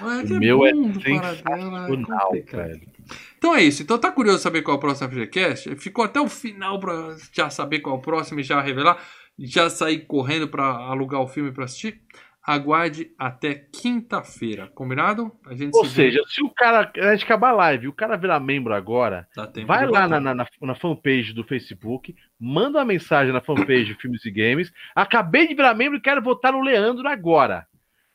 É 0.00 0.32
o 0.32 0.38
meu 0.38 0.64
é, 0.64 0.70
é 0.70 2.42
velho. 2.42 2.96
Então 3.36 3.54
é 3.54 3.64
isso. 3.64 3.82
Então 3.82 3.98
tá 3.98 4.12
curioso 4.12 4.38
saber 4.38 4.62
qual 4.62 4.76
é 4.76 4.78
o 4.78 4.80
próximo 4.80 5.10
FGCast? 5.10 5.74
Ficou 5.74 6.04
até 6.04 6.20
o 6.20 6.28
final 6.28 6.78
pra 6.78 7.16
já 7.32 7.50
saber 7.50 7.80
qual 7.80 7.96
é 7.96 7.98
o 7.98 8.02
próximo 8.02 8.38
e 8.38 8.44
já 8.44 8.60
revelar. 8.60 9.04
Já 9.38 9.68
sair 9.68 10.06
correndo 10.06 10.48
pra 10.48 10.64
alugar 10.66 11.20
o 11.20 11.26
filme 11.26 11.52
pra 11.52 11.64
assistir 11.64 12.00
aguarde 12.46 13.10
até 13.18 13.54
quinta-feira, 13.54 14.68
combinado? 14.68 15.32
A 15.44 15.54
gente 15.54 15.74
Ou 15.74 15.84
se 15.84 15.94
seja, 15.96 16.20
vê. 16.22 16.28
se 16.28 16.42
o 16.44 16.48
cara, 16.48 16.92
a 16.96 17.12
gente 17.12 17.24
acabar 17.24 17.48
a 17.48 17.54
live, 17.54 17.88
o 17.88 17.92
cara 17.92 18.16
virar 18.16 18.38
membro 18.38 18.72
agora, 18.72 19.26
vai 19.66 19.84
lá 19.84 20.06
na, 20.06 20.20
na, 20.20 20.34
na, 20.34 20.74
fanpage 20.76 21.32
do 21.32 21.42
Facebook, 21.42 22.14
manda 22.38 22.78
uma 22.78 22.84
mensagem 22.84 23.32
na 23.32 23.40
fanpage 23.40 23.86
de 23.86 23.94
Filmes 23.94 24.24
e 24.24 24.30
Games, 24.30 24.72
acabei 24.94 25.48
de 25.48 25.54
virar 25.54 25.74
membro 25.74 25.98
e 25.98 26.00
quero 26.00 26.22
votar 26.22 26.52
no 26.52 26.60
Leandro 26.60 27.08
agora. 27.08 27.66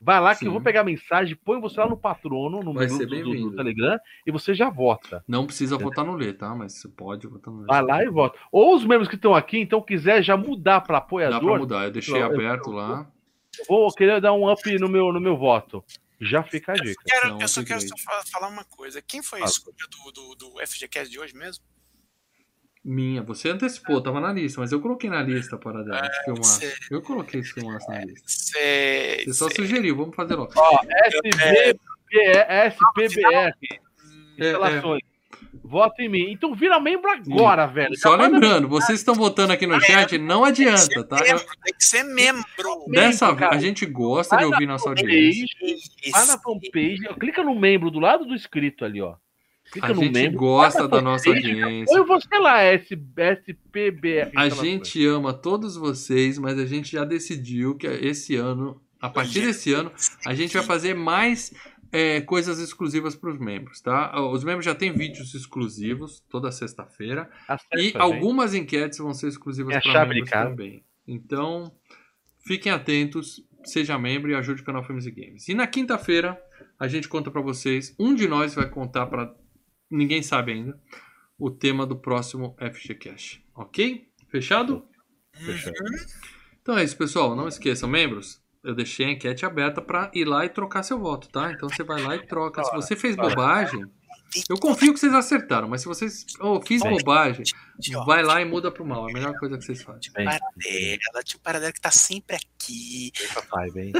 Vai 0.03 0.19
lá 0.19 0.33
que 0.33 0.39
Sim. 0.39 0.45
eu 0.47 0.51
vou 0.53 0.61
pegar 0.61 0.81
a 0.81 0.85
mensagem, 0.85 1.37
põe 1.45 1.61
você 1.61 1.79
lá 1.79 1.87
no 1.87 1.95
patrono, 1.95 2.63
no 2.63 2.73
grupo 2.73 3.05
do, 3.05 3.05
do, 3.05 3.55
Telegram, 3.55 3.99
e 4.25 4.31
você 4.31 4.51
já 4.51 4.67
vota. 4.67 5.23
Não 5.27 5.45
precisa 5.45 5.77
votar 5.77 6.03
no 6.03 6.15
Lê, 6.15 6.33
tá? 6.33 6.55
Mas 6.55 6.73
você 6.73 6.87
pode 6.87 7.27
votar 7.27 7.53
no 7.53 7.59
Lê. 7.59 7.67
Vai 7.67 7.83
lá 7.83 8.03
e 8.03 8.09
vota. 8.09 8.39
Ou 8.51 8.75
os 8.75 8.83
membros 8.83 9.07
que 9.07 9.13
estão 9.13 9.35
aqui, 9.35 9.59
então, 9.59 9.79
quiser 9.79 10.23
já 10.23 10.35
mudar 10.35 10.81
para 10.81 10.97
apoiador. 10.97 11.39
Dá 11.39 11.45
pra 11.45 11.59
mudar, 11.59 11.83
eu 11.83 11.91
deixei 11.91 12.17
então, 12.17 12.33
aberto 12.33 12.71
eu, 12.71 12.73
lá 12.73 13.07
vou 13.67 13.91
querer 13.93 14.21
dar 14.21 14.33
um 14.33 14.51
up 14.51 14.79
no 14.79 14.89
meu, 14.89 15.11
no 15.11 15.19
meu 15.19 15.37
voto. 15.37 15.83
Já 16.19 16.43
fica 16.43 16.73
a 16.73 16.75
dica. 16.75 16.89
Eu, 16.91 16.95
quero, 17.05 17.29
Não, 17.29 17.41
eu 17.41 17.47
só 17.47 17.63
quero 17.63 17.81
só 17.81 17.95
falar 18.31 18.47
uma 18.47 18.63
coisa. 18.63 19.01
Quem 19.01 19.23
foi 19.23 19.41
a 19.41 19.45
escolha 19.45 19.75
do, 19.89 20.11
do, 20.11 20.35
do 20.35 20.67
FGCast 20.67 21.09
de 21.09 21.19
hoje 21.19 21.35
mesmo? 21.35 21.63
Minha, 22.83 23.21
você 23.21 23.49
antecipou, 23.49 24.01
tava 24.01 24.19
na 24.19 24.33
lista, 24.33 24.59
mas 24.59 24.71
eu 24.71 24.81
coloquei 24.81 25.09
na 25.09 25.21
lista 25.21 25.55
para 25.57 25.83
dar 25.83 26.03
é, 26.03 26.23
filmaço. 26.23 26.61
Eu 26.89 27.01
coloquei 27.01 27.41
esse 27.41 27.53
filmaço 27.53 27.87
na 27.89 28.03
lista. 28.03 28.23
Sei, 28.25 29.23
você 29.23 29.33
só 29.33 29.47
sei. 29.47 29.57
sugeriu, 29.57 29.95
vamos 29.95 30.15
fazer 30.15 30.35
logo. 30.35 30.51
Ó, 30.55 30.79
SB, 31.05 31.79
é, 32.13 32.67
SPBR, 32.67 33.53
instalações. 34.37 35.10
Vota 35.71 36.03
em 36.03 36.09
mim. 36.09 36.29
Então 36.29 36.53
vira 36.53 36.81
membro 36.81 37.09
agora, 37.09 37.65
Sim. 37.65 37.73
velho. 37.73 37.97
Só 37.97 38.13
lembrando, 38.13 38.67
vocês 38.67 38.99
estão 38.99 39.15
votando 39.15 39.53
aqui 39.53 39.65
no 39.65 39.79
chat, 39.79 40.17
não 40.17 40.43
adianta, 40.43 41.01
tá? 41.05 41.15
Membro, 41.23 41.45
tem 41.63 41.73
que 41.73 41.85
ser 41.85 42.03
membro. 42.03 42.43
Dessa 42.89 43.31
vez, 43.31 43.51
a 43.51 43.57
gente 43.57 43.85
gosta 43.85 44.35
de 44.35 44.43
ouvir 44.43 44.67
nossa 44.67 44.89
audiência. 44.89 45.47
Vai 46.11 46.25
na 46.25 46.37
fanpage, 46.37 47.07
clica 47.17 47.41
no 47.41 47.57
membro 47.57 47.89
do 47.89 47.99
lado 47.99 48.25
do 48.25 48.35
inscrito 48.35 48.83
ali, 48.83 49.01
ó. 49.01 49.15
Clica 49.71 49.87
a 49.87 49.93
gente 49.93 50.11
membro, 50.11 50.37
gosta 50.37 50.89
da 50.89 51.01
nossa 51.01 51.29
audiência. 51.29 51.97
Ou 51.97 52.05
você 52.05 52.37
lá, 52.37 52.65
SPB. 52.65 54.29
A 54.35 54.49
gente 54.49 55.05
ama 55.05 55.33
todos 55.33 55.77
vocês, 55.77 56.37
mas 56.37 56.59
a 56.59 56.65
gente 56.65 56.91
já 56.91 57.05
decidiu 57.05 57.77
que 57.77 57.87
esse 57.87 58.35
ano, 58.35 58.81
a 58.99 59.09
partir 59.09 59.39
desse 59.39 59.71
ano, 59.71 59.89
a 60.25 60.35
gente 60.35 60.53
vai 60.53 60.63
fazer 60.63 60.93
mais 60.93 61.53
é, 61.91 62.21
coisas 62.21 62.59
exclusivas 62.59 63.15
para 63.15 63.31
os 63.31 63.39
membros, 63.39 63.81
tá? 63.81 64.19
Os 64.21 64.43
membros 64.43 64.65
já 64.65 64.73
têm 64.73 64.91
vídeos 64.93 65.33
exclusivos 65.33 66.21
toda 66.29 66.51
sexta-feira 66.51 67.29
e 67.75 67.93
algumas 67.95 68.53
enquetes 68.53 68.99
vão 68.99 69.13
ser 69.13 69.27
exclusivas 69.27 69.75
é 69.75 69.81
para 69.81 70.05
membros 70.05 70.29
também. 70.29 70.85
Então, 71.05 71.71
fiquem 72.45 72.71
atentos, 72.71 73.45
seja 73.65 73.97
membro 73.97 74.31
e 74.31 74.35
ajude 74.35 74.61
o 74.61 74.65
canal 74.65 74.83
Filmes 74.83 75.05
e 75.05 75.11
Games. 75.11 75.47
E 75.49 75.53
na 75.53 75.67
quinta-feira 75.67 76.41
a 76.79 76.87
gente 76.87 77.09
conta 77.09 77.29
para 77.29 77.41
vocês, 77.41 77.93
um 77.99 78.15
de 78.15 78.27
nós 78.27 78.55
vai 78.55 78.69
contar 78.69 79.07
para 79.07 79.35
ninguém 79.89 80.23
sabe 80.23 80.53
ainda 80.53 80.79
o 81.37 81.51
tema 81.51 81.85
do 81.85 81.95
próximo 81.95 82.55
FG 82.57 82.95
Cash, 82.95 83.41
ok? 83.53 84.07
Fechado? 84.29 84.85
Fechado. 85.33 85.75
Então 86.61 86.77
é 86.77 86.83
isso, 86.83 86.95
pessoal. 86.95 87.35
Não 87.35 87.47
esqueçam, 87.47 87.89
membros 87.89 88.40
eu 88.63 88.75
deixei 88.75 89.07
a 89.07 89.11
enquete 89.11 89.45
aberta 89.45 89.81
para 89.81 90.11
ir 90.13 90.25
lá 90.25 90.45
e 90.45 90.49
trocar 90.49 90.83
seu 90.83 90.99
voto, 90.99 91.27
tá? 91.29 91.51
Então 91.51 91.69
você 91.69 91.83
vai 91.83 92.01
lá 92.01 92.15
e 92.15 92.25
troca. 92.25 92.63
Se 92.63 92.71
você 92.71 92.95
fez 92.95 93.15
bobagem, 93.15 93.85
eu 94.47 94.57
confio 94.57 94.93
que 94.93 94.99
vocês 94.99 95.13
acertaram, 95.13 95.67
mas 95.67 95.81
se 95.81 95.87
vocês 95.87 96.25
oh, 96.39 96.61
fiz 96.61 96.81
bobagem, 96.81 97.43
vai 98.05 98.23
lá 98.23 98.41
e 98.41 98.45
muda 98.45 98.71
pro 98.71 98.85
mal. 98.85 99.07
É 99.07 99.11
a 99.11 99.13
melhor 99.13 99.37
coisa 99.37 99.57
que 99.57 99.65
vocês 99.65 99.81
fazem. 99.81 100.11
Paradela, 100.13 101.23
tio 101.23 101.39
Paradela 101.39 101.73
que 101.73 101.81
tá 101.81 101.91
sempre 101.91 102.37
aqui. 102.37 103.11
Papai, 103.33 103.69
vem. 103.71 103.91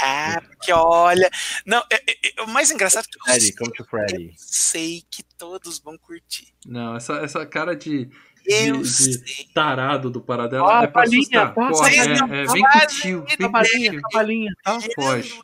Ah, 0.00 0.40
porque 0.46 0.72
olha. 0.72 1.30
Não, 1.66 1.82
é, 1.90 1.96
é, 1.96 2.40
é, 2.40 2.42
o 2.42 2.48
mais 2.48 2.70
engraçado 2.70 3.04
é 3.04 3.08
que 3.08 3.18
Freddy, 3.24 3.54
come 3.56 3.72
to 3.72 3.84
Freddy. 3.84 4.26
eu 4.26 4.32
sei 4.36 5.02
que 5.10 5.22
todos 5.36 5.78
vão 5.80 5.98
curtir. 5.98 6.54
Não, 6.64 6.96
essa, 6.96 7.14
essa 7.14 7.44
cara 7.44 7.74
de 7.74 8.08
de, 8.42 9.24
de 9.24 9.52
tarado 9.52 10.10
do 10.10 10.20
Paradela. 10.20 10.80
Ah, 10.80 10.84
é 10.84 10.86
pra 10.86 11.02
balinha, 11.02 11.48
Corre, 11.48 11.96
é, 11.96 12.02
é, 12.02 12.44
vem 12.46 12.62
com 12.62 12.78
o 12.78 12.86
tio. 12.86 13.24
Vem 13.26 13.36
com 13.36 13.44
a 13.46 14.08
balinha, 14.12 14.52
tá? 14.62 14.78
Foge. 14.94 15.40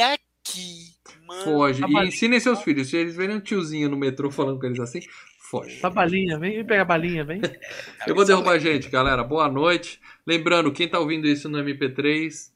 aqui, 0.00 0.92
mano. 1.26 1.44
Foge. 1.44 1.82
E 1.86 2.08
ensinem 2.08 2.40
seus 2.40 2.62
filhos. 2.62 2.88
Se 2.88 2.96
eles 2.96 3.16
verem 3.16 3.36
um 3.36 3.40
tiozinho 3.40 3.88
no 3.88 3.96
metrô 3.96 4.30
falando 4.30 4.58
com 4.58 4.66
eles 4.66 4.78
assim, 4.80 5.00
foge. 5.38 5.80
Tá 5.80 5.90
balinha, 5.90 6.38
vem, 6.38 6.52
vem 6.54 6.64
pegar 6.64 6.82
a 6.82 6.86
balinha, 6.86 7.24
vem. 7.24 7.40
Eu 8.06 8.14
vou 8.14 8.24
derrubar 8.24 8.52
a 8.52 8.58
gente, 8.58 8.88
galera. 8.88 9.22
Boa 9.22 9.48
noite. 9.48 10.00
Lembrando, 10.26 10.72
quem 10.72 10.88
tá 10.88 10.98
ouvindo 10.98 11.26
isso 11.26 11.48
no 11.48 11.58
MP3, 11.58 12.50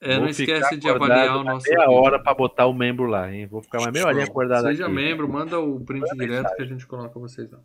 É, 0.00 0.14
Vou 0.14 0.22
não 0.22 0.28
esquece 0.28 0.76
de 0.76 0.88
avaliar 0.88 1.36
o 1.36 1.44
nosso. 1.44 1.68
Meia 1.68 1.90
hora 1.90 2.22
para 2.22 2.34
botar 2.34 2.66
o 2.66 2.72
membro 2.74 3.06
lá, 3.06 3.32
hein? 3.32 3.46
Vou 3.46 3.62
ficar 3.62 3.80
uma 3.80 3.90
meia 3.90 4.06
horinha 4.06 4.24
acordado 4.24 4.66
Seja 4.68 4.86
aqui. 4.86 4.94
membro, 4.94 5.28
manda 5.28 5.58
o 5.58 5.80
print 5.80 6.08
direto 6.16 6.54
que 6.54 6.62
a 6.62 6.66
gente 6.66 6.86
coloca 6.86 7.18
vocês 7.18 7.50
lá. 7.50 7.58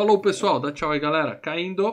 Falou, 0.00 0.18
pessoal. 0.18 0.58
Dá 0.58 0.72
tchau 0.72 0.92
aí, 0.92 0.98
galera. 0.98 1.36
Caindo. 1.36 1.92